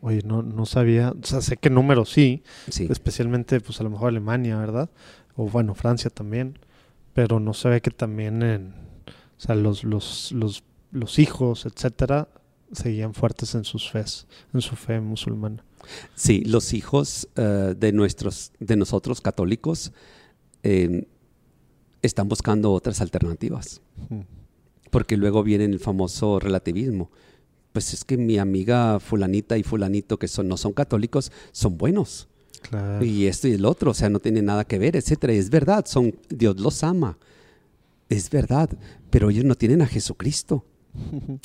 Oye, 0.00 0.22
no, 0.24 0.42
no 0.42 0.64
sabía, 0.64 1.10
o 1.20 1.26
sea, 1.26 1.40
sé 1.40 1.56
que 1.56 1.70
número 1.70 2.04
sí, 2.04 2.42
Sí. 2.70 2.86
especialmente 2.88 3.60
pues 3.60 3.80
a 3.80 3.82
lo 3.82 3.90
mejor 3.90 4.08
Alemania, 4.10 4.56
¿verdad? 4.56 4.88
O 5.34 5.48
bueno, 5.48 5.74
Francia 5.74 6.08
también, 6.08 6.58
pero 7.14 7.40
no 7.40 7.52
sabía 7.52 7.80
que 7.80 7.90
también 7.90 8.42
en, 8.44 8.74
o 9.08 9.40
sea, 9.40 9.56
los, 9.56 9.82
los, 9.82 10.30
los, 10.30 10.62
los 10.92 11.18
hijos, 11.18 11.66
etcétera, 11.66 12.28
seguían 12.72 13.14
fuertes 13.14 13.54
en 13.54 13.64
sus 13.64 13.90
fes, 13.90 14.26
en 14.52 14.60
su 14.60 14.76
fe 14.76 15.00
musulmana. 15.00 15.64
Sí, 16.14 16.42
los 16.44 16.72
hijos 16.72 17.28
eh, 17.36 17.74
de 17.76 17.92
nuestros, 17.92 18.52
de 18.58 18.76
nosotros 18.76 19.20
católicos, 19.20 19.92
eh, 20.62 21.06
están 22.02 22.28
buscando 22.28 22.72
otras 22.72 23.00
alternativas. 23.00 23.80
Mm. 24.08 24.20
Porque 24.90 25.16
luego 25.16 25.42
viene 25.42 25.64
el 25.64 25.78
famoso 25.78 26.38
relativismo. 26.38 27.10
Pues 27.72 27.92
es 27.92 28.04
que 28.04 28.16
mi 28.16 28.38
amiga 28.38 28.98
fulanita 29.00 29.58
y 29.58 29.62
fulanito 29.62 30.18
que 30.18 30.28
son, 30.28 30.48
no 30.48 30.56
son 30.56 30.72
católicos 30.72 31.30
son 31.52 31.76
buenos. 31.76 32.28
Claro. 32.62 33.04
Y 33.04 33.26
esto 33.26 33.46
y 33.46 33.52
el 33.52 33.64
otro, 33.64 33.92
o 33.92 33.94
sea, 33.94 34.08
no 34.08 34.18
tiene 34.18 34.42
nada 34.42 34.64
que 34.64 34.78
ver, 34.78 34.96
etcétera. 34.96 35.32
Y 35.34 35.38
es 35.38 35.50
verdad, 35.50 35.84
son, 35.86 36.14
Dios 36.28 36.58
los 36.58 36.82
ama. 36.82 37.18
Es 38.08 38.30
verdad, 38.30 38.70
pero 39.10 39.30
ellos 39.30 39.44
no 39.44 39.54
tienen 39.54 39.82
a 39.82 39.86
Jesucristo. 39.86 40.64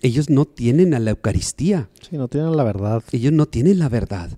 Ellos 0.02 0.30
no 0.30 0.46
tienen 0.46 0.94
a 0.94 1.00
la 1.00 1.12
Eucaristía. 1.12 1.90
Sí, 2.02 2.18
no 2.18 2.28
tienen 2.28 2.56
la 2.56 2.64
verdad. 2.64 3.04
Ellos 3.12 3.32
no 3.34 3.46
tienen 3.46 3.80
la 3.80 3.90
verdad. 3.90 4.38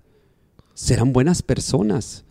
Serán 0.74 1.14
buenas 1.14 1.42
personas. 1.42 2.24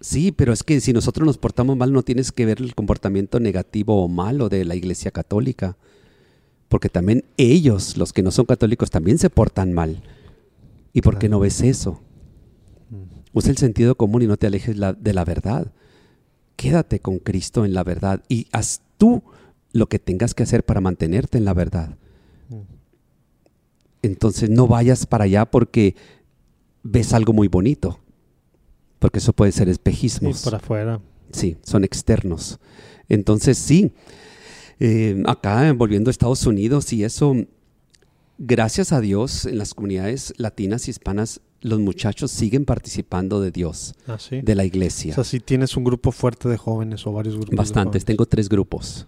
Sí, 0.00 0.30
pero 0.32 0.52
es 0.52 0.62
que 0.62 0.80
si 0.80 0.92
nosotros 0.92 1.26
nos 1.26 1.38
portamos 1.38 1.76
mal, 1.76 1.92
no 1.92 2.02
tienes 2.02 2.30
que 2.32 2.46
ver 2.46 2.60
el 2.60 2.74
comportamiento 2.74 3.40
negativo 3.40 4.02
o 4.02 4.08
malo 4.08 4.48
de 4.48 4.64
la 4.64 4.74
Iglesia 4.74 5.10
Católica. 5.10 5.76
Porque 6.68 6.88
también 6.88 7.24
ellos, 7.36 7.96
los 7.96 8.12
que 8.12 8.22
no 8.22 8.30
son 8.30 8.46
católicos, 8.46 8.90
también 8.90 9.18
se 9.18 9.30
portan 9.30 9.72
mal. 9.72 10.02
¿Y 10.92 11.00
por 11.00 11.18
qué 11.18 11.28
no 11.28 11.40
ves 11.40 11.60
eso? 11.62 12.00
Usa 13.32 13.50
el 13.50 13.56
sentido 13.58 13.96
común 13.96 14.22
y 14.22 14.26
no 14.26 14.36
te 14.36 14.46
alejes 14.46 14.76
la- 14.76 14.92
de 14.94 15.12
la 15.12 15.24
verdad. 15.24 15.72
Quédate 16.56 17.00
con 17.00 17.18
Cristo 17.18 17.64
en 17.64 17.74
la 17.74 17.84
verdad 17.84 18.22
y 18.28 18.46
haz 18.52 18.80
tú 18.98 19.22
lo 19.76 19.88
que 19.88 19.98
tengas 19.98 20.34
que 20.34 20.42
hacer 20.42 20.64
para 20.64 20.80
mantenerte 20.80 21.38
en 21.38 21.44
la 21.44 21.54
verdad. 21.54 21.96
Entonces 24.02 24.50
no 24.50 24.66
vayas 24.68 25.06
para 25.06 25.24
allá 25.24 25.46
porque 25.46 25.96
ves 26.82 27.12
algo 27.12 27.32
muy 27.32 27.48
bonito. 27.48 27.98
Porque 28.98 29.18
eso 29.18 29.32
puede 29.32 29.52
ser 29.52 29.66
Sí, 29.66 29.72
espejismos. 29.72 30.42
por 30.42 30.54
afuera. 30.54 31.00
Sí, 31.32 31.56
son 31.62 31.84
externos. 31.84 32.58
Entonces 33.08 33.58
sí, 33.58 33.92
eh, 34.80 35.22
acá 35.26 35.72
volviendo 35.72 36.08
a 36.08 36.12
Estados 36.12 36.46
Unidos 36.46 36.92
y 36.92 37.04
eso, 37.04 37.34
gracias 38.38 38.92
a 38.92 39.00
Dios 39.00 39.44
en 39.46 39.58
las 39.58 39.74
comunidades 39.74 40.32
latinas 40.38 40.86
y 40.88 40.92
hispanas, 40.92 41.40
los 41.62 41.80
muchachos 41.80 42.30
siguen 42.30 42.64
participando 42.64 43.40
de 43.40 43.50
Dios, 43.50 43.94
Ah, 44.06 44.18
sí. 44.18 44.40
de 44.40 44.54
la 44.54 44.62
O 44.62 44.66
iglesia. 44.66 45.14
sea, 45.14 45.24
si 45.24 45.40
tienes 45.40 45.76
un 45.76 45.84
grupo 45.84 46.12
fuerte 46.12 46.48
de 46.48 46.56
jóvenes 46.56 47.06
o 47.06 47.12
varios 47.12 47.34
grupos. 47.36 47.56
Bastantes, 47.56 48.04
tengo 48.04 48.26
tres 48.26 48.48
grupos. 48.48 49.06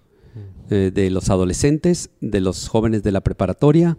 Eh, 0.70 0.90
de 0.92 1.10
los 1.10 1.30
adolescentes, 1.30 2.10
de 2.20 2.40
los 2.40 2.68
jóvenes 2.68 3.02
de 3.02 3.12
la 3.12 3.20
preparatoria. 3.20 3.96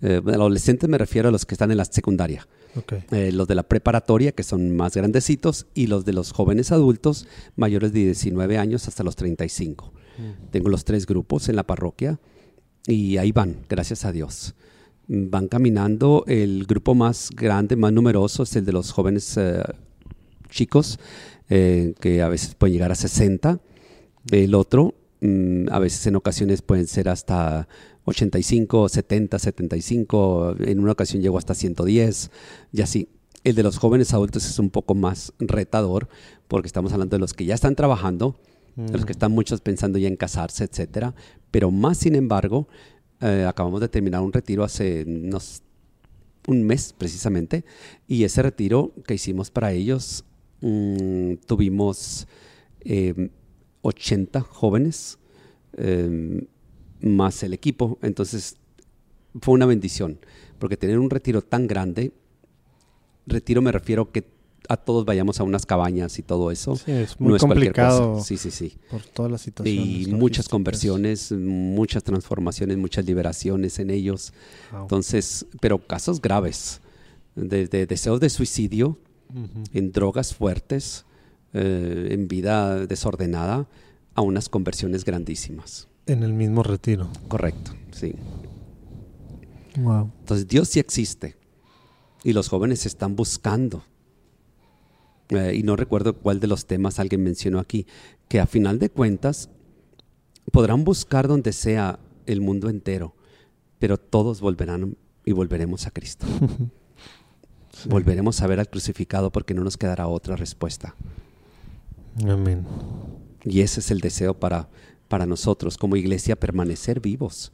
Eh, 0.00 0.20
adolescentes 0.26 0.88
me 0.88 0.98
refiero 0.98 1.28
a 1.28 1.32
los 1.32 1.46
que 1.46 1.54
están 1.54 1.70
en 1.70 1.76
la 1.76 1.84
secundaria. 1.84 2.46
Ok. 2.74 2.94
Eh, 3.10 3.32
los 3.32 3.46
de 3.48 3.54
la 3.54 3.62
preparatoria, 3.62 4.32
que 4.32 4.42
son 4.42 4.74
más 4.74 4.96
grandecitos, 4.96 5.66
y 5.74 5.86
los 5.86 6.04
de 6.04 6.12
los 6.12 6.32
jóvenes 6.32 6.72
adultos, 6.72 7.26
mayores 7.56 7.92
de 7.92 8.00
19 8.00 8.58
años 8.58 8.88
hasta 8.88 9.04
los 9.04 9.16
35. 9.16 9.92
Tengo 10.50 10.68
los 10.68 10.84
tres 10.84 11.06
grupos 11.06 11.48
en 11.48 11.56
la 11.56 11.66
parroquia 11.66 12.20
y 12.86 13.16
ahí 13.16 13.32
van, 13.32 13.64
gracias 13.68 14.04
a 14.04 14.12
Dios. 14.12 14.54
Mm, 15.08 15.30
Van 15.30 15.48
caminando, 15.48 16.24
el 16.26 16.66
grupo 16.66 16.94
más 16.94 17.30
grande, 17.30 17.76
más 17.76 17.92
numeroso 17.92 18.42
es 18.42 18.56
el 18.56 18.64
de 18.64 18.72
los 18.72 18.92
jóvenes 18.92 19.36
eh, 19.36 19.62
chicos, 20.48 20.98
eh, 21.48 21.94
que 22.00 22.22
a 22.22 22.28
veces 22.28 22.54
pueden 22.54 22.74
llegar 22.74 22.92
a 22.92 22.94
60. 22.94 23.60
El 24.30 24.54
otro, 24.54 24.94
mm, 25.01 25.01
a 25.70 25.78
veces 25.78 26.06
en 26.06 26.16
ocasiones 26.16 26.62
pueden 26.62 26.86
ser 26.86 27.08
hasta 27.08 27.68
85, 28.04 28.88
70, 28.88 29.38
75. 29.38 30.56
En 30.60 30.80
una 30.80 30.92
ocasión 30.92 31.22
llegó 31.22 31.38
hasta 31.38 31.54
110 31.54 32.30
y 32.72 32.82
así. 32.82 33.08
El 33.44 33.56
de 33.56 33.64
los 33.64 33.78
jóvenes 33.78 34.14
adultos 34.14 34.46
es 34.46 34.58
un 34.58 34.70
poco 34.70 34.94
más 34.94 35.32
retador 35.40 36.08
porque 36.46 36.66
estamos 36.66 36.92
hablando 36.92 37.16
de 37.16 37.20
los 37.20 37.34
que 37.34 37.44
ya 37.44 37.54
están 37.54 37.74
trabajando, 37.74 38.36
de 38.76 38.92
los 38.92 39.04
que 39.04 39.12
están 39.12 39.32
muchos 39.32 39.60
pensando 39.60 39.98
ya 39.98 40.06
en 40.06 40.16
casarse, 40.16 40.64
etcétera. 40.64 41.14
Pero 41.50 41.70
más 41.72 41.98
sin 41.98 42.14
embargo, 42.14 42.68
eh, 43.20 43.44
acabamos 43.48 43.80
de 43.80 43.88
terminar 43.88 44.22
un 44.22 44.32
retiro 44.32 44.62
hace 44.62 45.04
unos, 45.06 45.62
un 46.46 46.64
mes 46.64 46.92
precisamente 46.96 47.64
y 48.06 48.24
ese 48.24 48.42
retiro 48.42 48.92
que 49.06 49.14
hicimos 49.14 49.50
para 49.50 49.72
ellos 49.72 50.24
mm, 50.60 51.34
tuvimos 51.46 52.26
80 53.82 54.38
em, 54.38 54.44
jóvenes 54.44 55.18
em, 55.76 56.46
más 57.00 57.42
el 57.42 57.52
equipo. 57.52 57.98
Entonces 58.02 58.56
fue 59.40 59.54
una 59.54 59.66
bendición 59.66 60.18
porque 60.58 60.76
tener 60.76 60.98
un 60.98 61.10
retiro 61.10 61.42
tan 61.42 61.66
grande 61.66 62.12
retiro 63.26 63.62
me 63.62 63.72
refiero 63.72 64.10
que 64.10 64.24
a 64.68 64.76
todos 64.76 65.04
vayamos 65.04 65.40
a 65.40 65.44
unas 65.44 65.66
cabañas 65.66 66.18
y 66.18 66.22
todo 66.22 66.50
eso. 66.50 66.76
Sí, 66.76 66.92
es 66.92 67.20
muy 67.20 67.38
complicado. 67.38 68.22
Sí, 68.22 68.36
sí, 68.36 68.50
sí. 68.50 68.74
Por 68.90 69.02
todas 69.02 69.30
las 69.30 69.42
situaciones. 69.42 70.08
Y 70.08 70.12
muchas 70.12 70.48
conversiones, 70.48 71.32
muchas 71.32 72.04
transformaciones, 72.04 72.78
muchas 72.78 73.04
liberaciones 73.04 73.78
en 73.80 73.90
ellos. 73.90 74.32
Entonces, 74.72 75.46
pero 75.60 75.78
casos 75.78 76.22
graves, 76.22 76.80
de, 77.34 77.66
deseos 77.66 78.20
de 78.20 78.30
suicidio, 78.30 78.98
en 79.72 79.92
drogas 79.92 80.34
fuertes, 80.34 81.04
eh, 81.52 82.08
en 82.10 82.28
vida 82.28 82.86
desordenada, 82.86 83.68
a 84.14 84.22
unas 84.22 84.48
conversiones 84.48 85.04
grandísimas. 85.04 85.88
En 86.06 86.22
el 86.22 86.32
mismo 86.32 86.62
retiro. 86.62 87.08
Correcto, 87.28 87.72
sí. 87.92 88.14
Wow. 89.78 90.10
Entonces, 90.20 90.48
Dios 90.48 90.68
sí 90.68 90.80
existe 90.80 91.36
y 92.24 92.32
los 92.32 92.48
jóvenes 92.48 92.86
están 92.86 93.16
buscando. 93.16 93.84
Eh, 95.28 95.54
y 95.56 95.62
no 95.62 95.76
recuerdo 95.76 96.14
cuál 96.14 96.40
de 96.40 96.46
los 96.46 96.66
temas 96.66 96.98
alguien 96.98 97.22
mencionó 97.22 97.58
aquí, 97.58 97.86
que 98.28 98.40
a 98.40 98.46
final 98.46 98.78
de 98.78 98.90
cuentas 98.90 99.48
podrán 100.50 100.84
buscar 100.84 101.28
donde 101.28 101.52
sea 101.52 101.98
el 102.26 102.40
mundo 102.40 102.68
entero, 102.68 103.14
pero 103.78 103.98
todos 103.98 104.40
volverán 104.40 104.96
y 105.24 105.32
volveremos 105.32 105.86
a 105.86 105.90
Cristo. 105.90 106.26
Volveremos 107.88 108.40
a 108.42 108.46
ver 108.46 108.60
al 108.60 108.68
crucificado 108.68 109.32
porque 109.32 109.54
no 109.54 109.64
nos 109.64 109.76
quedará 109.76 110.06
otra 110.06 110.36
respuesta. 110.36 110.94
Amén. 112.26 112.66
Y 113.44 113.60
ese 113.60 113.80
es 113.80 113.90
el 113.90 114.00
deseo 114.00 114.34
para, 114.34 114.68
para 115.08 115.26
nosotros 115.26 115.76
como 115.78 115.96
iglesia, 115.96 116.36
permanecer 116.36 117.00
vivos, 117.00 117.52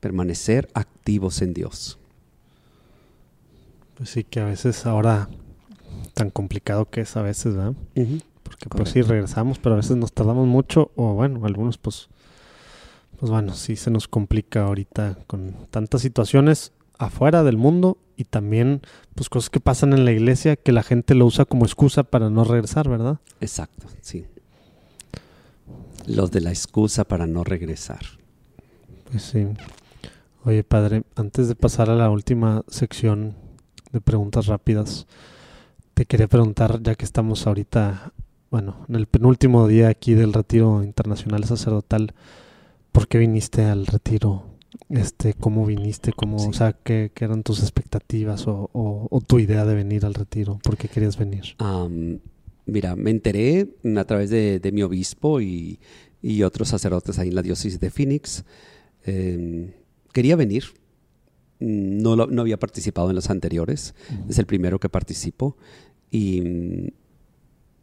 permanecer 0.00 0.68
activos 0.74 1.42
en 1.42 1.54
Dios. 1.54 1.98
Pues 3.96 4.10
sí, 4.10 4.24
que 4.24 4.40
a 4.40 4.46
veces 4.46 4.86
ahora 4.86 5.28
tan 6.14 6.30
complicado 6.30 6.88
que 6.88 7.02
es 7.02 7.16
a 7.16 7.22
veces, 7.22 7.54
¿verdad? 7.54 7.74
Porque 8.42 8.68
pues 8.68 8.90
sí 8.90 9.02
regresamos, 9.02 9.58
pero 9.58 9.74
a 9.74 9.76
veces 9.76 9.96
nos 9.96 10.12
tardamos 10.12 10.46
mucho 10.46 10.90
o 10.96 11.14
bueno, 11.14 11.44
algunos 11.44 11.78
pues 11.78 12.08
pues 13.20 13.30
bueno, 13.30 13.52
sí 13.52 13.76
se 13.76 13.90
nos 13.90 14.08
complica 14.08 14.64
ahorita 14.64 15.18
con 15.26 15.54
tantas 15.70 16.00
situaciones 16.00 16.72
afuera 16.96 17.44
del 17.44 17.58
mundo 17.58 17.98
y 18.16 18.24
también 18.24 18.80
pues 19.20 19.28
cosas 19.28 19.50
que 19.50 19.60
pasan 19.60 19.92
en 19.92 20.06
la 20.06 20.12
iglesia 20.12 20.56
que 20.56 20.72
la 20.72 20.82
gente 20.82 21.14
lo 21.14 21.26
usa 21.26 21.44
como 21.44 21.66
excusa 21.66 22.04
para 22.04 22.30
no 22.30 22.42
regresar, 22.42 22.88
¿verdad? 22.88 23.18
Exacto, 23.42 23.86
sí. 24.00 24.24
Los 26.06 26.30
de 26.30 26.40
la 26.40 26.48
excusa 26.48 27.04
para 27.04 27.26
no 27.26 27.44
regresar. 27.44 28.00
Pues 29.10 29.22
sí. 29.24 29.46
Oye, 30.46 30.64
padre, 30.64 31.02
antes 31.16 31.48
de 31.48 31.54
pasar 31.54 31.90
a 31.90 31.96
la 31.96 32.08
última 32.08 32.64
sección 32.68 33.36
de 33.92 34.00
preguntas 34.00 34.46
rápidas. 34.46 35.06
Te 35.92 36.06
quería 36.06 36.26
preguntar, 36.26 36.82
ya 36.82 36.94
que 36.94 37.04
estamos 37.04 37.46
ahorita, 37.46 38.14
bueno, 38.50 38.86
en 38.88 38.94
el 38.94 39.06
penúltimo 39.06 39.68
día 39.68 39.88
aquí 39.90 40.14
del 40.14 40.32
retiro 40.32 40.82
internacional 40.82 41.44
sacerdotal, 41.44 42.14
¿por 42.90 43.06
qué 43.06 43.18
viniste 43.18 43.66
al 43.66 43.84
retiro? 43.86 44.49
Este, 44.88 45.34
¿Cómo 45.34 45.66
viniste? 45.66 46.12
¿Cómo, 46.12 46.36
O 46.36 46.52
sea, 46.52 46.72
¿qué, 46.72 47.10
eran 47.16 47.42
tus 47.42 47.60
expectativas 47.60 48.44
o, 48.46 49.22
tu 49.26 49.38
idea 49.38 49.64
de 49.64 49.74
venir 49.74 50.04
al 50.04 50.14
retiro? 50.14 50.58
¿Por 50.62 50.76
qué 50.76 50.88
querías 50.88 51.16
venir? 51.16 51.56
mira, 52.66 52.94
me 52.94 53.10
enteré 53.10 53.68
a 53.96 54.04
través 54.04 54.30
de, 54.30 54.70
mi 54.72 54.82
obispo 54.82 55.40
y, 55.40 55.78
otros 56.44 56.68
sacerdotes 56.68 57.18
ahí 57.18 57.28
en 57.28 57.34
la 57.34 57.42
diócesis 57.42 57.80
de 57.80 57.90
Phoenix. 57.90 58.44
Em, 59.04 59.72
quería 60.12 60.36
venir, 60.36 60.64
no, 61.58 62.16
no 62.16 62.42
había 62.42 62.58
participado 62.58 63.10
en 63.10 63.16
los 63.16 63.30
anteriores, 63.30 63.94
es 64.28 64.38
el 64.38 64.46
primero 64.46 64.78
que 64.78 64.88
participo 64.88 65.56
y 66.10 66.40
mm, 66.42 66.88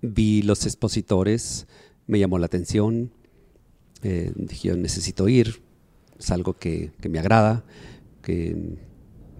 vi 0.02 0.42
los 0.44 0.66
expositores, 0.66 1.68
me 2.06 2.20
llamó 2.20 2.38
la 2.38 2.46
atención, 2.46 3.12
eh, 4.04 4.32
dije 4.36 4.76
necesito 4.76 5.28
ir, 5.28 5.62
es 6.20 6.32
algo 6.32 6.54
que, 6.54 6.92
me 7.10 7.20
agrada, 7.20 7.64
que, 8.22 8.78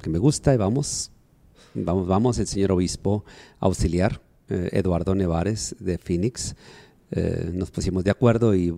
me 0.08 0.20
gusta 0.20 0.54
y 0.54 0.58
vamos, 0.58 1.12
vamos, 1.74 2.08
vamos, 2.08 2.40
el 2.40 2.48
señor 2.48 2.72
obispo 2.72 3.26
auxiliar, 3.60 4.22
eh, 4.48 4.70
Eduardo 4.72 5.16
Nevares 5.16 5.76
de 5.80 5.98
Phoenix, 5.98 6.56
eh, 7.12 7.52
nos 7.54 7.72
pusimos 7.72 8.06
de 8.06 8.12
acuerdo 8.12 8.56
y 8.56 8.74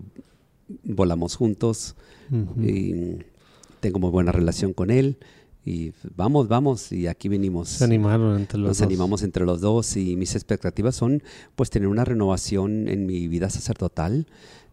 volamos 0.83 1.35
juntos. 1.35 1.95
Y 2.61 3.17
tengo 3.79 3.97
muy 3.97 4.11
buena 4.11 4.31
relación 4.31 4.73
con 4.73 4.91
él 4.91 5.17
y 5.65 5.93
vamos, 6.15 6.47
vamos, 6.47 6.91
y 6.91 7.07
aquí 7.07 7.27
venimos. 7.27 7.69
Se 7.69 7.83
animaron 7.83 8.39
entre 8.39 8.59
los 8.59 8.69
Nos 8.69 8.81
animamos 8.81 9.23
entre 9.23 9.45
los 9.45 9.61
dos 9.61 9.97
y 9.97 10.15
mis 10.15 10.35
expectativas 10.35 10.95
son 10.95 11.21
pues 11.55 11.69
tener 11.69 11.87
una 11.87 12.05
renovación 12.05 12.87
en 12.87 13.05
mi 13.05 13.27
vida 13.27 13.49
sacerdotal, 13.49 14.27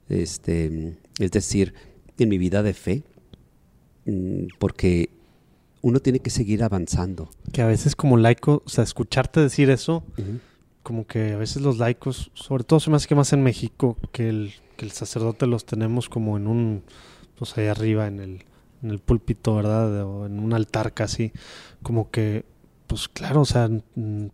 este, 0.09 0.97
es 1.19 1.31
decir, 1.33 1.75
en 2.19 2.29
mi 2.29 2.39
vida 2.39 2.63
de 2.63 2.73
fe, 2.73 3.03
porque 4.59 5.11
uno 5.83 6.01
tiene 6.01 6.21
que 6.21 6.31
seguir 6.31 6.63
avanzando. 6.63 7.31
Que 7.53 7.63
a 7.63 7.67
veces 7.67 7.97
como 7.97 8.17
laico, 8.17 8.63
o 8.65 8.69
sea, 8.69 8.85
escucharte 8.85 9.41
decir 9.41 9.71
eso, 9.71 10.05
como 10.83 11.07
que 11.07 11.33
a 11.33 11.37
veces 11.37 11.63
los 11.63 11.79
laicos, 11.79 12.31
sobre 12.35 12.65
todo 12.65 12.81
se 12.81 12.91
me 12.91 12.97
hace 12.97 13.09
que 13.09 13.15
más 13.15 13.33
en 13.33 13.43
México, 13.43 13.97
que 14.13 14.29
el, 14.29 14.55
que 14.77 14.85
el 14.85 14.93
sacerdote 14.93 15.47
los 15.47 15.67
tenemos 15.67 16.09
como 16.09 16.37
en 16.37 16.47
un, 16.47 16.83
pues 17.39 17.57
ahí 17.59 17.67
arriba 17.67 18.07
en 18.07 18.21
el 18.21 18.45
en 18.83 18.91
el 18.91 18.99
púlpito, 18.99 19.55
¿verdad? 19.57 20.05
O 20.05 20.27
en 20.27 20.39
un 20.39 20.53
altar 20.53 20.93
casi, 20.93 21.33
como 21.83 22.11
que, 22.11 22.45
pues 22.87 23.09
claro, 23.09 23.43
o 23.43 23.45
sea, 23.45 23.69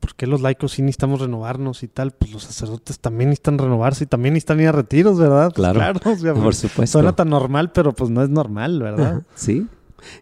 ¿por 0.00 0.14
qué 0.14 0.26
los 0.26 0.40
laicos 0.40 0.72
sí 0.72 0.82
necesitamos 0.82 1.20
renovarnos 1.20 1.82
y 1.82 1.88
tal? 1.88 2.12
Pues 2.12 2.32
los 2.32 2.44
sacerdotes 2.44 2.98
también 2.98 3.30
necesitan 3.30 3.58
renovarse 3.58 4.04
y 4.04 4.06
también 4.06 4.34
necesitan 4.34 4.60
ir 4.60 4.68
a 4.68 4.72
retiros, 4.72 5.18
¿verdad? 5.18 5.52
Pues 5.54 5.72
claro, 5.72 6.00
por 6.00 6.42
pues, 6.42 6.56
supuesto. 6.58 6.98
Suena 6.98 7.14
tan 7.14 7.30
normal, 7.30 7.72
pero 7.72 7.94
pues 7.94 8.10
no 8.10 8.22
es 8.22 8.28
normal, 8.28 8.80
¿verdad? 8.80 9.22
Sí. 9.34 9.66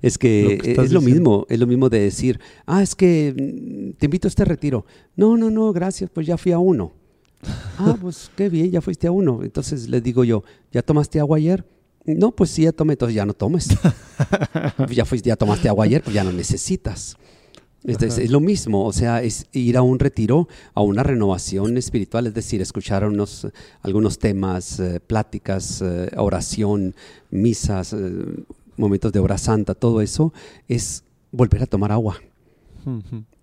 Es 0.02 0.18
que, 0.18 0.60
es 0.64 0.92
lo 0.92 1.00
mismo, 1.00 1.46
es 1.48 1.58
lo 1.58 1.66
mismo 1.66 1.88
de 1.88 2.00
decir, 2.00 2.40
ah, 2.66 2.82
es 2.82 2.94
que 2.94 3.34
mm, 3.34 3.98
te 3.98 4.06
invito 4.06 4.28
a 4.28 4.30
este 4.30 4.44
retiro. 4.44 4.84
No, 5.16 5.36
no, 5.36 5.50
no, 5.50 5.72
gracias, 5.72 6.10
pues 6.10 6.26
ya 6.26 6.36
fui 6.36 6.52
a 6.52 6.58
uno. 6.58 6.92
ah, 7.78 7.96
pues 8.00 8.30
qué 8.36 8.48
bien, 8.48 8.70
ya 8.70 8.80
fuiste 8.80 9.06
a 9.06 9.10
uno. 9.10 9.40
Entonces 9.42 9.88
les 9.88 10.02
digo 10.02 10.24
yo, 10.24 10.44
¿ya 10.72 10.82
tomaste 10.82 11.20
agua 11.20 11.38
ayer? 11.38 11.64
No, 12.04 12.32
pues 12.32 12.50
sí, 12.50 12.62
ya 12.62 12.72
tomé, 12.72 12.94
entonces 12.94 13.14
ya 13.14 13.26
no 13.26 13.34
tomes. 13.34 13.68
ya, 14.90 15.04
fuiste, 15.04 15.28
ya 15.28 15.36
tomaste 15.36 15.68
agua 15.68 15.84
ayer, 15.84 16.02
pues 16.02 16.14
ya 16.14 16.24
no 16.24 16.32
necesitas. 16.32 17.16
Es 17.84 18.30
lo 18.30 18.40
mismo, 18.40 18.84
o 18.84 18.92
sea, 18.92 19.22
es 19.22 19.46
ir 19.52 19.76
a 19.76 19.82
un 19.82 19.98
retiro, 19.98 20.48
a 20.74 20.82
una 20.82 21.02
renovación 21.02 21.78
espiritual, 21.78 22.26
es 22.26 22.34
decir, 22.34 22.60
escuchar 22.60 23.04
unos, 23.04 23.46
algunos 23.82 24.18
temas, 24.18 24.78
eh, 24.80 25.00
pláticas, 25.00 25.80
eh, 25.80 26.10
oración, 26.16 26.94
misas, 27.30 27.92
eh, 27.94 28.44
momentos 28.76 29.12
de 29.12 29.18
obra 29.18 29.38
santa, 29.38 29.74
todo 29.74 30.00
eso 30.00 30.32
es 30.68 31.04
volver 31.32 31.62
a 31.62 31.66
tomar 31.66 31.92
agua 31.92 32.20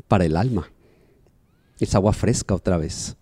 para 0.07 0.25
el 0.25 0.35
alma. 0.35 0.69
Es 1.79 1.93
agua 1.95 2.13
fresca 2.13 2.55
otra 2.55 2.77
vez. 2.77 3.15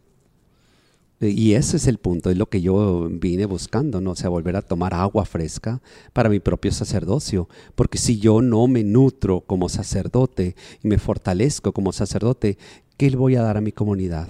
Y 1.21 1.53
ese 1.53 1.77
es 1.77 1.87
el 1.87 1.97
punto, 1.97 2.29
es 2.29 2.37
lo 2.37 2.49
que 2.49 2.61
yo 2.61 3.07
vine 3.09 3.45
buscando, 3.45 4.01
¿no? 4.01 4.11
O 4.11 4.15
sea, 4.15 4.29
volver 4.29 4.57
a 4.57 4.61
tomar 4.61 4.93
agua 4.93 5.25
fresca 5.25 5.81
para 6.11 6.29
mi 6.29 6.39
propio 6.39 6.71
sacerdocio. 6.71 7.47
Porque 7.75 7.97
si 7.97 8.19
yo 8.19 8.41
no 8.41 8.67
me 8.67 8.83
nutro 8.83 9.41
como 9.41 9.69
sacerdote 9.69 10.55
y 10.83 10.87
me 10.87 10.97
fortalezco 10.97 11.71
como 11.71 11.93
sacerdote, 11.93 12.57
¿qué 12.97 13.09
le 13.09 13.15
voy 13.15 13.35
a 13.35 13.41
dar 13.41 13.55
a 13.57 13.61
mi 13.61 13.71
comunidad? 13.71 14.27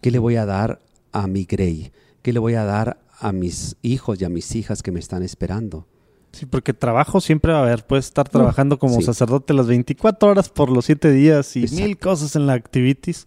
¿Qué 0.00 0.10
le 0.10 0.18
voy 0.18 0.36
a 0.36 0.46
dar 0.46 0.80
a 1.12 1.26
mi 1.26 1.44
grey? 1.44 1.90
¿Qué 2.22 2.32
le 2.32 2.38
voy 2.38 2.54
a 2.54 2.64
dar 2.64 3.00
a 3.18 3.32
mis 3.32 3.76
hijos 3.82 4.20
y 4.20 4.24
a 4.24 4.28
mis 4.28 4.54
hijas 4.54 4.82
que 4.82 4.92
me 4.92 5.00
están 5.00 5.24
esperando? 5.24 5.86
Sí, 6.32 6.46
porque 6.46 6.72
trabajo 6.72 7.20
siempre 7.20 7.52
va 7.52 7.58
a 7.58 7.62
haber. 7.62 7.84
Puedes 7.84 8.06
estar 8.06 8.28
trabajando 8.28 8.78
como 8.78 9.00
sacerdote 9.02 9.52
las 9.52 9.66
24 9.66 10.30
horas 10.30 10.48
por 10.48 10.70
los 10.70 10.84
7 10.84 11.10
días 11.10 11.56
y 11.56 11.66
mil 11.72 11.98
cosas 11.98 12.36
en 12.36 12.46
la 12.46 12.52
activities 12.52 13.26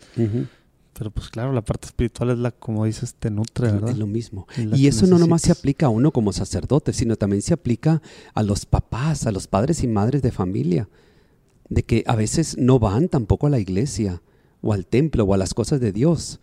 Pero 0.98 1.10
pues 1.10 1.30
claro, 1.30 1.52
la 1.54 1.62
parte 1.64 1.88
espiritual 1.88 2.32
es 2.32 2.38
la, 2.38 2.52
como 2.52 2.86
dices, 2.86 3.16
te 3.16 3.32
nutre, 3.32 3.72
¿verdad? 3.72 3.89
Es 3.89 3.98
lo 3.98 4.08
mismo. 4.08 4.48
Y 4.76 4.88
eso 4.88 5.08
no 5.08 5.18
nomás 5.18 5.41
se 5.41 5.52
aplica 5.52 5.88
a 5.88 5.89
uno 5.89 6.12
como 6.12 6.32
sacerdote, 6.32 6.94
sino 6.94 7.16
también 7.16 7.41
se 7.41 7.54
aplica 7.54 8.02
a 8.34 8.44
los 8.44 8.66
papás, 8.66 9.26
a 9.26 9.32
los 9.32 9.48
padres 9.48 9.84
y 9.84 9.88
madres 9.88 10.22
de 10.22 10.32
familia, 10.32 10.88
de 11.70 11.84
que 11.84 12.04
a 12.06 12.16
veces 12.16 12.58
no 12.58 12.78
van 12.78 13.10
tampoco 13.10 13.48
a 13.48 13.50
la 13.50 13.60
iglesia 13.60 14.22
o 14.62 14.72
al 14.72 14.86
templo 14.86 15.24
o 15.24 15.34
a 15.34 15.38
las 15.38 15.54
cosas 15.54 15.80
de 15.80 15.91
Dios, 15.91 16.39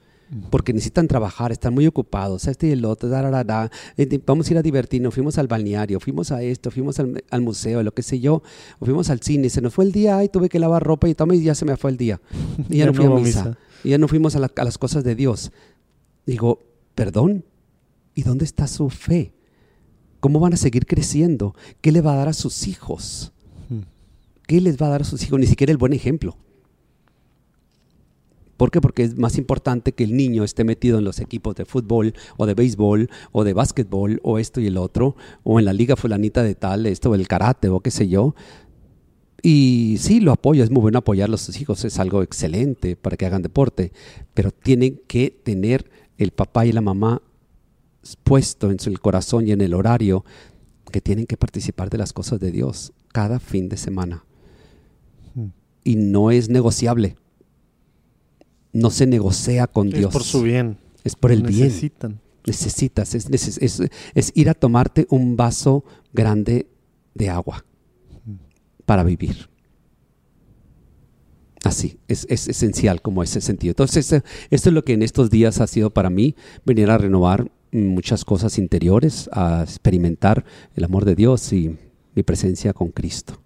porque 0.50 0.72
necesitan 0.72 1.08
trabajar, 1.08 1.50
están 1.50 1.74
muy 1.74 1.86
ocupados, 1.86 2.46
este 2.46 2.68
y 2.68 2.70
el 2.70 2.84
otro, 2.84 3.08
da, 3.08 3.22
da, 3.30 3.42
da. 3.42 3.70
Eh, 3.96 4.20
vamos 4.24 4.48
a 4.48 4.52
ir 4.52 4.58
a 4.58 4.62
divertirnos, 4.62 5.14
fuimos 5.14 5.38
al 5.38 5.48
balneario, 5.48 5.98
fuimos 5.98 6.30
a 6.30 6.42
esto, 6.42 6.70
fuimos 6.70 7.00
al, 7.00 7.24
al 7.30 7.40
museo, 7.40 7.82
lo 7.82 7.92
que 7.92 8.02
sé 8.02 8.20
yo, 8.20 8.42
o 8.78 8.84
fuimos 8.84 9.10
al 9.10 9.20
cine, 9.20 9.48
se 9.48 9.60
nos 9.60 9.74
fue 9.74 9.84
el 9.84 9.92
día, 9.92 10.18
ay, 10.18 10.28
tuve 10.28 10.48
que 10.48 10.60
lavar 10.60 10.82
ropa 10.82 11.08
y 11.08 11.14
toma 11.14 11.34
y 11.34 11.42
ya 11.42 11.54
se 11.54 11.64
me 11.64 11.76
fue 11.76 11.90
el 11.90 11.96
día. 11.96 12.20
Y 12.68 12.78
ya, 12.78 12.86
no 12.86 12.94
fui 12.94 13.06
a 13.06 13.10
misa. 13.10 13.58
Y 13.84 13.90
ya 13.90 13.98
no 13.98 14.08
fuimos 14.08 14.36
a, 14.36 14.40
la- 14.40 14.52
a 14.54 14.64
las 14.64 14.78
cosas 14.78 15.04
de 15.04 15.14
Dios. 15.14 15.52
Digo, 16.26 16.60
perdón, 16.94 17.44
¿y 18.14 18.22
dónde 18.22 18.44
está 18.44 18.66
su 18.66 18.90
fe? 18.90 19.32
¿Cómo 20.20 20.38
van 20.40 20.52
a 20.52 20.56
seguir 20.58 20.86
creciendo? 20.86 21.54
¿Qué 21.80 21.92
le 21.92 22.00
va 22.02 22.12
a 22.12 22.16
dar 22.16 22.28
a 22.28 22.32
sus 22.34 22.66
hijos? 22.68 23.32
Mm. 23.70 23.80
¿Qué 24.46 24.60
les 24.60 24.76
va 24.80 24.86
a 24.86 24.90
dar 24.90 25.00
a 25.02 25.04
sus 25.04 25.22
hijos? 25.22 25.40
Ni 25.40 25.46
siquiera 25.46 25.70
el 25.70 25.78
buen 25.78 25.92
ejemplo. 25.94 26.36
¿Por 28.58 28.70
qué? 28.70 28.82
Porque 28.82 29.04
es 29.04 29.16
más 29.16 29.38
importante 29.38 29.92
que 29.92 30.04
el 30.04 30.14
niño 30.14 30.44
esté 30.44 30.64
metido 30.64 30.98
en 30.98 31.04
los 31.04 31.18
equipos 31.20 31.54
de 31.56 31.64
fútbol 31.64 32.12
o 32.36 32.44
de 32.44 32.52
béisbol 32.52 33.08
o 33.32 33.44
de 33.44 33.54
básquetbol 33.54 34.20
o 34.22 34.38
esto 34.38 34.60
y 34.60 34.66
el 34.66 34.76
otro, 34.76 35.16
o 35.44 35.58
en 35.58 35.64
la 35.64 35.72
liga 35.72 35.96
fulanita 35.96 36.42
de 36.42 36.54
tal, 36.54 36.84
esto, 36.84 37.10
o 37.10 37.14
el 37.14 37.26
karate 37.26 37.70
o 37.70 37.80
qué 37.80 37.90
sé 37.90 38.08
yo. 38.08 38.34
Y 39.42 39.96
sí, 39.98 40.20
lo 40.20 40.32
apoyo, 40.32 40.62
es 40.62 40.70
muy 40.70 40.80
bueno 40.82 40.98
apoyar 40.98 41.32
a 41.32 41.36
sus 41.36 41.60
hijos, 41.60 41.84
es 41.84 41.98
algo 41.98 42.22
excelente 42.22 42.96
para 42.96 43.16
que 43.16 43.26
hagan 43.26 43.42
deporte, 43.42 43.92
pero 44.34 44.50
tienen 44.50 45.00
que 45.06 45.30
tener 45.30 45.90
el 46.18 46.30
papá 46.32 46.66
y 46.66 46.72
la 46.72 46.80
mamá 46.82 47.22
puesto 48.24 48.70
en 48.70 48.78
su 48.80 48.90
el 48.90 49.00
corazón 49.00 49.46
y 49.48 49.52
en 49.52 49.60
el 49.60 49.74
horario 49.74 50.24
que 50.92 51.00
tienen 51.00 51.26
que 51.26 51.36
participar 51.36 51.88
de 51.90 51.98
las 51.98 52.12
cosas 52.12 52.40
de 52.40 52.50
Dios 52.50 52.92
cada 53.12 53.38
fin 53.40 53.68
de 53.68 53.76
semana. 53.76 54.24
Mm. 55.34 55.44
Y 55.84 55.96
no 55.96 56.30
es 56.30 56.48
negociable. 56.50 57.16
No 58.72 58.90
se 58.90 59.06
negocia 59.06 59.66
con 59.66 59.88
Es 59.88 59.94
Dios. 59.94 60.12
por 60.12 60.22
su 60.22 60.42
bien. 60.42 60.76
Es 61.04 61.16
por 61.16 61.32
el 61.32 61.42
bien. 61.42 61.64
Necesitan. 61.68 62.20
Necesitas, 62.46 63.14
es, 63.14 63.26
es- 63.58 63.82
es 64.14 64.32
ir 64.34 64.48
a 64.48 64.54
tomarte 64.54 65.06
un 65.10 65.36
vaso 65.36 65.84
grande 66.12 66.66
de 67.14 67.28
agua 67.28 67.64
para 68.86 69.04
vivir. 69.04 69.48
Así, 71.64 71.98
es, 72.08 72.26
es 72.30 72.48
esencial 72.48 73.02
como 73.02 73.22
ese 73.22 73.40
sentido. 73.40 73.72
Entonces, 73.72 74.10
eh, 74.12 74.22
esto 74.50 74.70
es 74.70 74.74
lo 74.74 74.82
que 74.82 74.94
en 74.94 75.02
estos 75.02 75.28
días 75.30 75.60
ha 75.60 75.66
sido 75.66 75.90
para 75.90 76.08
mí, 76.08 76.34
venir 76.64 76.90
a 76.90 76.98
renovar 76.98 77.50
muchas 77.70 78.24
cosas 78.24 78.58
interiores, 78.58 79.28
a 79.32 79.62
experimentar 79.62 80.44
el 80.74 80.84
amor 80.84 81.04
de 81.04 81.14
Dios 81.14 81.52
y 81.52 81.76
mi 82.14 82.22
presencia 82.22 82.72
con 82.72 82.90
Cristo. 82.90 83.40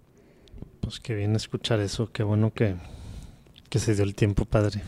Pues 0.79 0.99
qué 0.99 1.15
bien 1.15 1.35
escuchar 1.35 1.79
eso, 1.79 2.11
qué 2.11 2.23
bueno 2.23 2.53
que, 2.53 2.75
que 3.69 3.79
se 3.79 3.95
dio 3.95 4.03
el 4.03 4.15
tiempo, 4.15 4.45
padre. 4.45 4.81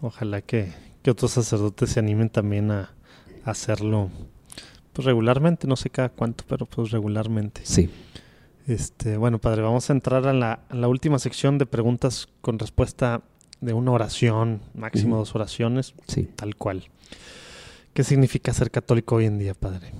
Ojalá 0.00 0.42
que, 0.42 0.72
que 1.02 1.10
otros 1.10 1.30
sacerdotes 1.30 1.90
se 1.90 2.00
animen 2.00 2.28
también 2.28 2.70
a, 2.70 2.94
a 3.44 3.50
hacerlo 3.50 4.10
pues 4.92 5.06
regularmente, 5.06 5.66
no 5.66 5.76
sé 5.76 5.90
cada 5.90 6.10
cuánto, 6.10 6.44
pero 6.46 6.66
pues 6.66 6.90
regularmente. 6.90 7.62
Sí, 7.64 7.88
Este, 8.66 9.16
bueno, 9.16 9.40
padre, 9.40 9.62
vamos 9.62 9.90
a 9.90 9.92
entrar 9.92 10.26
a 10.26 10.32
la, 10.32 10.60
a 10.68 10.74
la 10.74 10.88
última 10.88 11.18
sección 11.18 11.58
de 11.58 11.66
preguntas 11.66 12.28
con 12.40 12.58
respuesta 12.58 13.22
de 13.60 13.72
una 13.72 13.92
oración, 13.92 14.60
máximo 14.74 15.16
dos 15.16 15.34
oraciones, 15.34 15.94
sí. 16.08 16.28
tal 16.36 16.56
cual. 16.56 16.88
¿Qué 17.94 18.04
significa 18.04 18.52
ser 18.52 18.70
católico 18.70 19.16
hoy 19.16 19.26
en 19.26 19.38
día, 19.38 19.54
padre? 19.54 19.92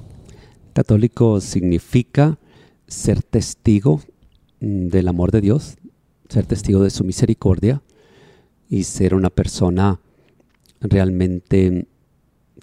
Católico 0.73 1.41
significa 1.41 2.39
ser 2.87 3.23
testigo 3.23 4.01
mm, 4.61 4.89
del 4.89 5.09
amor 5.09 5.31
de 5.31 5.41
Dios, 5.41 5.77
ser 6.29 6.47
testigo 6.47 6.83
de 6.83 6.91
su 6.91 7.05
misericordia 7.05 7.83
y 8.69 8.85
ser 8.85 9.15
una 9.15 9.31
persona 9.31 10.01
realmente 10.81 11.87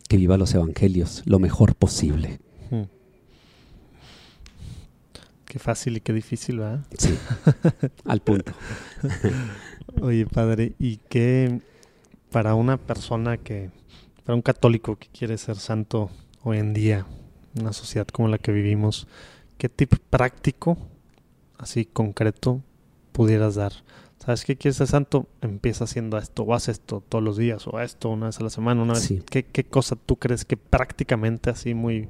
que 0.07 0.17
viva 0.17 0.37
los 0.37 0.53
evangelios 0.53 1.23
lo 1.25 1.39
mejor 1.39 1.75
posible. 1.75 2.39
Hmm. 2.71 2.83
Qué 5.49 5.57
fácil 5.57 5.97
y 5.97 6.01
qué 6.01 6.13
difícil, 6.13 6.59
¿verdad? 6.59 6.85
Sí, 6.95 7.17
al 8.05 8.21
punto. 8.21 8.51
Oye, 9.99 10.27
padre, 10.27 10.73
¿y 10.77 10.97
qué 11.09 11.59
para 12.29 12.53
una 12.53 12.77
persona 12.77 13.37
que, 13.37 13.71
para 14.23 14.35
un 14.35 14.43
católico 14.43 14.97
que 14.97 15.07
quiere 15.07 15.39
ser 15.39 15.55
santo 15.55 16.11
hoy 16.43 16.59
en 16.59 16.75
día, 16.75 17.07
en 17.55 17.63
una 17.63 17.73
sociedad 17.73 18.05
como 18.05 18.27
la 18.27 18.37
que 18.37 18.51
vivimos, 18.51 19.07
qué 19.57 19.69
tip 19.69 19.95
práctico, 20.11 20.77
así 21.57 21.83
concreto, 21.83 22.61
pudieras 23.11 23.55
dar? 23.55 23.73
¿Sabes 24.23 24.45
qué 24.45 24.55
quieres 24.55 24.77
ser 24.77 24.85
santo? 24.85 25.25
Empieza 25.41 25.85
haciendo 25.85 26.19
esto, 26.19 26.43
o 26.43 26.53
haz 26.53 26.69
esto 26.69 27.03
todos 27.09 27.23
los 27.23 27.37
días, 27.37 27.65
o 27.65 27.79
esto 27.79 28.09
una 28.09 28.27
vez 28.27 28.39
a 28.39 28.43
la 28.43 28.51
semana, 28.51 28.83
una 28.83 28.93
vez. 28.93 29.01
Sí. 29.01 29.23
¿Qué, 29.27 29.47
¿Qué 29.47 29.63
cosa 29.63 29.95
tú 29.95 30.17
crees 30.17 30.45
que 30.45 30.57
prácticamente 30.57 31.49
así 31.49 31.73
muy 31.73 32.07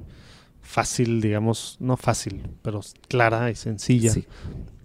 fácil, 0.62 1.20
digamos, 1.20 1.76
no 1.80 1.96
fácil, 1.96 2.42
pero 2.62 2.80
clara 3.08 3.50
y 3.50 3.54
sencilla 3.54 4.12
Sí. 4.12 4.26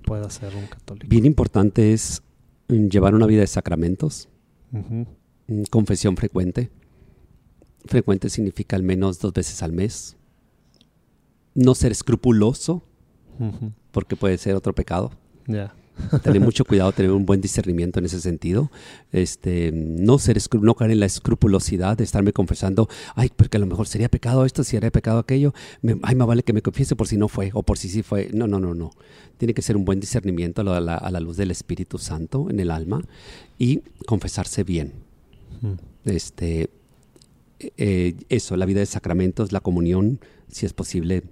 pueda 0.05 0.29
ser 0.29 0.55
un 0.55 0.65
católico? 0.67 1.07
Bien 1.09 1.25
importante 1.25 1.93
es 1.93 2.21
mm, 2.67 2.87
llevar 2.87 3.13
una 3.15 3.25
vida 3.27 3.41
de 3.41 3.47
sacramentos, 3.47 4.27
mm, 4.71 5.63
confesión 5.69 6.17
frecuente. 6.17 6.71
Frecuente 7.85 8.29
significa 8.29 8.75
al 8.75 8.83
menos 8.83 9.19
dos 9.19 9.33
veces 9.33 9.61
al 9.61 9.71
mes. 9.71 10.17
No 11.53 11.75
ser 11.75 11.91
escrupuloso, 11.91 12.83
porque 13.91 14.15
puede 14.15 14.37
ser 14.37 14.55
otro 14.55 14.73
pecado. 14.73 15.11
Ya. 15.47 15.73
tener 16.23 16.41
mucho 16.41 16.65
cuidado, 16.65 16.91
tener 16.91 17.11
un 17.11 17.25
buen 17.25 17.41
discernimiento 17.41 17.99
en 17.99 18.05
ese 18.05 18.19
sentido. 18.21 18.71
Este, 19.11 19.71
no 19.73 20.19
ser 20.19 20.37
no 20.61 20.75
caer 20.75 20.91
en 20.91 20.99
la 20.99 21.05
escrupulosidad 21.05 21.97
de 21.97 22.03
estarme 22.03 22.33
confesando, 22.33 22.87
ay, 23.15 23.29
porque 23.35 23.57
a 23.57 23.59
lo 23.59 23.65
mejor 23.65 23.87
sería 23.87 24.09
pecado 24.09 24.45
esto, 24.45 24.63
si 24.63 24.75
era 24.77 24.89
pecado 24.91 25.19
aquello, 25.19 25.53
me, 25.81 25.97
ay, 26.03 26.15
más 26.15 26.27
vale 26.27 26.43
que 26.43 26.53
me 26.53 26.61
confiese 26.61 26.95
por 26.95 27.07
si 27.07 27.17
no 27.17 27.27
fue 27.27 27.51
o 27.53 27.63
por 27.63 27.77
si 27.77 27.89
sí 27.89 28.03
fue. 28.03 28.29
No, 28.33 28.47
no, 28.47 28.59
no, 28.59 28.73
no. 28.73 28.91
Tiene 29.37 29.53
que 29.53 29.61
ser 29.61 29.77
un 29.77 29.85
buen 29.85 29.99
discernimiento 29.99 30.63
la- 30.63 30.95
a 30.95 31.11
la 31.11 31.19
luz 31.19 31.37
del 31.37 31.51
Espíritu 31.51 31.97
Santo 31.97 32.49
en 32.49 32.59
el 32.59 32.71
alma 32.71 33.01
y 33.57 33.81
confesarse 34.05 34.63
bien. 34.63 34.93
Mm. 35.61 35.73
Este, 36.09 36.69
eh, 37.59 38.15
eso, 38.29 38.57
la 38.57 38.65
vida 38.65 38.79
de 38.79 38.85
sacramentos, 38.85 39.51
la 39.51 39.59
comunión, 39.61 40.19
si 40.49 40.65
es 40.65 40.73
posible, 40.73 41.23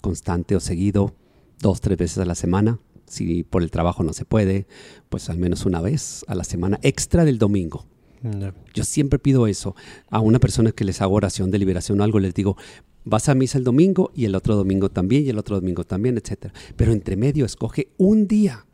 constante 0.00 0.56
o 0.56 0.60
seguido, 0.60 1.14
dos, 1.60 1.80
tres 1.80 1.98
veces 1.98 2.18
a 2.18 2.24
la 2.24 2.34
semana. 2.34 2.78
Si 3.08 3.42
por 3.44 3.62
el 3.62 3.70
trabajo 3.70 4.02
no 4.02 4.12
se 4.12 4.24
puede, 4.24 4.66
pues 5.08 5.28
al 5.30 5.38
menos 5.38 5.66
una 5.66 5.80
vez 5.80 6.24
a 6.28 6.34
la 6.34 6.44
semana, 6.44 6.78
extra 6.82 7.24
del 7.24 7.38
domingo. 7.38 7.86
Ya. 8.22 8.52
Yo 8.74 8.84
siempre 8.84 9.18
pido 9.18 9.46
eso 9.46 9.74
a 10.10 10.20
una 10.20 10.38
persona 10.40 10.72
que 10.72 10.84
les 10.84 11.00
hago 11.00 11.14
oración 11.14 11.50
de 11.50 11.58
liberación 11.58 12.00
o 12.00 12.04
algo, 12.04 12.18
les 12.18 12.34
digo, 12.34 12.56
vas 13.04 13.28
a 13.28 13.34
misa 13.34 13.58
el 13.58 13.64
domingo 13.64 14.10
y 14.14 14.24
el 14.24 14.34
otro 14.34 14.56
domingo 14.56 14.90
también 14.90 15.24
y 15.24 15.30
el 15.30 15.38
otro 15.38 15.56
domingo 15.56 15.84
también, 15.84 16.18
etcétera. 16.18 16.52
Pero 16.76 16.92
entre 16.92 17.16
medio 17.16 17.44
escoge 17.46 17.88
un 17.96 18.26
día 18.26 18.66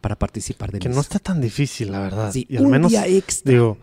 para 0.00 0.18
participar 0.18 0.70
de 0.72 0.80
Que 0.80 0.88
misa. 0.88 0.96
no 0.96 1.00
está 1.02 1.18
tan 1.18 1.40
difícil, 1.40 1.92
la 1.92 2.00
verdad. 2.00 2.32
Sí, 2.32 2.46
y 2.48 2.56
al 2.56 2.64
un 2.66 2.72
menos, 2.72 2.90
día 2.90 3.06
extra. 3.06 3.52
digo, 3.52 3.78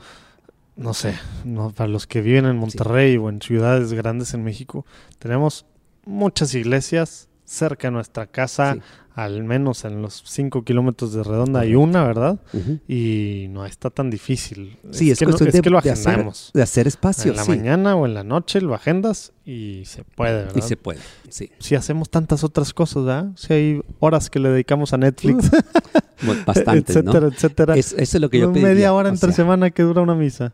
no 0.76 0.94
sé, 0.94 1.16
no, 1.46 1.72
para 1.72 1.88
los 1.90 2.06
que 2.06 2.22
viven 2.22 2.46
en 2.46 2.58
Monterrey 2.58 3.18
o 3.18 3.30
en 3.30 3.42
ciudades 3.42 3.94
grandes 3.94 4.34
en 4.34 4.44
México, 4.44 4.86
tenemos 5.20 5.66
muchas 6.06 6.54
iglesias 6.54 7.30
cerca 7.46 7.88
de 7.88 7.92
nuestra 7.94 8.28
casa, 8.28 8.74
Sí. 8.76 8.80
Al 9.14 9.44
menos 9.44 9.84
en 9.86 10.02
los 10.02 10.24
5 10.26 10.64
kilómetros 10.64 11.12
de 11.14 11.24
redonda 11.24 11.60
hay 11.62 11.76
una, 11.76 12.04
¿verdad? 12.06 12.40
Y 12.88 13.48
no 13.50 13.66
está 13.66 13.90
tan 13.90 14.10
difícil. 14.10 14.78
Sí, 14.92 15.12
es, 15.12 15.20
que, 15.20 15.26
no- 15.26 15.32
es 15.36 15.40
de, 15.40 15.62
que 15.62 15.70
lo 15.70 15.82
de 15.82 15.92
hacer, 15.92 16.08
agendamos. 16.10 16.52
de 16.54 16.62
hacer 16.62 16.88
espacio. 16.88 17.32
en 17.32 17.38
la 17.38 17.44
sí. 17.44 17.50
mañana 17.52 17.96
o 17.96 18.06
en 18.06 18.14
la 18.14 18.24
noche 18.24 18.62
lo 18.62 18.74
agendas 18.74 19.34
y 19.46 19.84
se 19.86 20.04
puede, 20.04 20.44
¿verdad? 20.46 20.56
Y 20.56 20.62
se 20.62 20.78
puede, 20.78 21.00
sí. 21.30 21.52
Si 21.60 21.76
hacemos 21.76 22.10
tantas 22.10 22.44
otras 22.44 22.74
cosas, 22.74 23.04
¿verdad? 23.06 23.32
Si 23.36 23.52
hay 23.54 23.82
horas 24.00 24.30
que 24.30 24.40
le 24.40 24.50
dedicamos 24.50 24.94
a 24.94 24.98
Netflix, 24.98 25.50
Bueno, 26.24 26.44
Bastantes, 26.46 26.96
etcétera, 26.96 27.20
¿no? 27.22 27.28
etcétera. 27.28 27.76
Es- 27.76 27.94
eso 27.98 28.18
es 28.18 28.22
lo 28.22 28.30
que 28.30 28.40
yo 28.40 28.50
Media 28.52 28.64
pediría, 28.68 28.94
hora 28.94 29.10
o 29.10 29.12
entre 29.12 29.30
sea, 29.30 29.38
semana 29.38 29.72
que 29.72 29.82
dura 29.84 30.02
una 30.02 30.14
misa. 30.16 30.54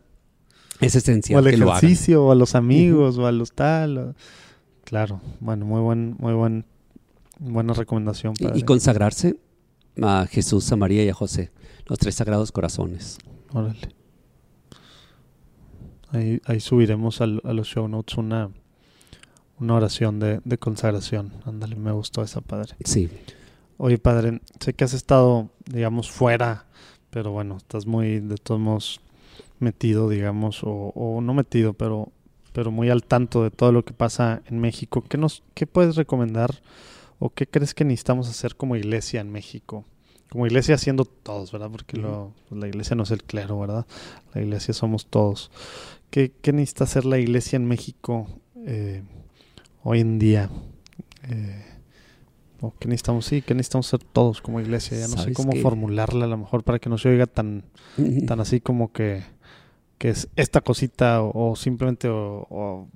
Es 0.80 0.94
O 0.94 0.98
esencial 0.98 1.44
al 1.44 1.50
que 1.50 1.56
lo 1.58 1.66
hagan. 1.70 1.78
ejercicio, 1.84 2.24
o 2.24 2.32
a 2.32 2.34
los 2.34 2.54
amigos, 2.54 3.18
o 3.18 3.26
a 3.26 3.32
los 3.32 3.52
tal. 3.52 3.98
o- 3.98 4.14
Claro, 4.84 5.20
bueno, 5.40 5.66
muy 5.66 5.80
buen, 5.82 6.16
muy 6.18 6.32
buen, 6.32 6.64
buena 7.38 7.72
recomendación. 7.74 8.34
Y- 8.38 8.44
padre. 8.44 8.58
Y, 8.58 8.62
consagrarse 8.62 9.36
a 10.02 10.26
Jesús, 10.30 10.70
a 10.72 10.76
María 10.76 11.04
y 11.04 11.08
a 11.08 11.14
José, 11.14 11.50
los 11.86 11.98
tres 11.98 12.14
sagrados 12.14 12.52
corazones. 12.52 13.18
Órale. 13.52 13.94
Ahí, 16.10 16.40
ahí 16.46 16.60
subiremos 16.60 17.20
al- 17.20 17.42
a 17.44 17.52
los 17.52 17.66
show 17.68 17.86
notes 17.86 18.16
una, 18.16 18.50
una 19.60 19.74
oración 19.74 20.18
de, 20.20 20.40
de 20.44 20.58
consagración. 20.58 21.32
Ándale, 21.44 21.76
me 21.76 21.92
gustó 21.92 22.22
esa, 22.22 22.40
padre. 22.40 22.74
Sí, 22.84 23.08
Oye, 23.80 23.96
padre, 23.98 24.40
sé 24.58 24.72
que 24.74 24.82
has 24.82 24.92
estado, 24.92 25.50
digamos, 25.66 26.10
fuera, 26.10 26.66
pero 27.10 27.30
bueno, 27.30 27.58
estás 27.58 27.86
muy, 27.86 28.18
de 28.18 28.34
todos 28.36 28.60
modos, 28.60 29.00
metido, 29.60 30.08
digamos, 30.08 30.64
o, 30.64 30.92
o 30.96 31.20
no 31.20 31.32
metido, 31.32 31.74
pero, 31.74 32.10
pero 32.52 32.72
muy 32.72 32.90
al 32.90 33.04
tanto 33.04 33.44
de 33.44 33.52
todo 33.52 33.70
lo 33.70 33.84
que 33.84 33.92
pasa 33.92 34.42
en 34.46 34.58
México, 34.58 35.04
¿qué, 35.08 35.16
nos, 35.16 35.44
qué 35.54 35.68
puedes 35.68 35.94
recomendar 35.94 36.60
o 37.18 37.30
qué 37.30 37.46
crees 37.46 37.74
que 37.74 37.84
necesitamos 37.84 38.28
hacer 38.28 38.56
como 38.56 38.76
iglesia 38.76 39.20
en 39.20 39.30
México? 39.30 39.84
Como 40.30 40.46
iglesia 40.46 40.76
siendo 40.76 41.04
todos, 41.06 41.52
¿verdad? 41.52 41.70
Porque 41.70 41.96
lo, 41.96 42.32
pues, 42.48 42.60
la 42.60 42.68
iglesia 42.68 42.94
no 42.94 43.02
es 43.04 43.10
el 43.10 43.22
clero, 43.24 43.58
¿verdad? 43.58 43.86
La 44.34 44.42
iglesia 44.42 44.74
somos 44.74 45.06
todos. 45.06 45.50
¿Qué, 46.10 46.32
qué 46.42 46.52
necesita 46.52 46.84
hacer 46.84 47.04
la 47.06 47.18
iglesia 47.18 47.56
en 47.56 47.66
México 47.66 48.26
eh, 48.66 49.02
hoy 49.82 50.00
en 50.00 50.18
día? 50.18 50.50
Eh, 51.30 51.64
o 52.60 52.74
qué 52.78 52.88
necesitamos, 52.88 53.24
sí, 53.24 53.40
qué 53.40 53.54
necesitamos 53.54 53.86
hacer 53.92 54.06
todos 54.06 54.42
como 54.42 54.60
iglesia. 54.60 54.98
Ya 54.98 55.04
no 55.08 55.12
sé 55.16 55.16
¿Sabes 55.18 55.36
cómo 55.36 55.52
qué? 55.52 55.62
formularla 55.62 56.24
a 56.26 56.28
lo 56.28 56.36
mejor 56.36 56.62
para 56.64 56.78
que 56.78 56.90
no 56.90 56.98
se 56.98 57.08
oiga 57.08 57.26
tan, 57.26 57.64
tan 58.26 58.40
así 58.40 58.60
como 58.60 58.92
que, 58.92 59.22
que 59.96 60.10
es 60.10 60.28
esta 60.36 60.60
cosita 60.60 61.22
o, 61.22 61.52
o 61.52 61.56
simplemente 61.56 62.08
o, 62.08 62.46
o- 62.50 62.88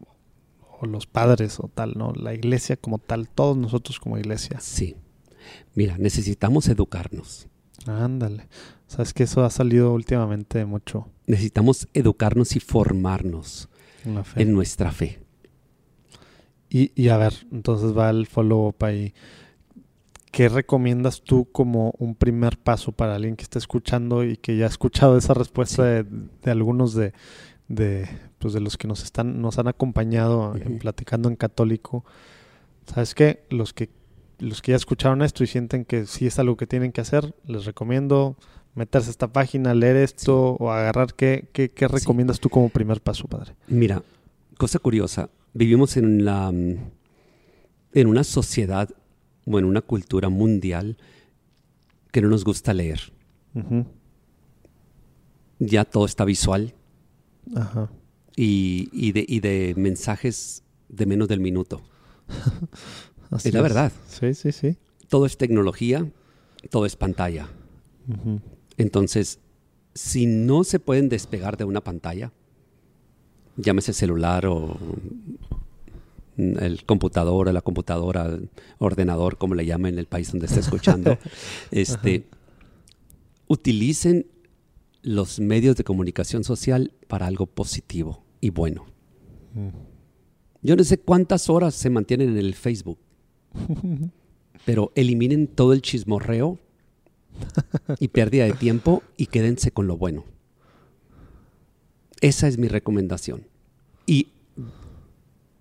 o 0.83 0.87
los 0.87 1.07
padres 1.07 1.61
o 1.61 1.71
tal, 1.73 1.95
¿no? 1.97 2.13
La 2.13 2.35
iglesia 2.35 2.77
como 2.77 2.99
tal, 2.99 3.29
todos 3.29 3.57
nosotros 3.57 4.01
como 4.01 4.19
iglesia. 4.19 4.59
Sí. 4.61 4.97
Mira, 5.75 5.97
necesitamos 5.97 6.69
educarnos. 6.69 7.47
Ándale. 7.87 8.49
Sabes 8.89 9.15
que 9.15 9.23
eso 9.23 9.45
ha 9.45 9.51
salido 9.51 9.93
últimamente 9.93 10.65
mucho 10.65 11.09
Necesitamos 11.27 11.89
educarnos 11.95 12.57
y 12.57 12.61
formarnos 12.61 13.69
en 14.05 14.17
la 14.17 14.25
fe. 14.25 14.43
en 14.43 14.53
nuestra 14.53 14.91
fe. 14.91 15.21
Y, 16.69 16.91
y 17.01 17.09
a 17.09 17.17
ver, 17.17 17.35
entonces 17.53 17.97
va 17.97 18.11
el 18.11 18.27
follow-up 18.27 18.85
ahí. 18.85 19.15
¿Qué 20.33 20.49
recomiendas 20.49 21.23
tú 21.23 21.49
como 21.53 21.95
un 21.99 22.17
primer 22.17 22.59
paso 22.59 22.91
para 22.91 23.15
alguien 23.15 23.37
que 23.37 23.45
está 23.45 23.59
escuchando 23.59 24.25
y 24.25 24.37
que 24.37 24.57
ya 24.57 24.65
ha 24.65 24.69
escuchado 24.69 25.17
esa 25.17 25.35
respuesta 25.35 25.85
de, 25.85 26.05
de 26.05 26.51
algunos 26.51 26.95
de, 26.95 27.13
de, 27.68 28.09
pues 28.39 28.55
de 28.55 28.60
los 28.60 28.76
que 28.76 28.89
nos 28.89 29.02
están, 29.02 29.40
nos 29.40 29.59
han 29.59 29.68
acompañado 29.68 30.56
en 30.56 30.78
platicando 30.78 31.28
en 31.28 31.36
católico? 31.36 32.05
¿Sabes 32.86 33.14
qué? 33.14 33.44
Los 33.51 33.72
que, 33.72 33.90
los 34.39 34.60
que 34.62 34.72
ya 34.72 34.76
escucharon 34.76 35.22
esto 35.22 35.44
y 35.44 35.47
sienten 35.47 35.84
que 35.84 36.06
sí 36.06 36.26
es 36.26 36.39
algo 36.39 36.56
que 36.56 36.66
tienen 36.66 36.93
que 36.93 37.01
hacer, 37.01 37.34
les 37.47 37.64
recomiendo 37.64 38.36
meterse 38.74 39.09
a 39.09 39.10
esta 39.12 39.32
página, 39.32 39.74
leer 39.74 39.97
esto 39.97 40.56
o 40.59 40.70
agarrar. 40.70 41.14
¿Qué, 41.14 41.48
qué, 41.52 41.70
qué 41.70 41.86
Sí. 41.89 41.94
recomiendas 41.94 42.40
tú 42.40 42.48
como 42.48 42.68
primer 42.70 43.01
paso, 43.01 43.28
padre? 43.28 43.55
Mira, 43.68 44.02
cosa 44.59 44.78
curiosa, 44.78 45.28
vivimos 45.55 45.97
en 45.97 46.24
la 46.24 46.48
en 47.94 48.06
una 48.06 48.24
sociedad 48.24 48.89
o 49.47 49.59
en 49.59 49.64
una 49.66 49.82
cultura 49.82 50.28
mundial 50.30 50.97
que 52.10 52.22
no 52.22 52.28
nos 52.28 52.44
gusta 52.44 52.72
leer. 52.72 53.12
Ya 55.59 55.84
todo 55.84 56.06
está 56.06 56.24
visual 56.24 56.74
Ajá. 57.55 57.91
y, 58.37 58.89
y 58.93 59.12
de, 59.12 59.24
y 59.29 59.41
de 59.41 59.74
mensajes 59.77 60.62
de 60.89 61.07
menos 61.07 61.29
del 61.29 61.41
minuto. 61.41 61.81
Así 63.31 63.49
Es 63.49 63.55
la 63.55 63.62
verdad. 63.62 63.93
Sí, 64.09 64.35
sí, 64.35 64.53
sí. 64.53 64.77
Todo 65.09 65.27
es 65.27 65.37
tecnología, 65.37 66.11
todo 66.70 66.87
es 66.87 66.97
pantalla. 66.97 67.49
Entonces, 68.77 69.39
si 69.95 70.27
no 70.27 70.65
se 70.65 70.79
pueden 70.79 71.09
despegar 71.09 71.57
de 71.57 71.65
una 71.65 71.83
pantalla, 71.83 72.33
llámese 73.57 73.93
celular 73.93 74.47
o 74.47 74.77
el 76.37 76.85
computador, 76.85 77.49
o 77.49 77.53
la 77.53 77.61
computadora, 77.61 78.27
el 78.27 78.49
ordenador, 78.79 79.37
como 79.39 79.55
le 79.55 79.66
llamen 79.66 79.95
en 79.95 79.99
el 79.99 80.07
país 80.07 80.31
donde 80.33 80.47
esté 80.47 80.61
escuchando, 80.61 81.19
este, 81.70 82.27
utilicen 83.49 84.27
los 85.03 85.41
medios 85.41 85.77
de 85.77 85.85
comunicación 85.85 86.45
social 86.45 86.93
para 87.09 87.27
algo 87.27 87.47
positivo 87.47 88.24
y 88.41 88.51
bueno. 88.51 88.87
Mm. 89.55 89.69
Yo 90.62 90.77
no 90.77 90.85
sé 90.85 90.99
cuántas 90.99 91.51
horas 91.51 91.74
se 91.74 91.91
mantienen 91.91 92.31
en 92.31 92.39
el 92.39 92.55
Facebook, 92.55 92.99
pero 94.65 94.93
eliminen 94.95 95.49
todo 95.49 95.73
el 95.73 95.83
chismorreo 95.83 96.59
y 97.99 98.09
pérdida 98.09 98.45
de 98.45 98.53
tiempo 98.53 99.03
y 99.16 99.27
quédense 99.27 99.73
con 99.73 99.87
lo 99.89 99.97
bueno. 99.97 100.24
Esa 102.20 102.47
es 102.47 102.59
mi 102.59 102.69
recomendación. 102.69 103.47
Y 104.07 104.29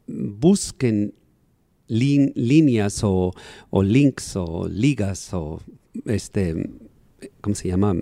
busquen 0.08 1.14
lin- 1.88 2.34
líneas 2.36 3.04
o, 3.04 3.34
o 3.70 3.84
links 3.84 4.36
o 4.36 4.68
ligas 4.68 5.34
o 5.34 5.60
este, 6.06 6.70
¿cómo 7.42 7.56
se 7.56 7.70
llama? 7.70 7.96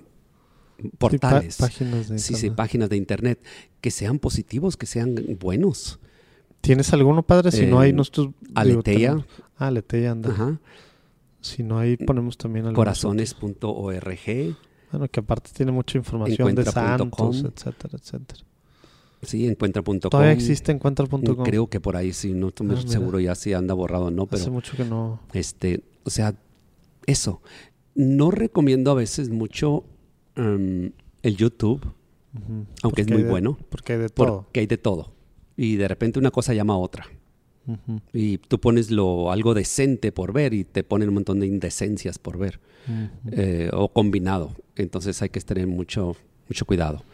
Portales. 0.98 1.54
Sí, 1.54 1.62
páginas 1.62 2.08
de 2.08 2.18
Sí, 2.18 2.24
sí, 2.26 2.32
internet. 2.46 2.56
páginas 2.56 2.88
de 2.90 2.96
internet 2.96 3.44
que 3.80 3.90
sean 3.90 4.18
positivos, 4.18 4.76
que 4.76 4.86
sean 4.86 5.14
buenos. 5.40 5.98
¿Tienes 6.60 6.92
alguno, 6.92 7.22
padre? 7.22 7.52
Si 7.52 7.66
no 7.66 7.80
hay, 7.80 7.90
Eh, 7.90 7.92
no 7.94 8.02
estoy... 8.02 8.34
Aleteia. 8.54 9.24
Ah, 9.56 9.68
Aleteia, 9.68 10.10
anda. 10.12 10.30
Ajá. 10.30 10.60
Si 11.40 11.62
no 11.62 11.78
hay, 11.78 11.96
ponemos 11.96 12.36
también 12.36 12.72
Corazones.org. 12.74 14.56
Bueno, 14.92 15.08
que 15.08 15.20
aparte 15.20 15.50
tiene 15.54 15.72
mucha 15.72 15.96
información 15.98 16.54
de 16.54 16.62
Encuentra.com. 16.62 17.32
santos, 17.32 17.52
etcétera, 17.56 17.98
etcétera. 18.02 18.40
Sí, 19.22 19.46
encuentra.com. 19.46 19.98
Todavía 20.00 20.32
existe 20.32 20.72
encuentra.com. 20.72 21.44
Creo 21.44 21.68
que 21.68 21.78
por 21.80 21.96
ahí 21.96 22.12
sí, 22.12 22.32
no 22.32 22.48
estoy 22.48 22.68
Ah, 22.72 22.82
seguro 22.86 23.20
ya 23.20 23.34
si 23.34 23.52
anda 23.52 23.74
borrado 23.74 24.06
o 24.06 24.10
no, 24.10 24.22
Hace 24.24 24.44
pero 24.44 24.52
mucho 24.52 24.76
que 24.76 24.84
no... 24.84 25.20
este, 25.34 25.84
o 26.04 26.10
sea, 26.10 26.34
eso. 27.06 27.42
No 27.94 28.30
recomiendo 28.30 28.90
a 28.90 28.94
veces 28.94 29.28
mucho 29.28 29.84
em, 30.40 30.92
el 31.22 31.36
YouTube, 31.36 31.80
aunque 32.82 33.02
es 33.02 33.08
muy 33.10 33.22
de- 33.22 33.30
bueno, 33.30 33.58
Porque 33.68 33.92
hay 33.94 33.98
de 33.98 34.08
todo. 34.08 34.42
porque 34.44 34.60
hay 34.60 34.66
de 34.66 34.78
todo. 34.78 35.12
Y 35.56 35.76
de 35.76 35.88
repente 35.88 36.18
una 36.18 36.30
cosa 36.30 36.54
llama 36.54 36.74
a 36.74 36.78
otra. 36.78 37.06
Y 38.12 38.38
tú 38.38 38.58
pones 38.58 38.90
lo, 38.90 39.30
algo 39.30 39.54
decente 39.54 40.10
por 40.10 40.32
ver 40.32 40.54
y 40.54 40.64
te 40.64 40.82
ponen 40.82 41.08
un 41.08 41.14
montón 41.14 41.38
de 41.40 41.46
indecencias 41.46 42.18
por 42.18 42.36
ver. 42.38 42.58
Eh, 43.30 43.70
o 43.72 43.88
combinado. 43.92 44.56
Entonces 44.74 45.20
hay 45.22 45.28
que 45.28 45.40
tener 45.40 45.66
mucho, 45.68 46.16
mucho 46.48 46.64
cuidado. 46.64 47.04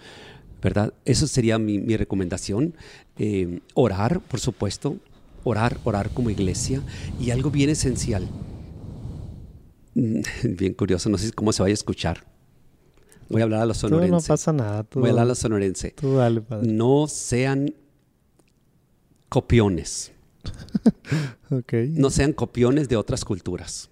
¿Verdad? 0.62 0.94
Eso 1.04 1.26
sería 1.26 1.58
mi, 1.58 1.78
mi 1.78 1.96
recomendación. 1.96 2.74
Eh, 3.18 3.60
orar, 3.74 4.20
por 4.20 4.40
supuesto. 4.40 4.96
Orar, 5.44 5.78
orar 5.84 6.10
como 6.10 6.30
iglesia. 6.30 6.80
Y 7.20 7.30
algo 7.30 7.50
bien 7.50 7.68
esencial. 7.70 8.26
Bien 9.94 10.74
curioso, 10.74 11.08
no 11.10 11.18
sé 11.18 11.32
cómo 11.32 11.52
se 11.52 11.62
vaya 11.62 11.72
a 11.72 11.74
escuchar. 11.74 12.24
Voy 13.28 13.40
a 13.40 13.44
hablar 13.44 13.62
a 13.62 13.66
los 13.66 13.78
Tú 13.80 13.88
no 13.88 13.96
sonorenses. 13.96 14.28
pasa 14.28 14.52
nada. 14.52 14.84
Tú, 14.84 15.00
Voy 15.00 15.08
a 15.08 15.10
hablar 15.12 15.24
a 15.24 15.28
los 15.28 15.38
sonorenses. 15.38 15.94
tú 15.94 16.14
dale, 16.16 16.40
padre. 16.40 16.68
No 16.70 17.06
sean 17.08 17.74
copiones. 19.28 20.12
Ok. 21.50 21.72
No 21.90 22.10
sean 22.10 22.32
copiones 22.32 22.88
de 22.88 22.96
otras 22.96 23.24
culturas. 23.24 23.88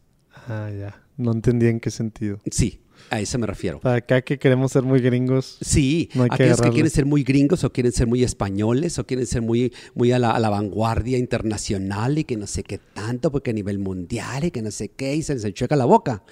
Ah, 0.49 0.69
ya. 0.77 1.01
No 1.17 1.31
entendí 1.33 1.67
en 1.69 1.79
qué 1.79 1.91
sentido. 1.93 2.39
Sí, 2.51 2.81
a 3.11 3.21
eso 3.21 3.39
me 3.39 3.47
refiero. 3.47 3.79
Para 3.79 3.97
acá 3.99 4.23
que 4.23 4.41
queremos 4.41 4.73
ser 4.73 4.83
muy 4.83 5.01
gringos. 5.01 5.59
Sí, 5.61 6.09
No 6.15 6.25
que 6.25 6.35
aquellos 6.35 6.61
que 6.61 6.71
quieren 6.71 6.91
ser 6.91 7.07
muy 7.07 7.23
gringos 7.23 7.63
o 7.63 7.73
quieren 7.73 7.93
ser 7.93 8.09
muy 8.09 8.25
españoles 8.25 8.99
o 8.99 9.07
quieren 9.07 9.27
ser 9.27 9.43
muy, 9.43 9.73
muy 9.95 10.11
a, 10.11 10.19
la, 10.19 10.33
a 10.33 10.41
la 10.41 10.51
vanguardia 10.51 11.17
internacional 11.17 12.19
y 12.19 12.25
que 12.25 12.37
no 12.37 12.49
sé 12.49 12.65
qué 12.65 12.79
tanto, 12.79 13.31
porque 13.31 13.51
a 13.51 13.55
nivel 13.55 13.79
mundial 13.79 14.45
y 14.45 14.51
que 14.51 14.61
no 14.63 14.73
sé 14.73 14.89
qué, 14.89 15.15
y 15.15 15.23
se 15.23 15.35
les 15.35 15.45
enchueca 15.45 15.77
la 15.77 15.85
boca. 15.85 16.25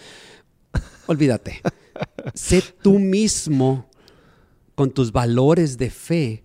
Olvídate. 1.06 1.60
sé 2.34 2.62
tú 2.82 2.98
mismo 2.98 3.88
con 4.74 4.90
tus 4.90 5.12
valores 5.12 5.78
de 5.78 5.90
fe 5.90 6.44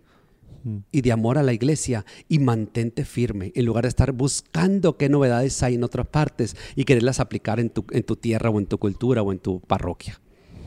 Mm. 0.67 0.79
y 0.91 1.01
de 1.01 1.13
amor 1.13 1.37
a 1.37 1.43
la 1.43 1.53
iglesia 1.53 2.05
y 2.27 2.39
mantente 2.39 3.05
firme 3.05 3.53
en 3.55 3.65
lugar 3.65 3.85
de 3.85 3.89
estar 3.89 4.11
buscando 4.11 4.97
qué 4.97 5.07
novedades 5.07 5.63
hay 5.63 5.75
en 5.75 5.83
otras 5.85 6.07
partes 6.07 6.57
y 6.75 6.83
quererlas 6.83 7.21
aplicar 7.21 7.61
en 7.61 7.69
tu, 7.69 7.85
en 7.91 8.03
tu 8.03 8.17
tierra 8.17 8.49
o 8.49 8.59
en 8.59 8.65
tu 8.65 8.77
cultura 8.77 9.21
o 9.21 9.31
en 9.31 9.39
tu 9.39 9.61
parroquia. 9.61 10.19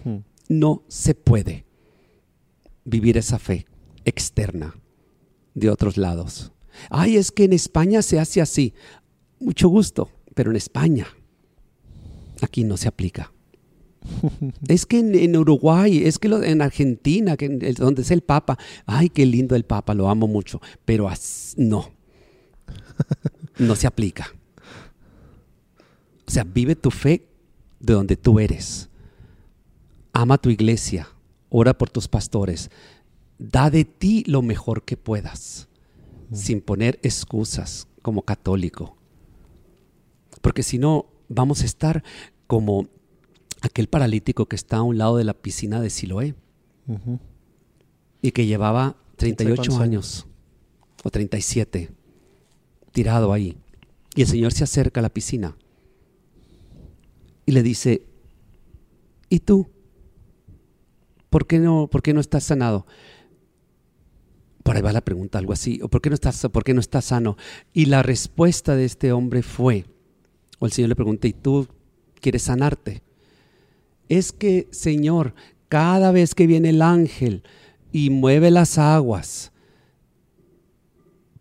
Mm. 0.04 0.18
No 0.48 0.84
se 0.88 1.14
puede 1.14 1.66
vivir 2.84 3.18
esa 3.18 3.38
fe 3.38 3.66
externa 4.06 4.74
de 5.54 5.68
otros 5.68 5.98
lados. 5.98 6.52
Ay, 6.88 7.16
es 7.16 7.30
que 7.30 7.44
en 7.44 7.52
España 7.52 8.00
se 8.00 8.18
hace 8.18 8.40
así. 8.40 8.72
Mucho 9.38 9.68
gusto, 9.68 10.10
pero 10.34 10.50
en 10.50 10.56
España 10.56 11.08
aquí 12.40 12.64
no 12.64 12.78
se 12.78 12.88
aplica. 12.88 13.32
Es 14.68 14.86
que 14.86 14.98
en, 14.98 15.14
en 15.14 15.36
Uruguay, 15.36 16.04
es 16.04 16.18
que 16.18 16.28
lo- 16.28 16.42
en 16.42 16.62
Argentina, 16.62 17.36
que 17.36 17.46
en- 17.46 17.64
el- 17.64 17.74
donde 17.74 18.02
es 18.02 18.10
el 18.10 18.22
Papa, 18.22 18.58
ay, 18.86 19.08
qué 19.10 19.26
lindo 19.26 19.54
el 19.56 19.64
Papa, 19.64 19.94
lo 19.94 20.08
amo 20.08 20.26
mucho, 20.26 20.60
pero 20.84 21.08
as- 21.08 21.54
no, 21.56 21.90
no 23.58 23.74
se 23.76 23.86
aplica. 23.86 24.28
O 26.26 26.30
sea, 26.30 26.44
vive 26.44 26.76
tu 26.76 26.90
fe 26.90 27.26
de 27.80 27.94
donde 27.94 28.16
tú 28.16 28.38
eres. 28.38 28.88
Ama 30.12 30.38
tu 30.38 30.50
iglesia, 30.50 31.08
ora 31.48 31.76
por 31.76 31.90
tus 31.90 32.08
pastores, 32.08 32.70
da 33.38 33.70
de 33.70 33.84
ti 33.84 34.24
lo 34.26 34.42
mejor 34.42 34.82
que 34.84 34.96
puedas, 34.96 35.68
sin 36.32 36.60
poner 36.60 36.98
excusas 37.02 37.86
como 38.02 38.22
católico. 38.22 38.96
Porque 40.40 40.62
si 40.62 40.78
no, 40.78 41.06
vamos 41.28 41.62
a 41.62 41.64
estar 41.66 42.02
como 42.46 42.88
aquel 43.62 43.88
paralítico 43.88 44.46
que 44.46 44.56
está 44.56 44.78
a 44.78 44.82
un 44.82 44.98
lado 44.98 45.16
de 45.16 45.24
la 45.24 45.34
piscina 45.34 45.80
de 45.80 45.90
Siloé. 45.90 46.34
Y 48.22 48.32
que 48.32 48.46
llevaba 48.46 48.96
38 49.16 49.54
cuántos 49.56 49.80
años 49.80 50.26
o 51.04 51.10
37 51.10 51.90
tirado 52.92 53.32
ahí. 53.32 53.56
Y 54.14 54.22
el 54.22 54.26
Señor 54.26 54.52
se 54.52 54.64
acerca 54.64 55.00
a 55.00 55.02
la 55.02 55.10
piscina 55.10 55.56
y 57.46 57.52
le 57.52 57.62
dice, 57.62 58.06
¿y 59.28 59.40
tú? 59.40 59.68
¿Por 61.30 61.46
qué 61.46 61.58
no, 61.58 61.88
por 61.88 62.02
qué 62.02 62.12
no 62.12 62.20
estás 62.20 62.44
sanado? 62.44 62.86
Por 64.62 64.76
ahí 64.76 64.82
va 64.82 64.92
la 64.92 65.00
pregunta, 65.00 65.38
algo 65.38 65.52
así. 65.52 65.80
¿O 65.82 65.88
por 65.88 66.00
qué 66.00 66.10
no 66.10 66.14
estás, 66.14 66.46
por 66.52 66.64
qué 66.64 66.74
no 66.74 66.80
estás 66.80 67.06
sano? 67.06 67.36
Y 67.72 67.86
la 67.86 68.02
respuesta 68.02 68.76
de 68.76 68.84
este 68.84 69.12
hombre 69.12 69.42
fue, 69.42 69.86
o 70.58 70.66
el 70.66 70.72
Señor 70.72 70.90
le 70.90 70.96
pregunta, 70.96 71.28
¿y 71.28 71.32
tú 71.32 71.66
quieres 72.20 72.42
sanarte? 72.42 73.02
Es 74.10 74.32
que, 74.32 74.66
Señor, 74.72 75.34
cada 75.68 76.10
vez 76.10 76.34
que 76.34 76.48
viene 76.48 76.70
el 76.70 76.82
ángel 76.82 77.44
y 77.92 78.10
mueve 78.10 78.50
las 78.50 78.76
aguas, 78.76 79.52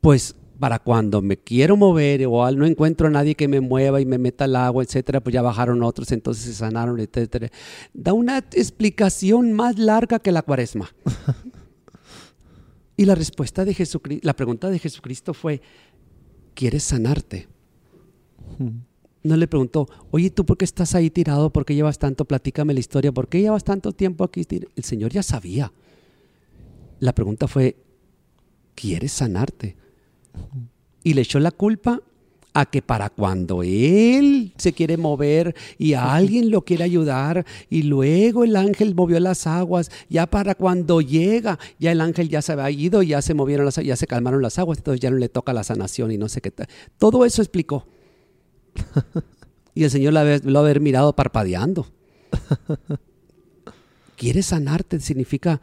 pues 0.02 0.36
para 0.60 0.78
cuando 0.78 1.20
me 1.24 1.36
quiero 1.36 1.78
mover 1.78 2.28
o 2.28 2.52
no 2.52 2.68
encuentro 2.68 3.08
a 3.08 3.10
nadie 3.10 3.34
que 3.34 3.48
me 3.48 3.60
mueva 3.60 4.02
y 4.02 4.06
me 4.06 4.20
meta 4.20 4.44
al 4.44 4.56
agua, 4.56 4.84
etcétera, 4.84 5.20
pues 5.20 5.34
ya 5.34 5.42
bajaron 5.42 5.82
otros, 5.82 6.12
entonces 6.12 6.44
se 6.46 6.54
sanaron, 6.54 7.00
etcétera. 7.00 7.50
Da 7.92 8.14
una 8.14 8.38
explicación 8.38 9.54
más 9.54 9.80
larga 9.80 10.20
que 10.20 10.32
la 10.32 10.44
cuaresma. 10.44 10.94
y 12.98 13.06
la 13.06 13.16
respuesta 13.16 13.66
de 13.66 13.74
Jesucristo, 13.74 14.28
la 14.28 14.36
pregunta 14.36 14.70
de 14.70 14.78
Jesucristo 14.78 15.34
fue, 15.34 15.60
¿quieres 16.54 16.84
sanarte? 16.84 17.48
No 19.30 19.38
le 19.38 19.48
preguntó, 19.48 19.88
oye, 20.10 20.32
¿tú 20.32 20.44
por 20.44 20.58
qué 20.58 20.66
estás 20.66 20.96
ahí 20.96 21.12
tirado? 21.12 21.52
¿Por 21.52 21.64
qué 21.64 21.76
llevas 21.76 22.00
tanto? 22.00 22.26
Platícame 22.26 22.74
la 22.74 22.80
historia. 22.80 23.12
¿Por 23.12 23.28
qué 23.28 23.40
llevas 23.40 23.64
tanto 23.64 23.92
tiempo 23.92 24.24
aquí? 24.24 24.44
tir-?" 24.44 24.68
El 24.76 24.84
Señor 24.84 25.12
ya 25.12 25.22
sabía. 25.22 25.72
La 27.00 27.14
pregunta 27.14 27.48
fue, 27.48 27.76
¿quieres 28.74 29.12
sanarte? 29.12 29.78
Y 31.04 31.14
le 31.14 31.22
echó 31.22 31.40
la 31.40 31.52
culpa 31.52 32.02
a 32.56 32.66
que 32.66 32.82
para 32.82 33.12
cuando 33.12 33.62
él 33.62 34.52
se 34.58 34.74
quiere 34.74 34.98
mover 34.98 35.56
y 35.78 35.94
a 35.94 36.16
alguien 36.16 36.50
lo 36.50 36.64
quiere 36.64 36.86
ayudar 36.86 37.46
y 37.70 37.84
luego 37.84 38.44
el 38.44 38.56
ángel 38.56 38.96
movió 38.96 39.20
las 39.20 39.46
aguas, 39.46 39.92
ya 40.10 40.26
para 40.26 40.56
cuando 40.56 41.02
llega, 41.02 41.60
ya 41.78 41.92
el 41.92 42.02
ángel 42.02 42.30
ya 42.30 42.42
se 42.42 42.54
había 42.54 42.72
ido, 42.72 43.04
ya 43.04 43.22
se 43.22 43.36
movieron 43.36 43.66
las 43.66 43.76
ya 43.76 43.96
se 43.96 44.08
calmaron 44.08 44.42
las 44.42 44.58
aguas, 44.58 44.80
entonces 44.80 45.00
ya 45.00 45.12
no 45.12 45.18
le 45.18 45.30
toca 45.30 45.54
la 45.54 45.64
sanación 45.64 46.12
y 46.12 46.18
no 46.18 46.30
sé 46.30 46.42
qué 46.42 46.50
tal. 46.50 46.68
Todo 46.98 47.26
eso 47.26 47.44
explicó. 47.44 47.86
Y 49.76 49.84
el 49.86 49.92
Señor 49.92 50.14
lo 50.14 50.20
haber, 50.20 50.44
lo 50.44 50.60
haber 50.60 50.82
mirado 50.82 51.16
parpadeando. 51.16 51.88
¿Quieres 54.18 54.48
sanarte? 54.48 55.00
Significa 55.00 55.62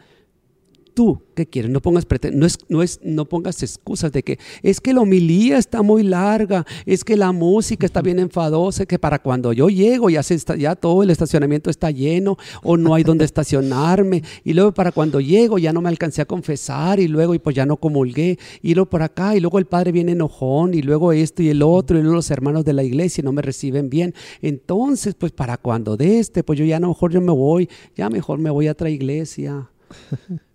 tú 0.96 1.20
qué 1.34 1.46
quieres. 1.46 1.70
No 1.70 1.82
pongas 1.82 2.06
no 2.32 2.46
es, 2.46 2.58
no 2.70 2.82
es, 2.82 2.98
no 3.02 3.26
pongas 3.26 3.62
excusas 3.62 4.10
de 4.10 4.22
que 4.22 4.38
es 4.62 4.80
que 4.80 4.94
la 4.94 5.02
homilía 5.02 5.58
está 5.58 5.82
muy 5.82 6.02
larga, 6.02 6.64
es 6.86 7.04
que 7.04 7.18
la 7.18 7.32
música 7.32 7.84
está 7.84 8.00
bien 8.00 8.18
enfadosa, 8.18 8.86
que 8.86 8.98
para 8.98 9.18
cuando 9.18 9.52
yo 9.52 9.68
llego 9.68 10.08
ya 10.08 10.22
se 10.22 10.34
está, 10.34 10.56
ya 10.56 10.74
todo 10.74 11.02
el 11.02 11.10
estacionamiento 11.10 11.68
está 11.68 11.90
lleno 11.90 12.38
o 12.62 12.78
no 12.78 12.94
hay 12.94 13.04
donde 13.04 13.26
estacionarme 13.26 14.22
y 14.42 14.54
luego 14.54 14.72
para 14.72 14.90
cuando 14.90 15.20
llego 15.20 15.58
ya 15.58 15.70
no 15.70 15.82
me 15.82 15.90
alcancé 15.90 16.22
a 16.22 16.24
confesar 16.24 16.98
y 16.98 17.08
luego 17.08 17.34
y 17.34 17.40
pues 17.40 17.54
ya 17.54 17.66
no 17.66 17.76
comulgué 17.76 18.38
y 18.62 18.74
luego 18.74 18.88
por 18.88 19.02
acá 19.02 19.36
y 19.36 19.40
luego 19.40 19.58
el 19.58 19.66
padre 19.66 19.92
viene 19.92 20.12
enojón 20.12 20.72
y 20.72 20.80
luego 20.80 21.12
esto 21.12 21.42
y 21.42 21.50
el 21.50 21.62
otro 21.62 21.98
y 21.98 22.00
luego 22.00 22.16
los 22.16 22.30
hermanos 22.30 22.64
de 22.64 22.72
la 22.72 22.82
iglesia 22.82 23.22
no 23.22 23.32
me 23.32 23.42
reciben 23.42 23.90
bien. 23.90 24.14
Entonces, 24.40 25.14
pues 25.14 25.32
para 25.32 25.58
cuando 25.58 25.98
de 25.98 26.20
este, 26.20 26.42
pues 26.42 26.58
yo 26.58 26.64
ya 26.64 26.78
a 26.78 26.80
lo 26.80 26.88
mejor 26.88 27.12
yo 27.12 27.20
me 27.20 27.32
voy, 27.32 27.68
ya 27.94 28.08
mejor 28.08 28.38
me 28.38 28.48
voy 28.48 28.68
a 28.68 28.72
otra 28.72 28.88
iglesia. 28.88 29.68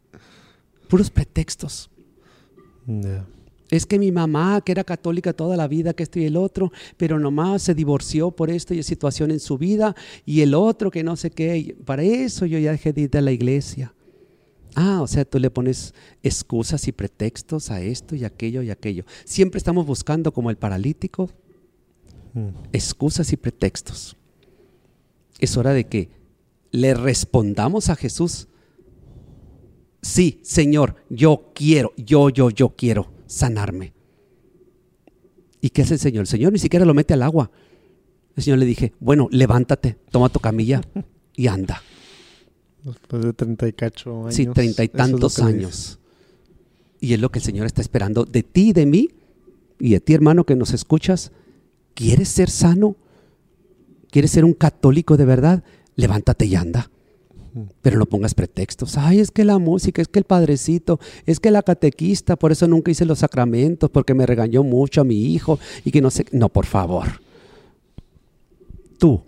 Puros 0.91 1.09
pretextos. 1.09 1.89
Es 3.69 3.85
que 3.85 3.97
mi 3.97 4.11
mamá, 4.11 4.61
que 4.61 4.73
era 4.73 4.83
católica 4.83 5.31
toda 5.31 5.55
la 5.55 5.67
vida, 5.67 5.93
que 5.93 6.03
esto 6.03 6.19
y 6.19 6.25
el 6.25 6.35
otro, 6.35 6.71
pero 6.97 7.17
nomás 7.17 7.61
se 7.61 7.73
divorció 7.73 8.31
por 8.31 8.51
esto 8.51 8.73
y 8.73 8.83
situación 8.83 9.31
en 9.31 9.39
su 9.39 9.57
vida, 9.57 9.95
y 10.25 10.41
el 10.41 10.53
otro 10.53 10.91
que 10.91 11.03
no 11.03 11.15
sé 11.15 11.31
qué. 11.31 11.77
Para 11.85 12.03
eso 12.03 12.45
yo 12.45 12.59
ya 12.59 12.71
dejé 12.71 12.91
de 12.91 13.01
ir 13.01 13.17
a 13.17 13.21
la 13.21 13.31
iglesia. 13.31 13.93
Ah, 14.75 15.01
o 15.01 15.07
sea, 15.07 15.23
tú 15.25 15.39
le 15.39 15.49
pones 15.49 15.93
excusas 16.21 16.87
y 16.87 16.91
pretextos 16.91 17.71
a 17.71 17.81
esto 17.81 18.15
y 18.15 18.25
aquello 18.25 18.61
y 18.61 18.69
aquello. 18.69 19.05
Siempre 19.23 19.57
estamos 19.57 19.85
buscando, 19.85 20.33
como 20.33 20.49
el 20.49 20.57
paralítico, 20.57 21.29
Mm. 22.33 22.49
excusas 22.71 23.33
y 23.33 23.37
pretextos. 23.37 24.15
Es 25.39 25.57
hora 25.57 25.73
de 25.73 25.85
que 25.85 26.09
le 26.71 26.93
respondamos 26.93 27.89
a 27.89 27.95
Jesús. 27.95 28.47
Sí, 30.01 30.39
Señor, 30.43 30.95
yo 31.09 31.51
quiero, 31.53 31.93
yo, 31.95 32.29
yo, 32.29 32.49
yo 32.49 32.69
quiero 32.75 33.11
sanarme. 33.27 33.93
¿Y 35.61 35.69
qué 35.69 35.83
hace 35.83 35.93
el 35.93 35.99
Señor? 35.99 36.21
El 36.21 36.27
Señor 36.27 36.51
ni 36.53 36.59
siquiera 36.59 36.85
lo 36.85 36.93
mete 36.93 37.13
al 37.13 37.23
agua. 37.23 37.51
El 38.35 38.43
Señor 38.43 38.59
le 38.59 38.65
dije, 38.65 38.93
bueno, 38.99 39.27
levántate, 39.31 39.97
toma 40.09 40.29
tu 40.29 40.39
camilla 40.39 40.81
y 41.35 41.47
anda. 41.47 41.81
Después 42.83 43.23
de 43.23 43.33
treinta 43.33 43.67
y 43.67 43.73
cacho 43.73 44.21
años. 44.21 44.35
Sí, 44.35 44.47
treinta 44.47 44.83
y 44.83 44.87
es 44.87 44.91
tantos 44.91 45.39
años. 45.39 45.99
Y 46.99 47.13
es 47.13 47.19
lo 47.19 47.29
que 47.29 47.39
el 47.39 47.45
Señor 47.45 47.65
está 47.67 47.81
esperando 47.81 48.25
de 48.25 48.43
ti 48.43 48.69
y 48.69 48.73
de 48.73 48.85
mí 48.85 49.09
y 49.79 49.91
de 49.91 49.99
ti, 49.99 50.13
hermano, 50.13 50.45
que 50.45 50.55
nos 50.55 50.73
escuchas. 50.73 51.31
¿Quieres 51.95 52.29
ser 52.29 52.49
sano? 52.49 52.95
¿Quieres 54.11 54.31
ser 54.31 54.45
un 54.45 54.53
católico 54.53 55.17
de 55.17 55.25
verdad? 55.25 55.63
Levántate 55.95 56.45
y 56.45 56.55
anda. 56.55 56.90
Pero 57.81 57.99
no 57.99 58.05
pongas 58.05 58.33
pretextos. 58.33 58.97
Ay, 58.97 59.19
es 59.19 59.31
que 59.31 59.43
la 59.43 59.59
música, 59.59 60.01
es 60.01 60.07
que 60.07 60.19
el 60.19 60.25
padrecito, 60.25 60.99
es 61.25 61.39
que 61.39 61.51
la 61.51 61.63
catequista, 61.63 62.35
por 62.37 62.51
eso 62.51 62.67
nunca 62.67 62.91
hice 62.91 63.05
los 63.05 63.19
sacramentos, 63.19 63.89
porque 63.89 64.13
me 64.13 64.25
regañó 64.25 64.63
mucho 64.63 65.01
a 65.01 65.03
mi 65.03 65.33
hijo 65.33 65.59
y 65.83 65.91
que 65.91 66.01
no 66.01 66.09
sé. 66.09 66.25
No, 66.31 66.49
por 66.49 66.65
favor. 66.65 67.07
Tú, 68.97 69.21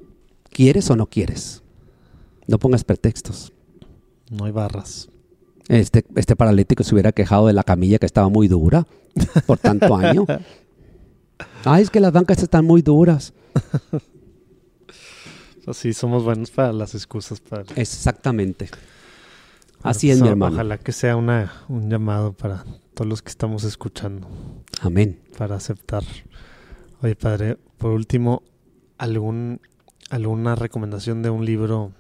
¿quieres 0.50 0.90
o 0.90 0.96
no 0.96 1.08
quieres? 1.08 1.62
No 2.48 2.60
pongas 2.60 2.84
pretextos. 2.84 3.52
No 4.30 4.46
hay 4.46 4.52
barras. 4.52 5.10
Este, 5.68 6.06
este 6.16 6.36
paralítico 6.36 6.84
se 6.84 6.94
hubiera 6.94 7.12
quejado 7.12 7.48
de 7.48 7.54
la 7.54 7.64
camilla 7.64 7.98
que 7.98 8.06
estaba 8.06 8.30
muy 8.30 8.48
dura 8.48 8.86
por 9.46 9.58
tanto 9.58 9.96
año. 9.96 10.26
Ay, 11.66 11.84
es 11.84 11.90
que 11.90 12.00
las 12.00 12.12
bancas 12.12 12.42
están 12.42 12.66
muy 12.66 12.82
duras. 12.82 13.34
Así 15.68 15.94
somos 15.94 16.24
buenos 16.24 16.52
para 16.52 16.74
las 16.74 16.94
excusas. 16.96 17.40
Para... 17.40 17.64
Exactamente. 17.76 18.70
Así 19.82 20.10
es, 20.10 20.18
pues, 20.18 20.22
mi 20.24 20.28
o- 20.30 20.32
hermano. 20.32 20.56
Ojalá 20.56 20.78
que 20.78 20.92
sea 20.92 21.16
una, 21.16 21.54
un 21.70 21.90
llamado 21.90 22.34
para 22.34 22.64
todos 22.94 23.08
los 23.10 23.22
que 23.22 23.30
estamos 23.30 23.64
escuchando, 23.64 24.28
Amén. 24.82 25.20
para 25.38 25.56
aceptar. 25.56 26.04
Oye, 27.02 27.16
padre, 27.16 27.58
por 27.78 27.92
último, 27.92 28.44
algún 28.98 29.60
alguna 30.10 30.56
recomendación 30.56 31.22
de 31.24 31.30
un 31.32 31.44
libro 31.44 31.92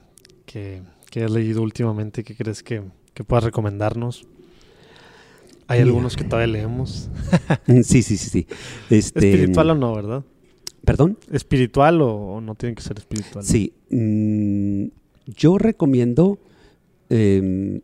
que, 0.46 0.84
que 1.10 1.24
has 1.24 1.32
leído 1.32 1.62
últimamente 1.64 2.24
que 2.24 2.36
crees 2.36 2.62
que, 2.62 2.84
que 3.14 3.24
puedas 3.24 3.44
recomendarnos. 3.44 4.28
Hay 5.68 5.80
Mira. 5.80 5.88
algunos 5.90 6.16
que 6.16 6.24
todavía 6.24 6.54
leemos. 6.54 7.10
Sí, 7.84 8.04
sí, 8.04 8.18
sí, 8.18 8.18
sí. 8.18 8.48
Este, 8.90 9.32
Espiritual 9.32 9.72
o 9.72 9.76
no, 9.76 9.96
¿verdad? 9.96 10.24
¿Perdón? 10.86 11.18
¿Espiritual 11.32 12.02
o, 12.02 12.42
no 12.42 12.56
tiene 12.56 12.76
que 12.76 12.82
ser 12.84 12.98
espiritual? 12.98 13.44
Sí. 13.44 13.74
mm, 13.90 14.86
yo 15.36 15.58
recomiendo 15.58 16.40
em, 17.10 17.82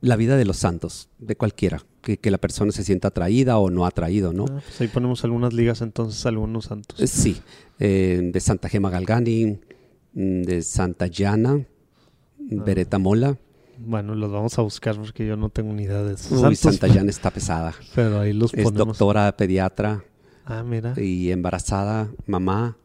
la 0.00 0.16
vida 0.16 0.36
de 0.36 0.44
los 0.44 0.58
santos, 0.58 1.08
de 1.18 1.36
cualquiera, 1.36 1.82
que, 2.02 2.18
que 2.18 2.30
la 2.30 2.38
persona 2.38 2.72
se 2.72 2.84
sienta 2.84 3.08
atraída 3.08 3.58
o 3.58 3.70
no 3.70 3.86
atraído, 3.86 4.32
¿no? 4.32 4.44
Ah, 4.50 4.60
pues 4.64 4.80
ahí 4.80 4.88
ponemos 4.88 5.24
algunas 5.24 5.52
ligas 5.54 5.80
entonces, 5.80 6.24
algunos 6.26 6.66
santos. 6.66 7.00
Eh, 7.00 7.06
Sí, 7.06 7.36
eh, 7.78 8.20
de 8.32 8.40
Santa 8.40 8.68
Gema 8.68 8.90
Galgani, 8.90 9.58
mm, 10.14 10.42
de 10.42 10.62
Santa 10.62 11.06
Llana, 11.06 11.64
Ah. 12.40 12.62
Beretta 12.64 12.98
Mola. 12.98 13.36
Bueno, 13.78 14.14
los 14.14 14.30
vamos 14.32 14.58
a 14.58 14.62
buscar 14.62 14.96
porque 14.96 15.26
yo 15.26 15.36
no 15.36 15.50
tengo 15.50 15.72
ni 15.72 15.82
idea 15.84 16.02
de 16.02 16.12
Uy, 16.12 16.16
santos, 16.18 16.58
Santa 16.58 16.86
Llana 16.88 17.10
está 17.10 17.30
pesada. 17.30 17.74
Pero 17.94 18.20
ahí 18.20 18.32
los 18.32 18.52
Es 18.54 18.62
ponemos. 18.64 18.86
doctora 18.98 19.36
pediatra 19.36 20.02
Ah, 20.50 20.62
mira. 20.62 20.94
y 20.96 21.30
embarazada, 21.30 22.08
mamá 22.26 22.78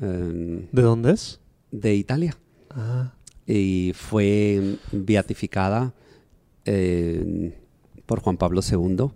eh, 0.00 0.68
¿De 0.70 0.82
dónde 0.82 1.12
es? 1.12 1.40
de 1.72 1.94
Italia. 1.94 2.36
Ah, 2.70 3.12
Y 3.46 3.92
fue 3.94 4.76
beatificada 4.92 5.94
eh, 6.64 7.58
por 8.06 8.20
Juan 8.20 8.36
Pablo 8.36 8.60
II 8.62 9.08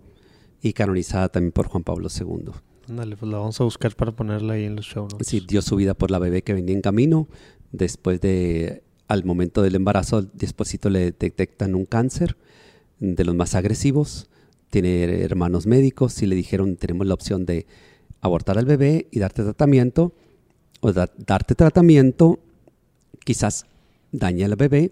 y 0.61 0.73
canonizada 0.73 1.29
también 1.29 1.51
por 1.53 1.67
Juan 1.67 1.83
Pablo 1.83 2.09
II. 2.09 2.51
ándale, 2.89 3.15
pues 3.15 3.31
la 3.31 3.37
vamos 3.37 3.59
a 3.61 3.63
buscar 3.63 3.95
para 3.95 4.11
ponerla 4.11 4.53
ahí 4.53 4.65
en 4.65 4.75
los 4.75 4.85
show 4.85 5.07
notes. 5.09 5.27
Sí, 5.27 5.39
dio 5.47 5.61
su 5.61 5.75
vida 5.75 5.93
por 5.93 6.11
la 6.11 6.19
bebé 6.19 6.43
que 6.43 6.53
venía 6.53 6.75
en 6.75 6.81
camino. 6.81 7.27
Después 7.71 8.19
de, 8.19 8.83
al 9.07 9.23
momento 9.23 9.61
del 9.61 9.75
embarazo, 9.75 10.23
despuésito 10.23 10.89
le 10.89 11.11
detectan 11.13 11.73
un 11.75 11.85
cáncer 11.85 12.35
de 12.99 13.23
los 13.23 13.33
más 13.33 13.55
agresivos. 13.55 14.29
Tiene 14.71 15.21
hermanos 15.21 15.67
médicos 15.67 16.19
y 16.23 16.25
le 16.25 16.35
dijeron, 16.35 16.77
tenemos 16.77 17.05
la 17.05 17.13
opción 17.13 17.45
de 17.45 17.67
abortar 18.21 18.57
al 18.57 18.65
bebé 18.65 19.07
y 19.11 19.19
darte 19.19 19.43
tratamiento, 19.43 20.13
o 20.79 20.91
da- 20.93 21.11
darte 21.17 21.53
tratamiento, 21.53 22.39
quizás 23.23 23.65
dañe 24.11 24.45
al 24.45 24.55
bebé, 24.55 24.91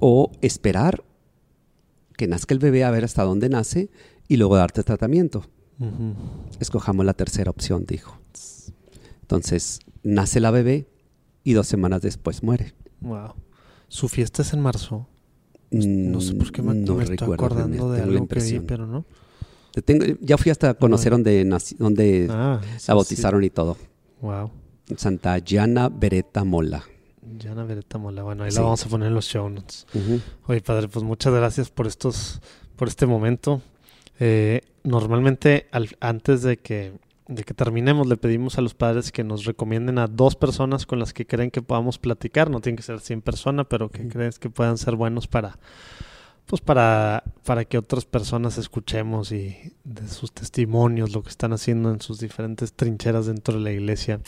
o 0.00 0.32
esperar 0.40 1.04
que 2.16 2.26
nazca 2.26 2.54
el 2.54 2.58
bebé 2.60 2.82
a 2.84 2.90
ver 2.90 3.04
hasta 3.04 3.22
dónde 3.22 3.48
nace 3.48 3.90
y 4.28 4.36
luego 4.38 4.56
darte 4.56 4.82
tratamiento. 4.82 5.44
Escojamos 6.58 7.04
la 7.04 7.12
tercera 7.12 7.50
opción, 7.50 7.84
dijo. 7.86 8.18
Entonces, 9.20 9.80
nace 10.02 10.40
la 10.40 10.50
bebé 10.50 10.88
y 11.44 11.52
dos 11.52 11.66
semanas 11.66 12.00
después 12.00 12.42
muere. 12.42 12.72
Wow. 13.02 13.34
Su 13.88 14.08
fiesta 14.08 14.40
es 14.42 14.52
en 14.54 14.60
marzo. 14.60 15.06
No 15.70 16.20
sé 16.20 16.34
por 16.34 16.52
qué 16.52 16.62
me, 16.62 16.74
Mm, 16.74 16.84
No 16.84 16.94
me 16.94 17.04
estoy 17.04 17.32
acordando 17.32 17.90
de 17.92 18.02
algo 18.02 18.26
que 18.28 18.40
vi, 18.40 18.60
pero 18.60 18.86
no. 18.86 19.04
Te 19.72 19.82
tengo- 19.82 20.04
ya 20.20 20.38
fui 20.38 20.50
hasta 20.50 20.74
conocer 20.74 21.12
Ah. 21.12 21.16
donde, 21.16 21.44
nací- 21.44 21.76
donde 21.76 22.28
Ah, 22.30 22.60
sí, 22.78 22.84
la 22.88 22.94
bautizaron 22.94 23.44
y 23.44 23.50
todo. 23.50 23.76
Wow. 24.22 24.50
Santa 24.96 25.38
Yana 25.38 25.88
Beretta 25.88 26.44
Mola. 26.44 26.82
Yana 27.38 27.64
Beretta 27.64 27.98
Mola. 27.98 28.22
Bueno, 28.22 28.44
ahí 28.44 28.50
Sí. 28.52 28.56
la 28.56 28.62
vamos 28.62 28.86
a 28.86 28.88
poner 28.88 29.08
en 29.08 29.14
los 29.14 29.26
show 29.26 29.48
notes. 29.50 29.86
Oye, 30.46 30.60
padre, 30.62 30.88
pues 30.88 31.04
muchas 31.04 31.34
gracias 31.34 31.68
por 31.70 31.86
estos, 31.86 32.40
por 32.76 32.88
este 32.88 33.04
momento. 33.06 33.60
Eh, 34.20 34.62
normalmente, 34.84 35.66
al- 35.72 35.96
antes 36.00 36.42
de 36.42 36.56
que, 36.58 36.92
de 37.28 37.42
que 37.44 37.54
terminemos, 37.54 38.06
le 38.06 38.16
pedimos 38.16 38.58
a 38.58 38.60
los 38.60 38.74
padres 38.74 39.10
que 39.10 39.24
nos 39.24 39.44
recomienden 39.44 39.98
a 39.98 40.06
dos 40.06 40.36
personas 40.36 40.86
con 40.86 40.98
las 40.98 41.12
que 41.12 41.26
creen 41.26 41.50
que 41.50 41.62
podamos 41.62 41.98
platicar. 41.98 42.50
No 42.50 42.60
tienen 42.60 42.76
que 42.76 42.82
ser 42.82 43.00
100 43.00 43.22
personas, 43.22 43.66
pero 43.68 43.90
que 43.90 44.06
crees 44.08 44.38
que 44.38 44.48
puedan 44.48 44.78
ser 44.78 44.94
buenos 44.94 45.26
para, 45.26 45.58
pues 46.46 46.62
para, 46.62 47.24
para 47.44 47.64
que 47.64 47.78
otras 47.78 48.04
personas 48.04 48.58
escuchemos 48.58 49.32
y 49.32 49.56
de 49.84 50.08
sus 50.08 50.32
testimonios, 50.32 51.12
lo 51.12 51.22
que 51.22 51.30
están 51.30 51.52
haciendo 51.52 51.90
en 51.90 52.00
sus 52.00 52.20
diferentes 52.20 52.72
trincheras 52.72 53.26
dentro 53.26 53.54
de 53.54 53.60
la 53.60 53.72
iglesia. 53.72 54.20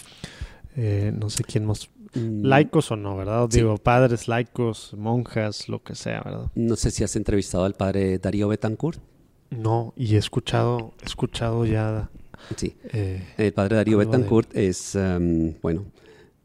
Eh, 0.77 1.13
no 1.17 1.31
sé 1.31 1.45
quién 1.45 1.67
más. 1.67 1.91
Laicos 2.15 2.91
o 2.91 2.97
no, 2.97 3.17
¿verdad? 3.17 3.47
Sí. 3.51 3.59
Digo, 3.59 3.77
padres, 3.77 4.29
laicos, 4.29 4.95
monjas, 4.97 5.69
lo 5.69 5.83
que 5.83 5.95
sea, 5.95 6.23
¿verdad? 6.25 6.51
No 6.55 6.75
sé 6.75 6.91
si 6.91 7.05
has 7.05 7.15
entrevistado 7.17 7.65
al 7.65 7.75
padre 7.75 8.19
Darío 8.19 8.49
Betancourt. 8.49 9.01
No, 9.51 9.95
y 9.97 10.17
he 10.17 10.19
escuchado, 10.19 10.95
he 11.03 11.07
escuchado 11.07 11.65
ya. 11.65 12.11
Sí. 12.57 12.75
eh, 12.93 13.23
El 13.37 13.53
padre 13.53 13.77
Darío 13.77 13.99
de- 13.99 14.05
Betancourt 14.07 14.55
es, 14.57 14.95
em, 14.95 15.55
bueno, 15.63 15.85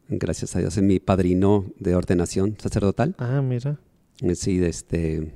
gracias 0.08 0.54
a 0.56 0.58
Dios, 0.60 0.76
es 0.76 0.82
mi 0.82 0.98
padrino 1.00 1.64
de 1.78 1.94
ordenación 1.94 2.56
sacerdotal. 2.60 3.14
ah, 3.18 3.40
mira. 3.42 3.78
Eh, 4.20 4.34
Sí, 4.34 4.62
este, 4.62 5.32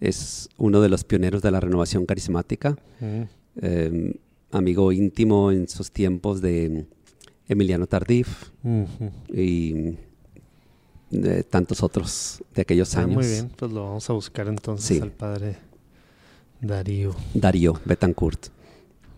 es 0.00 0.48
uno 0.56 0.80
de 0.80 0.88
los 0.88 1.04
pioneros 1.04 1.42
de 1.42 1.50
la 1.50 1.60
renovación 1.60 2.06
carismática. 2.06 2.76
Mm, 3.00 3.22
em, 3.60 4.12
amigo 4.50 4.90
íntimo 4.92 5.50
en 5.52 5.68
sus 5.68 5.90
tiempos 5.90 6.40
de 6.40 6.86
Emiliano 7.48 7.86
Tardif 7.86 8.50
y 9.32 9.96
de 11.10 11.42
tantos 11.44 11.82
otros 11.82 12.42
de 12.54 12.62
aquellos 12.62 12.94
Ah, 12.96 13.00
años. 13.02 13.16
muy 13.16 13.26
bien, 13.26 13.50
pues 13.56 13.70
lo 13.72 13.84
vamos 13.84 14.08
a 14.08 14.12
buscar 14.14 14.48
entonces 14.48 14.96
Sí. 14.96 15.02
al 15.02 15.10
padre 15.10 15.56
Darío. 16.60 17.14
Darío 17.34 17.74
Betancourt. 17.84 18.46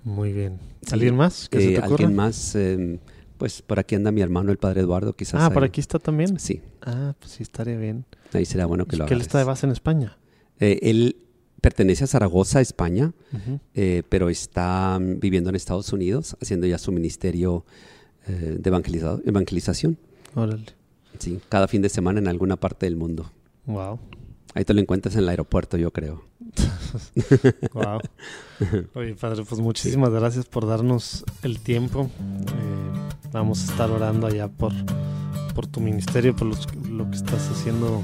Muy 0.05 0.33
bien. 0.33 0.59
Sí. 0.83 0.93
¿Alguien 0.95 1.17
más 1.17 1.49
se 1.51 1.75
Eh, 1.75 1.77
te? 1.77 1.83
¿Alguien 1.83 2.15
más? 2.15 2.55
Em, 2.55 2.99
pues 3.39 3.63
por 3.63 3.79
aquí 3.79 3.95
anda 3.95 4.13
mi 4.13 4.21
hermano, 4.21 4.53
el 4.53 4.59
padre 4.59 4.83
Eduardo, 4.83 5.15
quizás. 5.15 5.41
Ah, 5.43 5.51
por 5.51 5.65
aquí 5.65 5.81
está 5.81 5.99
también. 5.99 6.39
Sí, 6.39 6.61
Ah, 6.83 7.15
pues 7.19 7.33
sí, 7.33 7.43
estaría 7.43 7.77
bien. 7.79 8.05
ahí 8.33 8.45
será 8.45 8.67
bueno 8.67 8.85
que 8.87 8.97
Es 8.97 8.99
lo 8.99 9.07
que 9.07 9.15
él 9.15 9.19
hagas. 9.21 9.27
está 9.27 9.39
de 9.39 9.45
base 9.45 9.67
en 9.67 9.73
España. 9.73 10.17
Eh, 10.61 10.79
él 10.83 11.17
pertenece 11.61 12.05
a 12.05 12.07
Zaragoza, 12.07 12.61
España, 12.61 13.13
eh, 13.75 14.03
pero 14.11 14.29
está 14.29 14.99
mm, 15.01 15.19
viviendo 15.21 15.49
en 15.51 15.57
Estados 15.57 15.93
Unidos, 15.93 16.37
haciendo 16.41 16.67
ya 16.67 16.79
su 16.79 16.93
ministerio 16.93 17.65
de 18.27 18.71
evangelizado- 18.71 19.21
evangelización. 19.27 19.99
Órale. 20.35 20.65
Sí, 21.19 21.41
cada 21.51 21.69
fin 21.69 21.83
de 21.83 21.89
semana 21.91 22.19
en 22.21 22.29
alguna 22.29 22.57
parte 22.57 22.87
del 22.87 22.97
mundo. 22.97 23.31
Wow. 23.67 23.99
Ahí 24.55 24.65
te 24.65 24.73
lo 24.75 24.81
encuentras 24.81 25.15
en 25.17 25.23
el 25.23 25.29
aeropuerto, 25.29 25.77
yo 25.77 25.93
creo. 25.93 26.25
Wow. 27.73 28.01
Oye, 28.95 29.15
padre, 29.15 29.43
pues 29.49 29.61
muchísimas 29.61 30.11
gracias 30.11 30.47
por 30.47 30.67
darnos 30.67 31.25
el 31.43 31.59
tiempo. 31.61 32.11
Eh, 32.47 33.31
vamos 33.33 33.61
a 33.69 33.73
estar 33.73 33.91
orando 33.91 34.27
allá 34.27 34.49
por, 34.49 34.73
por 35.55 35.67
tu 35.67 35.81
ministerio, 35.81 36.35
por 36.37 36.47
los- 36.49 36.67
lo 36.89 37.09
que 37.11 37.17
estás 37.17 37.49
haciendo 37.51 38.03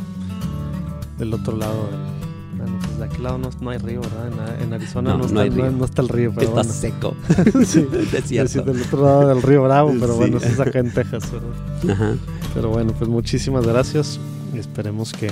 del 1.18 1.34
otro 1.34 1.56
lado. 1.56 1.86
del- 1.86 2.60
ah, 2.62 2.66
no, 2.66 2.78
pues 2.80 2.98
de 2.98 3.04
aquel 3.04 3.22
lado 3.22 3.38
no, 3.38 3.50
no 3.60 3.70
hay 3.70 3.78
río, 3.78 4.00
¿verdad? 4.00 4.56
En, 4.58 4.64
en 4.64 4.72
Arizona 4.74 5.16
No, 5.16 5.24
está, 5.26 5.40
hay 5.42 5.50
río. 5.50 5.70
no 5.70 5.84
está 5.84 6.02
el 6.02 6.08
río, 6.08 6.32
pero 6.34 6.48
Está 6.48 6.62
bueno. 6.62 6.72
seco. 6.72 7.14
sí, 7.64 7.86
Es 8.12 8.50
sí, 8.50 8.60
del 8.60 8.82
otro 8.82 9.02
lado 9.04 9.28
del 9.28 9.42
río 9.42 9.62
Bravo, 9.62 9.94
pero 10.00 10.16
bueno, 10.16 10.38
eso 10.38 10.46
es 10.48 10.60
acá 10.60 10.80
en 10.80 10.92
Texas, 10.92 11.30
¿verdad? 11.30 11.92
Ajá. 11.92 12.16
Pero 12.54 12.70
bueno, 12.70 12.92
pues 12.98 13.08
muchísimas 13.08 13.64
gracias 13.66 14.18
esperemos 14.54 15.12
que 15.12 15.30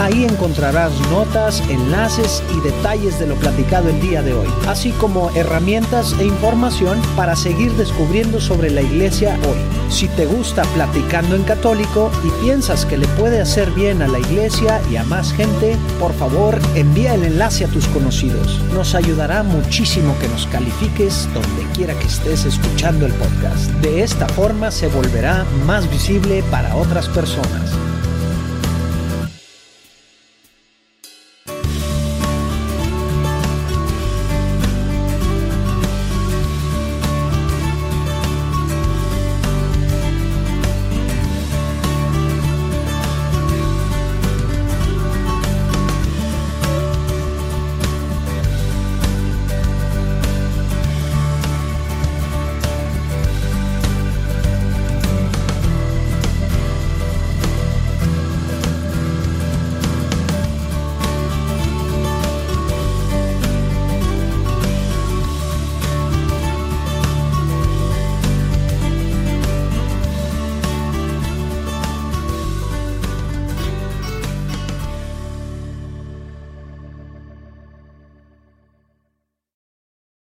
Ahí 0.00 0.24
encontrarás 0.24 0.98
notas, 1.10 1.62
enlaces 1.68 2.42
y 2.56 2.60
detalles 2.60 3.18
de 3.18 3.26
lo 3.26 3.34
platicado 3.34 3.90
el 3.90 4.00
día 4.00 4.22
de 4.22 4.32
hoy, 4.32 4.46
así 4.66 4.92
como 4.92 5.28
herramientas 5.36 6.16
e 6.18 6.24
información 6.24 6.98
para 7.16 7.36
seguir 7.36 7.70
descubriendo 7.74 8.40
sobre 8.40 8.70
la 8.70 8.80
iglesia 8.80 9.38
hoy. 9.46 9.58
Si 9.90 10.08
te 10.08 10.24
gusta 10.24 10.62
Platicando 10.74 11.36
en 11.36 11.42
Católico 11.42 12.10
y 12.24 12.30
piensas 12.42 12.86
que 12.86 12.96
le 12.96 13.06
puede 13.08 13.42
hacer 13.42 13.72
bien 13.72 14.00
a 14.00 14.08
la 14.08 14.20
iglesia 14.20 14.80
y 14.90 14.96
a 14.96 15.04
más 15.04 15.34
gente, 15.34 15.76
por 15.98 16.14
favor 16.14 16.58
envía 16.74 17.12
el 17.14 17.24
enlace 17.24 17.66
a 17.66 17.68
tus 17.68 17.86
conocidos. 17.88 18.58
Nos 18.72 18.94
ayudará 18.94 19.42
muchísimo 19.42 20.16
que 20.18 20.28
nos 20.28 20.46
califiques 20.46 21.28
donde 21.34 21.70
quiera 21.74 21.92
que 21.92 22.06
estés 22.06 22.46
escuchando 22.46 23.04
el 23.04 23.12
podcast. 23.12 23.70
De 23.82 24.02
esta 24.02 24.26
forma 24.28 24.70
se 24.70 24.88
volverá 24.88 25.44
más 25.66 25.90
visible 25.90 26.42
para 26.50 26.74
otras 26.74 27.06
personas. 27.08 27.89